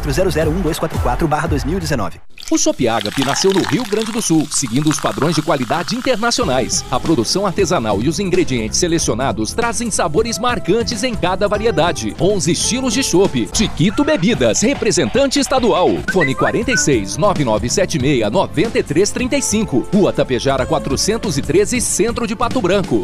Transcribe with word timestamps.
04001244-2019. 0.00 2.14
O 2.50 2.56
Shop 2.56 2.88
Agape 2.88 3.26
nasceu 3.26 3.52
no 3.52 3.62
Rio 3.62 3.84
Grande 3.84 4.10
do 4.10 4.22
Sul, 4.22 4.48
seguindo 4.50 4.88
os 4.88 4.98
padrões 4.98 5.34
de 5.34 5.42
qualidade 5.42 5.94
internacionais. 5.94 6.82
A 6.90 6.98
produção 6.98 7.46
artesanal 7.46 8.00
e 8.00 8.08
os 8.08 8.18
ingredientes 8.18 8.78
selecionados 8.78 9.52
trazem 9.52 9.90
sabores 9.90 10.38
marcantes 10.38 11.02
em 11.02 11.14
cada 11.14 11.46
variedade. 11.46 12.16
11 12.18 12.52
estilos 12.52 12.94
de 12.94 13.02
chopp. 13.02 13.50
Chiquito 13.52 14.02
Bebidas, 14.02 14.62
representante 14.62 15.38
estadual. 15.38 15.90
Fone 16.10 16.34
46 16.34 17.18
9976 17.18 18.30
9335. 18.30 19.88
Rua 19.92 20.12
Tapejara 20.12 20.64
413, 20.64 21.80
Centro 21.80 22.26
de 22.26 22.34
Pato 22.34 22.62
Branco. 22.62 23.02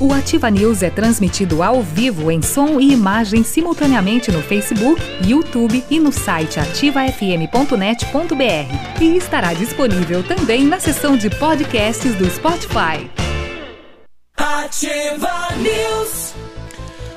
O 0.00 0.12
Ativa 0.12 0.48
News 0.48 0.84
é 0.84 0.90
transmitido 0.90 1.62
ao 1.62 1.82
vivo 1.82 2.30
em 2.30 2.40
som 2.40 2.78
e 2.78 2.92
imagem 2.92 3.42
simultaneamente 3.42 4.30
no 4.30 4.40
Facebook, 4.40 5.02
YouTube 5.26 5.84
e 5.90 5.98
no 5.98 6.12
site 6.12 6.60
ativafm.net.br. 6.60 9.02
E 9.02 9.16
estará 9.16 9.52
disponível 9.54 10.22
também 10.22 10.64
na 10.64 10.78
seção 10.78 11.16
de 11.16 11.28
podcasts 11.28 12.14
do 12.14 12.30
Spotify. 12.30 13.10
Ativa 14.36 15.48
News. 15.56 16.34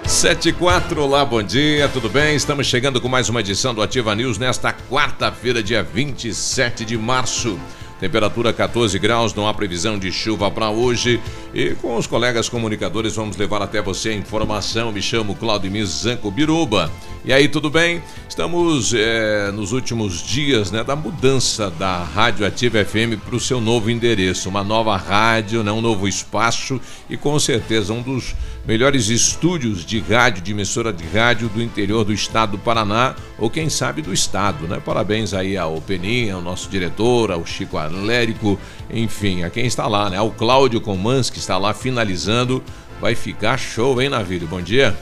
74, 0.04 1.02
olá, 1.02 1.24
bom 1.24 1.44
dia, 1.44 1.88
tudo 1.90 2.10
bem? 2.10 2.36
Estamos 2.36 2.66
chegando 2.66 3.00
com 3.00 3.08
mais 3.08 3.30
uma 3.30 3.40
edição 3.40 3.74
do 3.74 3.84
Ativa 3.84 4.16
News 4.16 4.40
nesta 4.40 4.74
quarta-feira, 4.74 5.62
dia 5.62 5.84
27 5.84 6.84
de 6.84 6.98
março. 6.98 7.60
Temperatura 8.02 8.52
14 8.52 8.98
graus, 8.98 9.32
não 9.36 9.48
há 9.48 9.54
previsão 9.54 10.00
de 10.00 10.12
chuva 10.12 10.50
para 10.50 10.72
hoje. 10.72 11.22
E 11.54 11.76
com 11.76 11.96
os 11.96 12.08
colegas 12.08 12.50
comunicadores 12.50 13.16
vamos 13.16 13.38
levar 13.38 13.62
até 13.62 13.80
você 13.80 14.10
a 14.10 14.16
informação. 14.16 14.92
Me 14.92 15.04
chamo 15.04 15.36
Claudio 15.36 15.86
Zanco 15.86 16.32
Biruba. 16.32 16.92
E 17.24 17.32
aí, 17.32 17.48
tudo 17.48 17.70
bem? 17.70 18.02
Estamos 18.32 18.94
é, 18.94 19.52
nos 19.52 19.74
últimos 19.74 20.24
dias 20.24 20.72
né, 20.72 20.86
da 20.86 20.96
mudança 20.96 21.70
da 21.70 22.02
Rádio 22.02 22.48
Ativa 22.48 22.84
FM 22.86 23.20
para 23.26 23.36
o 23.36 23.40
seu 23.42 23.60
novo 23.60 23.92
endereço, 23.92 24.48
uma 24.48 24.64
nova 24.64 24.96
rádio, 24.96 25.62
né, 25.66 25.72
um 25.74 25.82
novo 25.82 26.08
espaço 26.08 26.80
e 27.10 27.18
com 27.18 27.38
certeza 27.38 27.92
um 27.92 28.02
dos 28.02 28.34
melhores 28.66 29.10
estúdios 29.10 29.86
de 29.86 30.00
rádio, 30.00 30.42
de 30.42 30.52
emissora 30.54 30.94
de 30.94 31.06
rádio 31.10 31.50
do 31.50 31.62
interior 31.62 32.06
do 32.06 32.14
estado 32.14 32.54
do 32.54 32.58
Paraná 32.58 33.18
ou 33.38 33.50
quem 33.50 33.70
sabe 33.70 34.02
do 34.02 34.14
estado. 34.14 34.66
Né? 34.66 34.80
Parabéns 34.84 35.34
aí 35.34 35.58
ao 35.58 35.82
Peninha, 35.82 36.36
ao 36.36 36.42
nosso 36.42 36.70
diretor, 36.70 37.32
ao 37.32 37.46
Chico 37.46 37.78
Alérico, 37.78 38.58
enfim, 38.90 39.44
a 39.44 39.50
quem 39.50 39.66
está 39.66 39.88
lá, 39.88 40.10
né? 40.10 40.16
ao 40.16 40.32
Cláudio 40.32 40.80
Comans 40.80 41.30
que 41.30 41.38
está 41.38 41.58
lá 41.58 41.74
finalizando. 41.74 42.64
Vai 43.02 43.14
ficar 43.14 43.58
show, 43.58 44.02
hein, 44.02 44.08
Navírio? 44.08 44.48
Bom 44.48 44.62
dia. 44.62 44.98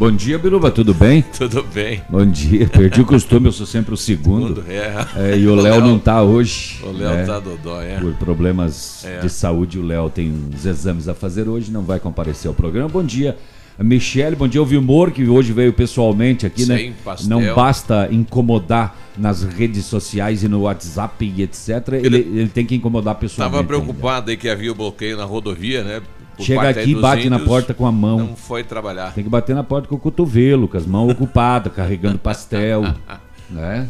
Bom 0.00 0.10
dia, 0.10 0.38
Biruba, 0.38 0.70
tudo 0.70 0.94
bem? 0.94 1.20
Tudo 1.36 1.62
bem. 1.62 2.00
Bom 2.08 2.24
dia, 2.24 2.66
perdi 2.66 3.02
o 3.02 3.04
costume, 3.04 3.48
eu 3.48 3.52
sou 3.52 3.66
sempre 3.66 3.92
o 3.92 3.98
segundo. 3.98 4.64
é. 4.66 4.94
É, 5.14 5.36
e 5.36 5.46
o 5.46 5.52
Léo 5.60 5.82
não 5.82 5.98
está 5.98 6.22
hoje. 6.22 6.80
O 6.82 6.90
Léo 6.90 7.16
né? 7.16 7.26
tá 7.26 7.38
dodó, 7.38 7.82
é. 7.82 8.00
Por 8.00 8.14
problemas 8.14 9.04
é. 9.04 9.18
de 9.18 9.28
saúde, 9.28 9.78
o 9.78 9.84
Léo 9.84 10.08
tem 10.08 10.32
uns 10.32 10.64
exames 10.64 11.06
a 11.06 11.12
fazer 11.12 11.50
hoje, 11.50 11.70
não 11.70 11.82
vai 11.82 12.00
comparecer 12.00 12.48
ao 12.48 12.54
programa. 12.54 12.88
Bom 12.88 13.04
dia, 13.04 13.36
Michele, 13.78 14.34
bom 14.36 14.48
dia 14.48 14.58
ao 14.58 14.64
Vilmor, 14.64 15.10
que 15.10 15.28
hoje 15.28 15.52
veio 15.52 15.74
pessoalmente 15.74 16.46
aqui, 16.46 16.64
né? 16.64 16.78
Sim, 16.78 16.88
né? 16.88 16.94
Pastel. 17.04 17.28
Não 17.28 17.54
basta 17.54 18.08
incomodar 18.10 18.96
nas 19.18 19.42
redes 19.42 19.84
sociais 19.84 20.42
e 20.42 20.48
no 20.48 20.62
WhatsApp 20.62 21.30
e 21.36 21.42
etc. 21.42 21.88
Ele, 21.92 22.06
ele, 22.06 22.16
ele 22.40 22.48
tem 22.48 22.64
que 22.64 22.74
incomodar 22.74 23.16
pessoalmente. 23.16 23.62
Estava 23.62 23.82
preocupado 23.82 24.20
ainda. 24.20 24.30
aí 24.30 24.36
que 24.38 24.48
havia 24.48 24.72
o 24.72 24.74
bloqueio 24.74 25.18
na 25.18 25.24
rodovia, 25.24 25.84
né? 25.84 26.00
Chega 26.40 26.68
aqui 26.70 26.90
e 26.90 26.94
bate 26.94 27.28
na 27.28 27.38
porta 27.38 27.74
com 27.74 27.86
a 27.86 27.92
mão. 27.92 28.18
Não 28.18 28.36
foi 28.36 28.64
trabalhar. 28.64 29.12
Tem 29.14 29.24
que 29.24 29.30
bater 29.30 29.54
na 29.54 29.64
porta 29.64 29.88
com 29.88 29.94
o 29.94 29.98
cotovelo, 29.98 30.68
com 30.68 30.76
as 30.76 30.86
mãos 30.86 31.12
ocupadas, 31.12 31.72
carregando 31.72 32.18
pastel. 32.18 32.82
né? 33.50 33.88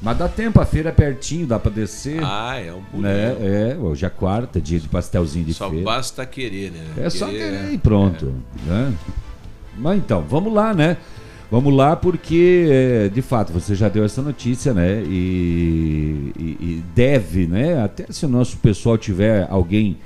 Mas 0.00 0.16
dá 0.16 0.28
tempo, 0.28 0.60
a 0.60 0.64
feira 0.64 0.90
é 0.90 0.92
pertinho, 0.92 1.46
dá 1.46 1.58
pra 1.58 1.70
descer. 1.70 2.20
Ah, 2.22 2.56
é 2.56 2.72
um 2.72 2.80
bonito. 2.80 3.02
Né? 3.02 3.36
É, 3.40 3.76
hoje 3.78 4.06
é 4.06 4.08
quarta, 4.08 4.60
dia 4.60 4.78
de 4.78 4.88
pastelzinho 4.88 5.44
de 5.44 5.54
só 5.54 5.68
feira. 5.68 5.84
Só 5.84 5.90
basta 5.90 6.26
querer, 6.26 6.70
né? 6.70 6.84
É 6.92 6.94
querer, 6.94 7.10
só 7.10 7.26
querer 7.26 7.72
e 7.72 7.78
pronto. 7.78 8.32
É. 8.66 8.70
Né? 8.70 8.94
Mas 9.76 9.98
então, 9.98 10.24
vamos 10.26 10.52
lá, 10.52 10.72
né? 10.72 10.96
Vamos 11.50 11.72
lá, 11.72 11.94
porque 11.94 12.66
é, 12.68 13.08
de 13.08 13.22
fato 13.22 13.52
você 13.52 13.74
já 13.74 13.88
deu 13.88 14.04
essa 14.04 14.20
notícia, 14.20 14.74
né? 14.74 15.02
E, 15.02 16.32
e, 16.36 16.42
e 16.60 16.84
deve, 16.94 17.46
né? 17.46 17.82
Até 17.82 18.06
se 18.10 18.26
o 18.26 18.28
nosso 18.28 18.56
pessoal 18.56 18.98
tiver 18.98 19.46
alguém 19.48 19.96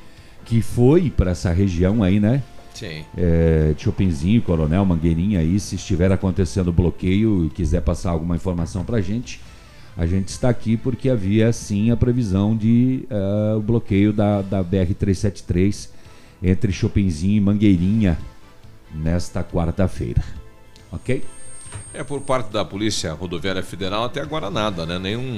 que 0.51 0.61
foi 0.61 1.11
para 1.11 1.31
essa 1.31 1.53
região 1.53 2.03
aí, 2.03 2.19
né? 2.19 2.43
Sim. 2.75 3.05
É, 3.17 3.73
Chopinzinho, 3.79 4.43
Coronel, 4.43 4.85
Mangueirinha 4.85 5.39
aí, 5.39 5.61
se 5.61 5.77
estiver 5.77 6.11
acontecendo 6.11 6.73
bloqueio 6.73 7.47
e 7.47 7.51
quiser 7.51 7.83
passar 7.83 8.11
alguma 8.11 8.35
informação 8.35 8.85
para 8.85 8.97
a 8.97 9.01
gente, 9.01 9.41
a 9.97 10.07
gente 10.07 10.27
está 10.27 10.49
aqui 10.49 10.77
porque 10.77 11.09
havia 11.09 11.53
sim 11.53 11.93
a 11.93 11.97
previsão 11.97 12.57
de 12.57 13.07
uh, 13.09 13.59
o 13.59 13.63
bloqueio 13.63 14.13
da, 14.13 14.43
da 14.43 14.65
BR-373 14.65 15.91
entre 16.43 16.73
Chopinzinho 16.73 17.37
e 17.37 17.41
Mangueirinha 17.41 18.19
nesta 18.93 19.45
quarta-feira. 19.45 20.25
Ok? 20.91 21.23
É 21.95 22.03
por 22.03 22.23
parte 22.23 22.51
da 22.51 22.65
Polícia 22.65 23.13
Rodoviária 23.13 23.63
Federal 23.63 24.03
até 24.03 24.21
agora 24.21 24.51
nada, 24.51 24.85
né? 24.85 24.99
Nenhum 24.99 25.37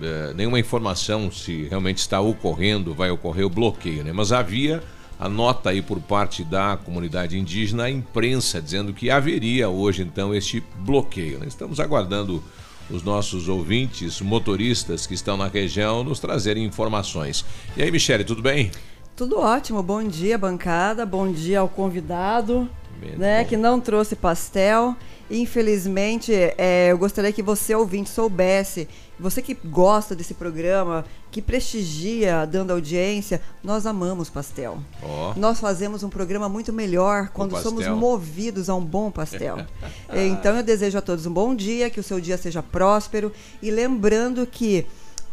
é, 0.00 0.34
nenhuma 0.34 0.58
informação 0.58 1.30
se 1.30 1.64
realmente 1.64 1.98
está 1.98 2.20
ocorrendo, 2.20 2.94
vai 2.94 3.10
ocorrer 3.10 3.46
o 3.46 3.50
bloqueio, 3.50 4.04
né? 4.04 4.12
Mas 4.12 4.32
havia 4.32 4.82
a 5.18 5.28
nota 5.28 5.68
aí 5.68 5.82
por 5.82 6.00
parte 6.00 6.42
da 6.42 6.78
comunidade 6.82 7.38
indígena, 7.38 7.84
a 7.84 7.90
imprensa, 7.90 8.60
dizendo 8.60 8.94
que 8.94 9.10
haveria 9.10 9.68
hoje 9.68 10.02
então 10.02 10.34
este 10.34 10.64
bloqueio. 10.78 11.38
Né? 11.38 11.46
Estamos 11.46 11.78
aguardando 11.78 12.42
os 12.90 13.02
nossos 13.02 13.46
ouvintes, 13.46 14.20
motoristas 14.22 15.06
que 15.06 15.12
estão 15.12 15.36
na 15.36 15.46
região, 15.46 16.02
nos 16.02 16.18
trazerem 16.18 16.64
informações. 16.64 17.44
E 17.76 17.82
aí, 17.82 17.90
Michele, 17.90 18.24
tudo 18.24 18.40
bem? 18.40 18.70
Tudo 19.14 19.38
ótimo. 19.38 19.82
Bom 19.82 20.02
dia, 20.02 20.38
bancada. 20.38 21.04
Bom 21.04 21.30
dia 21.30 21.60
ao 21.60 21.68
convidado, 21.68 22.68
né, 23.16 23.44
que 23.44 23.56
não 23.56 23.80
trouxe 23.80 24.14
pastel. 24.16 24.96
Infelizmente, 25.30 26.32
é, 26.58 26.88
eu 26.90 26.98
gostaria 26.98 27.32
que 27.32 27.42
você, 27.42 27.72
ouvinte, 27.72 28.10
soubesse, 28.10 28.88
você 29.18 29.40
que 29.40 29.54
gosta 29.54 30.16
desse 30.16 30.34
programa, 30.34 31.04
que 31.30 31.40
prestigia 31.40 32.44
dando 32.44 32.72
audiência, 32.72 33.40
nós 33.62 33.86
amamos 33.86 34.28
pastel. 34.28 34.78
Oh. 35.00 35.38
Nós 35.38 35.60
fazemos 35.60 36.02
um 36.02 36.08
programa 36.08 36.48
muito 36.48 36.72
melhor 36.72 37.28
quando 37.28 37.56
somos 37.62 37.86
movidos 37.86 38.68
a 38.68 38.74
um 38.74 38.84
bom 38.84 39.10
pastel. 39.10 39.58
então 40.12 40.56
eu 40.56 40.62
desejo 40.64 40.98
a 40.98 41.02
todos 41.02 41.26
um 41.26 41.32
bom 41.32 41.54
dia, 41.54 41.88
que 41.88 42.00
o 42.00 42.02
seu 42.02 42.20
dia 42.20 42.36
seja 42.36 42.62
próspero 42.62 43.32
e 43.62 43.70
lembrando 43.70 44.44
que 44.44 44.84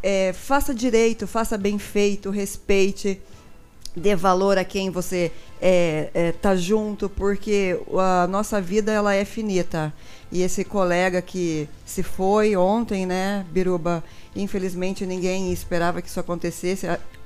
é, 0.04 0.32
faça 0.32 0.76
direito, 0.76 1.26
faça 1.26 1.58
bem 1.58 1.80
feito, 1.80 2.30
respeite 2.30 3.20
dê 3.98 4.16
valor 4.16 4.58
a 4.58 4.64
quem 4.64 4.90
você 4.90 5.32
é, 5.62 6.10
é, 6.14 6.32
tá 6.32 6.56
junto, 6.56 7.10
porque 7.10 7.80
a 7.98 8.28
nossa 8.28 8.62
vida 8.62 8.92
ela 8.92 9.14
é 9.14 9.26
finita. 9.26 9.94
E 10.32 10.42
esse 10.42 10.64
colega 10.64 11.22
que 11.22 11.68
se 11.86 12.04
foi 12.04 12.56
ontem, 12.56 13.06
né, 13.06 13.46
Biruba, 13.52 14.04
infelizmente 14.36 15.06
ninguém 15.06 15.52
esperava 15.52 16.02
que 16.02 16.10
isso 16.10 16.20
acontecesse 16.20 16.86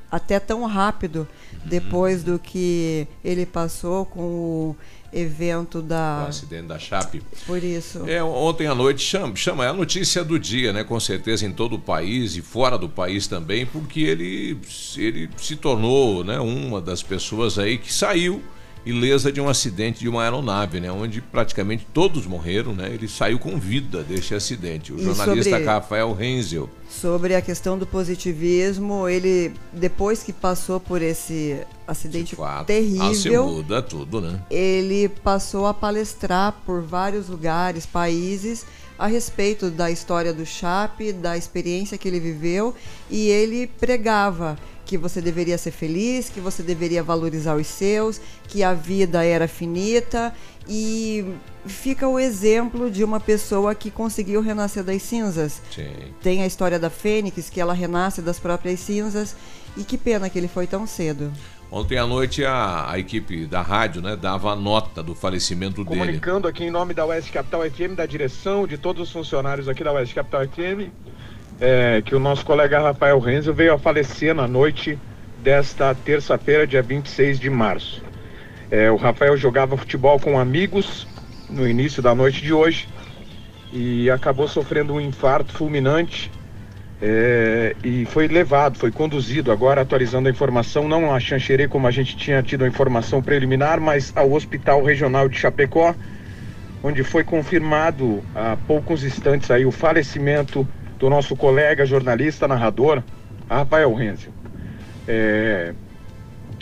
até 0.09 0.39
tão 0.39 0.65
rápido 0.65 1.27
uhum. 1.53 1.59
depois 1.65 2.23
do 2.23 2.38
que 2.38 3.07
ele 3.24 3.45
passou 3.45 4.06
com 4.06 4.21
o 4.21 4.75
evento 5.13 5.81
da. 5.81 6.23
O 6.25 6.29
acidente 6.29 6.67
da 6.67 6.79
Chape. 6.79 7.21
Por 7.45 7.63
isso. 7.63 8.03
É, 8.07 8.23
ontem 8.23 8.67
à 8.67 8.75
noite 8.75 9.01
chama, 9.01 9.35
chama, 9.35 9.65
é 9.65 9.69
a 9.69 9.73
notícia 9.73 10.23
do 10.23 10.39
dia, 10.39 10.71
né? 10.71 10.83
Com 10.83 10.99
certeza 10.99 11.45
em 11.45 11.51
todo 11.51 11.75
o 11.75 11.79
país 11.79 12.35
e 12.35 12.41
fora 12.41 12.77
do 12.77 12.89
país 12.89 13.27
também, 13.27 13.65
porque 13.65 14.01
ele, 14.01 14.57
ele 14.97 15.29
se 15.37 15.55
tornou 15.55 16.23
né, 16.23 16.39
uma 16.39 16.81
das 16.81 17.03
pessoas 17.03 17.59
aí 17.59 17.77
que 17.77 17.91
saiu 17.91 18.41
ilesa 18.85 19.31
de 19.31 19.39
um 19.39 19.47
acidente 19.47 19.99
de 19.99 20.09
uma 20.09 20.23
aeronave, 20.23 20.79
né, 20.79 20.91
onde 20.91 21.21
praticamente 21.21 21.85
todos 21.93 22.25
morreram, 22.25 22.73
né? 22.73 22.89
Ele 22.91 23.07
saiu 23.07 23.37
com 23.37 23.57
vida 23.57 24.03
deste 24.03 24.33
acidente. 24.33 24.91
O 24.91 24.99
e 24.99 25.03
jornalista 25.03 25.51
sobre, 25.51 25.65
Rafael 25.65 26.13
Renzel. 26.13 26.69
Sobre 26.89 27.35
a 27.35 27.41
questão 27.41 27.77
do 27.77 27.85
positivismo, 27.85 29.07
ele 29.07 29.53
depois 29.71 30.23
que 30.23 30.33
passou 30.33 30.79
por 30.79 31.01
esse 31.01 31.59
acidente 31.87 32.35
fato, 32.35 32.67
terrível, 32.67 33.43
ah, 33.43 33.51
muda 33.51 33.81
tudo, 33.81 34.21
né? 34.21 34.39
Ele 34.49 35.09
passou 35.09 35.65
a 35.67 35.73
palestrar 35.73 36.55
por 36.65 36.81
vários 36.81 37.27
lugares, 37.27 37.85
países 37.85 38.65
a 39.01 39.07
respeito 39.07 39.71
da 39.71 39.89
história 39.89 40.31
do 40.31 40.45
Chape, 40.45 41.12
da 41.12 41.36
experiência 41.36 41.98
que 41.98 42.07
ele 42.07 42.19
viveu, 42.19 42.75
e 43.09 43.30
ele 43.30 43.65
pregava 43.65 44.56
que 44.86 44.95
você 44.95 45.19
deveria 45.19 45.57
ser 45.57 45.71
feliz, 45.71 46.30
que 46.30 46.39
você 46.39 46.62
deveria 46.62 47.01
valorizar 47.01 47.56
os 47.56 47.65
seus, 47.65 48.21
que 48.48 48.62
a 48.62 48.75
vida 48.75 49.25
era 49.25 49.48
finita 49.48 50.31
e 50.69 51.25
fica 51.65 52.07
o 52.07 52.19
exemplo 52.19 52.91
de 52.91 53.03
uma 53.03 53.20
pessoa 53.20 53.74
que 53.74 53.89
conseguiu 53.89 54.39
renascer 54.39 54.84
das 54.84 55.01
cinzas. 55.01 55.63
Sim. 55.74 55.89
Tem 56.22 56.43
a 56.43 56.46
história 56.46 56.77
da 56.77 56.91
Fênix, 56.91 57.50
que 57.50 57.60
ela 57.60 57.74
renasce 57.74 58.22
das 58.22 58.38
próprias 58.38 58.81
cinzas 58.81 59.36
e 59.75 59.84
que 59.84 59.98
pena 59.98 60.29
que 60.29 60.38
ele 60.38 60.48
foi 60.48 60.67
tão 60.67 60.86
cedo. 60.86 61.31
Ontem 61.71 61.97
à 61.97 62.05
noite 62.05 62.43
a, 62.43 62.91
a 62.91 62.99
equipe 62.99 63.45
da 63.45 63.61
rádio 63.61 64.01
né, 64.01 64.17
dava 64.17 64.51
a 64.51 64.55
nota 64.57 65.01
do 65.01 65.15
falecimento 65.15 65.85
Comunicando 65.85 66.05
dele. 66.05 66.19
Comunicando 66.19 66.47
aqui 66.49 66.65
em 66.65 66.69
nome 66.69 66.93
da 66.93 67.05
West 67.05 67.31
Capital 67.31 67.61
FM, 67.61 67.95
da 67.95 68.05
direção, 68.05 68.67
de 68.67 68.77
todos 68.77 69.07
os 69.07 69.11
funcionários 69.11 69.69
aqui 69.69 69.81
da 69.81 69.93
West 69.93 70.13
Capital 70.13 70.45
FM, 70.47 70.91
é, 71.61 72.01
que 72.01 72.13
o 72.13 72.19
nosso 72.19 72.45
colega 72.45 72.77
Rafael 72.81 73.17
Renzo 73.19 73.53
veio 73.53 73.73
a 73.73 73.79
falecer 73.79 74.35
na 74.35 74.49
noite 74.49 74.99
desta 75.41 75.95
terça-feira, 75.95 76.67
dia 76.67 76.81
26 76.81 77.39
de 77.39 77.49
março. 77.49 78.03
É, 78.69 78.91
o 78.91 78.97
Rafael 78.97 79.37
jogava 79.37 79.77
futebol 79.77 80.19
com 80.19 80.37
amigos 80.37 81.07
no 81.49 81.65
início 81.65 82.03
da 82.03 82.13
noite 82.13 82.41
de 82.41 82.51
hoje 82.51 82.89
e 83.71 84.09
acabou 84.09 84.47
sofrendo 84.47 84.93
um 84.93 84.99
infarto 84.99 85.53
fulminante 85.53 86.29
é, 87.01 87.75
e 87.84 88.05
foi 88.05 88.27
levado, 88.27 88.77
foi 88.77 88.91
conduzido, 88.91 89.51
agora 89.51 89.81
atualizando 89.81 90.27
a 90.27 90.31
informação, 90.31 90.88
não 90.88 91.12
a 91.13 91.20
Xanxerê 91.20 91.67
como 91.67 91.88
a 91.88 91.91
gente 91.91 92.15
tinha 92.15 92.43
tido 92.43 92.63
a 92.63 92.67
informação 92.67 93.24
preliminar, 93.24 93.81
mas 93.81 94.13
ao 94.15 94.31
Hospital 94.31 94.84
Regional 94.84 95.27
de 95.27 95.36
Chapecó, 95.36 95.96
onde 96.84 97.03
foi 97.03 97.24
confirmado 97.24 98.24
há 98.36 98.55
poucos 98.67 99.03
instantes 99.03 99.50
aí 99.50 99.65
o 99.65 99.72
falecimento 99.72 100.67
do 101.00 101.10
nosso 101.10 101.36
colega 101.36 101.88
jornalista, 101.88 102.48
narrador, 102.48 103.01
Rafael 103.50 103.91
Renzel. 103.96 104.31
É, 105.08 105.74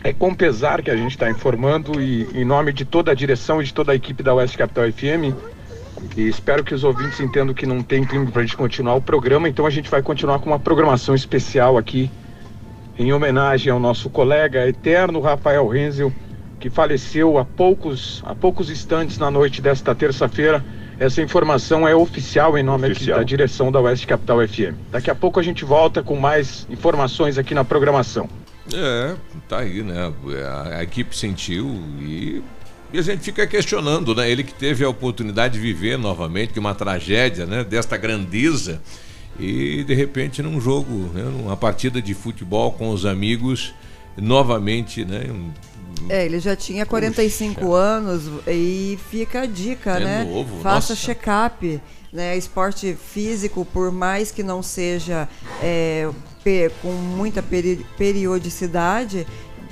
é 0.01 0.13
com 0.13 0.33
pesar 0.33 0.81
que 0.81 0.89
a 0.89 0.95
gente 0.95 1.11
está 1.11 1.29
informando 1.29 2.01
e 2.01 2.23
em 2.33 2.45
nome 2.45 2.71
de 2.71 2.85
toda 2.85 3.11
a 3.11 3.13
direção 3.13 3.61
e 3.61 3.65
de 3.65 3.73
toda 3.73 3.91
a 3.91 3.95
equipe 3.95 4.23
da 4.23 4.33
West 4.33 4.55
Capital 4.55 4.89
FM. 4.89 5.35
E 6.15 6.27
espero 6.27 6.63
que 6.63 6.73
os 6.73 6.83
ouvintes 6.83 7.19
entendam 7.19 7.53
que 7.53 7.65
não 7.65 7.81
tem 7.81 8.03
clima 8.03 8.25
para 8.31 8.41
a 8.41 8.45
gente 8.45 8.57
continuar 8.57 8.95
o 8.95 9.01
programa, 9.01 9.47
então 9.49 9.65
a 9.65 9.69
gente 9.69 9.89
vai 9.89 10.01
continuar 10.01 10.39
com 10.39 10.49
uma 10.49 10.59
programação 10.59 11.13
especial 11.15 11.77
aqui 11.77 12.09
em 12.97 13.13
homenagem 13.13 13.71
ao 13.71 13.79
nosso 13.79 14.09
colega 14.09 14.67
eterno 14.67 15.19
Rafael 15.21 15.67
Renzel, 15.67 16.11
que 16.59 16.69
faleceu 16.69 17.37
há 17.37 17.45
poucos, 17.45 18.21
há 18.25 18.35
poucos 18.35 18.69
instantes 18.69 19.17
na 19.17 19.31
noite 19.31 19.61
desta 19.61 19.95
terça-feira 19.95 20.63
Essa 20.99 21.21
informação 21.21 21.87
é 21.87 21.95
oficial 21.95 22.57
em 22.57 22.63
nome 22.63 22.91
oficial. 22.91 23.17
da 23.17 23.23
direção 23.23 23.71
da 23.71 23.79
Oeste 23.79 24.05
Capital 24.05 24.45
FM. 24.45 24.75
Daqui 24.91 25.09
a 25.09 25.15
pouco 25.15 25.39
a 25.39 25.43
gente 25.43 25.63
volta 25.63 26.03
com 26.03 26.17
mais 26.17 26.67
informações 26.69 27.37
aqui 27.37 27.53
na 27.53 27.63
programação. 27.63 28.29
É, 28.73 29.15
tá 29.47 29.59
aí, 29.59 29.81
né? 29.81 30.13
A, 30.45 30.79
a 30.79 30.83
equipe 30.83 31.15
sentiu 31.15 31.65
e 32.01 32.43
e 32.91 32.97
a 32.97 33.01
gente 33.01 33.21
fica 33.21 33.45
questionando, 33.45 34.15
né? 34.15 34.29
Ele 34.29 34.43
que 34.43 34.53
teve 34.53 34.83
a 34.83 34.89
oportunidade 34.89 35.53
de 35.53 35.59
viver 35.59 35.97
novamente, 35.97 36.53
que 36.53 36.59
uma 36.59 36.73
tragédia, 36.73 37.45
né? 37.45 37.63
Desta 37.63 37.97
grandeza. 37.97 38.81
E 39.39 39.83
de 39.83 39.93
repente 39.93 40.41
num 40.41 40.59
jogo, 40.59 41.11
né? 41.13 41.23
numa 41.23 41.55
partida 41.55 42.01
de 42.01 42.13
futebol 42.13 42.73
com 42.73 42.89
os 42.89 43.05
amigos, 43.05 43.73
novamente, 44.17 45.05
né? 45.05 45.23
É, 46.09 46.25
ele 46.25 46.39
já 46.39 46.55
tinha 46.55 46.85
45 46.85 47.61
Puxa. 47.61 47.73
anos 47.73 48.23
e 48.47 48.97
fica 49.09 49.41
a 49.41 49.45
dica, 49.45 49.91
é 49.91 49.99
né? 49.99 50.23
Novo, 50.23 50.61
Faça 50.61 50.95
check-up. 50.95 51.79
Né? 52.11 52.35
Esporte 52.35 52.97
físico, 53.13 53.63
por 53.71 53.91
mais 53.91 54.31
que 54.31 54.41
não 54.41 54.63
seja 54.63 55.29
é, 55.61 56.09
com 56.81 56.91
muita 56.91 57.43
peri 57.43 57.85
periodicidade, 57.97 59.27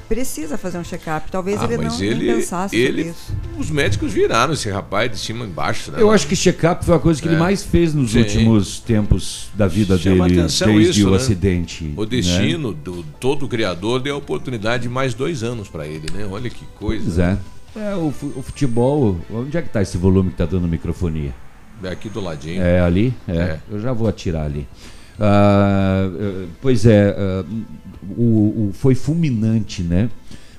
precisa 0.08 0.58
fazer 0.58 0.78
um 0.78 0.84
check-up. 0.84 1.30
Talvez 1.32 1.60
ah, 1.62 1.66
ele 1.66 1.78
não 1.78 2.02
ele, 2.02 2.34
pensasse 2.34 2.76
ele, 2.76 3.02
isso. 3.10 3.34
Os 3.58 3.70
médicos 3.70 4.14
viraram 4.14 4.54
esse 4.54 4.70
rapaz 4.70 5.12
de 5.12 5.18
cima 5.18 5.46
embaixo. 5.46 5.92
Né? 5.92 6.02
Eu 6.02 6.12
acho 6.12 6.28
que 6.28 6.36
check-up 6.36 6.86
foi 6.86 6.96
a 6.96 7.00
coisa 7.00 7.22
que 7.22 7.28
é. 7.28 7.32
ele 7.32 7.40
mais 7.40 7.64
fez 7.64 7.94
nos 7.94 8.12
Sim. 8.12 8.20
últimos 8.20 8.80
tempos 8.80 9.50
da 9.54 9.68
vida 9.68 9.98
Chama 9.98 10.28
dele, 10.28 10.42
desde 10.42 11.00
isso, 11.00 11.08
o 11.08 11.12
né? 11.12 11.18
acidente. 11.18 11.94
O 11.96 12.06
destino 12.06 12.72
né? 12.72 12.78
do 12.84 13.04
todo 13.20 13.46
o 13.46 13.48
criador 13.50 14.02
deu 14.02 14.16
a 14.16 14.18
oportunidade 14.18 14.84
de 14.84 14.90
mais 14.90 15.14
dois 15.14 15.44
anos 15.44 15.68
para 15.68 15.86
ele, 15.86 16.08
né? 16.14 16.28
Olha 16.30 16.50
que 16.50 16.66
coisa. 16.78 17.04
Pois 17.04 17.20
é. 17.20 17.38
É, 17.76 17.96
o, 17.96 18.08
o, 18.08 18.42
futebol. 18.42 19.20
Onde 19.30 19.56
é 19.56 19.62
que 19.62 19.68
está 19.68 19.82
esse 19.82 19.98
volume 19.98 20.30
que 20.30 20.36
está 20.36 20.46
dando 20.46 20.68
microfonia? 20.68 21.34
É 21.84 21.90
aqui 21.90 22.10
do 22.10 22.20
ladinho. 22.20 22.62
É 22.62 22.80
ali? 22.80 23.14
É. 23.28 23.38
é. 23.38 23.60
Eu 23.70 23.80
já 23.80 23.94
vou 23.94 24.08
atirar 24.08 24.46
ali. 24.46 24.68
Uh, 25.18 26.48
pois 26.62 26.86
é, 26.86 27.10
uh, 27.10 27.46
o, 28.16 28.70
o, 28.70 28.74
foi 28.74 28.96
fulminante, 28.96 29.82
né? 29.82 30.10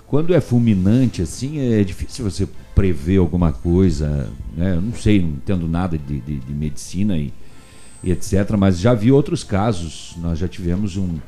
Quando 0.07 0.35
é 0.35 0.41
fulminante, 0.41 1.21
assim, 1.21 1.59
é 1.59 1.85
difícil 1.85 2.25
você 2.25 2.49
prever 2.75 3.19
alguma 3.19 3.53
coisa, 3.53 4.31
né? 4.57 4.75
Eu 4.77 4.81
não 4.81 4.95
sei, 4.95 5.21
não 5.21 5.31
entendo 5.31 5.69
nada 5.69 5.99
de, 5.99 6.21
de, 6.21 6.39
de 6.39 6.53
medicina 6.53 7.17
e, 7.17 7.33
e, 8.03 8.11
etc. 8.11 8.57
Mas 8.59 8.79
já 8.79 8.95
vi 8.95 9.13
outros 9.13 9.45
casos. 9.45 10.15
Nós 10.19 10.39
já 10.39 10.49
tivemos 10.49 10.97
um. 10.97 11.19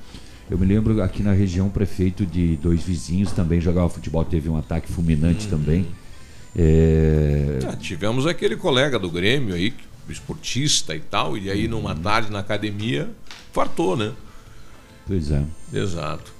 Eu 0.50 0.58
me 0.58 0.64
lembro 0.64 1.02
aqui 1.02 1.22
na 1.22 1.32
região, 1.32 1.66
um 1.66 1.70
prefeito 1.70 2.24
de 2.24 2.56
dois 2.56 2.82
vizinhos 2.82 3.32
também 3.32 3.60
jogava 3.60 3.88
futebol, 3.88 4.24
teve 4.24 4.48
um 4.48 4.56
ataque 4.56 4.90
fulminante 4.90 5.44
uhum. 5.44 5.50
também. 5.50 5.86
É... 6.56 7.58
Já 7.62 7.76
tivemos 7.76 8.26
aquele 8.26 8.56
colega 8.56 8.98
do 8.98 9.10
Grêmio 9.10 9.54
aí, 9.54 9.72
esportista 10.08 10.96
e 10.96 11.00
tal, 11.00 11.36
e 11.36 11.50
aí 11.50 11.68
numa 11.68 11.94
uhum. 11.94 12.00
tarde 12.00 12.32
na 12.32 12.40
academia, 12.40 13.08
fartou, 13.52 13.96
né? 13.96 14.12
Pois 15.10 15.28
é. 15.32 15.42
Exato. 15.74 16.32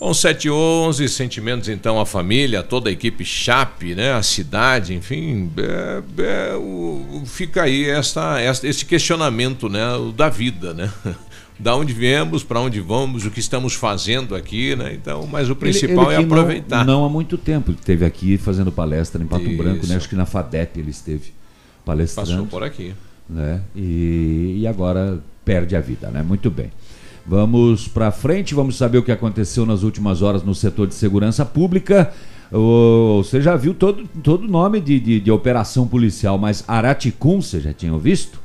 Bom, 0.00 0.12
7 0.12 0.48
e 0.48 0.50
11, 0.50 1.08
sentimentos 1.08 1.68
então 1.68 2.00
à 2.00 2.04
família, 2.04 2.60
toda 2.60 2.90
a 2.90 2.92
equipe 2.92 3.24
Chape, 3.24 3.94
né, 3.94 4.12
a 4.12 4.22
cidade, 4.22 4.94
enfim, 4.94 5.48
é, 5.56 6.02
é, 6.18 6.56
o, 6.56 7.22
fica 7.24 7.62
aí 7.62 7.88
essa, 7.88 8.38
esse 8.64 8.84
questionamento 8.84 9.68
né, 9.68 9.84
da 10.16 10.28
vida, 10.28 10.74
né? 10.74 10.92
Da 11.60 11.76
onde 11.76 11.92
viemos, 11.92 12.42
para 12.42 12.58
onde 12.58 12.80
vamos, 12.80 13.26
o 13.26 13.30
que 13.30 13.38
estamos 13.38 13.74
fazendo 13.74 14.34
aqui, 14.34 14.74
né? 14.74 14.94
Então, 14.94 15.26
mas 15.26 15.50
o 15.50 15.54
principal 15.54 16.06
ele, 16.06 16.14
ele 16.14 16.22
é 16.22 16.24
aproveitar. 16.24 16.86
Não, 16.86 17.00
não, 17.00 17.04
há 17.04 17.08
muito 17.10 17.36
tempo 17.36 17.72
esteve 17.72 18.02
aqui 18.02 18.38
fazendo 18.38 18.72
palestra 18.72 19.22
em 19.22 19.26
Pato 19.26 19.44
Isso. 19.44 19.58
Branco, 19.58 19.86
né? 19.86 19.96
Acho 19.96 20.08
que 20.08 20.16
na 20.16 20.24
FADEP 20.24 20.80
ele 20.80 20.90
esteve 20.90 21.34
palestrando. 21.84 22.30
Passou 22.30 22.46
por 22.46 22.64
aqui. 22.64 22.94
Né? 23.28 23.60
E, 23.76 24.60
e 24.60 24.66
agora 24.66 25.22
perde 25.44 25.76
a 25.76 25.82
vida, 25.82 26.08
né? 26.08 26.22
Muito 26.22 26.50
bem. 26.50 26.72
Vamos 27.30 27.86
para 27.86 28.10
frente, 28.10 28.56
vamos 28.56 28.76
saber 28.76 28.98
o 28.98 29.04
que 29.04 29.12
aconteceu 29.12 29.64
nas 29.64 29.84
últimas 29.84 30.20
horas 30.20 30.42
no 30.42 30.52
setor 30.52 30.88
de 30.88 30.96
segurança 30.96 31.46
pública. 31.46 32.12
Você 32.50 33.40
já 33.40 33.54
viu 33.54 33.72
todo 33.72 34.02
o 34.02 34.08
todo 34.20 34.48
nome 34.48 34.80
de, 34.80 34.98
de, 34.98 35.20
de, 35.20 35.30
operação 35.30 35.86
policial, 35.86 36.36
mas 36.36 36.64
Araticum, 36.66 37.40
você 37.40 37.60
já 37.60 37.72
tinha 37.72 37.96
visto? 37.96 38.40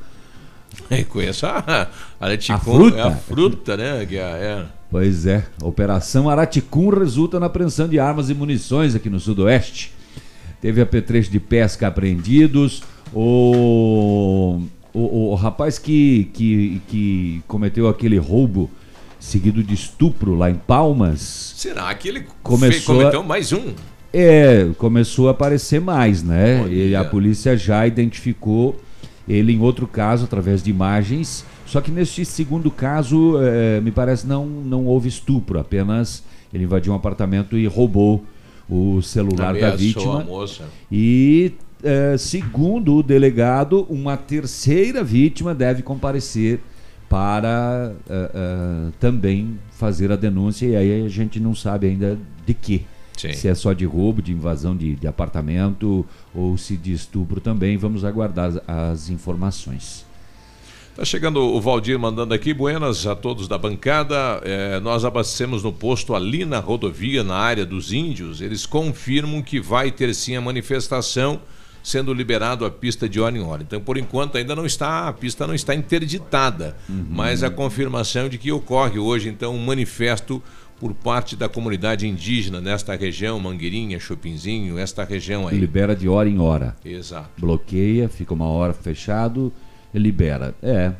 É, 0.87 1.03
conheço 1.03 1.47
a 1.47 1.89
Araticum, 2.19 2.53
a 2.53 2.59
fruta? 2.59 2.97
é 2.97 3.01
a 3.01 3.11
fruta, 3.15 3.75
né? 3.75 4.05
Que 4.05 4.17
é. 4.17 4.63
Pois 4.91 5.25
é, 5.25 5.47
Operação 5.63 6.29
Araticum 6.29 6.89
resulta 6.89 7.39
na 7.39 7.47
apreensão 7.47 7.87
de 7.87 7.97
armas 7.97 8.29
e 8.29 8.35
munições 8.35 8.93
aqui 8.93 9.09
no 9.09 9.19
sudoeste. 9.19 9.91
Teve 10.61 10.79
apetrechos 10.79 11.31
de 11.31 11.39
pesca 11.39 11.87
apreendidos, 11.87 12.83
o 13.11 14.61
o, 14.95 15.31
o 15.31 15.35
rapaz 15.35 15.77
que, 15.77 16.29
que, 16.33 16.81
que 16.87 17.43
cometeu 17.47 17.87
aquele 17.89 18.17
roubo 18.17 18.69
seguido 19.19 19.61
de 19.61 19.73
estupro 19.73 20.35
lá 20.35 20.49
em 20.49 20.55
Palmas. 20.55 21.53
Será 21.57 21.93
que 21.93 22.07
ele 22.07 22.25
começou 22.41 22.95
cometeu 22.95 23.23
mais 23.23 23.51
um? 23.51 23.73
É, 24.13 24.69
começou 24.77 25.27
a 25.27 25.31
aparecer 25.31 25.81
mais, 25.81 26.23
né? 26.23 26.65
E 26.69 26.95
a 26.95 27.03
polícia 27.03 27.57
já 27.57 27.85
identificou 27.85 28.79
ele 29.27 29.51
em 29.51 29.59
outro 29.59 29.85
caso 29.85 30.23
através 30.23 30.63
de 30.63 30.69
imagens. 30.69 31.45
Só 31.65 31.81
que 31.81 31.91
neste 31.91 32.23
segundo 32.23 32.71
caso, 32.71 33.37
é, 33.41 33.81
me 33.81 33.91
parece 33.91 34.25
não 34.25 34.45
não 34.45 34.85
houve 34.85 35.09
estupro, 35.09 35.59
apenas 35.59 36.23
ele 36.53 36.63
invadiu 36.63 36.93
um 36.93 36.95
apartamento 36.95 37.57
e 37.57 37.67
roubou 37.67 38.23
o 38.69 39.01
celular 39.01 39.53
da 39.53 39.75
vítima. 39.75 40.25
E 40.89 41.51
é, 41.83 42.17
segundo 42.17 42.95
o 42.95 43.03
delegado, 43.03 43.85
uma 43.89 44.17
terceira 44.17 45.03
vítima 45.03 45.53
deve 45.53 45.83
comparecer 45.83 46.59
para 47.07 47.93
uh, 48.09 48.89
uh, 48.89 48.91
também 48.99 49.59
fazer 49.71 50.11
a 50.11 50.15
denúncia 50.15 50.65
e 50.65 50.75
aí 50.75 51.05
a 51.05 51.09
gente 51.09 51.39
não 51.39 51.53
sabe 51.53 51.87
ainda 51.87 52.17
de 52.45 52.53
que. 52.53 52.85
Sim. 53.15 53.31
Se 53.31 53.47
é 53.47 53.55
só 53.55 53.71
de 53.71 53.85
roubo, 53.85 54.21
de 54.21 54.33
invasão 54.33 54.75
de, 54.75 54.95
de, 54.95 55.07
apartamento 55.07 56.05
ou 56.33 56.57
se 56.57 56.75
de 56.75 56.91
estupro 56.91 57.39
também. 57.39 57.77
Vamos 57.77 58.03
aguardar 58.03 58.51
as, 58.67 59.09
informações. 59.09 60.05
Tá 60.97 61.05
chegando 61.05 61.39
o 61.39 61.61
Valdir 61.61 61.97
mandando 61.97 62.33
aqui, 62.33 62.53
buenas 62.53 63.07
a 63.07 63.15
todos 63.15 63.47
da 63.47 63.57
bancada. 63.57 64.41
É, 64.43 64.81
nós 64.81 65.05
abastecemos 65.05 65.63
no 65.63 65.71
posto 65.71 66.13
ali 66.13 66.43
na 66.43 66.59
rodovia, 66.59 67.23
na 67.23 67.37
área 67.37 67.65
dos 67.65 67.93
índios. 67.93 68.41
Eles 68.41 68.65
confirmam 68.65 69.41
que 69.41 69.61
vai 69.61 69.91
ter 69.91 70.13
sim 70.13 70.35
a 70.35 70.41
manifestação 70.41 71.39
sendo 71.85 72.11
liberado 72.11 72.65
a 72.65 72.71
pista 72.71 73.07
de 73.07 73.19
hora 73.19 73.37
em 73.37 73.41
hora. 73.41 73.61
Então, 73.61 73.79
por 73.79 73.95
enquanto, 73.95 74.37
ainda 74.37 74.55
não 74.55 74.65
está, 74.65 75.07
a 75.07 75.13
pista 75.13 75.45
não 75.45 75.53
está 75.53 75.75
interditada, 75.75 76.75
uhum. 76.89 77.05
mas 77.11 77.43
a 77.43 77.49
confirmação 77.51 78.27
de 78.27 78.39
que 78.39 78.51
ocorre 78.51 78.97
hoje, 78.97 79.29
então, 79.29 79.53
um 79.53 79.63
manifesto 79.63 80.41
por 80.79 80.95
parte 80.95 81.35
da 81.35 81.47
comunidade 81.47 82.07
indígena 82.07 82.59
nesta 82.59 82.95
região, 82.95 83.39
Mangueirinha, 83.39 83.99
Chopinzinho, 83.99 84.79
esta 84.79 85.03
região 85.03 85.47
aí. 85.47 85.59
Libera 85.59 85.95
de 85.95 86.09
hora 86.09 86.27
em 86.27 86.39
hora. 86.39 86.75
Exato. 86.83 87.29
Bloqueia, 87.37 88.09
fica 88.09 88.33
uma 88.33 88.47
hora 88.47 88.73
fechado 88.73 89.53
libera. 89.99 90.53
É, 90.61 90.93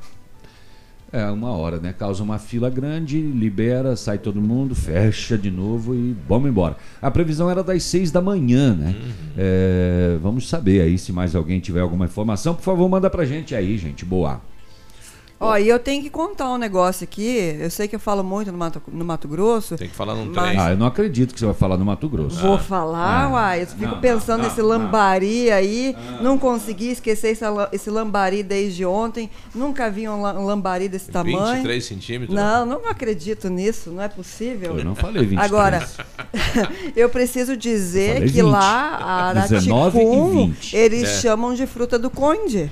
é, 1.16 1.32
uma 1.32 1.52
hora, 1.52 1.80
né? 1.80 1.94
Causa 1.94 2.22
uma 2.22 2.38
fila 2.38 2.70
grande, 2.70 3.22
libera, 3.22 3.96
sai 3.96 4.18
todo 4.18 4.42
mundo, 4.42 4.76
fecha 4.76 5.38
de 5.38 5.50
novo 5.50 5.96
e 5.96 6.16
vamos 6.28 6.50
embora. 6.50 6.76
A 7.02 7.10
previsão 7.10 7.50
era 7.50 7.64
das 7.64 7.84
seis 7.84 8.12
da 8.12 8.22
manhã, 8.22 8.76
né? 8.76 8.96
Uhum. 8.98 9.14
É, 9.38 10.18
vamos 10.22 10.50
saber 10.50 10.82
aí 10.82 10.98
se 10.98 11.14
mais 11.14 11.36
alguém 11.36 11.60
tiver 11.60 11.80
alguma 11.80 12.06
informação. 12.06 12.54
Por 12.54 12.64
favor, 12.64 12.90
manda 12.90 13.10
pra 13.10 13.24
gente 13.26 13.56
aí, 13.56 13.78
gente. 13.78 14.04
Boa. 14.04 14.42
Ó, 15.46 15.58
e 15.58 15.70
eu 15.70 15.78
tenho 15.78 16.02
que 16.02 16.10
contar 16.10 16.52
um 16.52 16.58
negócio 16.58 17.04
aqui. 17.04 17.56
Eu 17.60 17.70
sei 17.70 17.88
que 17.88 17.96
eu 17.96 18.00
falo 18.00 18.24
muito 18.24 18.52
no 18.52 18.58
Mato, 18.58 18.82
no 18.88 19.06
Mato 19.06 19.28
Grosso. 19.28 19.76
Tem 19.76 19.88
que 19.88 19.96
falar 19.96 20.16
num 20.16 20.32
mas... 20.34 20.58
Ah, 20.58 20.72
eu 20.72 20.78
não 20.78 20.88
acredito 20.88 21.34
que 21.34 21.40
você 21.40 21.46
vai 21.46 21.54
falar 21.54 21.78
no 21.78 21.86
Mato 21.86 22.10
Grosso. 22.10 22.40
Vou 22.40 22.56
ah. 22.56 22.60
falar, 22.60 23.26
ah. 23.26 23.30
uai. 23.32 23.62
Eu 23.62 23.68
fico 23.68 23.86
não, 23.86 24.02
pensando 24.02 24.40
não, 24.40 24.46
nesse 24.50 24.62
não, 24.62 24.70
lambari 24.70 25.52
aí. 25.52 25.96
Não 26.22 26.38
consegui 26.38 26.92
esquecer 26.92 27.30
esse, 27.30 27.46
esse 27.72 27.90
lambari 27.90 28.42
desde 28.44 28.86
ontem. 28.86 29.30
Nunca 29.54 29.90
vi 29.90 30.08
um 30.10 30.22
lambari 30.22 30.90
desse 30.90 31.08
23 31.12 31.36
tamanho. 31.36 31.56
23 31.56 31.86
centímetros? 31.86 32.36
Não, 32.36 32.66
não 32.66 32.90
acredito 32.90 33.50
nisso. 33.50 33.92
Não 33.92 34.02
é 34.02 34.08
possível. 34.08 34.78
Eu 34.78 34.84
não 34.84 34.96
falei 34.96 35.26
23. 35.26 35.46
Agora, 35.46 35.88
eu 36.96 37.10
preciso 37.10 37.56
dizer 37.56 38.22
eu 38.22 38.28
que 38.28 38.42
20. 38.42 38.42
lá, 38.42 38.98
a 38.98 39.30
Araticum, 39.30 40.54
eles 40.74 41.04
é. 41.04 41.22
chamam 41.22 41.54
de 41.54 41.68
fruta 41.68 42.00
do 42.00 42.10
conde. 42.10 42.72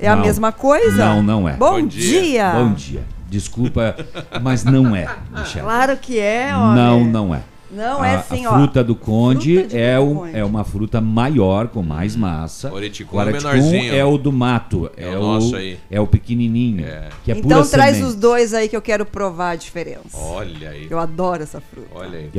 É 0.00 0.08
não, 0.08 0.14
a 0.14 0.16
mesma 0.16 0.50
coisa? 0.50 0.96
Não, 0.96 1.22
não 1.22 1.48
é. 1.48 1.52
Bom, 1.54 1.80
Bom 1.80 1.86
dia. 1.86 2.22
dia. 2.22 2.52
Bom 2.52 2.72
dia. 2.72 3.02
Desculpa, 3.28 3.94
mas 4.42 4.64
não 4.64 4.96
é, 4.96 5.08
Michelle. 5.30 5.64
Claro 5.64 5.96
que 5.96 6.18
é, 6.18 6.50
olha. 6.52 6.74
Não, 6.74 7.04
não 7.04 7.34
é. 7.34 7.42
Não 7.70 8.04
é 8.04 8.20
sim, 8.22 8.44
a 8.44 8.50
fruta 8.50 8.82
do 8.82 8.96
conde 8.96 9.60
fruta 9.60 9.78
é, 9.78 9.96
o, 9.96 10.14
conde. 10.16 10.36
é 10.36 10.44
uma 10.44 10.64
fruta 10.64 11.00
maior, 11.00 11.68
com 11.68 11.82
mais 11.84 12.16
massa. 12.16 12.72
Oreticum, 12.72 13.16
o 13.16 13.20
Oreticum 13.20 13.74
é 13.74 14.04
o 14.04 14.18
do 14.18 14.32
mato. 14.32 14.90
É, 14.96 15.04
é 15.04 15.16
o, 15.16 15.20
nosso 15.20 15.54
aí. 15.54 15.78
É 15.88 16.00
o 16.00 16.06
pequenininho. 16.06 16.84
É. 16.84 17.08
Que 17.22 17.30
é 17.30 17.38
então 17.38 17.64
traz 17.64 17.96
semente. 17.96 18.12
os 18.12 18.16
dois 18.16 18.52
aí 18.52 18.68
que 18.68 18.76
eu 18.76 18.82
quero 18.82 19.06
provar 19.06 19.50
a 19.50 19.56
diferença. 19.56 20.16
Olha 20.18 20.70
aí. 20.70 20.88
Eu 20.90 20.98
adoro 20.98 21.44
essa 21.44 21.60
fruta. 21.60 21.88
Olha 21.94 22.18
aí. 22.18 22.30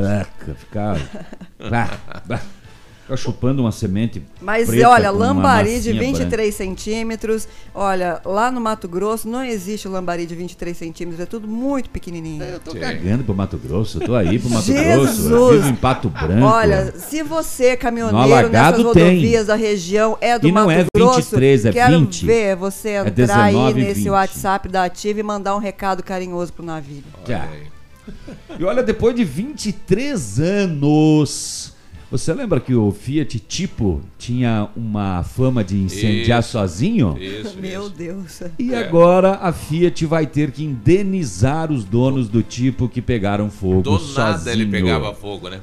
Fica... 0.57 0.97
Fica 3.11 3.17
chupando 3.17 3.61
uma 3.61 3.71
semente. 3.71 4.21
Mas 4.41 4.69
preta 4.69 4.89
olha, 4.89 5.09
com 5.09 5.17
uma 5.17 5.25
lambari 5.27 5.79
de 5.81 5.93
massinha 5.93 6.13
23 6.13 6.29
branca. 6.29 6.51
centímetros. 6.51 7.47
Olha, 7.75 8.21
lá 8.23 8.49
no 8.49 8.61
Mato 8.61 8.87
Grosso 8.87 9.27
não 9.27 9.43
existe 9.43 9.87
lambari 9.87 10.25
de 10.25 10.33
23 10.33 10.75
centímetros, 10.77 11.19
é 11.19 11.25
tudo 11.25 11.47
muito 11.47 11.89
pequenininho. 11.89 12.43
Eu 12.43 12.59
Tô 12.59 12.73
cagando 12.73 13.23
pro 13.23 13.35
Mato 13.35 13.57
Grosso, 13.57 13.97
eu 14.01 14.05
tô 14.05 14.15
aí 14.15 14.39
pro 14.39 14.49
Mato 14.49 14.65
Jesus! 14.65 15.27
Grosso. 15.27 15.29
Eu 15.29 15.51
vivo 15.61 15.67
em 15.69 15.75
Pato 15.75 16.09
Branco. 16.09 16.45
Olha, 16.45 16.93
se 16.97 17.21
você, 17.21 17.75
caminhoneiro 17.75 18.49
nessas 18.49 18.75
tem. 18.77 18.85
rodovias 18.85 19.47
da 19.47 19.55
região, 19.55 20.17
é 20.21 20.39
do 20.39 20.47
E 20.47 20.51
não 20.51 20.67
Mato 20.67 20.79
é 20.79 20.85
Grosso, 20.95 21.17
23, 21.17 21.65
é 21.65 21.71
quero 21.73 21.99
20. 21.99 22.25
ver 22.25 22.55
você 22.55 22.89
É 22.89 22.99
entrar 23.07 23.43
aí 23.43 23.53
19 23.53 23.79
e 23.79 23.83
nesse 23.83 23.99
20. 24.01 24.09
WhatsApp 24.09 24.69
da 24.69 24.83
Ativa 24.85 25.19
e 25.19 25.23
mandar 25.23 25.55
um 25.55 25.59
recado 25.59 26.01
carinhoso 26.01 26.53
pro 26.53 26.63
navio. 26.65 27.03
Já. 27.27 27.45
E 28.57 28.63
olha, 28.63 28.81
depois 28.81 29.15
de 29.15 29.23
23 29.23 30.39
anos, 30.39 31.73
você 32.11 32.33
lembra 32.33 32.59
que 32.59 32.75
o 32.75 32.91
Fiat 32.91 33.39
Tipo 33.39 34.01
tinha 34.17 34.67
uma 34.75 35.23
fama 35.23 35.63
de 35.63 35.77
incendiar 35.77 36.41
Isso, 36.41 36.49
sozinho? 36.49 37.17
Isso, 37.17 37.57
Meu 37.57 37.89
Deus. 37.89 38.41
E 38.59 38.73
É. 38.73 38.83
agora 38.83 39.35
a 39.41 39.53
Fiat 39.53 40.05
vai 40.05 40.27
ter 40.27 40.51
que 40.51 40.63
indenizar 40.63 41.71
os 41.71 41.85
donos 41.85 42.27
do 42.27 42.43
tipo 42.43 42.89
que 42.89 43.01
pegaram 43.01 43.49
fogo 43.49 43.81
Do 43.81 43.97
sozinho. 43.97 44.27
nada 44.27 44.51
ele 44.51 44.65
pegava 44.65 45.13
fogo, 45.15 45.47
né? 45.49 45.61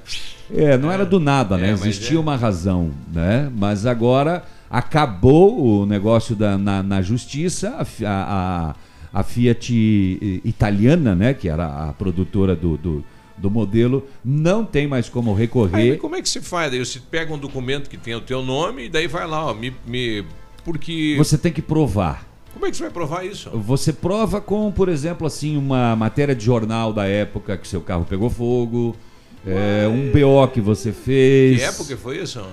É, 0.50 0.78
não 0.78 0.90
era 0.90 1.04
do 1.04 1.20
nada, 1.20 1.58
né? 1.58 1.68
É, 1.68 1.72
Existia 1.72 2.16
é. 2.16 2.20
uma 2.20 2.34
razão, 2.34 2.90
né? 3.12 3.52
Mas 3.54 3.84
agora 3.84 4.42
acabou 4.70 5.82
o 5.82 5.86
negócio 5.86 6.34
da, 6.34 6.56
na, 6.56 6.82
na 6.82 7.02
justiça, 7.02 7.76
a, 8.04 8.74
a, 9.12 9.20
a, 9.20 9.22
Fiat 9.22 10.40
italiana, 10.44 11.14
né? 11.14 11.34
Que 11.34 11.48
era 11.48 11.88
a 11.88 11.92
produtora 11.92 12.56
do, 12.56 12.76
do, 12.78 13.04
do 13.40 13.50
modelo, 13.50 14.06
não 14.24 14.64
tem 14.64 14.86
mais 14.86 15.08
como 15.08 15.32
Aí, 15.32 15.38
recorrer. 15.38 15.98
como 15.98 16.16
é 16.16 16.22
que 16.22 16.28
se 16.28 16.40
faz? 16.40 16.70
Daí 16.70 16.78
você 16.78 17.00
pega 17.00 17.32
um 17.32 17.38
documento 17.38 17.88
que 17.88 17.96
tem 17.96 18.14
o 18.14 18.20
teu 18.20 18.42
nome 18.42 18.84
e 18.84 18.88
daí 18.88 19.06
vai 19.06 19.26
lá, 19.26 19.46
ó, 19.46 19.54
me, 19.54 19.74
me 19.86 20.24
porque 20.64 21.14
Você 21.16 21.38
tem 21.38 21.52
que 21.52 21.62
provar. 21.62 22.26
como 22.52 22.66
é 22.66 22.70
que 22.70 22.76
você 22.76 22.82
vai 22.84 22.92
provar 22.92 23.24
isso? 23.24 23.50
Você 23.50 23.92
prova 23.92 24.40
com, 24.40 24.70
por 24.70 24.88
exemplo, 24.88 25.26
assim, 25.26 25.56
uma 25.56 25.96
matéria 25.96 26.34
de 26.34 26.44
jornal 26.44 26.92
da 26.92 27.06
época 27.06 27.56
que 27.56 27.66
seu 27.66 27.80
carro 27.80 28.04
pegou 28.04 28.28
fogo, 28.28 28.94
é, 29.46 29.86
um 29.88 30.10
BO 30.10 30.46
que 30.52 30.60
você 30.60 30.92
fez. 30.92 31.58
Que 31.58 31.64
época 31.64 31.96
foi 31.96 32.18
isso? 32.22 32.44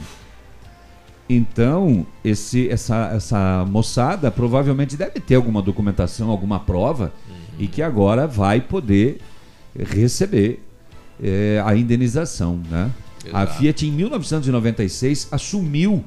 Então, 1.28 2.04
esse, 2.24 2.68
essa, 2.68 3.12
essa 3.14 3.64
moçada 3.70 4.32
provavelmente 4.32 4.96
deve 4.96 5.20
ter 5.20 5.36
alguma 5.36 5.62
documentação, 5.62 6.28
alguma 6.28 6.58
prova, 6.58 7.12
e 7.56 7.68
que 7.68 7.80
agora 7.80 8.26
vai 8.26 8.60
poder 8.60 9.20
receber 9.78 10.60
é, 11.22 11.62
a 11.64 11.76
indenização. 11.76 12.60
Né? 12.68 12.90
A. 13.32 13.46
Fiat, 13.46 13.86
em 13.86 13.92
1996, 13.92 15.28
assumiu 15.30 16.04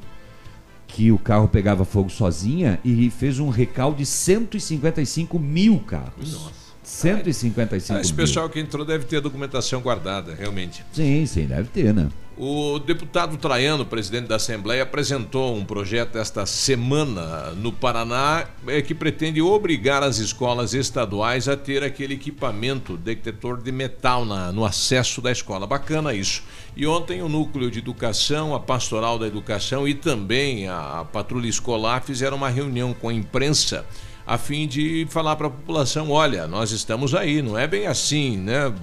que 0.88 1.10
o 1.10 1.18
carro 1.18 1.48
pegava 1.48 1.86
fogo 1.86 2.10
sozinha 2.10 2.78
e 2.84 3.10
fez 3.10 3.40
um 3.40 3.48
recal 3.48 3.94
de 3.94 4.06
155 4.06 5.40
mil 5.40 5.80
carros. 5.80 6.34
Nossa. 6.34 6.63
155 6.94 7.98
Ah, 7.98 8.02
esse 8.02 8.14
pessoal 8.14 8.48
que 8.50 8.60
entrou 8.60 8.86
deve 8.86 9.06
ter 9.06 9.18
a 9.18 9.20
documentação 9.20 9.82
guardada, 9.82 10.36
realmente. 10.36 10.86
Sim, 10.94 11.26
sim, 11.26 11.46
deve 11.46 11.68
ter, 11.70 11.94
né? 11.94 12.08
O 12.38 12.80
deputado 12.80 13.38
Traiano, 13.38 13.86
presidente 13.86 14.28
da 14.28 14.38
Assembleia, 14.38 14.82
apresentou 14.84 15.56
um 15.56 15.64
projeto 15.64 16.18
esta 16.18 16.46
semana 16.48 17.52
no 17.52 17.72
Paraná 17.72 18.46
eh, 18.68 18.82
que 18.82 18.96
pretende 18.96 19.40
obrigar 19.42 20.02
as 20.02 20.18
escolas 20.18 20.74
estaduais 20.74 21.48
a 21.48 21.56
ter 21.56 21.84
aquele 21.84 22.16
equipamento 22.16 22.98
detector 22.98 23.62
de 23.62 23.72
metal 23.72 24.26
na- 24.26 24.52
no 24.52 24.66
acesso 24.66 25.22
da 25.22 25.32
escola. 25.32 25.68
Bacana 25.68 26.14
isso. 26.14 26.42
E 26.76 26.88
ontem 26.88 27.22
o 27.22 27.30
Núcleo 27.30 27.70
de 27.70 27.78
Educação, 27.80 28.56
a 28.56 28.60
Pastoral 28.60 29.20
da 29.20 29.28
Educação 29.28 29.88
e 29.88 29.94
também 29.94 30.68
a 30.68 31.06
Patrulha 31.12 31.48
Escolar 31.48 32.02
fizeram 32.04 32.38
uma 32.38 32.50
reunião 32.50 32.94
com 32.96 33.10
a 33.10 33.14
imprensa 33.14 33.86
a 34.26 34.38
fim 34.38 34.68
de 34.68 35.06
falar 35.10 35.36
para 35.36 35.48
a 35.48 35.52
população: 35.52 36.12
olha, 36.12 36.48
nós 36.48 36.72
estamos 36.72 37.14
aí, 37.14 37.42
não 37.42 37.58
é 37.58 37.68
bem 37.68 37.88
assim, 37.88 38.38
né? 38.38 38.74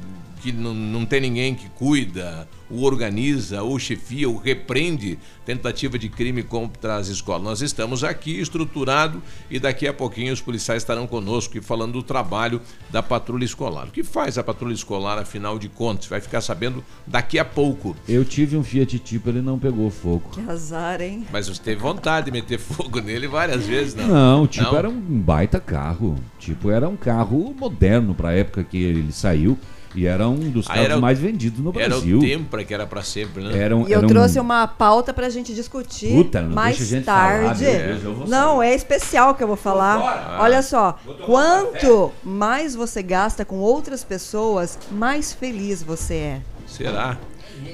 Que 0.40 0.52
não, 0.52 0.72
não 0.72 1.04
tem 1.04 1.20
ninguém 1.20 1.54
que 1.54 1.68
cuida, 1.70 2.48
o 2.70 2.84
organiza, 2.84 3.62
ou 3.62 3.78
chefia, 3.78 4.28
ou 4.28 4.36
repreende 4.36 5.18
tentativa 5.44 5.98
de 5.98 6.08
crime 6.08 6.42
contra 6.42 6.96
as 6.96 7.08
escolas. 7.08 7.42
Nós 7.42 7.60
estamos 7.60 8.04
aqui 8.04 8.40
estruturado 8.40 9.22
e 9.50 9.58
daqui 9.58 9.86
a 9.86 9.92
pouquinho 9.92 10.32
os 10.32 10.40
policiais 10.40 10.82
estarão 10.82 11.06
conosco 11.06 11.58
e 11.58 11.60
falando 11.60 11.94
do 11.94 12.02
trabalho 12.02 12.60
da 12.90 13.02
patrulha 13.02 13.44
escolar. 13.44 13.88
O 13.88 13.90
que 13.90 14.04
faz 14.04 14.38
a 14.38 14.44
patrulha 14.44 14.72
escolar, 14.72 15.18
afinal 15.18 15.58
de 15.58 15.68
contas? 15.68 16.06
Vai 16.06 16.20
ficar 16.20 16.40
sabendo 16.40 16.84
daqui 17.06 17.38
a 17.38 17.44
pouco. 17.44 17.96
Eu 18.08 18.24
tive 18.24 18.56
um 18.56 18.62
Fiat 18.62 18.98
Tipo, 19.00 19.30
ele 19.30 19.42
não 19.42 19.58
pegou 19.58 19.90
fogo. 19.90 20.30
Que 20.30 20.40
azar, 20.48 21.00
hein? 21.00 21.26
Mas 21.32 21.48
você 21.48 21.60
teve 21.60 21.80
vontade 21.80 22.26
de 22.26 22.32
meter 22.32 22.58
fogo 22.58 23.00
nele 23.00 23.26
várias 23.26 23.66
vezes, 23.66 23.94
não? 23.94 24.06
Não, 24.06 24.42
o 24.44 24.46
Tipo 24.46 24.70
Não? 24.70 24.78
era 24.78 24.88
um 24.88 25.00
baita 25.00 25.58
carro. 25.58 26.16
Tipo, 26.38 26.70
era 26.70 26.88
um 26.88 26.96
carro 26.96 27.54
moderno 27.58 28.14
para 28.14 28.28
a 28.30 28.32
época 28.32 28.62
que 28.62 28.78
ele 28.82 29.12
saiu 29.12 29.58
e 29.94 30.06
era 30.06 30.28
um 30.28 30.50
dos 30.50 30.66
Ah, 30.66 30.74
carros 30.74 30.84
era 30.84 31.00
mais 31.00 31.18
vendidos 31.18 31.58
no 31.60 31.70
Era 31.78 31.88
Brasil. 31.90 32.18
o 32.18 32.20
Tempra 32.20 32.64
que 32.64 32.72
era 32.72 32.86
para 32.86 33.02
sempre, 33.02 33.42
né? 33.42 33.58
Era 33.58 33.76
um- 33.76 33.86
E 33.88 33.92
eu 33.92 33.98
era 33.98 34.06
um- 34.06 34.08
trouxe 34.10 34.38
uma 34.40 34.66
pauta 34.66 35.12
pra 35.12 35.28
gente 35.28 35.54
discutir 35.54 36.12
Puta, 36.12 36.40
não 36.42 36.54
mais 36.54 36.76
deixa 36.78 36.94
a 36.94 36.96
gente 36.98 37.04
falar, 37.06 37.42
tarde. 37.44 37.64
meu 37.64 37.96
Deus, 37.98 38.28
não, 38.28 38.62
é 38.62 38.74
especial 38.74 39.34
que 39.34 39.42
eu 39.42 39.48
vou 39.48 39.56
falar. 39.56 39.98
Ah. 39.98 40.38
Olha 40.42 40.62
só, 40.62 40.98
quanto 41.26 42.12
mais 42.22 42.74
você 42.74 43.02
gasta 43.02 43.44
com 43.44 43.56
outras 43.58 44.04
pessoas, 44.04 44.78
mais 44.90 45.32
feliz 45.32 45.82
você 45.82 46.14
é. 46.14 46.40
Será? 46.66 47.16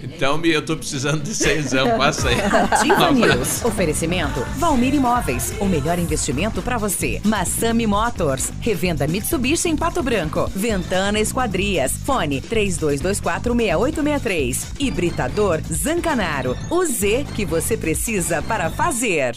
Então, 0.03 0.42
eu 0.44 0.64
tô 0.64 0.77
precisando 0.77 1.22
de 1.22 1.35
seisão, 1.35 1.87
passa 1.99 2.29
aí. 2.29 2.37
Ativa 2.40 3.11
News. 3.11 3.64
Oferecimento 3.64 4.40
Valmir 4.57 4.94
Imóveis. 4.94 5.53
O 5.61 5.66
melhor 5.66 5.99
investimento 5.99 6.62
para 6.62 6.79
você. 6.79 7.20
Massami 7.25 7.87
Motors. 7.87 8.53
Revenda 8.61 9.07
Mitsubishi 9.07 9.68
em 9.68 9.77
Pato 9.77 10.03
Branco. 10.03 10.51
Ventana 10.55 11.20
Esquadrias. 11.20 11.92
Fone 12.05 12.40
32246863. 12.42 14.66
Hibridador 14.79 15.61
Zancanaro. 15.72 16.57
O 16.70 16.85
Z 16.85 17.27
que 17.35 17.44
você 17.44 17.77
precisa 17.77 18.40
para 18.42 18.70
fazer. 18.70 19.37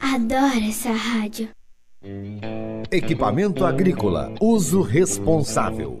Adoro 0.00 0.64
essa 0.68 0.92
rádio. 0.92 1.48
Equipamento 2.90 3.64
agrícola. 3.64 4.32
Uso 4.40 4.82
responsável. 4.82 6.00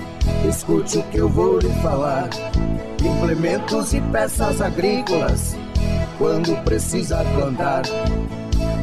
escute 0.47 0.99
o 0.99 1.03
que 1.03 1.17
eu 1.17 1.29
vou 1.29 1.59
lhe 1.59 1.69
falar. 1.81 2.29
implementos 3.03 3.93
e 3.93 4.01
peças 4.01 4.61
agrícolas. 4.61 5.55
Quando 6.17 6.55
precisa 6.63 7.23
plantar, 7.35 7.83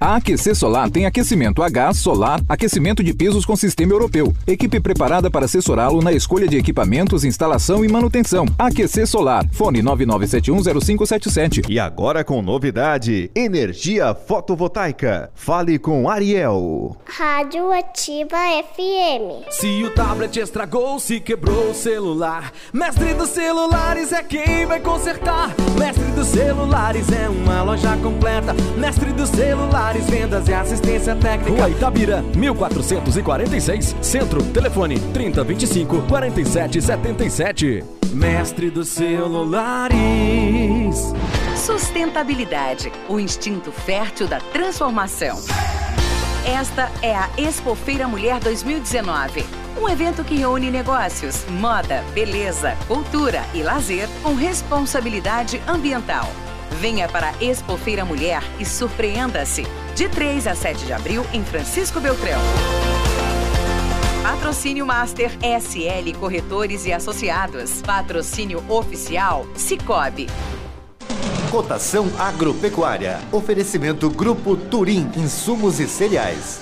A 0.00 0.14
AQC 0.14 0.54
Solar 0.54 0.88
tem 0.88 1.06
aquecimento 1.06 1.60
a 1.60 1.68
gás, 1.68 1.96
solar, 1.96 2.40
aquecimento 2.48 3.02
de 3.02 3.12
pisos 3.12 3.44
com 3.44 3.56
sistema 3.56 3.92
europeu. 3.92 4.32
Equipe 4.46 4.78
preparada 4.78 5.28
para 5.28 5.46
assessorá-lo 5.46 6.00
na 6.00 6.12
escolha 6.12 6.46
de 6.46 6.56
equipamentos, 6.56 7.24
instalação 7.24 7.84
e 7.84 7.88
manutenção. 7.88 8.46
AQC 8.56 9.06
Solar. 9.06 9.44
Fone 9.50 9.82
99710577. 9.82 11.68
E 11.68 11.80
agora 11.80 12.22
com 12.22 12.40
novidade: 12.40 13.28
energia 13.34 14.14
fotovoltaica. 14.14 15.32
Fale 15.34 15.80
com 15.80 16.08
Ariel. 16.08 16.96
Rádio 17.04 17.72
Ativa 17.72 18.36
FM. 18.76 19.50
Se 19.50 19.82
o 19.82 19.90
tablet 19.90 20.38
estragou, 20.38 21.00
se 21.00 21.18
quebrou 21.18 21.72
o 21.72 21.74
celular, 21.74 22.52
Mestre 22.72 23.14
dos 23.14 23.30
Celulares 23.30 24.12
é 24.12 24.22
quem 24.22 24.64
vai 24.64 24.78
consertar. 24.78 25.52
Mestre 25.76 26.04
dos 26.12 26.28
Celulares 26.28 27.10
é 27.10 27.28
uma 27.28 27.64
loja 27.64 27.96
completa. 27.96 28.54
Mestre 28.76 29.12
dos 29.12 29.28
Celulares 29.30 29.87
celulares, 29.88 30.10
vendas 30.10 30.48
e 30.48 30.54
assistência 30.54 31.16
técnica. 31.16 31.50
Rua 31.50 31.70
Itabira, 31.70 32.22
1446, 32.34 33.96
Centro, 34.02 34.42
telefone 34.44 34.98
3025 35.12 36.02
4777. 36.02 37.84
Mestre 38.12 38.70
dos 38.70 38.88
celulares. 38.88 39.96
Sustentabilidade, 41.56 42.92
o 43.08 43.18
instinto 43.20 43.72
fértil 43.72 44.26
da 44.26 44.40
transformação. 44.40 45.38
Esta 46.46 46.90
é 47.02 47.14
a 47.14 47.28
Expofeira 47.36 48.08
Mulher 48.08 48.40
2019. 48.40 49.44
Um 49.80 49.88
evento 49.88 50.24
que 50.24 50.36
reúne 50.36 50.70
negócios, 50.70 51.44
moda, 51.50 52.02
beleza, 52.14 52.76
cultura 52.86 53.44
e 53.54 53.62
lazer 53.62 54.08
com 54.22 54.34
responsabilidade 54.34 55.62
ambiental. 55.68 56.26
Venha 56.80 57.08
para 57.08 57.30
a 57.30 57.44
Expo 57.44 57.76
Feira 57.76 58.04
Mulher 58.04 58.40
e 58.60 58.64
surpreenda-se. 58.64 59.66
De 59.96 60.08
3 60.08 60.46
a 60.46 60.54
7 60.54 60.86
de 60.86 60.92
abril 60.92 61.26
em 61.32 61.42
Francisco 61.44 61.98
Beltrão. 61.98 62.40
Patrocínio 64.22 64.86
Master 64.86 65.32
SL 65.42 66.16
Corretores 66.20 66.86
e 66.86 66.92
Associados. 66.92 67.82
Patrocínio 67.82 68.62
Oficial 68.68 69.44
Cicobi. 69.56 70.28
Cotação 71.50 72.06
agropecuária. 72.16 73.18
Oferecimento 73.32 74.08
Grupo 74.08 74.56
Turim, 74.56 75.10
insumos 75.16 75.80
e 75.80 75.88
cereais. 75.88 76.60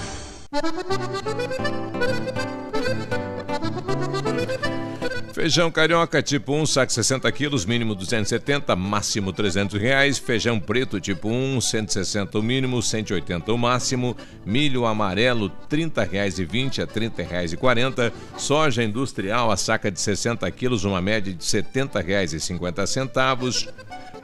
Feijão 5.36 5.70
carioca 5.70 6.22
tipo 6.22 6.54
1, 6.54 6.64
saco 6.64 6.90
60 6.90 7.30
quilos, 7.30 7.66
mínimo 7.66 7.94
270, 7.94 8.74
máximo 8.74 9.34
300 9.34 9.78
reais. 9.78 10.16
Feijão 10.16 10.58
preto 10.58 10.98
tipo 10.98 11.28
1, 11.28 11.60
160 11.60 12.38
o 12.38 12.42
mínimo, 12.42 12.80
180 12.80 13.52
o 13.52 13.58
máximo. 13.58 14.16
Milho 14.46 14.86
amarelo, 14.86 15.50
30 15.68 16.04
reais 16.04 16.38
e 16.38 16.44
20 16.46 16.80
a 16.80 16.86
30 16.86 17.22
reais 17.22 17.52
e 17.52 17.56
40. 17.58 18.10
Soja 18.38 18.82
industrial, 18.82 19.50
a 19.50 19.58
saca 19.58 19.90
de 19.90 20.00
60 20.00 20.50
quilos, 20.52 20.84
uma 20.84 21.02
média 21.02 21.34
de 21.34 21.44
70 21.44 22.00
reais 22.00 22.32
e 22.32 22.40
50 22.40 22.86
centavos. 22.86 23.68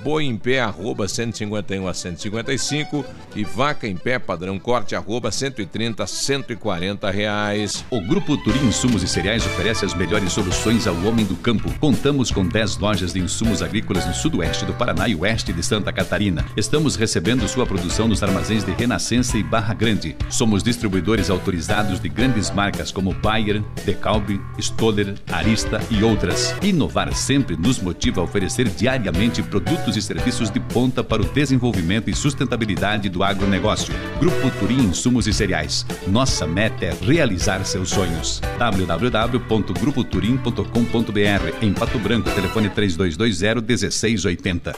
Boi 0.03 0.25
em 0.25 0.37
pé, 0.37 0.61
arroba 0.61 1.07
151 1.07 1.87
a 1.87 1.95
155 1.95 3.05
e 3.37 3.45
vaca 3.45 3.87
em 3.87 3.97
pé, 3.97 4.19
padrão 4.19 4.59
corte, 4.59 4.97
arroba 4.97 5.31
130 5.31 6.03
a 6.03 6.07
140 6.09 7.09
reais. 7.09 7.85
O 7.89 8.01
Grupo 8.01 8.37
Turim 8.37 8.67
Insumos 8.67 9.05
e 9.05 9.09
Cereais 9.09 9.47
oferece 9.47 9.85
as 9.85 9.95
melhores 9.95 10.33
soluções 10.33 10.89
ao 10.89 10.97
homem 11.05 11.25
do 11.25 11.37
campo. 11.37 11.73
Contamos 11.79 12.33
com 12.33 12.45
10 12.45 12.79
lojas 12.79 13.13
de 13.13 13.21
insumos 13.21 13.63
agrícolas 13.63 14.05
no 14.05 14.13
sudoeste 14.13 14.65
do 14.65 14.73
Paraná 14.73 15.07
e 15.07 15.15
oeste 15.15 15.53
de 15.53 15.63
Santa 15.63 15.93
Catarina. 15.93 16.45
Estamos 16.57 16.97
recebendo 16.97 17.47
sua 17.47 17.65
produção 17.65 18.09
nos 18.09 18.25
armazéns 18.25 18.65
de 18.65 18.73
Renascença 18.73 19.39
e 19.39 19.43
Barra 19.45 19.73
Grande. 19.73 20.17
Somos 20.29 20.65
distribuidores 20.65 21.31
autorizados 21.31 22.01
de 22.01 22.09
grandes 22.09 22.51
marcas 22.51 22.91
como 22.91 23.15
Bayer, 23.15 23.63
Decalbe, 23.85 24.41
Stoller, 24.59 25.15
Arista 25.31 25.81
e 25.91 26.03
outras. 26.03 26.57
Inovar 26.61 27.15
sempre 27.15 27.57
nos 27.57 27.79
motiva 27.79 28.21
a 28.21 28.25
oferecer 28.25 28.69
diariamente 28.69 29.43
produtos 29.45 29.92
e 29.97 30.03
serviços 30.03 30.51
de 30.51 30.59
ponta 30.61 31.05
para 31.05 31.23
o 31.23 31.25
desenvolvimento 31.25 32.11
e 32.11 32.15
sustentabilidade 32.15 33.09
do 33.09 33.23
agronegócio. 33.23 33.95
Grupo 34.19 34.51
Turim 34.59 34.83
Insumos 34.85 35.27
e 35.27 35.33
Cereais. 35.33 35.87
Nossa 36.07 36.47
meta 36.47 36.85
é 36.85 36.95
realizar 37.01 37.65
seus 37.65 37.89
sonhos. 37.91 38.43
www.grupoturim.com.br 38.59 41.57
Em 41.61 41.73
Pato 41.73 41.99
Branco, 41.99 42.31
telefone 42.31 42.69
3220 42.69 43.67
1680 43.67 44.73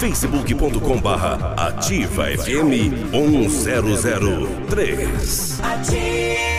facebook.com 0.00 0.98
barra 0.98 1.52
ativa 1.56 2.24
FM 2.24 3.12
1003 3.12 5.60
Ativa 5.62 6.49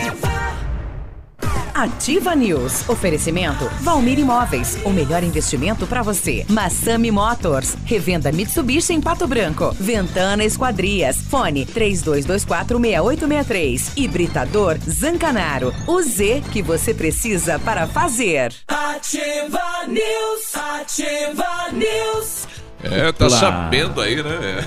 Ativa 1.74 2.34
News. 2.34 2.88
Oferecimento 2.88 3.68
Valmir 3.80 4.18
Imóveis. 4.18 4.78
O 4.84 4.90
melhor 4.90 5.22
investimento 5.22 5.86
para 5.86 6.02
você. 6.02 6.44
Massami 6.48 7.10
Motors. 7.10 7.76
Revenda 7.84 8.30
Mitsubishi 8.30 8.92
em 8.92 9.00
Pato 9.00 9.26
Branco. 9.26 9.74
Ventana 9.78 10.44
Esquadrias. 10.44 11.16
Fone 11.16 11.64
32246863. 11.66 13.92
Hibridador 13.96 14.76
Zancanaro. 14.88 15.72
O 15.86 16.02
Z 16.02 16.42
que 16.52 16.62
você 16.62 16.92
precisa 16.92 17.58
para 17.58 17.86
fazer. 17.86 18.52
Ativa 18.68 19.86
News. 19.88 20.54
Ativa 20.54 21.70
News. 21.72 22.46
É, 22.82 23.12
tá 23.12 23.30
sabendo 23.30 24.00
aí, 24.00 24.20
né? 24.22 24.66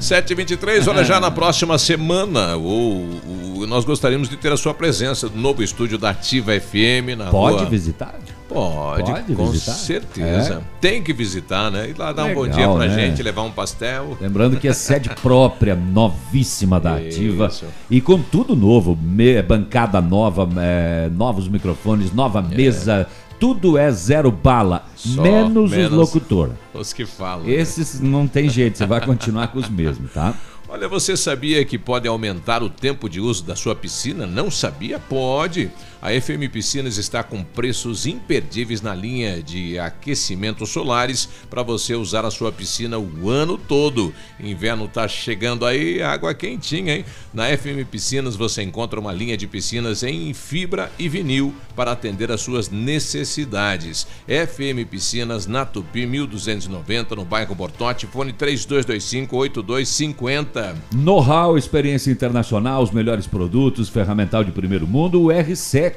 7h23, 0.00 0.86
olha, 0.88 1.04
já 1.04 1.20
na 1.20 1.30
próxima 1.32 1.78
semana, 1.78 2.56
o, 2.56 3.18
o, 3.58 3.66
nós 3.66 3.84
gostaríamos 3.84 4.28
de 4.28 4.36
ter 4.36 4.52
a 4.52 4.56
sua 4.56 4.74
presença 4.74 5.28
no 5.28 5.40
novo 5.40 5.62
estúdio 5.62 5.98
da 5.98 6.10
Ativa 6.10 6.52
FM 6.58 7.16
na 7.16 7.26
Pode 7.26 7.58
rua. 7.58 7.66
visitar? 7.66 8.14
Pode, 8.48 9.04
Pode 9.12 9.34
com 9.36 9.46
visitar? 9.46 9.72
certeza. 9.74 10.54
É. 10.54 10.60
Tem 10.80 11.00
que 11.04 11.12
visitar, 11.12 11.70
né? 11.70 11.88
E 11.90 11.92
lá 11.96 12.12
dar 12.12 12.24
um 12.24 12.34
bom 12.34 12.42
Legal, 12.42 12.58
dia 12.58 12.68
pra 12.68 12.86
né? 12.88 13.06
gente, 13.06 13.22
levar 13.22 13.42
um 13.42 13.50
pastel. 13.52 14.18
Lembrando 14.20 14.56
que 14.58 14.66
é 14.66 14.72
sede 14.72 15.08
própria, 15.22 15.76
novíssima 15.76 16.80
da 16.80 16.96
Ativa. 16.96 17.46
Isso. 17.46 17.64
E 17.88 18.00
com 18.00 18.20
tudo 18.20 18.56
novo, 18.56 18.98
me- 19.00 19.40
bancada 19.42 20.00
nova, 20.00 20.48
é, 20.58 21.08
novos 21.14 21.46
microfones, 21.48 22.12
nova 22.12 22.42
mesa. 22.42 23.06
Tudo 23.40 23.78
é 23.78 23.90
zero 23.90 24.30
bala, 24.30 24.84
Só 24.94 25.22
menos, 25.22 25.70
menos 25.70 25.92
os 25.92 25.98
locutor. 25.98 26.50
Os 26.74 26.92
que 26.92 27.06
falam. 27.06 27.46
né? 27.46 27.52
Esses 27.52 27.98
não 27.98 28.28
tem 28.28 28.48
jeito, 28.48 28.76
você 28.78 28.86
vai 28.86 29.04
continuar 29.04 29.48
com 29.48 29.58
os 29.58 29.68
mesmos, 29.70 30.12
tá? 30.12 30.34
Olha, 30.68 30.86
você 30.88 31.16
sabia 31.16 31.64
que 31.64 31.76
pode 31.76 32.06
aumentar 32.06 32.62
o 32.62 32.70
tempo 32.70 33.08
de 33.08 33.18
uso 33.20 33.42
da 33.42 33.56
sua 33.56 33.74
piscina? 33.74 34.24
Não 34.24 34.50
sabia? 34.50 35.00
Pode! 35.00 35.68
A 36.02 36.18
FM 36.18 36.50
Piscinas 36.50 36.96
está 36.96 37.22
com 37.22 37.44
preços 37.44 38.06
imperdíveis 38.06 38.80
na 38.80 38.94
linha 38.94 39.42
de 39.42 39.78
aquecimentos 39.78 40.70
solares 40.70 41.28
para 41.50 41.62
você 41.62 41.94
usar 41.94 42.24
a 42.24 42.30
sua 42.30 42.50
piscina 42.50 42.98
o 42.98 43.28
ano 43.28 43.58
todo. 43.58 44.14
Inverno 44.42 44.88
tá 44.88 45.06
chegando 45.06 45.66
aí, 45.66 46.02
água 46.02 46.32
quentinha, 46.32 46.96
hein? 46.96 47.04
Na 47.34 47.54
FM 47.54 47.86
Piscinas 47.90 48.34
você 48.34 48.62
encontra 48.62 48.98
uma 48.98 49.12
linha 49.12 49.36
de 49.36 49.46
piscinas 49.46 50.02
em 50.02 50.32
fibra 50.32 50.90
e 50.98 51.06
vinil 51.06 51.54
para 51.76 51.92
atender 51.92 52.32
às 52.32 52.40
suas 52.40 52.70
necessidades. 52.70 54.06
FM 54.26 54.88
Piscinas 54.90 55.46
na 55.46 55.66
Tupi 55.66 56.06
1290 56.06 57.14
no 57.14 57.26
bairro 57.26 57.54
Bortote, 57.54 58.06
fone 58.06 58.32
3225 58.32 59.36
8250. 59.36 60.76
Know-how, 60.94 61.58
experiência 61.58 62.10
internacional, 62.10 62.82
os 62.82 62.90
melhores 62.90 63.26
produtos, 63.26 63.90
ferramental 63.90 64.42
de 64.42 64.50
primeiro 64.50 64.86
mundo, 64.86 65.20
o 65.20 65.26
R7 65.26 65.89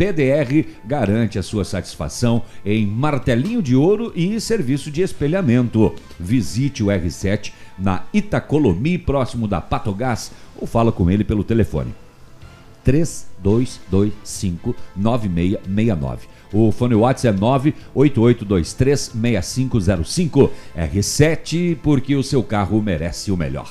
PDR 0.00 0.64
garante 0.84 1.38
a 1.38 1.42
sua 1.42 1.62
satisfação 1.62 2.42
em 2.64 2.86
martelinho 2.86 3.62
de 3.62 3.76
ouro 3.76 4.10
e 4.16 4.40
serviço 4.40 4.90
de 4.90 5.02
espelhamento. 5.02 5.94
Visite 6.18 6.82
o 6.82 6.86
R7 6.86 7.52
na 7.78 8.04
Itacolomi, 8.12 8.96
próximo 8.96 9.46
da 9.46 9.60
Patogás, 9.60 10.32
ou 10.56 10.66
fala 10.66 10.90
com 10.90 11.10
ele 11.10 11.22
pelo 11.22 11.44
telefone 11.44 11.94
3225 12.82 14.74
9669. 14.96 16.28
O 16.52 16.72
fone 16.72 16.94
WhatsApp 16.94 17.36
é 17.36 17.40
988236505. 17.94 20.50
R7, 20.76 21.76
porque 21.82 22.16
o 22.16 22.22
seu 22.22 22.42
carro 22.42 22.82
merece 22.82 23.30
o 23.30 23.36
melhor. 23.36 23.70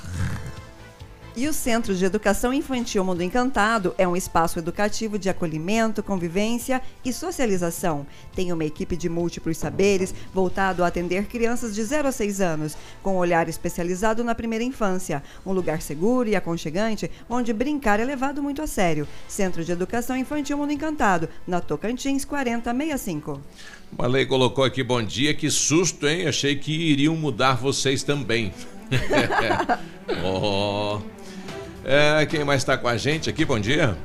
E 1.39 1.47
o 1.47 1.53
Centro 1.53 1.95
de 1.95 2.03
Educação 2.03 2.53
Infantil 2.53 3.01
Mundo 3.01 3.23
Encantado 3.23 3.95
é 3.97 4.05
um 4.05 4.13
espaço 4.13 4.59
educativo 4.59 5.17
de 5.17 5.29
acolhimento, 5.29 6.03
convivência 6.03 6.81
e 7.05 7.13
socialização. 7.13 8.05
Tem 8.35 8.51
uma 8.51 8.65
equipe 8.65 8.97
de 8.97 9.07
múltiplos 9.07 9.57
saberes 9.57 10.13
voltado 10.33 10.83
a 10.83 10.87
atender 10.87 11.27
crianças 11.27 11.73
de 11.73 11.81
0 11.81 12.09
a 12.09 12.11
6 12.11 12.41
anos, 12.41 12.77
com 13.01 13.13
um 13.13 13.17
olhar 13.19 13.47
especializado 13.47 14.21
na 14.21 14.35
primeira 14.35 14.65
infância. 14.65 15.23
Um 15.45 15.53
lugar 15.53 15.81
seguro 15.81 16.27
e 16.27 16.35
aconchegante 16.35 17.09
onde 17.29 17.53
brincar 17.53 18.01
é 18.01 18.03
levado 18.03 18.43
muito 18.43 18.61
a 18.61 18.67
sério. 18.67 19.07
Centro 19.25 19.63
de 19.63 19.71
Educação 19.71 20.17
Infantil 20.17 20.57
Mundo 20.57 20.73
Encantado, 20.73 21.29
na 21.47 21.61
Tocantins 21.61 22.25
4065. 22.25 23.39
Malei 23.97 24.25
colocou 24.25 24.65
aqui 24.65 24.83
bom 24.83 25.01
dia, 25.01 25.33
que 25.33 25.49
susto, 25.49 26.05
hein? 26.05 26.27
Achei 26.27 26.57
que 26.57 26.73
iriam 26.73 27.15
mudar 27.15 27.53
vocês 27.53 28.03
também. 28.03 28.51
oh. 30.21 30.99
É, 31.91 32.23
quem 32.27 32.43
mais 32.43 32.61
está 32.61 32.77
com 32.77 32.87
a 32.87 32.95
gente 32.97 33.31
aqui? 33.31 33.43
Bom 33.43 33.59
dia. 33.59 33.97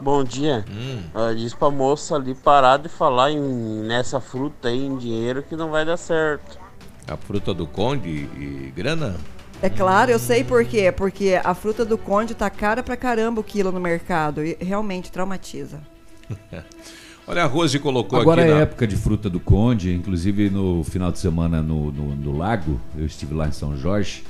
Bom 0.00 0.22
dia. 0.22 0.64
Hum. 0.70 1.02
Uh, 1.12 1.34
diz 1.34 1.52
pra 1.52 1.68
moça 1.68 2.14
ali 2.14 2.32
parar 2.32 2.76
de 2.76 2.88
falar 2.88 3.32
em, 3.32 3.40
nessa 3.40 4.20
fruta 4.20 4.68
aí, 4.68 4.86
em 4.86 4.96
dinheiro, 4.96 5.42
que 5.42 5.56
não 5.56 5.68
vai 5.68 5.84
dar 5.84 5.96
certo. 5.96 6.60
A 7.08 7.16
fruta 7.16 7.52
do 7.52 7.66
conde 7.66 8.08
e 8.08 8.72
grana? 8.76 9.16
É 9.60 9.68
claro, 9.68 10.12
eu 10.12 10.18
sei 10.20 10.44
por 10.44 10.64
quê. 10.64 10.92
Porque 10.92 11.40
a 11.42 11.54
fruta 11.54 11.84
do 11.84 11.98
conde 11.98 12.36
tá 12.36 12.48
cara 12.48 12.84
pra 12.84 12.96
caramba 12.96 13.40
o 13.40 13.44
quilo 13.44 13.72
no 13.72 13.80
mercado. 13.80 14.44
E 14.44 14.56
realmente 14.60 15.10
traumatiza. 15.10 15.80
Olha, 17.26 17.42
a 17.42 17.46
Rose 17.46 17.80
colocou 17.80 18.20
Agora 18.20 18.42
aqui. 18.42 18.50
Agora 18.52 18.62
é 18.62 18.64
na... 18.64 18.70
época 18.70 18.86
de 18.86 18.94
fruta 18.94 19.28
do 19.28 19.40
conde, 19.40 19.92
inclusive 19.92 20.50
no 20.50 20.84
final 20.84 21.10
de 21.10 21.18
semana 21.18 21.60
no, 21.60 21.90
no, 21.90 22.14
no 22.14 22.38
lago, 22.38 22.80
eu 22.96 23.06
estive 23.06 23.34
lá 23.34 23.48
em 23.48 23.52
São 23.52 23.76
Jorge 23.76 24.22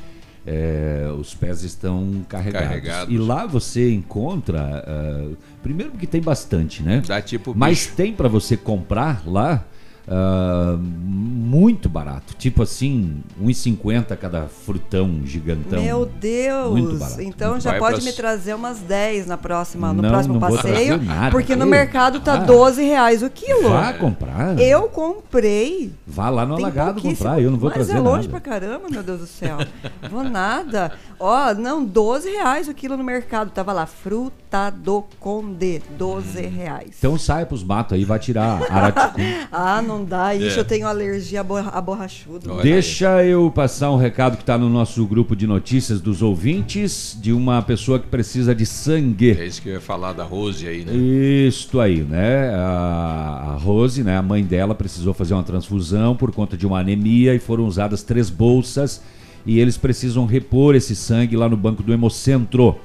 é, 0.46 1.08
os 1.18 1.34
pés 1.34 1.62
estão 1.64 2.24
carregados. 2.28 2.68
carregados. 2.68 3.14
E 3.14 3.18
lá 3.18 3.46
você 3.46 3.92
encontra, 3.92 4.84
uh, 4.86 5.36
primeiro 5.62 5.90
porque 5.90 6.06
tem 6.06 6.20
bastante, 6.20 6.82
né? 6.82 7.02
Dá 7.04 7.20
tipo 7.20 7.52
Mas 7.54 7.80
bicho. 7.80 7.96
tem 7.96 8.12
para 8.12 8.28
você 8.28 8.56
comprar 8.56 9.22
lá 9.26 9.64
Uh, 10.08 10.78
muito 10.78 11.88
barato. 11.88 12.34
Tipo 12.34 12.62
assim, 12.62 13.22
1,50 13.42 14.16
cada 14.16 14.46
frutão 14.46 15.22
gigantão. 15.24 15.82
Meu 15.82 16.06
Deus! 16.06 16.70
Muito 16.70 16.96
barato. 16.96 17.22
Então 17.22 17.50
muito 17.52 17.62
já 17.62 17.78
pode 17.78 17.94
pras... 17.94 18.04
me 18.04 18.12
trazer 18.12 18.54
umas 18.54 18.78
10 18.78 19.26
na 19.26 19.36
próxima, 19.36 19.92
no 19.92 20.02
não, 20.02 20.10
próximo 20.10 20.34
não 20.34 20.40
passeio. 20.40 21.02
Nada, 21.02 21.30
porque 21.32 21.56
no 21.56 21.66
mercado 21.66 22.20
tá 22.20 22.34
ah, 22.34 22.38
12 22.38 22.82
reais 22.84 23.22
o 23.22 23.30
quilo. 23.30 23.68
Vá 23.68 23.92
comprar. 23.94 24.58
Eu 24.60 24.88
comprei. 24.88 25.92
Vá 26.06 26.30
lá 26.30 26.46
no 26.46 26.54
Alagado 26.54 27.02
comprar, 27.02 27.40
eu 27.40 27.50
não 27.50 27.58
vou 27.58 27.68
Mas 27.70 27.74
trazer 27.74 27.96
é 27.96 28.00
longe 28.00 28.28
nada. 28.28 28.40
pra 28.40 28.40
caramba, 28.40 28.88
meu 28.88 29.02
Deus 29.02 29.20
do 29.20 29.26
céu. 29.26 29.58
vou 30.08 30.22
nada. 30.22 30.92
Ó, 31.18 31.54
não, 31.54 31.84
12 31.84 32.30
reais 32.30 32.68
o 32.68 32.74
quilo 32.74 32.96
no 32.96 33.04
mercado. 33.04 33.50
Tava 33.50 33.72
lá, 33.72 33.86
fruta 33.86 34.70
do 34.70 35.04
Conde, 35.18 35.82
12 35.98 36.42
reais. 36.42 36.96
Então 36.98 37.18
sai 37.18 37.44
pros 37.44 37.64
matos 37.64 37.94
aí, 37.94 38.04
vai 38.04 38.18
tirar 38.18 38.60
araticu. 38.70 39.20
ah, 39.50 39.82
não 39.82 39.95
dá. 40.04 40.34
Isso 40.34 40.56
é. 40.56 40.60
eu 40.60 40.64
tenho 40.64 40.86
alergia 40.86 41.40
a 41.40 41.80
borrachudo. 41.80 42.62
Deixa 42.62 43.24
eu 43.24 43.50
passar 43.50 43.90
um 43.90 43.96
recado 43.96 44.36
que 44.36 44.44
tá 44.44 44.56
no 44.56 44.68
nosso 44.68 45.04
grupo 45.06 45.36
de 45.36 45.46
notícias 45.46 46.00
dos 46.00 46.22
ouvintes, 46.22 47.16
de 47.20 47.32
uma 47.32 47.62
pessoa 47.62 47.98
que 47.98 48.06
precisa 48.06 48.54
de 48.54 48.66
sangue. 48.66 49.36
É 49.38 49.46
isso 49.46 49.60
que 49.62 49.68
eu 49.68 49.74
ia 49.74 49.80
falar 49.80 50.12
da 50.12 50.24
Rose 50.24 50.66
aí, 50.66 50.84
né? 50.84 50.92
Isto 50.94 51.80
aí, 51.80 52.00
né? 52.00 52.50
A, 52.54 53.52
a 53.52 53.56
Rose, 53.56 54.02
né? 54.02 54.16
A 54.16 54.22
mãe 54.22 54.44
dela 54.44 54.74
precisou 54.74 55.14
fazer 55.14 55.34
uma 55.34 55.44
transfusão 55.44 56.16
por 56.16 56.32
conta 56.32 56.56
de 56.56 56.66
uma 56.66 56.80
anemia 56.80 57.34
e 57.34 57.38
foram 57.38 57.66
usadas 57.66 58.02
três 58.02 58.30
bolsas 58.30 59.02
e 59.46 59.60
eles 59.60 59.76
precisam 59.76 60.26
repor 60.26 60.74
esse 60.74 60.96
sangue 60.96 61.36
lá 61.36 61.48
no 61.48 61.56
banco 61.56 61.82
do 61.82 61.92
Hemocentro. 61.92 62.76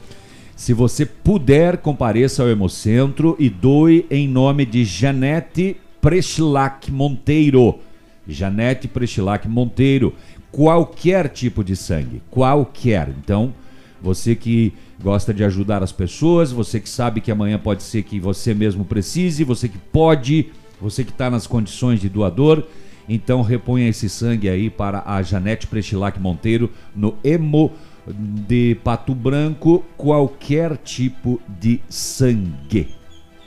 Se 0.56 0.74
você 0.74 1.08
puder, 1.08 1.78
compareça 1.78 2.43
ao 2.43 2.50
Hemocentro 2.50 3.36
e 3.39 3.50
doe 3.50 4.06
em 4.12 4.28
nome 4.28 4.63
de 4.63 4.86
Janete 4.86 5.78
Prechilac 6.02 6.92
Monteiro. 6.92 7.80
Janete 8.28 8.88
Prechilac 8.88 9.48
Monteiro. 9.48 10.14
Qualquer 10.52 11.30
tipo 11.30 11.64
de 11.64 11.76
sangue, 11.76 12.22
qualquer. 12.30 13.10
Então, 13.10 13.54
você 14.02 14.36
que 14.36 14.74
gosta 15.02 15.34
de 15.34 15.44
ajudar 15.44 15.82
as 15.84 15.92
pessoas, 15.92 16.52
você 16.52 16.80
que 16.80 16.90
sabe 16.90 17.22
que 17.22 17.32
amanhã 17.32 17.58
pode 17.58 17.84
ser 17.84 18.04
que 18.04 18.20
você 18.20 18.54
mesmo 18.54 18.84
precise, 18.84 19.44
você 19.44 19.70
que 19.70 19.78
pode, 19.78 20.52
você 20.80 21.04
que 21.04 21.12
está 21.12 21.30
nas 21.30 21.48
condições 21.48 22.02
de 22.02 22.10
doador, 22.10 22.64
então 23.08 23.42
reponha 23.42 23.88
esse 23.88 24.10
sangue 24.10 24.50
aí 24.50 24.70
para 24.70 25.04
a 25.06 25.22
Janete 25.22 25.68
Prechilac 25.68 26.20
Monteiro 26.20 26.70
no 26.96 27.18
Emo 27.24 27.72
de 28.08 28.76
Pato 28.84 29.14
Branco, 29.14 29.86
qualquer 29.96 30.78
tipo 30.78 31.40
de 31.48 31.80
sangue. 31.88 32.90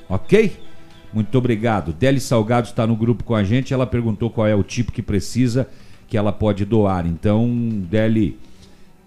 Ok? 0.08 0.63
Muito 1.14 1.38
obrigado. 1.38 1.92
Deli 1.92 2.18
Salgado 2.18 2.66
está 2.66 2.86
no 2.86 2.96
grupo 2.96 3.22
com 3.22 3.36
a 3.36 3.44
gente. 3.44 3.72
Ela 3.72 3.86
perguntou 3.86 4.28
qual 4.28 4.48
é 4.48 4.54
o 4.54 4.64
tipo 4.64 4.90
que 4.90 5.00
precisa 5.00 5.68
que 6.08 6.16
ela 6.16 6.32
pode 6.32 6.64
doar. 6.64 7.06
Então, 7.06 7.48
Deli, 7.88 8.36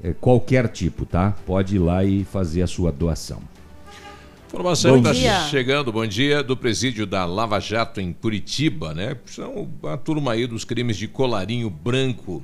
é 0.02 0.14
qualquer 0.14 0.70
tipo, 0.70 1.06
tá? 1.06 1.36
Pode 1.46 1.76
ir 1.76 1.80
lá 1.80 2.06
e 2.06 2.24
fazer 2.24 2.62
a 2.62 2.68
sua 2.68 2.94
doação. 2.94 3.42
Informação 4.48 5.02
que 5.02 5.10
está 5.10 5.50
chegando, 5.50 5.92
bom 5.92 6.08
dia, 6.08 6.42
do 6.42 6.56
presídio 6.56 7.06
da 7.06 7.26
Lava 7.26 7.60
Jato 7.60 8.00
em 8.00 8.14
Curitiba, 8.14 8.94
né? 8.94 9.18
São 9.26 9.68
a 9.84 9.98
turma 9.98 10.32
aí 10.32 10.48
dos 10.48 10.64
crimes 10.64 10.96
de 10.96 11.10
colarinho 11.10 11.70
branco. 11.70 12.42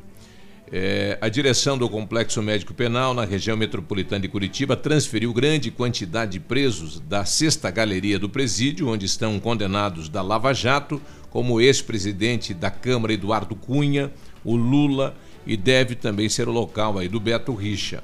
É, 0.71 1.17
a 1.21 1.29
direção 1.29 1.77
do 1.77 1.87
Complexo 1.87 2.41
Médico 2.41 2.73
Penal 2.73 3.13
na 3.13 3.25
região 3.25 3.55
metropolitana 3.55 4.21
de 4.21 4.27
Curitiba 4.27 4.75
transferiu 4.75 5.31
grande 5.33 5.69
quantidade 5.69 6.33
de 6.33 6.39
presos 6.39 6.99
da 6.99 7.25
sexta 7.25 7.69
galeria 7.69 8.17
do 8.17 8.27
presídio, 8.27 8.89
onde 8.89 9.05
estão 9.05 9.39
condenados 9.39 10.09
da 10.09 10.21
Lava 10.21 10.53
Jato, 10.53 11.01
como 11.29 11.55
o 11.55 11.61
ex-presidente 11.61 12.53
da 12.53 12.71
Câmara 12.71 13.13
Eduardo 13.13 13.55
Cunha, 13.55 14.11
o 14.43 14.55
Lula 14.55 15.15
e 15.45 15.57
deve 15.57 15.95
também 15.95 16.29
ser 16.29 16.47
o 16.47 16.51
local 16.51 16.97
aí 16.97 17.07
do 17.07 17.19
Beto 17.19 17.53
Richa. 17.53 18.01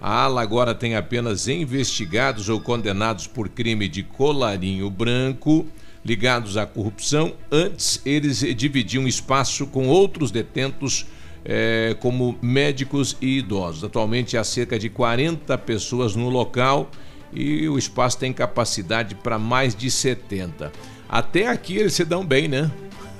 A 0.00 0.24
ala 0.24 0.42
agora 0.42 0.74
tem 0.74 0.94
apenas 0.94 1.48
investigados 1.48 2.48
ou 2.48 2.60
condenados 2.60 3.26
por 3.26 3.48
crime 3.48 3.88
de 3.88 4.02
colarinho 4.02 4.88
branco 4.90 5.66
ligados 6.04 6.56
à 6.56 6.64
corrupção. 6.64 7.32
Antes, 7.50 8.00
eles 8.06 8.38
dividiam 8.56 9.08
espaço 9.08 9.66
com 9.66 9.88
outros 9.88 10.30
detentos, 10.30 11.06
eh, 11.48 11.96
como 12.00 12.36
médicos 12.42 13.16
e 13.20 13.38
idosos. 13.38 13.84
Atualmente 13.84 14.36
há 14.36 14.42
cerca 14.42 14.76
de 14.76 14.90
40 14.90 15.56
pessoas 15.58 16.16
no 16.16 16.28
local 16.28 16.90
e 17.32 17.68
o 17.68 17.78
espaço 17.78 18.18
tem 18.18 18.32
capacidade 18.32 19.14
para 19.14 19.38
mais 19.38 19.74
de 19.74 19.88
70. 19.88 20.72
Até 21.08 21.46
aqui 21.46 21.76
eles 21.76 21.94
se 21.94 22.04
dão 22.04 22.26
bem, 22.26 22.48
né? 22.48 22.68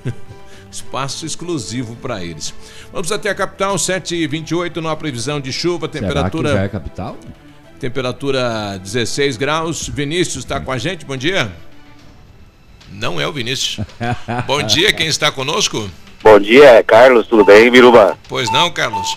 espaço 0.68 1.24
exclusivo 1.24 1.94
para 1.96 2.24
eles. 2.24 2.52
Vamos 2.92 3.12
até 3.12 3.30
a 3.30 3.34
capital, 3.34 3.76
7h28, 3.76 4.76
numa 4.76 4.96
previsão 4.96 5.40
de 5.40 5.52
chuva, 5.52 5.88
temperatura. 5.88 6.48
Será 6.48 6.60
que 6.60 6.62
já 6.62 6.64
é 6.64 6.68
capital? 6.68 7.16
Temperatura 7.78 8.78
16 8.78 9.36
graus. 9.36 9.88
Vinícius 9.88 10.38
está 10.38 10.58
com 10.58 10.72
a 10.72 10.78
gente, 10.78 11.04
bom 11.04 11.16
dia. 11.16 11.52
Não 12.90 13.20
é 13.20 13.28
o 13.28 13.32
Vinícius. 13.32 13.86
bom 14.48 14.62
dia, 14.64 14.92
quem 14.92 15.06
está 15.06 15.30
conosco? 15.30 15.88
Bom 16.22 16.40
dia, 16.40 16.82
Carlos, 16.82 17.26
tudo 17.26 17.44
bem, 17.44 17.70
Biruba? 17.70 18.16
Pois 18.28 18.50
não, 18.50 18.70
Carlos. 18.70 19.14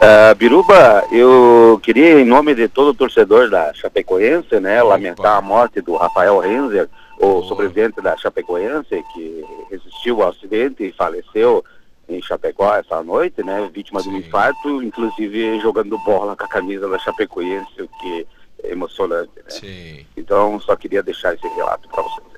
Uh, 0.00 0.34
Biruba, 0.36 1.04
eu 1.12 1.78
queria, 1.82 2.20
em 2.20 2.24
nome 2.24 2.54
de 2.54 2.68
todo 2.68 2.88
o 2.88 2.94
torcedor 2.94 3.50
da 3.50 3.74
Chapecoense, 3.74 4.58
né, 4.60 4.82
Opa. 4.82 4.90
lamentar 4.94 5.36
a 5.36 5.42
morte 5.42 5.80
do 5.80 5.96
Rafael 5.96 6.38
Renzer, 6.38 6.88
o 7.18 7.42
sobrevivente 7.42 8.00
da 8.00 8.16
Chapecoense, 8.16 9.04
que 9.12 9.44
resistiu 9.70 10.22
ao 10.22 10.30
acidente 10.30 10.84
e 10.84 10.92
faleceu 10.92 11.62
em 12.08 12.22
Chapecó 12.22 12.74
essa 12.74 13.02
noite, 13.02 13.42
né? 13.42 13.68
Vítima 13.72 14.00
Sim. 14.00 14.10
de 14.10 14.16
um 14.16 14.18
infarto, 14.18 14.82
inclusive 14.82 15.60
jogando 15.60 15.98
bola 15.98 16.34
com 16.34 16.44
a 16.44 16.48
camisa 16.48 16.88
da 16.88 16.98
Chapecoense, 16.98 17.82
o 17.82 17.88
que 17.88 18.26
é 18.64 18.72
emocionante, 18.72 19.30
né? 19.36 19.50
Sim. 19.50 20.06
Então, 20.16 20.58
só 20.60 20.74
queria 20.76 21.02
deixar 21.02 21.34
esse 21.34 21.46
relato 21.48 21.88
para 21.88 22.02
vocês. 22.02 22.29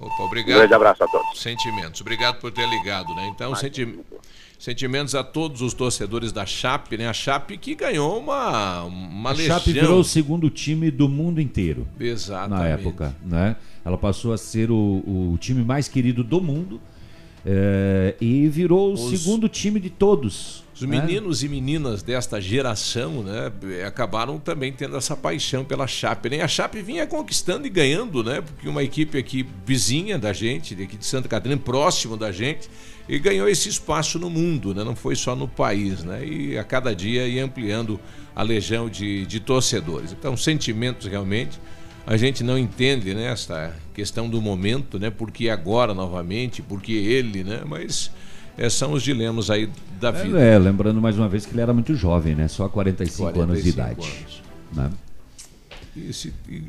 Opa, 0.00 0.22
obrigado. 0.22 0.56
Um 0.56 0.58
grande 0.58 0.74
abraço 0.74 1.04
a 1.04 1.08
todos. 1.08 1.40
Sentimentos. 1.40 2.00
Obrigado 2.00 2.40
por 2.40 2.50
ter 2.50 2.68
ligado, 2.68 3.14
né? 3.14 3.28
Então, 3.28 3.54
senti... 3.54 3.98
sentimentos 4.58 5.14
a 5.14 5.22
todos 5.22 5.62
os 5.62 5.72
torcedores 5.72 6.32
da 6.32 6.44
Chape, 6.44 6.96
né? 6.96 7.08
A 7.08 7.12
Chape 7.12 7.56
que 7.56 7.74
ganhou 7.74 8.18
uma, 8.18 8.82
uma 8.82 9.30
a 9.30 9.32
legião. 9.32 9.56
A 9.56 9.58
Chape 9.60 9.72
virou 9.72 10.00
o 10.00 10.04
segundo 10.04 10.50
time 10.50 10.90
do 10.90 11.08
mundo 11.08 11.40
inteiro. 11.40 11.86
Exatamente. 11.98 12.60
Na 12.60 12.66
época, 12.68 13.16
né? 13.24 13.56
Ela 13.84 13.96
passou 13.96 14.32
a 14.32 14.38
ser 14.38 14.70
o, 14.70 14.76
o 14.76 15.38
time 15.38 15.62
mais 15.62 15.88
querido 15.88 16.24
do 16.24 16.40
mundo 16.40 16.80
É, 17.46 18.14
e 18.22 18.48
virou 18.48 18.90
o 18.90 18.94
Os... 18.94 19.10
segundo 19.10 19.50
time 19.50 19.78
de 19.78 19.90
todos. 19.90 20.63
Os 20.74 20.82
né? 20.82 21.00
meninos 21.00 21.44
e 21.44 21.48
meninas 21.48 22.02
desta 22.02 22.40
geração 22.40 23.22
né, 23.22 23.52
acabaram 23.86 24.40
também 24.40 24.72
tendo 24.72 24.96
essa 24.96 25.16
paixão 25.16 25.64
pela 25.64 25.86
Chape. 25.86 26.28
Nem 26.28 26.40
a 26.40 26.48
Chape 26.48 26.82
vinha 26.82 27.06
conquistando 27.06 27.66
e 27.66 27.70
ganhando, 27.70 28.24
né? 28.24 28.40
Porque 28.40 28.68
uma 28.68 28.82
equipe 28.82 29.16
aqui 29.16 29.46
vizinha 29.64 30.18
da 30.18 30.32
gente, 30.32 30.74
aqui 30.74 30.96
de 30.96 31.06
Santa 31.06 31.28
Catarina, 31.28 31.60
próximo 31.60 32.16
da 32.16 32.32
gente, 32.32 32.68
e 33.08 33.18
ganhou 33.20 33.48
esse 33.48 33.68
espaço 33.68 34.18
no 34.18 34.28
mundo, 34.28 34.74
né? 34.74 34.82
não 34.82 34.96
foi 34.96 35.14
só 35.14 35.36
no 35.36 35.46
país. 35.46 36.02
Né? 36.02 36.26
E 36.26 36.58
a 36.58 36.64
cada 36.64 36.94
dia 36.94 37.26
ia 37.28 37.44
ampliando 37.44 38.00
a 38.34 38.42
legião 38.42 38.88
de, 38.88 39.24
de 39.26 39.38
torcedores. 39.38 40.12
Então, 40.12 40.36
sentimentos 40.36 41.06
realmente. 41.06 41.60
A 42.06 42.18
gente 42.18 42.44
não 42.44 42.58
entende 42.58 43.14
né, 43.14 43.32
essa 43.32 43.74
questão 43.94 44.28
do 44.28 44.42
momento, 44.42 44.98
né? 44.98 45.08
Porque 45.08 45.48
agora 45.48 45.94
novamente, 45.94 46.60
porque 46.60 46.92
ele, 46.92 47.42
né? 47.42 47.62
Mas 47.64 48.10
é, 48.56 48.68
são 48.70 48.92
os 48.92 49.02
dilemas 49.02 49.50
aí 49.50 49.68
da 50.00 50.10
vida. 50.10 50.40
É, 50.40 50.58
lembrando 50.58 51.00
mais 51.00 51.18
uma 51.18 51.28
vez 51.28 51.44
que 51.46 51.52
ele 51.52 51.60
era 51.60 51.72
muito 51.72 51.94
jovem, 51.94 52.34
né? 52.34 52.48
Só 52.48 52.68
45, 52.68 53.32
45 53.32 53.40
anos 53.40 53.62
de 53.62 53.68
idade. 53.68 54.00
Anos. 54.00 54.42
Né? 54.72 54.90
E, 55.96 56.10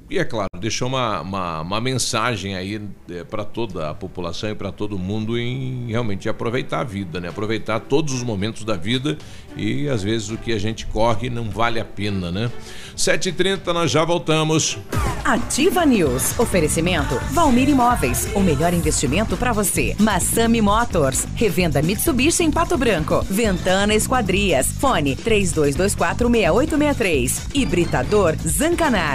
e, 0.09 0.19
é 0.19 0.23
claro, 0.23 0.49
deixou 0.59 0.87
uma, 0.87 1.21
uma, 1.21 1.61
uma 1.61 1.81
mensagem 1.81 2.55
aí 2.55 2.79
é, 3.09 3.23
para 3.23 3.43
toda 3.43 3.89
a 3.89 3.93
população 3.93 4.51
e 4.51 4.55
para 4.55 4.71
todo 4.71 4.99
mundo 4.99 5.37
em 5.37 5.87
realmente 5.87 6.29
aproveitar 6.29 6.81
a 6.81 6.83
vida, 6.83 7.19
né? 7.19 7.29
Aproveitar 7.29 7.79
todos 7.79 8.13
os 8.13 8.21
momentos 8.21 8.63
da 8.63 8.75
vida 8.75 9.17
e 9.57 9.89
às 9.89 10.03
vezes 10.03 10.29
o 10.29 10.37
que 10.37 10.53
a 10.53 10.59
gente 10.59 10.85
corre 10.85 11.29
não 11.29 11.49
vale 11.49 11.79
a 11.79 11.85
pena, 11.85 12.31
né? 12.31 12.51
7h30, 12.95 13.65
nós 13.73 13.91
já 13.91 14.05
voltamos. 14.05 14.77
Ativa 15.25 15.85
News. 15.85 16.39
Oferecimento 16.39 17.19
Valmir 17.31 17.67
Imóveis. 17.67 18.29
O 18.35 18.41
melhor 18.41 18.75
investimento 18.75 19.35
para 19.35 19.51
você. 19.51 19.95
Massami 19.99 20.61
Motors. 20.61 21.25
Revenda 21.35 21.81
Mitsubishi 21.81 22.43
em 22.43 22.51
Pato 22.51 22.77
Branco. 22.77 23.25
Ventana 23.27 23.95
Esquadrias. 23.95 24.67
Fone 24.79 25.15
32246863. 25.15 27.55
Hibridador 27.55 28.35
Zancanaro. 28.47 29.14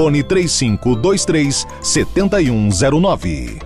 Fone 0.00 0.22
3523 0.22 1.66
7109. 1.82 3.58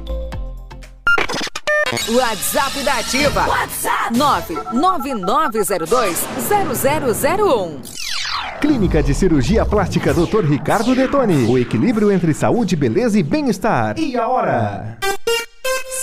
WhatsApp 2.08 2.82
da 2.82 2.98
Ativa. 2.98 3.46
WhatsApp 3.46 4.18
99902 4.18 6.26
0001. 7.38 7.82
Clínica 8.60 9.00
de 9.00 9.14
Cirurgia 9.14 9.64
Plástica 9.64 10.12
Dr. 10.12 10.44
Ricardo 10.44 10.92
Detoni. 10.96 11.46
O 11.46 11.56
equilíbrio 11.56 12.10
entre 12.10 12.34
saúde, 12.34 12.74
beleza 12.74 13.16
e 13.16 13.22
bem-estar. 13.22 13.96
E 13.96 14.16
a 14.16 14.26
hora? 14.26 14.98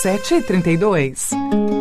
7h32. 0.02 1.81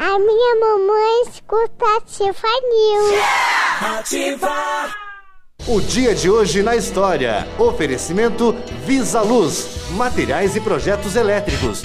A 0.00 0.16
minha 0.16 0.54
mamãe 0.60 1.22
escuta 1.22 1.84
Ativa 1.96 2.48
News. 2.70 3.10
Yeah! 3.10 3.98
Ativa! 3.98 4.94
O 5.66 5.80
dia 5.80 6.14
de 6.14 6.30
hoje 6.30 6.62
na 6.62 6.76
história. 6.76 7.48
Oferecimento 7.58 8.52
Visa 8.86 9.20
Luz. 9.22 9.90
Materiais 9.90 10.54
e 10.54 10.60
projetos 10.60 11.16
elétricos. 11.16 11.82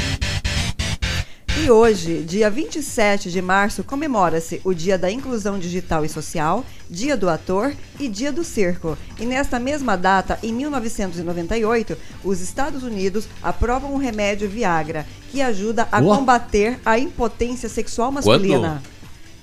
E 1.61 1.69
hoje, 1.69 2.23
dia 2.23 2.49
27 2.49 3.29
de 3.29 3.39
março, 3.39 3.83
comemora-se 3.83 4.59
o 4.63 4.73
Dia 4.73 4.97
da 4.97 5.11
Inclusão 5.11 5.59
Digital 5.59 6.03
e 6.03 6.09
Social, 6.09 6.65
Dia 6.89 7.15
do 7.15 7.29
Ator 7.29 7.75
e 7.99 8.07
Dia 8.09 8.31
do 8.31 8.43
Circo. 8.43 8.97
E 9.19 9.25
nesta 9.25 9.59
mesma 9.59 9.95
data, 9.95 10.39
em 10.41 10.51
1998, 10.51 11.95
os 12.23 12.41
Estados 12.41 12.81
Unidos 12.81 13.27
aprovam 13.41 13.93
o 13.93 13.97
remédio 13.97 14.49
Viagra, 14.49 15.05
que 15.31 15.43
ajuda 15.43 15.87
a 15.91 16.01
combater 16.01 16.79
a 16.83 16.97
impotência 16.97 17.69
sexual 17.69 18.11
masculina. 18.11 18.81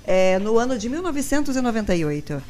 É, 0.05 0.37
no 0.39 0.57
ano 0.57 0.77
de 0.77 0.89
1998. 0.89 2.43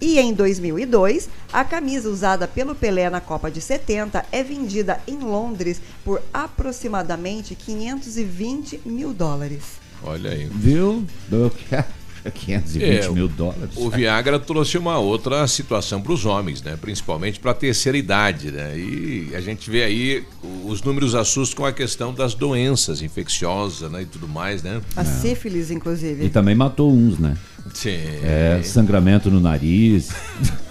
E 0.00 0.18
em 0.18 0.34
2002, 0.34 1.28
a 1.52 1.64
camisa 1.64 2.10
usada 2.10 2.46
pelo 2.46 2.74
Pelé 2.74 3.08
na 3.08 3.20
Copa 3.20 3.50
de 3.50 3.60
70 3.60 4.24
é 4.30 4.42
vendida 4.42 5.00
em 5.06 5.18
Londres 5.18 5.80
por 6.04 6.22
aproximadamente 6.32 7.54
520 7.54 8.82
mil 8.84 9.14
dólares. 9.14 9.86
Olha 10.02 10.30
aí. 10.30 10.46
Viu? 10.52 11.06
520 12.32 12.82
é, 12.84 13.08
mil 13.08 13.26
dólares. 13.26 13.70
O 13.76 13.88
Viagra 13.88 14.38
trouxe 14.38 14.76
uma 14.76 14.98
outra 14.98 15.46
situação 15.46 16.02
para 16.02 16.12
os 16.12 16.26
homens, 16.26 16.60
né? 16.60 16.76
principalmente 16.78 17.40
para 17.40 17.52
a 17.52 17.54
terceira 17.54 17.96
idade. 17.96 18.50
Né? 18.50 18.78
E 18.78 19.30
a 19.34 19.40
gente 19.40 19.70
vê 19.70 19.82
aí, 19.82 20.24
os 20.64 20.82
números 20.82 21.14
assustam 21.14 21.56
com 21.56 21.64
a 21.64 21.72
questão 21.72 22.12
das 22.12 22.34
doenças 22.34 23.00
infecciosas 23.00 23.90
né? 23.90 24.02
e 24.02 24.06
tudo 24.06 24.28
mais. 24.28 24.62
Né? 24.62 24.82
A 24.94 25.00
é. 25.00 25.04
sífilis, 25.04 25.70
inclusive. 25.70 26.26
E 26.26 26.28
também 26.28 26.54
matou 26.54 26.92
uns, 26.92 27.18
né? 27.18 27.36
Sim. 27.74 27.98
É, 28.22 28.60
sangramento 28.62 29.30
no 29.30 29.40
nariz. 29.40 30.10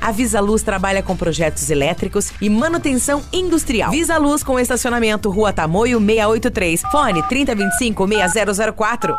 A 0.00 0.12
Visa 0.12 0.40
Luz 0.40 0.62
trabalha 0.62 1.02
com 1.02 1.14
projetos 1.14 1.68
elétricos 1.70 2.32
e 2.40 2.48
manutenção 2.48 3.22
industrial. 3.32 3.90
Visa 3.90 4.16
Luz 4.16 4.42
com 4.42 4.58
estacionamento 4.58 5.30
Rua 5.30 5.52
Tamoio 5.52 5.98
683. 5.98 6.82
Fone 6.90 7.22
3025 7.28 8.08
6004. 8.08 9.16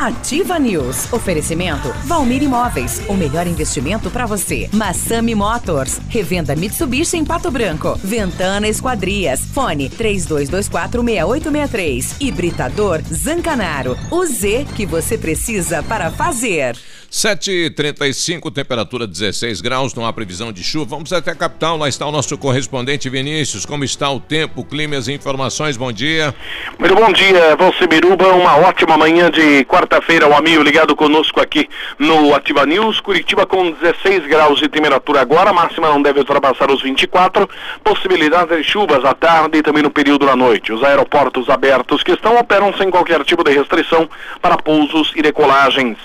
Ativa 0.00 0.58
News. 0.58 1.12
Oferecimento 1.12 1.92
Valmir 2.06 2.42
Imóveis. 2.42 3.02
O 3.06 3.14
melhor 3.14 3.46
investimento 3.46 4.10
para 4.10 4.24
você. 4.24 4.70
Massami 4.72 5.34
Motors. 5.34 6.00
Revenda 6.08 6.56
Mitsubishi 6.56 7.18
em 7.18 7.24
Pato 7.24 7.50
Branco. 7.50 8.00
Ventana 8.02 8.66
Esquadrias. 8.66 9.42
Fone 9.52 9.90
32246863. 9.90 12.16
Hibridador 12.18 13.02
Zancanaro. 13.12 13.94
O 14.10 14.24
Z 14.24 14.66
que 14.74 14.86
você 14.86 15.18
precisa 15.18 15.82
para 15.82 16.10
fazer. 16.10 16.78
7h35, 17.10 18.52
temperatura 18.52 19.04
16 19.04 19.60
graus, 19.60 19.92
não 19.94 20.06
há 20.06 20.12
previsão 20.12 20.52
de 20.52 20.62
chuva. 20.62 20.90
Vamos 20.90 21.12
até 21.12 21.32
a 21.32 21.34
capital, 21.34 21.76
lá 21.76 21.88
está 21.88 22.06
o 22.06 22.12
nosso 22.12 22.38
correspondente 22.38 23.10
Vinícius. 23.10 23.66
Como 23.66 23.82
está 23.82 24.08
o 24.10 24.20
tempo, 24.20 24.64
clima 24.64 24.94
e 24.94 24.98
as 24.98 25.08
informações? 25.08 25.76
Bom 25.76 25.90
dia. 25.90 26.32
Muito 26.78 26.94
bom 26.94 27.12
dia, 27.12 27.56
Valci 27.56 27.84
Biruba. 27.88 28.28
Uma 28.28 28.58
ótima 28.58 28.96
manhã 28.96 29.28
de 29.28 29.42
quarta-feira. 29.64 30.28
O 30.28 30.34
amigo 30.34 30.62
ligado 30.62 30.94
conosco 30.96 31.40
aqui 31.40 31.68
no 31.98 32.34
Ativa 32.34 32.64
News. 32.64 33.00
Curitiba 33.00 33.46
com 33.46 33.70
16 33.70 34.26
graus 34.26 34.58
de 34.58 34.68
temperatura 34.68 35.20
agora. 35.20 35.52
Máxima 35.52 35.88
não 35.88 36.00
deve 36.00 36.20
ultrapassar 36.20 36.70
os 36.70 36.82
24. 36.82 37.48
Possibilidade 37.82 38.56
de 38.56 38.64
chuvas 38.64 39.04
à 39.04 39.14
tarde 39.14 39.58
e 39.58 39.62
também 39.62 39.82
no 39.82 39.90
período 39.90 40.26
da 40.26 40.36
noite. 40.36 40.72
Os 40.72 40.82
aeroportos 40.82 41.48
abertos 41.48 42.02
que 42.02 42.12
estão 42.12 42.36
operam 42.36 42.72
sem 42.74 42.90
qualquer 42.90 43.22
tipo 43.24 43.44
de 43.44 43.52
restrição 43.52 44.08
para 44.40 44.56
pousos 44.56 45.12
e 45.16 45.22
decolagens. 45.22 45.98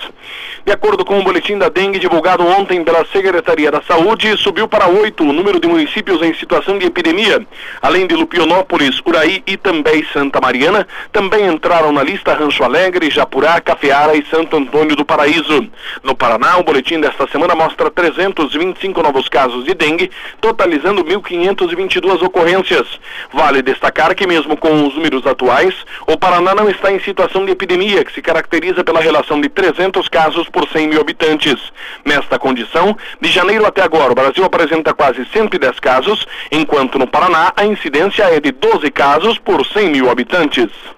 De 0.65 0.71
acordo 0.71 1.05
com 1.05 1.19
o 1.19 1.23
boletim 1.23 1.59
da 1.59 1.69
dengue 1.69 1.99
divulgado 1.99 2.43
ontem 2.43 2.83
pela 2.83 3.05
Secretaria 3.05 3.69
da 3.69 3.83
Saúde, 3.83 4.35
subiu 4.35 4.67
para 4.67 4.87
oito 4.87 5.23
o 5.23 5.31
número 5.31 5.59
de 5.59 5.67
municípios 5.67 6.21
em 6.23 6.33
situação 6.33 6.79
de 6.79 6.87
epidemia. 6.87 7.45
Além 7.81 8.07
de 8.07 8.15
Lupionópolis, 8.15 8.99
Uraí, 9.05 9.43
e 9.45 9.59
Santa 10.11 10.41
Mariana, 10.41 10.87
também 11.11 11.45
entraram 11.45 11.91
na 11.91 12.01
lista 12.01 12.33
Rancho 12.33 12.63
Alegre, 12.63 13.11
Japurá, 13.35 13.59
Cafeara 13.59 14.15
e 14.15 14.25
Santo 14.27 14.55
Antônio 14.55 14.95
do 14.95 15.03
Paraíso. 15.03 15.69
No 16.01 16.15
Paraná, 16.15 16.57
o 16.57 16.63
boletim 16.63 17.01
desta 17.01 17.27
semana 17.27 17.53
mostra 17.53 17.91
325 17.91 19.03
novos 19.03 19.27
casos 19.27 19.65
de 19.65 19.73
dengue, 19.73 20.09
totalizando 20.39 21.03
1.522 21.03 22.23
ocorrências. 22.23 22.87
Vale 23.33 23.61
destacar 23.61 24.15
que, 24.15 24.25
mesmo 24.25 24.55
com 24.55 24.87
os 24.87 24.95
números 24.95 25.27
atuais, 25.27 25.75
o 26.07 26.17
Paraná 26.17 26.55
não 26.55 26.69
está 26.69 26.93
em 26.93 26.99
situação 27.01 27.45
de 27.45 27.51
epidemia, 27.51 28.05
que 28.05 28.13
se 28.13 28.21
caracteriza 28.21 28.85
pela 28.85 29.01
relação 29.01 29.41
de 29.41 29.49
300 29.49 30.07
casos 30.07 30.47
por 30.47 30.65
100 30.69 30.87
mil 30.87 31.01
habitantes. 31.01 31.57
Nesta 32.05 32.39
condição, 32.39 32.97
de 33.19 33.29
janeiro 33.29 33.65
até 33.65 33.81
agora, 33.81 34.13
o 34.13 34.15
Brasil 34.15 34.45
apresenta 34.45 34.93
quase 34.93 35.25
110 35.25 35.77
casos, 35.81 36.25
enquanto 36.49 36.97
no 36.97 37.05
Paraná 37.05 37.51
a 37.57 37.65
incidência 37.65 38.23
é 38.23 38.39
de 38.39 38.53
12 38.53 38.89
casos 38.91 39.37
por 39.37 39.65
100 39.65 39.89
mil 39.89 40.09
habitantes. 40.09 40.94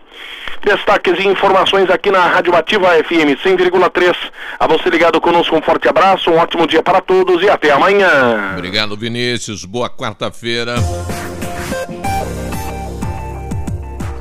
Destaques 0.63 1.17
e 1.19 1.27
informações 1.27 1.89
aqui 1.89 2.11
na 2.11 2.27
Rádio 2.27 2.55
Ativa 2.55 2.87
FM 2.89 3.39
100,3. 3.43 4.15
A 4.59 4.67
você 4.67 4.89
ligado 4.89 5.21
conosco, 5.21 5.55
um 5.55 5.61
forte 5.61 5.87
abraço, 5.87 6.29
um 6.29 6.37
ótimo 6.37 6.67
dia 6.67 6.83
para 6.83 7.01
todos 7.01 7.41
e 7.41 7.49
até 7.49 7.71
amanhã. 7.71 8.53
Obrigado, 8.57 8.95
Vinícius. 8.97 9.63
Boa 9.65 9.89
quarta-feira. 9.89 10.75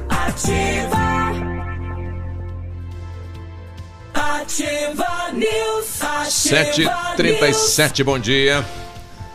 Ativa. 0.08 0.96
Ativa 4.14 5.32
News. 5.32 6.02
Ativa 6.02 6.96
7h37, 7.16 8.04
bom 8.04 8.18
dia. 8.18 8.64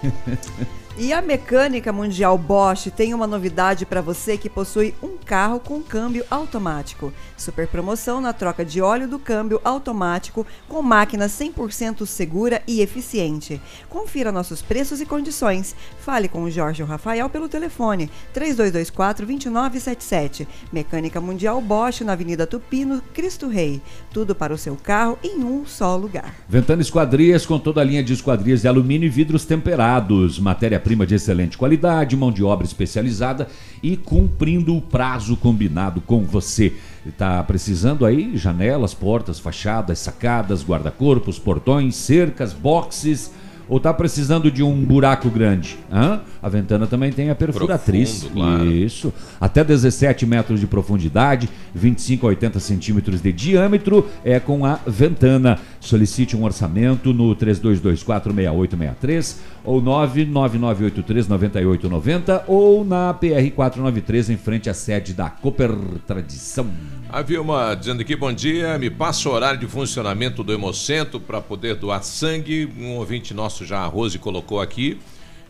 E 1.03 1.11
a 1.13 1.19
Mecânica 1.19 1.91
Mundial 1.91 2.37
Bosch 2.37 2.91
tem 2.95 3.11
uma 3.11 3.25
novidade 3.25 3.87
para 3.87 4.03
você 4.03 4.37
que 4.37 4.47
possui 4.47 4.93
um 5.01 5.17
carro 5.17 5.59
com 5.59 5.81
câmbio 5.81 6.23
automático. 6.29 7.11
Super 7.35 7.67
promoção 7.67 8.21
na 8.21 8.33
troca 8.33 8.63
de 8.63 8.83
óleo 8.83 9.07
do 9.07 9.17
câmbio 9.17 9.59
automático 9.63 10.45
com 10.69 10.79
máquina 10.83 11.25
100% 11.25 12.05
segura 12.05 12.61
e 12.67 12.81
eficiente. 12.81 13.59
Confira 13.89 14.31
nossos 14.31 14.61
preços 14.61 15.01
e 15.01 15.05
condições. 15.07 15.75
Fale 16.01 16.27
com 16.27 16.43
o 16.43 16.51
Jorge 16.51 16.83
ou 16.83 16.87
Rafael 16.87 17.27
pelo 17.31 17.49
telefone 17.49 18.07
3224-2977. 18.35 20.45
Mecânica 20.71 21.19
Mundial 21.19 21.59
Bosch 21.61 22.01
na 22.01 22.13
Avenida 22.13 22.45
Tupino, 22.45 23.01
Cristo 23.11 23.47
Rei. 23.47 23.81
Tudo 24.13 24.35
para 24.35 24.53
o 24.53 24.57
seu 24.57 24.75
carro 24.75 25.17
em 25.23 25.43
um 25.43 25.65
só 25.65 25.95
lugar. 25.95 26.35
Ventana 26.47 26.83
Esquadrias 26.83 27.43
com 27.43 27.57
toda 27.57 27.81
a 27.81 27.83
linha 27.83 28.03
de 28.03 28.13
esquadrias 28.13 28.61
de 28.61 28.67
alumínio 28.67 29.07
e 29.07 29.09
vidros 29.09 29.45
temperados. 29.45 30.37
Matéria-prima 30.37 30.90
de 31.05 31.15
excelente 31.15 31.57
qualidade, 31.57 32.15
mão 32.15 32.31
de 32.31 32.43
obra 32.43 32.65
especializada 32.65 33.47
e 33.81 33.97
cumprindo 33.97 34.75
o 34.75 34.81
prazo 34.81 35.35
combinado 35.35 36.01
com 36.01 36.23
você. 36.23 36.73
Está 37.05 37.43
precisando 37.43 38.05
aí 38.05 38.37
janelas, 38.37 38.93
portas, 38.93 39.39
fachadas, 39.39 39.99
sacadas, 39.99 40.63
guarda-corpos, 40.63 41.39
portões, 41.39 41.95
cercas, 41.95 42.53
boxes 42.53 43.31
ou 43.71 43.77
está 43.77 43.93
precisando 43.93 44.51
de 44.51 44.61
um 44.61 44.83
buraco 44.83 45.29
grande? 45.29 45.77
Hã? 45.89 46.19
A 46.43 46.49
Ventana 46.49 46.85
também 46.85 47.09
tem 47.09 47.29
a 47.29 47.35
perfuratriz. 47.35 48.25
Profundo, 48.25 48.33
claro. 48.33 48.69
Isso. 48.69 49.13
Até 49.39 49.63
17 49.63 50.25
metros 50.25 50.59
de 50.59 50.67
profundidade, 50.67 51.47
25 51.73 52.25
a 52.25 52.29
80 52.31 52.59
centímetros 52.59 53.21
de 53.21 53.31
diâmetro, 53.31 54.09
é 54.25 54.41
com 54.41 54.65
a 54.65 54.77
Ventana. 54.85 55.57
Solicite 55.79 56.35
um 56.35 56.43
orçamento 56.43 57.13
no 57.13 57.33
32246863 57.33 59.37
ou 59.63 59.81
999839890 59.81 62.41
ou 62.47 62.83
na 62.83 63.13
PR 63.13 63.49
493 63.55 64.31
em 64.31 64.37
frente 64.37 64.69
à 64.69 64.73
sede 64.73 65.13
da 65.13 65.29
Cooper 65.29 65.71
Tradição. 66.05 66.69
A 67.09 67.21
Vilma 67.21 67.73
dizendo 67.75 68.01
aqui, 68.01 68.15
bom 68.15 68.33
dia, 68.33 68.75
me 68.77 68.89
passa 68.89 69.29
o 69.29 69.33
horário 69.33 69.59
de 69.59 69.67
funcionamento 69.67 70.43
do 70.43 70.53
Hemocentro 70.53 71.19
para 71.19 71.41
poder 71.41 71.75
doar 71.75 72.03
sangue. 72.03 72.69
Um 72.79 72.95
ouvinte 72.95 73.33
nosso 73.33 73.60
já, 73.65 73.79
a 73.79 73.87
Rose, 73.87 74.17
colocou 74.19 74.59
aqui. 74.59 74.99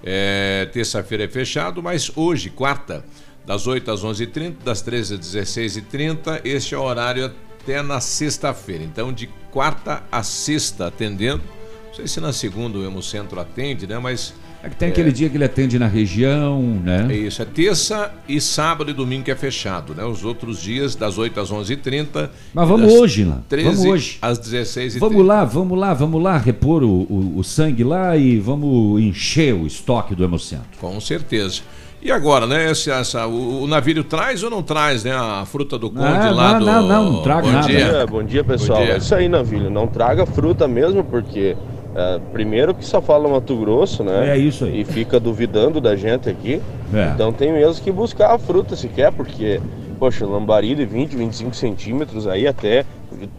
É, 0.04 0.68
Terça-feira 0.72 1.26
é 1.26 1.28
fechado, 1.28 1.82
mas 1.82 2.12
hoje, 2.16 2.50
quarta, 2.50 3.06
das 3.46 3.68
8 3.68 3.92
às 3.92 4.04
11h30, 4.04 4.56
das 4.64 4.82
13 4.82 5.16
às 5.16 5.20
16h30, 5.20 6.42
este 6.44 6.76
é 6.76 6.78
o 6.78 6.82
horário 6.82 7.26
até 7.62 7.82
na 7.82 8.00
sexta-feira. 8.00 8.84
Então, 8.84 9.12
de 9.14 9.28
quarta 9.52 10.04
a 10.12 10.24
sexta, 10.24 10.88
atendendo. 10.88 11.44
Não 11.88 11.94
sei 11.94 12.08
se 12.08 12.20
na 12.20 12.34
segunda 12.34 12.78
o 12.78 12.86
Hemocentro 12.86 13.40
atende, 13.40 13.86
né? 13.86 14.00
Mas 14.00 14.34
tem 14.78 14.90
aquele 14.90 15.12
dia 15.12 15.28
que 15.30 15.38
ele 15.38 15.44
atende 15.44 15.80
na 15.80 15.88
região, 15.88 16.62
né? 16.62 17.08
é 17.10 17.16
isso, 17.16 17.42
é 17.42 17.46
terça 17.46 18.12
e 18.28 18.40
sábado 18.40 18.92
e 18.92 18.94
domingo 18.94 19.24
que 19.24 19.32
é 19.32 19.36
fechado, 19.36 19.96
né? 19.96 20.04
Os 20.06 20.24
outros 20.24 20.62
dias, 20.62 20.96
das 20.96 21.18
8 21.18 21.40
às 21.40 21.52
11h30. 21.52 22.30
Mas 22.54 22.68
vamos 22.68 22.94
hoje 22.94 23.24
lá. 23.24 23.40
13 23.50 23.66
Vamos 23.70 23.86
hoje. 23.86 24.18
às 24.22 24.40
16h30. 24.40 25.00
Vamos 25.00 25.26
lá, 25.26 25.44
vamos 25.44 25.78
lá, 25.80 25.94
vamos 25.94 26.22
lá 26.22 26.38
repor 26.38 26.84
o, 26.84 26.88
o- 27.10 27.34
o 27.38 27.44
sangue 27.44 27.84
lá 27.84 28.16
e 28.16 28.40
vamos 28.40 29.02
encher 29.02 29.54
o 29.54 29.66
estoque 29.66 30.14
do 30.14 30.24
Hemocentro. 30.24 30.68
Com 30.80 31.00
certeza. 31.02 31.62
E 32.04 32.12
agora, 32.12 32.48
né? 32.48 32.72
Esse, 32.72 32.90
essa, 32.90 33.28
o, 33.28 33.64
o 33.64 33.68
navio 33.68 34.04
traz 34.04 34.42
ou 34.42 34.50
não 34.50 34.64
traz, 34.64 35.04
né? 35.04 35.12
A 35.12 35.46
fruta 35.46 35.78
do 35.78 35.90
conde 35.92 36.04
Ah, 36.04 36.32
lá 36.32 36.54
não, 36.54 36.60
do. 36.60 36.66
não, 36.66 36.88
não, 36.88 37.12
não 37.14 37.22
traga 37.22 37.42
Bom 37.44 37.52
nada. 37.52 37.68
Dia. 37.68 38.06
Bom 38.08 38.24
dia, 38.24 38.44
pessoal. 38.44 38.80
Bom 38.80 38.86
dia. 38.86 38.94
É 38.96 38.98
isso 38.98 39.14
aí, 39.14 39.30
Navilho. 39.30 39.70
Não 39.70 39.86
traga 39.86 40.26
fruta 40.26 40.68
mesmo, 40.68 41.04
porque 41.04 41.56
é, 41.96 42.20
primeiro 42.32 42.74
que 42.74 42.86
só 42.86 43.02
fala 43.02 43.28
Mato 43.28 43.56
Grosso, 43.56 44.04
né? 44.04 44.30
É 44.30 44.38
isso 44.38 44.66
aí. 44.66 44.82
E 44.82 44.86
fica 44.86 45.20
duvidando 45.20 45.82
da 45.82 45.96
gente 45.96 46.30
aqui. 46.30 46.62
É. 46.94 47.12
Então 47.14 47.34
tem 47.34 47.52
mesmo 47.52 47.84
que 47.84 47.92
buscar 47.92 48.34
a 48.34 48.40
fruta 48.40 48.76
se 48.76 48.88
quer, 48.88 49.12
porque, 49.12 49.60
poxa, 50.00 50.26
lambari 50.26 50.74
de 50.76 50.86
20, 50.86 51.16
25 51.16 51.56
centímetros 51.56 52.28
aí 52.28 52.48
até, 52.48 52.86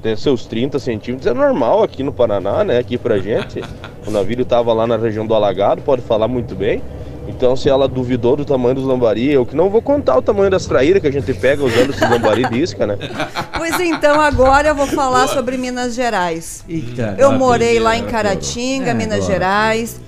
até 0.01 0.17
seus 0.17 0.45
30 0.47 0.79
centímetros 0.79 1.27
é 1.27 1.35
normal 1.35 1.83
aqui 1.83 2.03
no 2.03 2.13
Paraná, 2.13 2.63
né? 2.63 2.79
Aqui 2.79 2.99
pra 2.99 3.19
gente. 3.19 3.63
o 4.07 4.11
navio 4.11 4.45
tava 4.45 4.73
lá 4.73 4.87
na 4.87 4.97
região 4.97 5.27
do 5.27 5.35
Alagado, 5.35 5.81
pode 5.83 6.03
falar 6.03 6.29
muito 6.29 6.55
bem. 6.55 6.83
Então, 7.29 7.57
se 7.57 7.69
ela 7.69 7.87
duvidou 7.89 8.37
do 8.37 8.45
tamanho 8.45 8.75
dos 8.75 8.85
lambari, 8.85 9.31
eu 9.33 9.47
que 9.47 9.55
não 9.57 9.71
vou 9.71 9.81
contar 9.81 10.17
o 10.19 10.23
tamanho 10.23 10.51
das 10.51 10.67
traíras 10.67 11.01
que 11.01 11.09
a 11.09 11.13
gente 11.13 11.33
pega 11.35 11.65
usando 11.65 11.91
esses 11.91 12.09
lambari 12.11 12.45
de 12.49 12.61
isca, 12.61 12.87
né? 12.87 12.97
Pois 13.57 13.79
então, 13.79 14.21
agora 14.21 14.69
eu 14.69 14.75
vou 14.75 14.89
falar 14.89 15.29
sobre 15.29 15.57
Minas 15.57 15.95
Gerais. 15.95 16.65
Eita, 16.69 17.15
Eu 17.19 17.33
morei 17.33 17.79
lá 17.79 17.97
em 17.97 18.05
Caratinga, 18.05 18.91
É, 18.91 18.95
Minas 18.95 19.19
agora. 19.19 19.33
Gerais. 19.33 20.01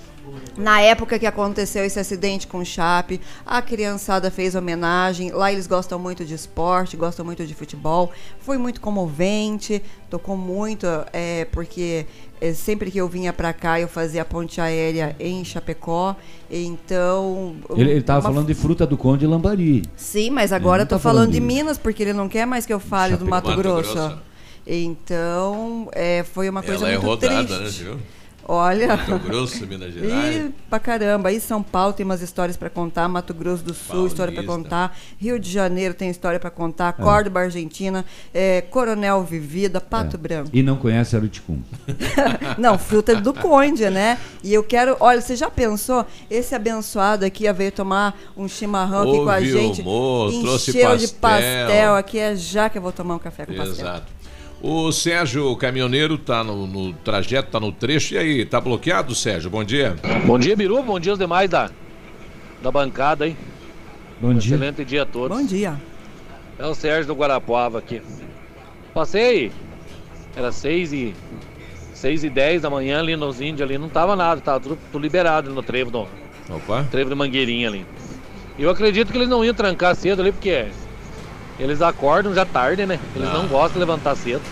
Na 0.57 0.81
época 0.81 1.19
que 1.19 1.27
aconteceu 1.27 1.85
esse 1.85 1.99
acidente 1.99 2.47
com 2.47 2.59
o 2.59 2.65
Chape, 2.65 3.21
a 3.45 3.61
criançada 3.61 4.31
fez 4.31 4.55
homenagem. 4.55 5.31
Lá 5.33 5.53
eles 5.53 5.67
gostam 5.67 5.99
muito 5.99 6.25
de 6.25 6.35
esporte, 6.35 6.97
gostam 6.97 7.25
muito 7.25 7.45
de 7.45 7.55
futebol. 7.55 8.13
Foi 8.39 8.57
muito 8.57 8.81
comovente, 8.81 9.83
tocou 10.09 10.37
muito, 10.37 10.87
é, 11.13 11.47
porque 11.47 12.07
é, 12.41 12.53
sempre 12.53 12.91
que 12.91 12.99
eu 12.99 13.09
vinha 13.09 13.33
para 13.33 13.53
cá 13.53 13.81
eu 13.81 13.89
fazia 13.89 14.23
a 14.23 14.25
ponte 14.25 14.61
aérea 14.61 15.17
em 15.19 15.45
Chapecó. 15.45 16.15
Então. 16.51 17.57
Ele 17.77 17.93
estava 17.93 18.21
uma... 18.21 18.31
falando 18.31 18.47
de 18.47 18.55
fruta 18.55 18.87
do 18.87 18.97
Conde 18.97 19.27
Lambari. 19.27 19.83
Sim, 19.97 20.31
mas 20.31 20.53
agora 20.53 20.83
eu 20.83 20.87
tô 20.87 20.97
tá 20.97 21.01
falando, 21.01 21.23
falando 21.23 21.33
de 21.33 21.41
Minas, 21.41 21.79
porque 21.79 22.03
ele 22.03 22.13
não 22.13 22.29
quer 22.29 22.47
mais 22.47 22.65
que 22.65 22.73
eu 22.73 22.81
fale 22.81 23.15
Chapecó. 23.15 23.25
do 23.25 23.31
Mato, 23.31 23.49
Mato 23.49 23.59
Grosso. 23.59 23.93
Grosso. 23.93 24.19
Então, 24.67 25.89
é, 25.93 26.23
foi 26.23 26.49
uma 26.49 26.63
coisa 26.63 26.87
Ela 26.87 26.95
é 26.95 26.99
muito 26.99 27.25
é 27.25 27.29
rodada, 27.29 27.59
triste. 27.59 27.83
né, 27.83 27.91
viu? 27.91 27.99
Olha. 28.47 28.89
Mato 28.89 29.19
Grosso, 29.19 29.67
Minas 29.67 29.93
Gerais. 29.95 30.37
E 30.37 30.55
pra 30.69 30.79
caramba. 30.79 31.29
Aí 31.31 31.41
São 31.41 31.63
Paulo 31.63 31.93
tem 31.93 32.05
umas 32.05 32.21
histórias 32.21 32.57
para 32.57 32.69
contar, 32.69 33.09
Mato 33.09 33.33
Grosso 33.33 33.65
do 33.65 33.73
Sul, 33.75 33.87
Paulista. 33.89 34.15
história 34.15 34.35
para 34.35 34.45
contar, 34.45 34.99
Rio 35.19 35.39
de 35.39 35.51
Janeiro 35.51 35.95
tem 35.95 36.11
história 36.11 36.39
para 36.39 36.51
contar, 36.51 36.95
é. 36.99 37.03
Córdoba, 37.03 37.41
Argentina, 37.41 38.05
é, 38.33 38.61
Coronel 38.61 39.23
Vivida, 39.25 39.81
Pato 39.81 40.17
é. 40.17 40.19
Branco. 40.19 40.51
E 40.53 40.63
não 40.63 40.77
conhece 40.77 41.17
Aruticum. 41.17 41.61
não, 42.59 42.79
fruta 42.79 43.17
do 43.17 43.33
Conde, 43.33 43.89
né? 43.89 44.19
E 44.43 44.53
eu 44.53 44.63
quero. 44.63 44.97
Olha, 45.01 45.21
você 45.21 45.37
já 45.37 45.51
pensou? 45.51 46.07
Esse 46.31 46.55
abençoado 46.55 47.25
aqui 47.25 47.51
veio 47.53 47.73
tomar 47.73 48.19
um 48.37 48.49
chimarrão 48.49 49.03
aqui 49.03 49.19
com 49.19 49.29
a 49.29 49.41
gente. 49.41 49.81
Humor, 49.81 50.33
encheu 50.33 50.97
de 50.97 51.09
pastel. 51.09 51.95
Aqui 51.95 52.19
é 52.19 52.37
já 52.37 52.69
que 52.69 52.79
eu 52.79 52.83
vou 52.83 52.93
tomar 52.93 53.17
um 53.17 53.19
café 53.19 53.47
com 53.47 53.53
Exato. 53.53 53.69
pastel. 53.69 53.87
Exato. 53.87 54.24
O 54.61 54.91
Sérgio 54.93 55.51
o 55.51 55.57
caminhoneiro 55.57 56.17
tá 56.17 56.43
no, 56.43 56.67
no, 56.67 56.93
trajeto, 56.93 57.51
tá 57.51 57.61
no 57.61 57.71
trecho. 57.71 58.15
E 58.15 58.19
aí, 58.19 58.47
tá 58.47 58.61
bloqueado, 58.61 59.15
Sérgio? 59.15 59.51
Bom 59.51 59.63
dia. 59.63 59.97
Bom 60.27 60.39
dia, 60.39 60.57
Biru. 60.57 60.83
Bom 60.83 60.99
dia 60.99 61.13
aos 61.13 61.19
demais 61.19 61.51
da, 61.51 61.71
da 62.63 62.71
bancada 62.71 63.25
aí. 63.25 63.37
Bom 64.21 64.29
um 64.29 64.39
dia. 64.39 64.55
Excelente 64.55 64.85
dia 64.85 65.03
a 65.03 65.07
todos. 65.07 65.37
Bom 65.37 65.45
dia. 65.45 65.81
É 66.59 66.67
o 66.67 66.75
Sérgio 66.75 67.07
do 67.09 67.15
Guarapuava 67.15 67.79
aqui. 67.79 68.01
Passei, 68.95 69.53
era 70.37 70.53
seis 70.53 70.93
e 70.93 71.15
seis 71.93 72.23
e 72.23 72.31
dez 72.31 72.63
da 72.63 72.71
manhã 72.71 73.01
ali 73.01 73.17
nos 73.17 73.41
índios 73.41 73.63
ali, 73.63 73.79
não 73.79 73.89
tava 73.89 74.15
nada, 74.15 74.41
tava 74.41 74.61
tudo, 74.61 74.79
tudo 74.93 75.03
liberado 75.03 75.53
no 75.53 75.63
trevo 75.63 75.91
do 75.91 76.09
Opa. 76.49 76.87
trevo 76.91 77.11
de 77.11 77.17
Mangueirinha 77.17 77.69
ali. 77.69 77.87
Eu 78.59 78.71
acredito 78.71 79.11
que 79.11 79.19
eles 79.19 79.29
não 79.29 79.45
iam 79.45 79.55
trancar 79.55 79.97
cedo 79.97 80.21
ali 80.21 80.31
porque 80.31 80.67
eles 81.59 81.81
acordam 81.83 82.35
já 82.35 82.45
tarde, 82.45 82.87
né? 82.87 82.99
Eles 83.15 83.29
não, 83.29 83.43
não 83.43 83.49
gostam 83.49 83.75
de 83.75 83.79
levantar 83.81 84.17
cedo. 84.17 84.43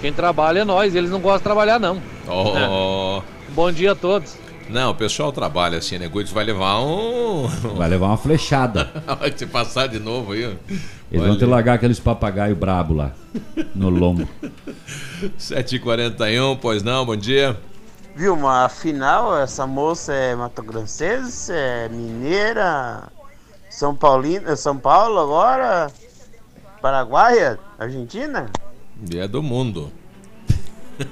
Quem 0.00 0.12
trabalha 0.12 0.60
é 0.60 0.64
nós, 0.64 0.94
eles 0.94 1.10
não 1.10 1.20
gostam 1.20 1.38
de 1.38 1.44
trabalhar, 1.44 1.78
não. 1.78 2.02
Oh. 2.28 3.20
É. 3.20 3.22
Bom 3.54 3.70
dia 3.70 3.92
a 3.92 3.94
todos. 3.94 4.36
Não, 4.68 4.90
o 4.90 4.94
pessoal 4.94 5.30
trabalha 5.32 5.78
assim, 5.78 5.98
né? 5.98 6.08
Guides 6.08 6.32
vai 6.32 6.44
levar 6.44 6.80
um. 6.80 7.46
Vai 7.76 7.88
levar 7.88 8.06
uma 8.06 8.16
flechada. 8.16 8.90
vai 9.18 9.30
te 9.30 9.44
passar 9.46 9.86
de 9.86 9.98
novo 9.98 10.32
aí. 10.32 10.56
Eles 11.10 11.26
vão 11.26 11.34
ter 11.34 11.44
que 11.44 11.50
largar 11.50 11.74
aqueles 11.74 12.00
papagaio 12.00 12.56
brabo 12.56 12.94
lá, 12.94 13.12
no 13.74 13.90
lombo. 13.90 14.26
7h41, 15.38 16.58
pois 16.60 16.82
não, 16.82 17.04
bom 17.04 17.16
dia. 17.16 17.56
Vilma, 18.14 18.64
afinal, 18.64 19.38
essa 19.38 19.66
moça 19.66 20.12
é 20.12 20.34
mato-grossense, 20.34 21.52
é 21.52 21.88
mineira, 21.88 23.04
São 23.70 23.94
Paulina, 23.94 24.54
São 24.56 24.76
Paulo 24.76 25.18
agora? 25.18 25.90
Paraguaia? 26.82 27.60
Argentina? 27.78 28.50
E 29.08 29.16
é 29.16 29.28
do 29.28 29.40
mundo. 29.40 29.92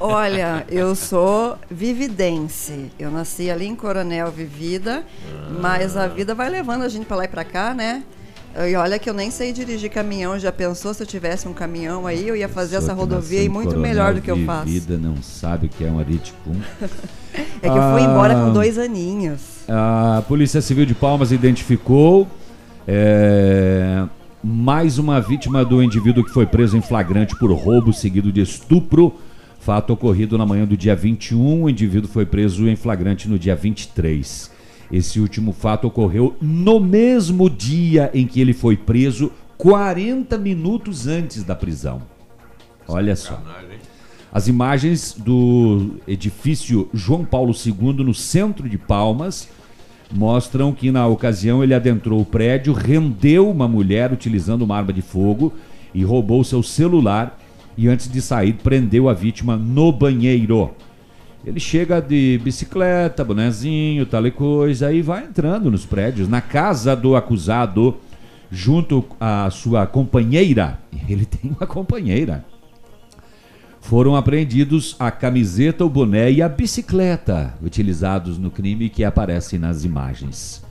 Olha, 0.01 0.67
eu 0.69 0.97
sou 0.97 1.57
vividense. 1.71 2.91
Eu 2.99 3.09
nasci 3.09 3.49
ali 3.49 3.67
em 3.67 3.77
Coronel 3.77 4.33
Vivida, 4.33 5.05
ah. 5.05 5.51
mas 5.61 5.97
a 5.97 6.09
vida 6.09 6.35
vai 6.35 6.51
levando 6.51 6.83
a 6.83 6.89
gente 6.89 7.07
para 7.07 7.19
lá 7.19 7.25
e 7.25 7.29
para 7.29 7.45
cá, 7.45 7.73
né? 7.73 8.03
E 8.69 8.75
olha 8.75 8.99
que 8.99 9.09
eu 9.09 9.15
nem 9.15 9.31
sei 9.31 9.53
dirigir 9.53 9.89
caminhão. 9.91 10.37
Já 10.37 10.51
pensou 10.51 10.93
se 10.93 11.05
eu 11.05 11.07
tivesse 11.07 11.47
um 11.47 11.53
caminhão 11.53 12.05
aí, 12.05 12.27
eu 12.27 12.35
ia 12.35 12.49
fazer 12.49 12.77
essa 12.77 12.93
rodovia 12.93 13.41
e 13.41 13.49
muito 13.49 13.69
Coronel 13.69 13.89
melhor 13.89 14.15
do 14.15 14.21
que 14.21 14.29
eu 14.29 14.45
faço. 14.45 14.67
Vida 14.67 14.99
não 14.99 15.23
sabe 15.23 15.67
o 15.67 15.69
que 15.69 15.85
é 15.85 15.89
um 15.89 16.01
ariticum. 16.01 16.61
é 17.63 17.71
que 17.71 17.79
eu 17.79 17.93
fui 17.93 18.03
embora 18.03 18.35
com 18.35 18.47
ah. 18.47 18.51
dois 18.51 18.77
aninhos. 18.77 19.41
A 19.69 20.21
Polícia 20.27 20.61
Civil 20.61 20.85
de 20.85 20.97
Palmas 20.97 21.31
identificou 21.31 22.27
é, 22.89 24.05
mais 24.43 24.99
uma 24.99 25.21
vítima 25.21 25.65
do 25.65 25.83
indivíduo 25.83 26.25
que 26.25 26.31
foi 26.31 26.47
preso 26.47 26.77
em 26.77 26.81
flagrante 26.81 27.37
por 27.37 27.53
roubo 27.53 27.93
seguido 27.93 28.33
de 28.33 28.41
estupro. 28.41 29.15
Fato 29.59 29.93
ocorrido 29.93 30.39
na 30.39 30.47
manhã 30.47 30.65
do 30.65 30.77
dia 30.77 30.97
21, 30.97 31.65
o 31.65 31.69
indivíduo 31.69 32.09
foi 32.09 32.25
preso 32.25 32.67
em 32.67 32.75
flagrante 32.75 33.29
no 33.29 33.39
dia 33.39 33.55
23. 33.55 34.51
Esse 34.91 35.21
último 35.21 35.53
fato 35.53 35.87
ocorreu 35.87 36.35
no 36.41 36.81
mesmo 36.81 37.51
dia 37.51 38.11
em 38.15 38.27
que 38.27 38.41
ele 38.41 38.55
foi 38.55 38.77
preso, 38.77 39.31
40 39.59 40.39
minutos 40.39 41.07
antes 41.07 41.45
da 41.45 41.55
prisão. 41.55 42.01
Olha 42.89 43.15
só. 43.15 43.41
As 44.33 44.49
imagens 44.49 45.15
do 45.17 45.97
edifício 46.09 46.89
João 46.95 47.25
Paulo 47.25 47.53
II 47.53 48.05
no 48.05 48.15
centro 48.15 48.69
de 48.69 48.79
Palmas 48.79 49.49
mostram 50.13 50.73
que 50.73 50.91
na 50.91 51.07
ocasião 51.07 51.63
ele 51.63 51.75
adentrou 51.75 52.21
o 52.21 52.25
prédio, 52.25 52.73
rendeu 52.73 53.51
uma 53.51 53.69
mulher 53.69 54.13
utilizando 54.13 54.63
uma 54.63 54.77
arma 54.77 54.93
de 54.93 55.03
fogo 55.03 55.53
e 55.95 56.05
roubou 56.05 56.43
seu 56.45 56.63
celular 56.63 57.39
e 57.77 57.89
antes 57.89 58.11
de 58.11 58.21
sair 58.21 58.55
prendeu 58.55 59.09
a 59.09 59.15
vítima 59.15 59.57
no 59.57 59.93
banheiro. 59.93 60.71
Ele 61.45 61.59
chega 61.59 62.01
de 62.01 62.39
bicicleta, 62.45 63.25
bonezinho, 63.25 64.05
tal 64.05 64.27
e 64.27 64.31
coisa, 64.31 64.93
e 64.93 65.01
vai 65.01 65.25
entrando 65.25 65.71
nos 65.71 65.87
prédios. 65.87 66.29
Na 66.29 66.43
casa 66.43 66.95
do 66.95 67.17
acusado, 67.17 67.97
junto 68.51 69.05
à 69.19 69.49
sua 69.51 69.87
companheira, 69.87 70.79
ele 71.09 71.25
tem 71.25 71.51
uma 71.51 71.67
companheira 71.67 72.45
foram 73.81 74.15
apreendidos 74.15 74.95
a 74.99 75.11
camiseta, 75.11 75.85
o 75.85 75.89
boné 75.89 76.31
e 76.31 76.43
a 76.43 76.49
bicicleta 76.49 77.55
utilizados 77.63 78.39
no 78.39 78.51
crime 78.51 78.89
que 78.89 79.03
aparecem 79.03 79.59
nas 79.59 79.85
imagens. 79.85 80.63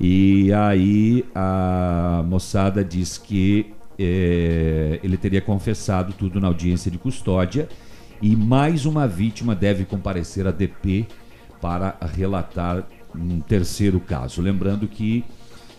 E 0.00 0.52
aí 0.52 1.24
a 1.34 2.22
moçada 2.26 2.84
diz 2.84 3.18
que 3.18 3.72
é, 3.98 5.00
ele 5.02 5.16
teria 5.16 5.40
confessado 5.40 6.12
tudo 6.12 6.40
na 6.40 6.46
audiência 6.46 6.90
de 6.90 6.98
custódia 6.98 7.68
e 8.22 8.36
mais 8.36 8.86
uma 8.86 9.08
vítima 9.08 9.54
deve 9.54 9.84
comparecer 9.84 10.46
à 10.46 10.52
DP 10.52 11.06
para 11.60 11.96
relatar 12.14 12.86
um 13.14 13.40
terceiro 13.40 13.98
caso. 13.98 14.40
Lembrando 14.40 14.86
que 14.86 15.24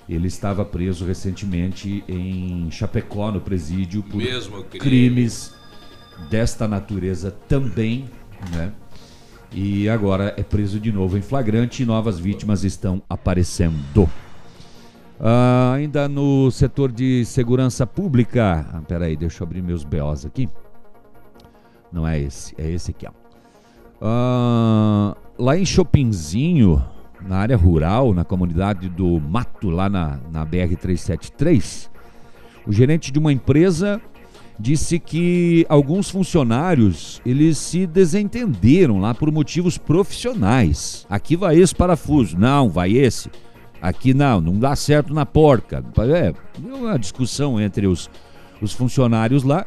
ele 0.09 0.27
estava 0.27 0.65
preso 0.65 1.05
recentemente 1.05 2.03
em 2.07 2.69
Chapecó, 2.71 3.31
no 3.31 3.39
presídio, 3.39 4.03
por 4.03 4.19
crime. 4.19 4.79
crimes 4.79 5.58
desta 6.29 6.67
natureza 6.67 7.31
também, 7.47 8.05
né? 8.51 8.71
E 9.51 9.89
agora 9.89 10.33
é 10.37 10.43
preso 10.43 10.79
de 10.79 10.91
novo 10.91 11.17
em 11.17 11.21
flagrante 11.21 11.81
e 11.81 11.85
novas 11.85 12.19
vítimas 12.19 12.63
estão 12.63 13.01
aparecendo. 13.09 14.07
Ah, 15.19 15.73
ainda 15.75 16.07
no 16.07 16.49
setor 16.51 16.91
de 16.91 17.25
segurança 17.25 17.85
pública. 17.85 18.65
Ah, 18.71 18.81
peraí, 18.87 19.17
deixa 19.17 19.43
eu 19.43 19.47
abrir 19.47 19.61
meus 19.61 19.83
BOs 19.83 20.25
aqui. 20.25 20.47
Não 21.91 22.07
é 22.07 22.19
esse, 22.19 22.53
é 22.57 22.69
esse 22.69 22.91
aqui, 22.91 23.07
ó. 23.07 23.11
Ah, 24.01 25.17
lá 25.37 25.57
em 25.57 25.65
Chopinzinho, 25.65 26.81
na 27.19 27.37
área 27.37 27.57
rural, 27.57 28.13
na 28.13 28.23
comunidade 28.23 28.87
do 28.87 29.19
Mato, 29.19 29.69
lá 29.69 29.89
na, 29.89 30.19
na 30.31 30.45
BR-373, 30.45 31.89
o 32.65 32.71
gerente 32.71 33.11
de 33.11 33.19
uma 33.19 33.33
empresa 33.33 33.99
disse 34.59 34.99
que 34.99 35.65
alguns 35.69 36.09
funcionários 36.09 37.21
eles 37.25 37.57
se 37.57 37.87
desentenderam 37.87 38.99
lá 38.99 39.13
por 39.13 39.31
motivos 39.31 39.77
profissionais. 39.77 41.05
Aqui 41.09 41.37
vai 41.37 41.57
esse 41.57 41.73
parafuso, 41.73 42.37
não, 42.37 42.69
vai 42.69 42.91
esse. 42.91 43.29
Aqui 43.81 44.13
não, 44.13 44.41
não 44.41 44.59
dá 44.59 44.75
certo 44.75 45.13
na 45.13 45.25
porca. 45.25 45.83
É 46.13 46.33
uma 46.61 46.99
discussão 46.99 47.59
entre 47.59 47.87
os, 47.87 48.09
os 48.61 48.73
funcionários 48.73 49.43
lá. 49.43 49.65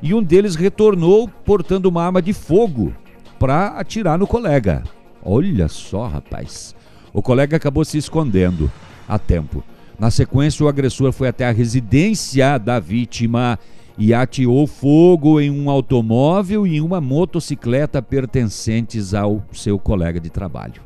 E 0.00 0.14
um 0.14 0.22
deles 0.22 0.54
retornou 0.54 1.28
portando 1.44 1.88
uma 1.88 2.04
arma 2.04 2.22
de 2.22 2.32
fogo 2.32 2.94
para 3.38 3.78
atirar 3.78 4.16
no 4.16 4.26
colega. 4.26 4.84
Olha 5.22 5.68
só, 5.68 6.06
rapaz. 6.06 6.74
O 7.12 7.20
colega 7.20 7.56
acabou 7.56 7.84
se 7.84 7.98
escondendo 7.98 8.70
a 9.08 9.18
tempo. 9.18 9.64
Na 9.98 10.10
sequência, 10.10 10.64
o 10.64 10.68
agressor 10.68 11.12
foi 11.12 11.28
até 11.28 11.46
a 11.46 11.52
residência 11.52 12.56
da 12.56 12.78
vítima 12.78 13.58
e 14.00 14.14
ateou 14.14 14.66
fogo 14.66 15.38
em 15.38 15.50
um 15.50 15.68
automóvel 15.68 16.66
e 16.66 16.80
uma 16.80 17.02
motocicleta 17.02 18.00
pertencentes 18.00 19.12
ao 19.12 19.44
seu 19.52 19.78
colega 19.78 20.18
de 20.18 20.30
trabalho. 20.30 20.80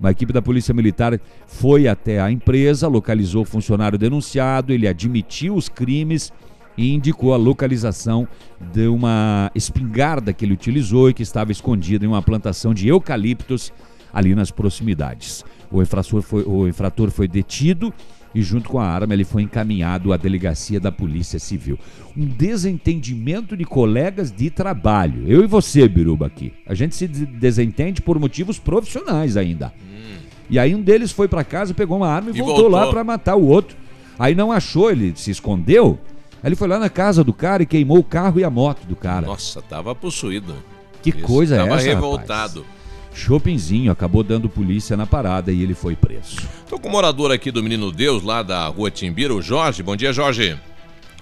Uma 0.00 0.10
equipe 0.10 0.32
da 0.32 0.40
Polícia 0.40 0.72
Militar 0.72 1.20
foi 1.46 1.86
até 1.86 2.22
a 2.22 2.32
empresa, 2.32 2.88
localizou 2.88 3.42
o 3.42 3.44
funcionário 3.44 3.98
denunciado, 3.98 4.72
ele 4.72 4.88
admitiu 4.88 5.54
os 5.54 5.68
crimes 5.68 6.32
e 6.74 6.94
indicou 6.94 7.34
a 7.34 7.36
localização 7.36 8.26
de 8.72 8.86
uma 8.86 9.50
espingarda 9.54 10.32
que 10.32 10.46
ele 10.46 10.54
utilizou 10.54 11.10
e 11.10 11.14
que 11.14 11.22
estava 11.22 11.52
escondida 11.52 12.06
em 12.06 12.08
uma 12.08 12.22
plantação 12.22 12.72
de 12.72 12.88
eucaliptos 12.88 13.70
ali 14.10 14.34
nas 14.34 14.50
proximidades. 14.50 15.44
O 15.70 15.82
infrator 15.82 16.22
foi, 16.22 16.44
o 16.44 16.66
infrator 16.66 17.10
foi 17.10 17.28
detido 17.28 17.92
e 18.34 18.42
junto 18.42 18.68
com 18.68 18.78
a 18.78 18.86
arma 18.86 19.12
ele 19.14 19.24
foi 19.24 19.42
encaminhado 19.42 20.12
à 20.12 20.16
delegacia 20.16 20.80
da 20.80 20.90
Polícia 20.90 21.38
Civil. 21.38 21.78
Um 22.16 22.26
desentendimento 22.26 23.56
de 23.56 23.64
colegas 23.64 24.32
de 24.32 24.50
trabalho. 24.50 25.24
Eu 25.26 25.42
e 25.42 25.46
você, 25.46 25.88
Biruba, 25.88 26.26
aqui. 26.26 26.52
A 26.66 26.74
gente 26.74 26.94
se 26.94 27.06
desentende 27.06 28.00
por 28.00 28.18
motivos 28.18 28.58
profissionais 28.58 29.36
ainda. 29.36 29.72
Hum. 29.80 30.16
E 30.48 30.58
aí 30.58 30.74
um 30.74 30.82
deles 30.82 31.12
foi 31.12 31.28
para 31.28 31.44
casa, 31.44 31.74
pegou 31.74 31.96
uma 31.96 32.08
arma 32.08 32.30
e, 32.30 32.34
e 32.34 32.38
voltou, 32.38 32.70
voltou, 32.70 32.70
lá 32.70 32.90
para 32.90 33.04
matar 33.04 33.36
o 33.36 33.46
outro. 33.46 33.76
Aí 34.18 34.34
não 34.34 34.52
achou, 34.52 34.90
ele 34.90 35.12
se 35.16 35.30
escondeu. 35.30 35.98
Aí 36.42 36.48
ele 36.48 36.56
foi 36.56 36.68
lá 36.68 36.78
na 36.78 36.90
casa 36.90 37.22
do 37.22 37.32
cara 37.32 37.62
e 37.62 37.66
queimou 37.66 37.98
o 37.98 38.04
carro 38.04 38.40
e 38.40 38.44
a 38.44 38.50
moto 38.50 38.84
do 38.86 38.96
cara. 38.96 39.26
Nossa, 39.26 39.62
tava 39.62 39.94
possuído. 39.94 40.54
Que 41.02 41.10
Isso, 41.10 41.20
coisa 41.20 41.56
é 41.56 41.58
essa? 41.58 41.68
Tava 41.68 41.80
revoltado. 41.80 42.60
Rapaz? 42.60 42.81
Shoppingzinho 43.14 43.92
acabou 43.92 44.22
dando 44.22 44.48
polícia 44.48 44.96
na 44.96 45.06
parada 45.06 45.52
e 45.52 45.62
ele 45.62 45.74
foi 45.74 45.94
preso. 45.94 46.36
Tô 46.68 46.78
com 46.78 46.88
o 46.88 46.92
morador 46.92 47.30
aqui 47.30 47.50
do 47.50 47.62
Menino 47.62 47.92
Deus, 47.92 48.22
lá 48.22 48.42
da 48.42 48.66
rua 48.66 48.90
Timbira, 48.90 49.34
o 49.34 49.42
Jorge. 49.42 49.82
Bom 49.82 49.94
dia, 49.94 50.12
Jorge. 50.12 50.58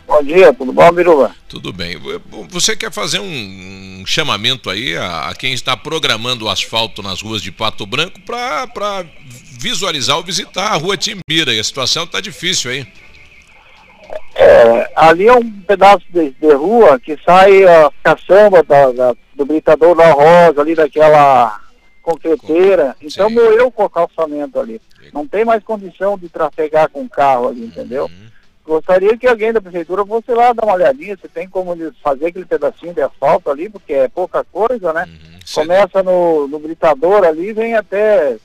Bom 0.06 0.24
dia, 0.24 0.52
tudo 0.52 0.72
bom, 0.72 0.90
Biruba? 0.90 1.30
Tudo 1.48 1.72
bem. 1.72 1.96
Você 2.48 2.74
quer 2.74 2.90
fazer 2.90 3.20
um, 3.20 4.02
chamamento 4.04 4.68
aí 4.68 4.96
a, 4.96 5.28
a, 5.28 5.34
quem 5.34 5.52
está 5.52 5.76
programando 5.76 6.46
o 6.46 6.48
asfalto 6.48 7.00
nas 7.00 7.22
ruas 7.22 7.40
de 7.40 7.52
Pato 7.52 7.86
Branco 7.86 8.20
para 8.22 9.04
visualizar 9.58 10.16
ou 10.16 10.24
visitar 10.24 10.72
a 10.72 10.76
rua 10.76 10.96
Timbira. 10.96 11.54
E 11.54 11.60
a 11.60 11.64
situação 11.64 12.04
está 12.04 12.20
difícil 12.20 12.72
aí. 12.72 12.86
É, 14.34 14.90
ali 14.96 15.28
é 15.28 15.32
um 15.32 15.48
pedaço 15.48 16.04
de, 16.08 16.30
de 16.30 16.54
rua 16.54 16.98
que 16.98 17.16
sai 17.24 17.64
a 17.64 17.90
caçamba 18.02 18.64
da, 18.64 18.90
da, 18.90 19.14
do 19.36 19.46
Britador 19.46 19.94
da 19.94 20.10
Rosa, 20.10 20.60
ali 20.60 20.74
daquela 20.74 21.60
concreteira, 22.02 22.96
então 23.00 23.28
Sim. 23.28 23.34
morreu 23.34 23.70
com 23.70 23.84
o 23.84 23.90
calçamento 23.90 24.58
ali. 24.58 24.80
Não 25.12 25.26
tem 25.26 25.44
mais 25.44 25.62
condição 25.62 26.18
de 26.18 26.28
trafegar 26.28 26.88
com 26.90 27.08
carro 27.08 27.48
ali, 27.48 27.64
entendeu? 27.64 28.04
Uhum. 28.04 28.30
Gostaria 28.64 29.16
que 29.16 29.26
alguém 29.26 29.52
da 29.52 29.60
prefeitura 29.60 30.06
fosse 30.06 30.30
lá 30.32 30.52
dar 30.52 30.64
uma 30.64 30.74
olhadinha, 30.74 31.18
se 31.20 31.28
tem 31.28 31.48
como 31.48 31.74
fazer 32.02 32.26
aquele 32.26 32.44
pedacinho 32.44 32.94
de 32.94 33.02
asfalto 33.02 33.50
ali, 33.50 33.68
porque 33.68 33.92
é 33.92 34.08
pouca 34.08 34.44
coisa, 34.44 34.92
né? 34.92 35.06
Uhum. 35.08 35.38
Começa 35.54 36.02
no, 36.02 36.46
no 36.46 36.58
britador 36.58 37.24
ali, 37.24 37.52
vem 37.52 37.74
até 37.74 38.38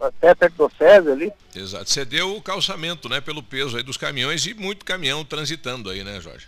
até 0.00 0.34
perto 0.34 0.68
do 0.68 0.76
César 0.76 1.12
ali. 1.12 1.32
Exato. 1.54 1.90
Cedeu 1.90 2.34
o 2.34 2.42
calçamento, 2.42 3.08
né, 3.08 3.20
pelo 3.20 3.42
peso 3.42 3.76
aí 3.76 3.82
dos 3.82 3.96
caminhões 3.96 4.46
e 4.46 4.54
muito 4.54 4.84
caminhão 4.84 5.24
transitando 5.24 5.90
aí, 5.90 6.02
né, 6.02 6.20
Jorge? 6.20 6.46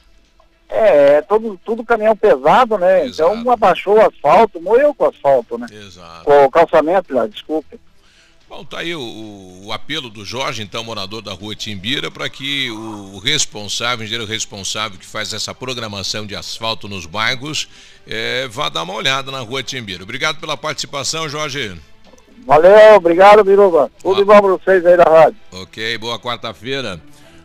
É, 0.73 1.17
é 1.17 1.23
todo, 1.23 1.61
tudo 1.65 1.85
caminhão 1.85 2.17
pesado, 2.17 2.79
né? 2.79 3.07
Exato. 3.07 3.37
Então 3.37 3.53
abaixou 3.53 3.97
o 3.97 4.01
asfalto, 4.01 4.61
morreu 4.61 4.95
com 4.95 5.05
o 5.05 5.09
asfalto, 5.09 5.59
né? 5.59 5.67
Exato. 5.71 6.25
Com 6.25 6.45
o 6.45 6.51
calçamento 6.51 7.15
lá, 7.15 7.27
desculpe. 7.27 7.79
Bom, 8.49 8.65
tá 8.67 8.81
aí 8.81 8.95
o, 8.95 9.63
o, 9.65 9.73
apelo 9.73 10.11
do 10.11 10.27
Jorge, 10.27 10.63
então, 10.63 10.85
morador 10.85 11.23
da 11.23 11.33
rua 11.33 11.55
Timbira, 11.55 12.11
para 12.11 12.29
que 12.29 12.71
o 12.71 13.19
responsável, 13.19 14.01
o 14.01 14.05
engenheiro 14.05 14.31
responsável 14.31 14.99
que 14.99 15.07
faz 15.07 15.33
essa 15.33 15.55
programação 15.55 16.27
de 16.27 16.37
asfalto 16.37 16.87
nos 16.87 17.07
bairros, 17.07 17.67
é, 18.07 18.47
vá 18.49 18.69
dar 18.69 18.83
uma 18.83 18.93
olhada 18.93 19.31
na 19.31 19.41
rua 19.41 19.63
Timbira. 19.63 20.03
Obrigado 20.03 20.39
pela 20.39 20.55
participação, 20.55 21.31
Jorge. 21.31 21.81
Valeu, 22.45 22.97
obrigado, 22.97 23.43
Biruba. 23.43 23.91
Tudo 24.03 24.21
ah. 24.21 24.25
bom 24.25 24.41
para 24.41 24.53
vocês 24.53 24.85
aí 24.85 24.99
da 24.99 25.05
rádio. 25.05 25.37
Ok, 25.53 25.97
boa 25.97 26.19
quarta-feira. 26.19 27.01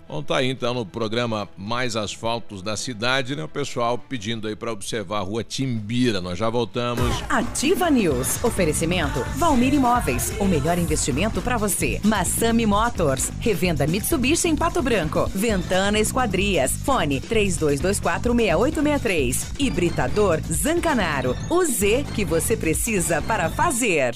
Bom, 0.08 0.24
tá 0.24 0.38
aí 0.38 0.50
então 0.50 0.74
no 0.74 0.86
programa 0.86 1.50
Mais 1.58 1.98
Asfaltos 1.98 2.62
da 2.62 2.78
Cidade, 2.78 3.36
né? 3.36 3.44
O 3.44 3.50
pessoal 3.50 3.98
pedindo 3.98 4.48
aí 4.48 4.56
para 4.56 4.72
observar 4.72 5.18
a 5.18 5.22
rua 5.22 5.44
Timbira. 5.44 6.22
Nós 6.22 6.40
já 6.40 6.50
voltamos. 6.50 7.14
Ativa 7.30 7.90
News. 7.90 8.42
Oferecimento 8.44 9.20
Valmir 9.36 9.74
Imóveis. 9.74 10.34
O 10.40 10.46
melhor 10.46 10.78
investimento 10.78 11.42
para 11.42 11.58
você. 11.58 12.00
Massami 12.06 12.66
Motors. 12.66 13.30
Revenda 13.42 13.86
Mitsubishi 13.86 14.48
em 14.48 14.56
Pato 14.56 14.82
Branco. 14.82 15.30
Ventana 15.36 16.00
Esquadrias. 16.00 16.72
Fone 16.86 17.20
32246863. 17.20 19.60
Hibridador 19.60 20.40
Zancanaro. 20.50 21.36
O 21.50 21.66
Z 21.66 22.06
que 22.16 22.24
você 22.24 22.56
precisa 22.56 23.22
para 23.22 23.50
fazer. 23.50 24.16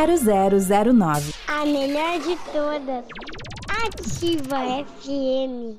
0009. 0.07 1.33
A 1.47 1.65
melhor 1.65 2.19
de 2.19 2.35
todas. 2.51 3.05
Ativa 3.85 4.57
FM. 4.99 5.77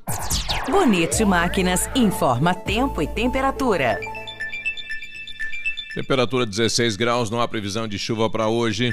Bonito 0.71 1.27
Máquinas 1.27 1.91
informa 1.95 2.55
tempo 2.55 3.03
e 3.03 3.07
temperatura. 3.07 3.99
Temperatura 5.95 6.47
16 6.47 6.97
graus, 6.97 7.31
não 7.31 7.41
há 7.41 7.49
previsão 7.49 7.87
de 7.87 7.99
chuva 7.99 8.31
para 8.31 8.49
hoje 8.49 8.93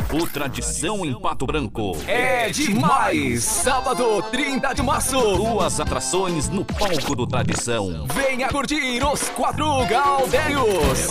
O 0.13 0.27
Tradição 0.27 1.05
em 1.05 1.17
Pato 1.17 1.45
Branco 1.45 1.95
é 2.05 2.49
demais! 2.49 3.45
Sábado, 3.45 4.21
30 4.23 4.73
de 4.73 4.83
março, 4.83 5.17
duas 5.37 5.79
atrações 5.79 6.49
no 6.49 6.65
palco 6.65 7.15
do 7.15 7.25
Tradição. 7.25 8.05
Venha 8.13 8.49
curtir 8.49 9.01
os 9.05 9.29
quatro 9.29 9.65
Galdérios! 9.85 11.07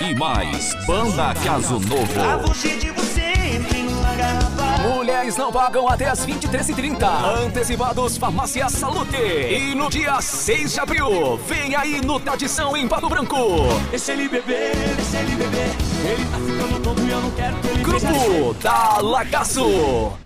E 0.00 0.14
mais, 0.14 0.74
Banda 0.86 1.34
Caso 1.44 1.78
Novo. 1.78 2.14
Mulheres 4.94 5.36
não 5.36 5.50
pagam 5.50 5.88
até 5.88 6.08
as 6.08 6.24
23h30. 6.24 7.04
Antecipados 7.44 8.16
Farmácia 8.16 8.68
Salute. 8.68 9.16
E 9.16 9.74
no 9.74 9.90
dia 9.90 10.20
6 10.20 10.74
de 10.74 10.80
abril, 10.80 11.36
vem 11.38 11.74
aí 11.74 12.00
no 12.00 12.20
Tradição 12.20 12.76
em 12.76 12.86
Pato 12.86 13.08
Branco. 13.08 13.36
Deixa 13.90 14.12
ele 14.12 14.28
beber, 14.28 14.76
deixa 14.96 15.18
ele 15.18 15.34
beber. 15.34 15.70
Ele 16.04 16.24
tá 16.30 16.38
ficando 16.38 16.82
todo 16.82 17.02
e 17.02 17.10
eu 17.10 17.20
não 17.20 17.30
quero 17.32 17.56
que 17.56 17.68
ele 17.68 17.82
Grupo 17.82 18.54
da 18.62 18.98
Lagaço. 19.00 20.25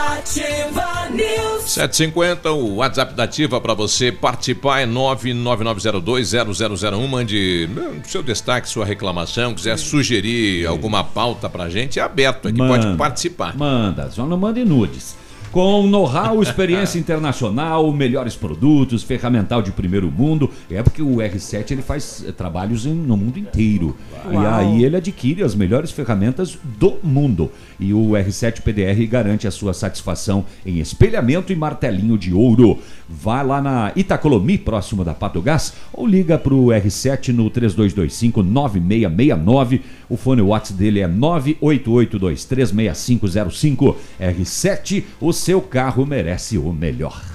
Ativa 0.00 1.08
News. 1.10 1.70
750, 1.72 2.50
o 2.52 2.76
WhatsApp 2.76 3.12
da 3.14 3.24
Ativa 3.24 3.60
para 3.60 3.74
você 3.74 4.10
participar 4.10 4.80
é 4.80 4.86
999020001. 4.86 7.06
Mande 7.08 7.68
né, 7.74 8.00
seu 8.04 8.22
destaque, 8.22 8.66
sua 8.68 8.84
reclamação, 8.86 9.52
quiser 9.54 9.76
sugerir 9.78 10.66
alguma 10.66 11.04
pauta 11.04 11.48
pra 11.50 11.68
gente, 11.68 12.00
é 12.00 12.02
aberto 12.02 12.48
aqui, 12.48 12.56
Manda. 12.58 12.82
pode 12.82 12.96
participar. 12.96 13.54
Manda, 13.56 14.10
só 14.10 14.24
não 14.26 14.38
mande 14.38 14.64
nudes. 14.64 15.18
Com 15.52 15.84
know-how, 15.88 16.40
experiência 16.44 16.96
internacional, 16.98 17.92
melhores 17.92 18.36
produtos, 18.36 19.02
ferramental 19.02 19.60
de 19.60 19.72
primeiro 19.72 20.08
mundo. 20.10 20.48
É 20.70 20.80
porque 20.80 21.02
o 21.02 21.16
R7 21.16 21.72
ele 21.72 21.82
faz 21.82 22.24
eh, 22.24 22.30
trabalhos 22.30 22.86
em- 22.86 22.94
no 22.94 23.16
mundo 23.16 23.36
inteiro. 23.36 23.96
E 24.30 24.36
Uau. 24.36 24.46
aí 24.54 24.84
ele 24.84 24.96
adquire 24.96 25.42
as 25.42 25.56
melhores 25.56 25.90
ferramentas 25.90 26.56
do 26.78 26.98
mundo. 27.02 27.50
E 27.80 27.92
o 27.94 28.10
R7 28.10 28.60
PDR 28.60 29.06
garante 29.06 29.48
a 29.48 29.50
sua 29.50 29.72
satisfação 29.72 30.44
em 30.66 30.80
espelhamento 30.80 31.50
e 31.52 31.56
martelinho 31.56 32.18
de 32.18 32.34
ouro. 32.34 32.78
Vá 33.08 33.40
lá 33.42 33.62
na 33.62 33.92
Itacolomi, 33.96 34.58
próximo 34.58 35.02
da 35.02 35.14
Pato 35.14 35.40
Gás, 35.40 35.72
ou 35.92 36.06
liga 36.06 36.38
para 36.38 36.54
o 36.54 36.66
R7 36.66 37.32
no 37.32 37.50
3225-9669. 37.50 39.80
O 40.08 40.16
fone 40.16 40.40
WhatsApp 40.42 40.78
dele 40.78 41.00
é 41.00 41.08
988236505. 41.08 43.96
R7, 44.20 45.04
o 45.20 45.32
seu 45.32 45.60
carro 45.62 46.04
merece 46.04 46.58
o 46.58 46.72
melhor. 46.72 47.29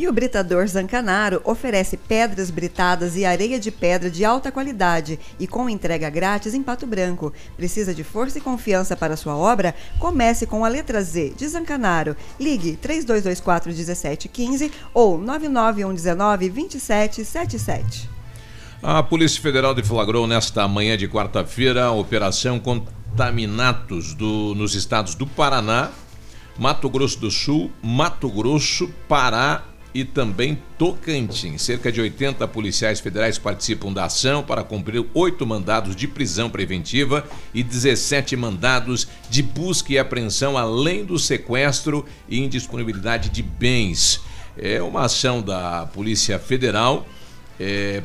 E 0.00 0.08
o 0.08 0.12
Britador 0.14 0.66
Zancanaro 0.66 1.42
oferece 1.44 1.94
pedras 1.94 2.50
britadas 2.50 3.16
e 3.18 3.26
areia 3.26 3.60
de 3.60 3.70
pedra 3.70 4.08
de 4.08 4.24
alta 4.24 4.50
qualidade 4.50 5.20
e 5.38 5.46
com 5.46 5.68
entrega 5.68 6.08
grátis 6.08 6.54
em 6.54 6.62
Pato 6.62 6.86
Branco. 6.86 7.34
Precisa 7.54 7.92
de 7.92 8.02
força 8.02 8.38
e 8.38 8.40
confiança 8.40 8.96
para 8.96 9.14
sua 9.14 9.36
obra? 9.36 9.74
Comece 9.98 10.46
com 10.46 10.64
a 10.64 10.68
letra 10.68 11.02
Z 11.02 11.34
de 11.36 11.46
Zancanaro. 11.46 12.16
Ligue 12.40 12.78
3224 12.80 13.68
1715 13.68 14.72
ou 14.94 15.18
99119 15.18 16.48
2777. 16.48 18.08
A 18.82 19.02
Polícia 19.02 19.42
Federal 19.42 19.74
deflagrou 19.74 20.26
nesta 20.26 20.66
manhã 20.66 20.96
de 20.96 21.08
quarta-feira 21.10 21.84
a 21.84 21.92
Operação 21.92 22.58
Contaminatos 22.58 24.14
do- 24.14 24.54
nos 24.54 24.74
estados 24.74 25.14
do 25.14 25.26
Paraná, 25.26 25.90
Mato 26.58 26.88
Grosso 26.88 27.20
do 27.20 27.30
Sul, 27.30 27.70
Mato 27.82 28.30
Grosso, 28.30 28.88
Pará 29.06 29.64
e 29.94 30.04
também 30.04 30.58
Tocantins. 30.78 31.62
Cerca 31.62 31.90
de 31.90 32.00
80 32.00 32.46
policiais 32.48 33.00
federais 33.00 33.38
participam 33.38 33.92
da 33.92 34.04
ação 34.04 34.42
para 34.42 34.62
cumprir 34.62 35.04
oito 35.14 35.46
mandados 35.46 35.96
de 35.96 36.06
prisão 36.06 36.48
preventiva 36.48 37.26
e 37.52 37.62
17 37.62 38.36
mandados 38.36 39.08
de 39.28 39.42
busca 39.42 39.92
e 39.92 39.98
apreensão, 39.98 40.56
além 40.56 41.04
do 41.04 41.18
sequestro 41.18 42.04
e 42.28 42.38
indisponibilidade 42.38 43.28
de 43.28 43.42
bens. 43.42 44.20
É 44.56 44.82
uma 44.82 45.02
ação 45.02 45.42
da 45.42 45.86
Polícia 45.92 46.38
Federal 46.38 47.06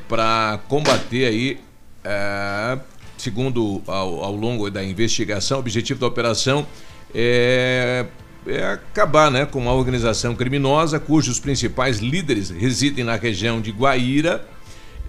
para 0.08 0.60
combater 0.68 1.26
aí, 1.26 1.60
é, 2.04 2.78
segundo 3.18 3.82
ao, 3.88 4.24
ao 4.24 4.36
longo 4.36 4.70
da 4.70 4.84
investigação, 4.84 5.58
o 5.58 5.60
objetivo 5.62 6.00
da 6.00 6.08
operação 6.08 6.68
é, 7.14 8.06
é 8.48 8.64
acabar 8.64 9.32
né, 9.32 9.46
com 9.46 9.60
uma 9.60 9.74
organização 9.74 10.36
criminosa 10.36 11.00
cujos 11.00 11.40
principais 11.40 12.00
líderes 12.00 12.50
residem 12.50 13.04
na 13.04 13.16
região 13.16 13.60
de 13.60 13.72
Guaíra, 13.72 14.46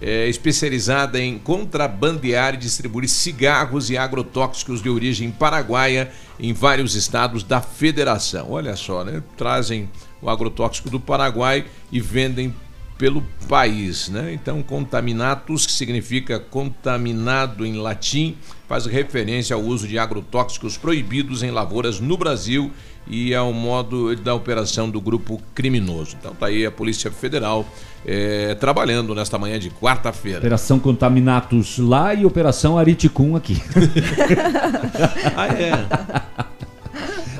é, 0.01 0.27
especializada 0.27 1.19
em 1.19 1.37
contrabandear 1.39 2.53
e 2.53 2.57
distribuir 2.57 3.09
cigarros 3.09 3.89
e 3.89 3.97
agrotóxicos 3.97 4.81
de 4.81 4.89
origem 4.89 5.31
paraguaia 5.31 6.11
em 6.39 6.53
vários 6.53 6.95
estados 6.95 7.43
da 7.43 7.61
federação. 7.61 8.51
Olha 8.51 8.75
só, 8.75 9.03
né? 9.03 9.23
Trazem 9.35 9.89
o 10.21 10.29
agrotóxico 10.29 10.89
do 10.89 10.99
Paraguai 10.99 11.65
e 11.91 11.99
vendem 11.99 12.53
pelo 12.97 13.23
país, 13.47 14.09
né? 14.09 14.33
Então, 14.33 14.63
contaminatus, 14.63 15.65
que 15.65 15.71
significa 15.71 16.39
contaminado 16.39 17.65
em 17.65 17.75
latim, 17.77 18.35
faz 18.67 18.85
referência 18.85 19.55
ao 19.55 19.61
uso 19.61 19.87
de 19.87 19.99
agrotóxicos 19.99 20.77
proibidos 20.77 21.43
em 21.43 21.51
lavouras 21.51 21.99
no 21.99 22.17
Brasil 22.17 22.71
e 23.09 23.33
ao 23.33 23.53
modo 23.53 24.15
da 24.15 24.33
operação 24.33 24.89
do 24.89 24.99
grupo 24.99 25.41
criminoso. 25.55 26.15
Então, 26.19 26.33
tá 26.33 26.47
aí 26.47 26.65
a 26.65 26.71
Polícia 26.71 27.11
Federal 27.11 27.65
eh, 28.05 28.55
trabalhando 28.59 29.13
nesta 29.15 29.37
manhã 29.37 29.59
de 29.59 29.69
quarta-feira. 29.69 30.39
Operação 30.39 30.79
Contaminatus 30.79 31.77
lá 31.77 32.13
e 32.13 32.25
Operação 32.25 32.77
Ariticum 32.77 33.35
aqui. 33.35 33.61
ah, 35.35 35.47
é? 35.47 35.71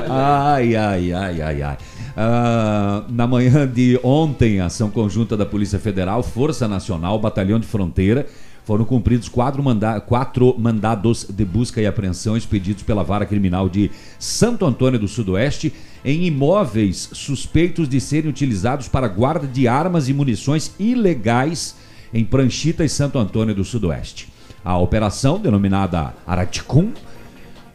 Ai, 0.09 0.75
ai, 0.75 1.13
ai, 1.13 1.41
ai, 1.41 1.61
ai. 1.61 1.77
Ah, 2.15 3.03
na 3.09 3.27
manhã 3.27 3.67
de 3.67 3.99
ontem, 4.03 4.59
ação 4.59 4.89
conjunta 4.89 5.37
da 5.37 5.45
Polícia 5.45 5.77
Federal, 5.77 6.23
Força 6.23 6.67
Nacional, 6.67 7.19
Batalhão 7.19 7.59
de 7.59 7.67
Fronteira, 7.67 8.25
foram 8.67 8.83
cumpridos 8.83 9.29
quatro, 9.29 9.63
manda 9.63 9.97
quatro 10.01 10.53
mandados 10.59 11.25
de 11.29 11.45
busca 11.45 11.81
e 11.81 11.87
apreensão 11.87 12.35
expedidos 12.35 12.83
pela 12.83 13.01
Vara 13.01 13.25
Criminal 13.25 13.69
de 13.69 13.89
Santo 14.19 14.65
Antônio 14.65 14.99
do 14.99 15.07
Sudoeste 15.07 15.71
em 16.03 16.25
imóveis 16.25 17.09
suspeitos 17.13 17.87
de 17.87 18.01
serem 18.01 18.29
utilizados 18.29 18.89
para 18.89 19.07
guarda 19.07 19.47
de 19.47 19.69
armas 19.69 20.09
e 20.09 20.13
munições 20.13 20.75
ilegais 20.77 21.77
em 22.13 22.25
Pranchita 22.25 22.83
e 22.83 22.89
Santo 22.89 23.17
Antônio 23.17 23.55
do 23.55 23.63
Sudoeste. 23.63 24.27
A 24.65 24.77
operação, 24.77 25.39
denominada 25.39 26.13
Araticum, 26.27 26.91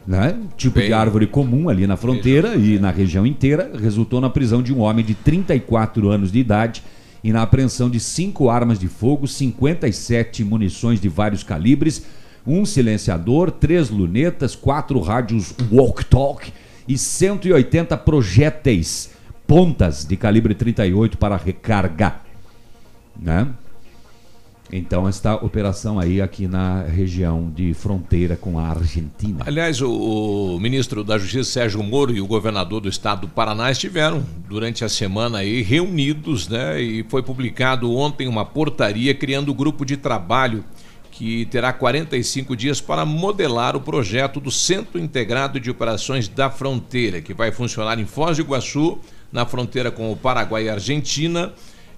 né? 0.05 0.37
tipo 0.55 0.79
de 0.79 0.93
árvore 0.93 1.25
comum 1.25 1.69
ali 1.69 1.87
na 1.87 1.97
fronteira 1.97 2.53
e 2.53 2.77
na 2.77 2.91
região 2.91 3.25
inteira, 3.25 3.71
resultou 3.81 4.21
na 4.21 4.29
prisão 4.29 4.61
de 4.61 4.71
um 4.71 4.81
homem 4.81 5.03
de 5.03 5.15
34 5.15 6.07
anos 6.11 6.31
de 6.31 6.37
idade 6.37 6.83
e 7.23 7.31
na 7.31 7.41
apreensão 7.41 7.89
de 7.89 7.99
cinco 7.99 8.49
armas 8.49 8.77
de 8.77 8.87
fogo, 8.87 9.27
57 9.27 10.43
munições 10.43 10.99
de 10.99 11.07
vários 11.07 11.41
calibres, 11.41 12.05
um 12.45 12.65
silenciador, 12.65 13.49
três 13.49 13.89
lunetas, 13.89 14.55
quatro 14.55 14.99
rádios 14.99 15.53
walk-talk 15.71 16.51
e 16.87 16.97
180 16.97 17.95
projéteis 17.97 19.11
pontas 19.47 20.03
de 20.03 20.17
calibre 20.17 20.53
38 20.53 21.17
para 21.17 21.37
recarga. 21.37 22.15
Né? 23.17 23.47
Então, 24.75 25.07
esta 25.07 25.35
operação 25.35 25.99
aí 25.99 26.19
aqui 26.19 26.47
na 26.47 26.81
região 26.81 27.47
de 27.55 27.75
fronteira 27.75 28.35
com 28.35 28.57
a 28.57 28.69
Argentina. 28.69 29.43
Aliás, 29.45 29.79
o, 29.79 30.55
o 30.55 30.59
ministro 30.59 31.03
da 31.03 31.15
Justiça, 31.15 31.51
Sérgio 31.51 31.83
Moro, 31.83 32.11
e 32.11 32.19
o 32.19 32.25
governador 32.25 32.81
do 32.81 32.89
estado 32.89 33.21
do 33.21 33.27
Paraná 33.27 33.69
estiveram 33.69 34.25
durante 34.49 34.83
a 34.83 34.89
semana 34.89 35.37
aí 35.37 35.61
reunidos, 35.61 36.47
né? 36.47 36.81
E 36.81 37.03
foi 37.03 37.21
publicado 37.21 37.93
ontem 37.95 38.27
uma 38.27 38.43
portaria 38.43 39.13
criando 39.13 39.51
um 39.51 39.55
grupo 39.55 39.85
de 39.85 39.95
trabalho 39.95 40.65
que 41.11 41.45
terá 41.45 41.71
45 41.71 42.55
dias 42.55 42.81
para 42.81 43.05
modelar 43.05 43.75
o 43.75 43.81
projeto 43.81 44.39
do 44.39 44.49
Centro 44.49 44.99
Integrado 44.99 45.59
de 45.59 45.69
Operações 45.69 46.27
da 46.27 46.49
Fronteira, 46.49 47.21
que 47.21 47.35
vai 47.35 47.51
funcionar 47.51 47.99
em 47.99 48.07
Foz 48.07 48.37
do 48.37 48.41
Iguaçu, 48.41 48.97
na 49.31 49.45
fronteira 49.45 49.91
com 49.91 50.11
o 50.11 50.15
Paraguai 50.15 50.65
e 50.65 50.69
Argentina. 50.69 51.53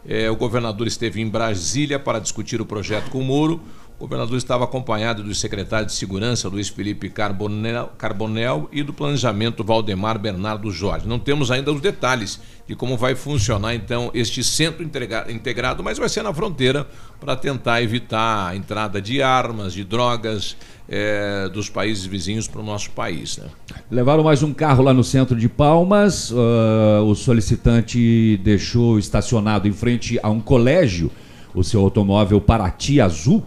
É, 0.07 0.29
o 0.29 0.35
governador 0.35 0.87
esteve 0.87 1.21
em 1.21 1.27
Brasília 1.27 1.97
para 1.97 2.19
discutir 2.19 2.61
o 2.61 2.65
projeto 2.65 3.09
com 3.09 3.19
o 3.19 3.23
Moro. 3.23 3.61
O 3.97 4.03
governador 4.03 4.37
estava 4.37 4.65
acompanhado 4.65 5.23
do 5.23 5.33
secretário 5.33 5.85
de 5.85 5.93
Segurança, 5.93 6.49
Luiz 6.49 6.67
Felipe 6.67 7.09
Carbonel, 7.09 7.93
Carbonel, 7.97 8.67
e 8.69 8.83
do 8.83 8.91
Planejamento, 8.91 9.63
Valdemar 9.63 10.19
Bernardo 10.19 10.69
Jorge. 10.69 11.07
Não 11.07 11.17
temos 11.17 11.49
ainda 11.49 11.71
os 11.71 11.79
detalhes 11.79 12.41
de 12.67 12.75
como 12.75 12.97
vai 12.97 13.15
funcionar, 13.15 13.73
então, 13.73 14.11
este 14.13 14.43
centro 14.43 14.83
integrado, 14.83 15.81
mas 15.81 15.97
vai 15.97 16.09
ser 16.09 16.23
na 16.23 16.33
fronteira 16.33 16.85
para 17.21 17.37
tentar 17.37 17.81
evitar 17.81 18.49
a 18.49 18.55
entrada 18.55 19.01
de 19.01 19.21
armas, 19.21 19.71
de 19.71 19.85
drogas 19.85 20.57
é, 20.89 21.47
dos 21.47 21.69
países 21.69 22.05
vizinhos 22.05 22.49
para 22.49 22.59
o 22.59 22.65
nosso 22.65 22.91
país. 22.91 23.37
Né? 23.37 23.47
Levaram 23.89 24.25
mais 24.25 24.43
um 24.43 24.53
carro 24.53 24.83
lá 24.83 24.93
no 24.93 25.05
centro 25.05 25.37
de 25.37 25.47
Palmas. 25.47 26.31
Uh, 26.31 27.05
o 27.05 27.15
solicitante 27.15 28.37
deixou 28.43 28.99
estacionado 28.99 29.69
em 29.69 29.73
frente 29.73 30.19
a 30.21 30.29
um 30.29 30.41
colégio 30.41 31.09
o 31.53 31.63
seu 31.63 31.79
automóvel 31.79 32.41
Paraty 32.41 32.99
azul 32.99 33.41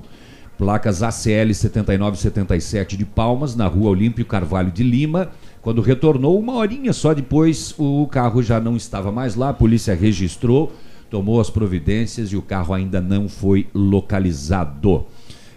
placas 0.58 1.02
ACL 1.04 1.54
7977 1.54 2.96
de 2.96 3.04
Palmas, 3.04 3.54
na 3.54 3.68
rua 3.68 3.90
Olímpio 3.90 4.26
Carvalho 4.26 4.72
de 4.72 4.82
Lima. 4.82 5.30
Quando 5.62 5.80
retornou, 5.80 6.38
uma 6.38 6.54
horinha 6.54 6.92
só 6.92 7.14
depois, 7.14 7.72
o 7.78 8.06
carro 8.08 8.42
já 8.42 8.60
não 8.60 8.76
estava 8.76 9.12
mais 9.12 9.36
lá, 9.36 9.50
a 9.50 9.54
polícia 9.54 9.94
registrou, 9.94 10.72
tomou 11.08 11.40
as 11.40 11.48
providências 11.48 12.32
e 12.32 12.36
o 12.36 12.42
carro 12.42 12.74
ainda 12.74 13.00
não 13.00 13.28
foi 13.28 13.68
localizado. 13.72 15.06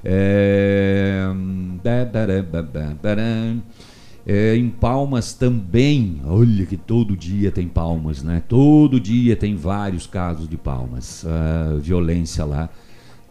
É... 0.05 1.25
É, 4.23 4.55
em 4.55 4.69
Palmas 4.69 5.33
também, 5.33 6.21
olha 6.23 6.63
que 6.67 6.77
todo 6.77 7.17
dia 7.17 7.51
tem 7.51 7.67
Palmas, 7.67 8.21
né? 8.21 8.43
Todo 8.47 8.99
dia 8.99 9.35
tem 9.35 9.55
vários 9.55 10.05
casos 10.05 10.47
de 10.47 10.57
Palmas, 10.57 11.23
uh, 11.23 11.79
violência 11.79 12.45
lá. 12.45 12.69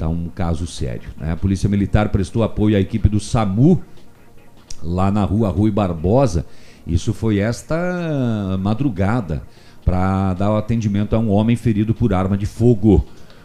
Está 0.00 0.08
um 0.08 0.30
caso 0.34 0.66
sério. 0.66 1.10
Né? 1.18 1.30
A 1.30 1.36
Polícia 1.36 1.68
Militar 1.68 2.08
prestou 2.08 2.42
apoio 2.42 2.74
à 2.74 2.80
equipe 2.80 3.06
do 3.06 3.20
SAMU 3.20 3.82
lá 4.82 5.10
na 5.10 5.26
rua 5.26 5.50
Rui 5.50 5.70
Barbosa. 5.70 6.46
Isso 6.86 7.12
foi 7.12 7.38
esta 7.38 8.56
madrugada 8.58 9.42
para 9.84 10.32
dar 10.32 10.52
o 10.52 10.56
atendimento 10.56 11.14
a 11.14 11.18
um 11.18 11.28
homem 11.30 11.54
ferido 11.54 11.92
por 11.92 12.14
arma 12.14 12.38
de 12.38 12.46
fogo. 12.46 13.04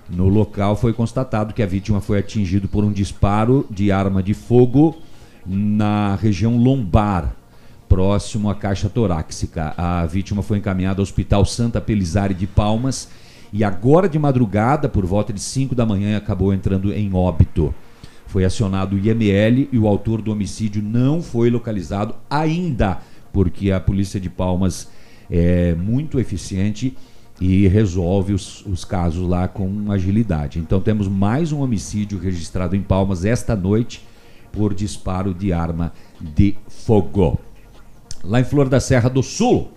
No 0.10 0.30
local 0.30 0.78
foi 0.78 0.94
constatado 0.94 1.54
que 1.54 1.62
a 1.62 1.66
vítima 1.66 2.00
foi 2.00 2.20
atingida 2.20 2.70
por 2.70 2.86
um 2.86 2.92
disparo 2.94 3.68
de 3.70 3.92
arma 3.92 4.24
de 4.24 4.34
fogo 4.34 4.96
na 5.46 6.16
região 6.16 6.56
lombar, 6.56 7.36
próximo 7.90 8.50
à 8.50 8.56
caixa 8.56 8.88
torácica. 8.88 9.74
A 9.76 10.06
vítima 10.06 10.42
foi 10.42 10.60
encaminhada 10.60 11.02
ao 11.02 11.04
Hospital 11.04 11.44
Santa 11.44 11.82
Pelizari 11.82 12.34
de 12.34 12.48
Palmas 12.48 13.10
e 13.56 13.64
agora 13.64 14.10
de 14.10 14.20
madrugada, 14.20 14.90
por 14.90 15.06
volta 15.06 15.32
de 15.32 15.40
5 15.40 15.74
da 15.74 15.86
manhã, 15.86 16.18
acabou 16.18 16.54
entrando 16.54 16.92
em 16.92 17.14
óbito. 17.14 17.74
Foi 18.28 18.44
acionado 18.44 18.98
o 18.98 19.00
IML 19.00 19.70
e 19.72 19.80
o 19.80 19.88
autor 19.88 20.22
do 20.22 20.30
homicídio 20.30 20.84
não 20.84 21.22
foi 21.22 21.50
localizado 21.50 22.16
ainda, 22.30 23.00
porque 23.32 23.72
a 23.72 23.80
polícia 23.80 24.20
de 24.20 24.30
Palmas 24.30 24.90
é 25.32 25.74
muito 25.74 26.20
eficiente 26.20 26.98
e 27.40 27.66
resolve 27.70 28.34
os, 28.34 28.66
os 28.66 28.84
casos 28.84 29.26
lá 29.26 29.48
com 29.48 29.90
agilidade. 29.90 30.60
Então 30.60 30.82
temos 30.82 31.08
mais 31.08 31.54
um 31.54 31.62
homicídio 31.62 32.20
registrado 32.20 32.76
em 32.76 32.82
Palmas 32.82 33.24
esta 33.24 33.56
noite 33.56 34.06
por 34.52 34.74
disparo 34.74 35.34
de 35.34 35.54
arma 35.54 35.94
de 36.20 36.58
fogo. 36.68 37.40
Lá 38.22 38.42
em 38.42 38.44
Flor 38.44 38.68
da 38.68 38.82
Serra 38.82 39.10
do 39.10 39.24
Sul, 39.24 39.70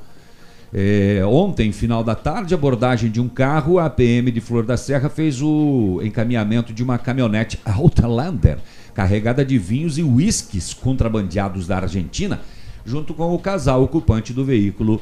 é, 0.72 1.24
ontem, 1.24 1.72
final 1.72 2.04
da 2.04 2.14
tarde, 2.14 2.54
abordagem 2.54 3.10
de 3.10 3.20
um 3.20 3.28
carro, 3.28 3.78
a 3.78 3.88
PM 3.88 4.30
de 4.30 4.40
Flor 4.40 4.64
da 4.64 4.76
Serra 4.76 5.08
fez 5.08 5.40
o 5.40 6.00
encaminhamento 6.02 6.72
de 6.72 6.82
uma 6.82 6.98
caminhonete 6.98 7.58
Outlander 7.64 8.58
carregada 8.98 9.44
de 9.44 9.56
vinhos 9.56 9.96
e 9.96 10.02
uísques 10.02 10.74
contrabandeados 10.74 11.68
da 11.68 11.78
Argentina, 11.78 12.40
junto 12.84 13.14
com 13.14 13.32
o 13.32 13.38
casal 13.38 13.80
ocupante 13.80 14.32
do 14.32 14.44
veículo. 14.44 15.00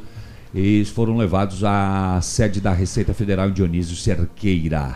Eles 0.55 0.91
foram 0.91 1.17
levados 1.17 1.65
à 1.65 2.21
sede 2.21 2.61
da 2.61 2.75
Receita 2.75 3.15
Federal 3.15 3.49
em 3.49 3.53
Dionísio 3.53 3.97
Cerqueira. 3.97 4.95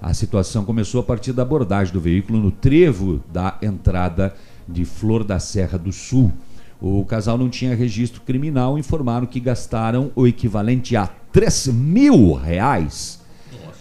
A 0.00 0.14
situação 0.14 0.64
começou 0.64 1.00
a 1.00 1.04
partir 1.04 1.32
da 1.32 1.42
abordagem 1.42 1.92
do 1.92 2.00
veículo 2.00 2.38
no 2.38 2.52
trevo 2.52 3.20
da 3.32 3.58
entrada 3.60 4.32
de 4.68 4.84
Flor 4.84 5.24
da 5.24 5.40
Serra 5.40 5.76
do 5.76 5.92
Sul. 5.92 6.32
O 6.80 7.04
casal 7.04 7.38
não 7.38 7.48
tinha 7.48 7.74
registro 7.74 8.20
criminal, 8.20 8.78
informaram 8.78 9.26
que 9.26 9.40
gastaram 9.40 10.12
o 10.14 10.26
equivalente 10.26 10.94
a 10.94 11.06
3 11.06 11.68
mil 11.68 12.34
reais 12.34 13.20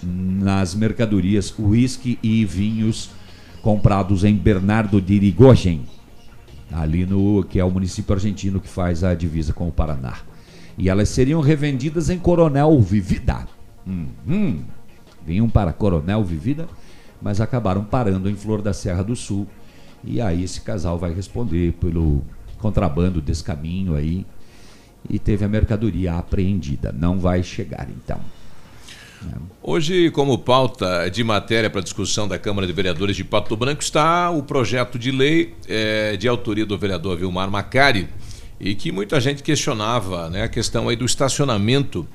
nas 0.01 0.75
mercadorias 0.75 1.53
uísque 1.57 2.19
e 2.21 2.45
vinhos 2.45 3.09
comprados 3.61 4.23
em 4.23 4.35
Bernardo 4.35 5.01
de 5.01 5.15
Irigoyen, 5.15 5.85
ali 6.71 7.05
no 7.05 7.43
que 7.43 7.59
é 7.59 7.65
o 7.65 7.71
município 7.71 8.13
argentino 8.13 8.59
que 8.59 8.67
faz 8.67 9.03
a 9.03 9.13
divisa 9.15 9.53
com 9.53 9.67
o 9.67 9.71
Paraná. 9.71 10.13
E 10.77 10.89
elas 10.89 11.09
seriam 11.09 11.41
revendidas 11.41 12.09
em 12.09 12.19
Coronel 12.19 12.79
Vivida. 12.81 13.47
Uhum. 13.87 14.63
Vinham 15.25 15.49
para 15.49 15.73
Coronel 15.73 16.23
Vivida, 16.23 16.67
mas 17.21 17.41
acabaram 17.41 17.83
parando 17.83 18.29
em 18.29 18.35
Flor 18.35 18.61
da 18.61 18.73
Serra 18.73 19.03
do 19.03 19.15
Sul. 19.15 19.47
E 20.03 20.21
aí 20.21 20.43
esse 20.43 20.61
casal 20.61 20.99
vai 20.99 21.13
responder 21.13 21.73
pelo 21.73 22.21
contrabando 22.65 23.21
desse 23.21 23.43
caminho 23.43 23.95
aí 23.95 24.25
e 25.07 25.19
teve 25.19 25.45
a 25.45 25.47
mercadoria 25.47 26.15
apreendida. 26.15 26.91
Não 26.91 27.19
vai 27.19 27.43
chegar 27.43 27.87
então. 27.91 28.19
Hoje, 29.61 30.09
como 30.09 30.35
pauta 30.39 31.07
de 31.09 31.23
matéria 31.23 31.69
para 31.69 31.81
discussão 31.81 32.27
da 32.27 32.39
Câmara 32.39 32.65
de 32.65 32.73
Vereadores 32.73 33.15
de 33.15 33.23
Pato 33.23 33.55
Branco, 33.55 33.83
está 33.83 34.31
o 34.31 34.41
projeto 34.41 34.97
de 34.97 35.11
lei 35.11 35.53
é, 35.67 36.17
de 36.17 36.27
autoria 36.27 36.65
do 36.65 36.75
vereador 36.75 37.17
Vilmar 37.17 37.51
Macari 37.51 38.09
e 38.59 38.73
que 38.73 38.91
muita 38.91 39.21
gente 39.21 39.43
questionava 39.43 40.27
né, 40.31 40.41
a 40.41 40.47
questão 40.47 40.89
aí 40.89 40.95
do 40.95 41.05
estacionamento 41.05 42.07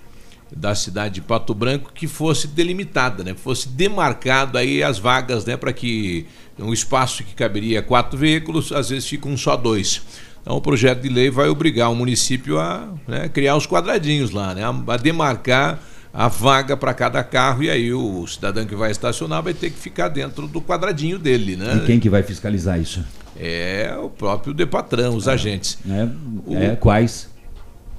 da 0.55 0.75
cidade 0.75 1.15
de 1.15 1.21
Pato 1.21 1.55
Branco 1.55 1.93
que 1.95 2.09
fosse 2.09 2.49
delimitada, 2.49 3.23
né, 3.23 3.35
fosse 3.35 3.69
demarcado 3.69 4.59
aí 4.59 4.83
as 4.83 4.99
vagas 4.99 5.45
né, 5.45 5.57
para 5.57 5.73
que 5.73 6.27
um 6.59 6.73
espaço 6.73 7.25
que 7.25 7.35
caberia 7.35 7.83
quatro 7.83 8.19
veículos, 8.19 8.73
às 8.73 8.91
vezes 8.91 9.09
ficam 9.09 9.37
só 9.37 9.57
dois. 9.57 10.03
Então 10.43 10.57
o 10.57 10.61
projeto 10.61 11.03
de 11.03 11.09
lei 11.09 11.31
vai 11.31 11.49
obrigar 11.49 11.91
o 11.91 11.95
município 11.95 12.59
a 12.59 12.89
né, 13.07 13.29
criar 13.29 13.57
os 13.57 13.67
quadradinhos 13.67 14.31
lá, 14.31 14.55
né, 14.55 14.63
a 14.65 14.97
demarcar 14.97 15.79
a 16.13 16.29
vaga 16.29 16.77
para 16.77 16.93
cada 16.93 17.23
carro 17.23 17.63
e 17.63 17.71
aí 17.71 17.93
o 17.93 18.27
cidadão 18.27 18.67
que 18.67 18.75
vai 18.75 18.91
estacionar 18.91 19.43
vai 19.43 19.55
ter 19.55 19.71
que 19.71 19.79
ficar 19.79 20.09
dentro 20.09 20.49
do 20.49 20.61
quadradinho 20.61 21.19
dele, 21.19 21.57
né? 21.57 21.81
E 21.83 21.87
quem 21.87 22.01
que 22.01 22.11
vai 22.11 22.23
fiscalizar 22.23 22.81
isso? 22.81 23.05
É 23.39 23.97
o 23.97 24.11
próprio 24.11 24.53
Depatrão, 24.53 25.15
os 25.15 25.29
é, 25.29 25.33
agentes. 25.33 25.79
É, 25.89 26.09
o, 26.47 26.57
é, 26.57 26.77
quais? 26.77 27.29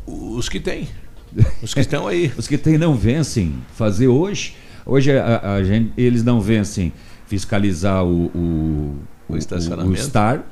Os 0.06 0.50
que 0.50 0.60
têm. 0.60 0.90
Os 1.64 1.74
que 1.74 1.80
estão 1.80 2.08
aí. 2.08 2.32
os 2.38 2.48
que 2.48 2.58
têm 2.58 2.78
não 2.78 2.96
vencem. 2.96 3.56
Fazer 3.74 4.08
hoje, 4.10 4.56
hoje 4.86 5.18
a, 5.18 5.54
a 5.54 5.64
gente, 5.64 5.94
eles 5.96 6.22
não 6.24 6.42
vencem 6.42 6.92
fiscalizar 7.28 8.04
o, 8.04 8.26
o, 8.26 9.00
o 9.30 9.38
estacionamento. 9.38 9.90
O, 9.90 9.94
o 9.94 9.98
STAR 9.98 10.44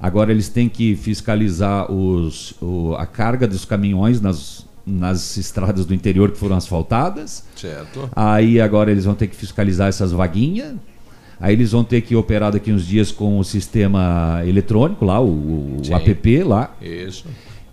Agora 0.00 0.30
eles 0.30 0.48
têm 0.48 0.68
que 0.68 0.94
fiscalizar 0.94 1.90
os, 1.90 2.54
o, 2.60 2.94
a 2.96 3.04
carga 3.04 3.48
dos 3.48 3.64
caminhões 3.64 4.20
nas, 4.20 4.64
nas 4.86 5.36
estradas 5.36 5.84
do 5.84 5.92
interior 5.92 6.30
que 6.30 6.38
foram 6.38 6.56
asfaltadas. 6.56 7.44
Certo. 7.56 8.08
Aí 8.14 8.60
agora 8.60 8.90
eles 8.90 9.04
vão 9.04 9.14
ter 9.14 9.26
que 9.26 9.34
fiscalizar 9.34 9.88
essas 9.88 10.12
vaguinhas. 10.12 10.74
Aí 11.40 11.52
eles 11.52 11.72
vão 11.72 11.84
ter 11.84 12.00
que 12.00 12.16
operar 12.16 12.52
daqui 12.52 12.72
uns 12.72 12.86
dias 12.86 13.12
com 13.12 13.38
o 13.38 13.44
sistema 13.44 14.42
eletrônico 14.46 15.04
lá, 15.04 15.20
o, 15.20 15.80
o 15.80 15.94
app 15.94 16.42
lá. 16.42 16.74
Isso. 16.82 17.26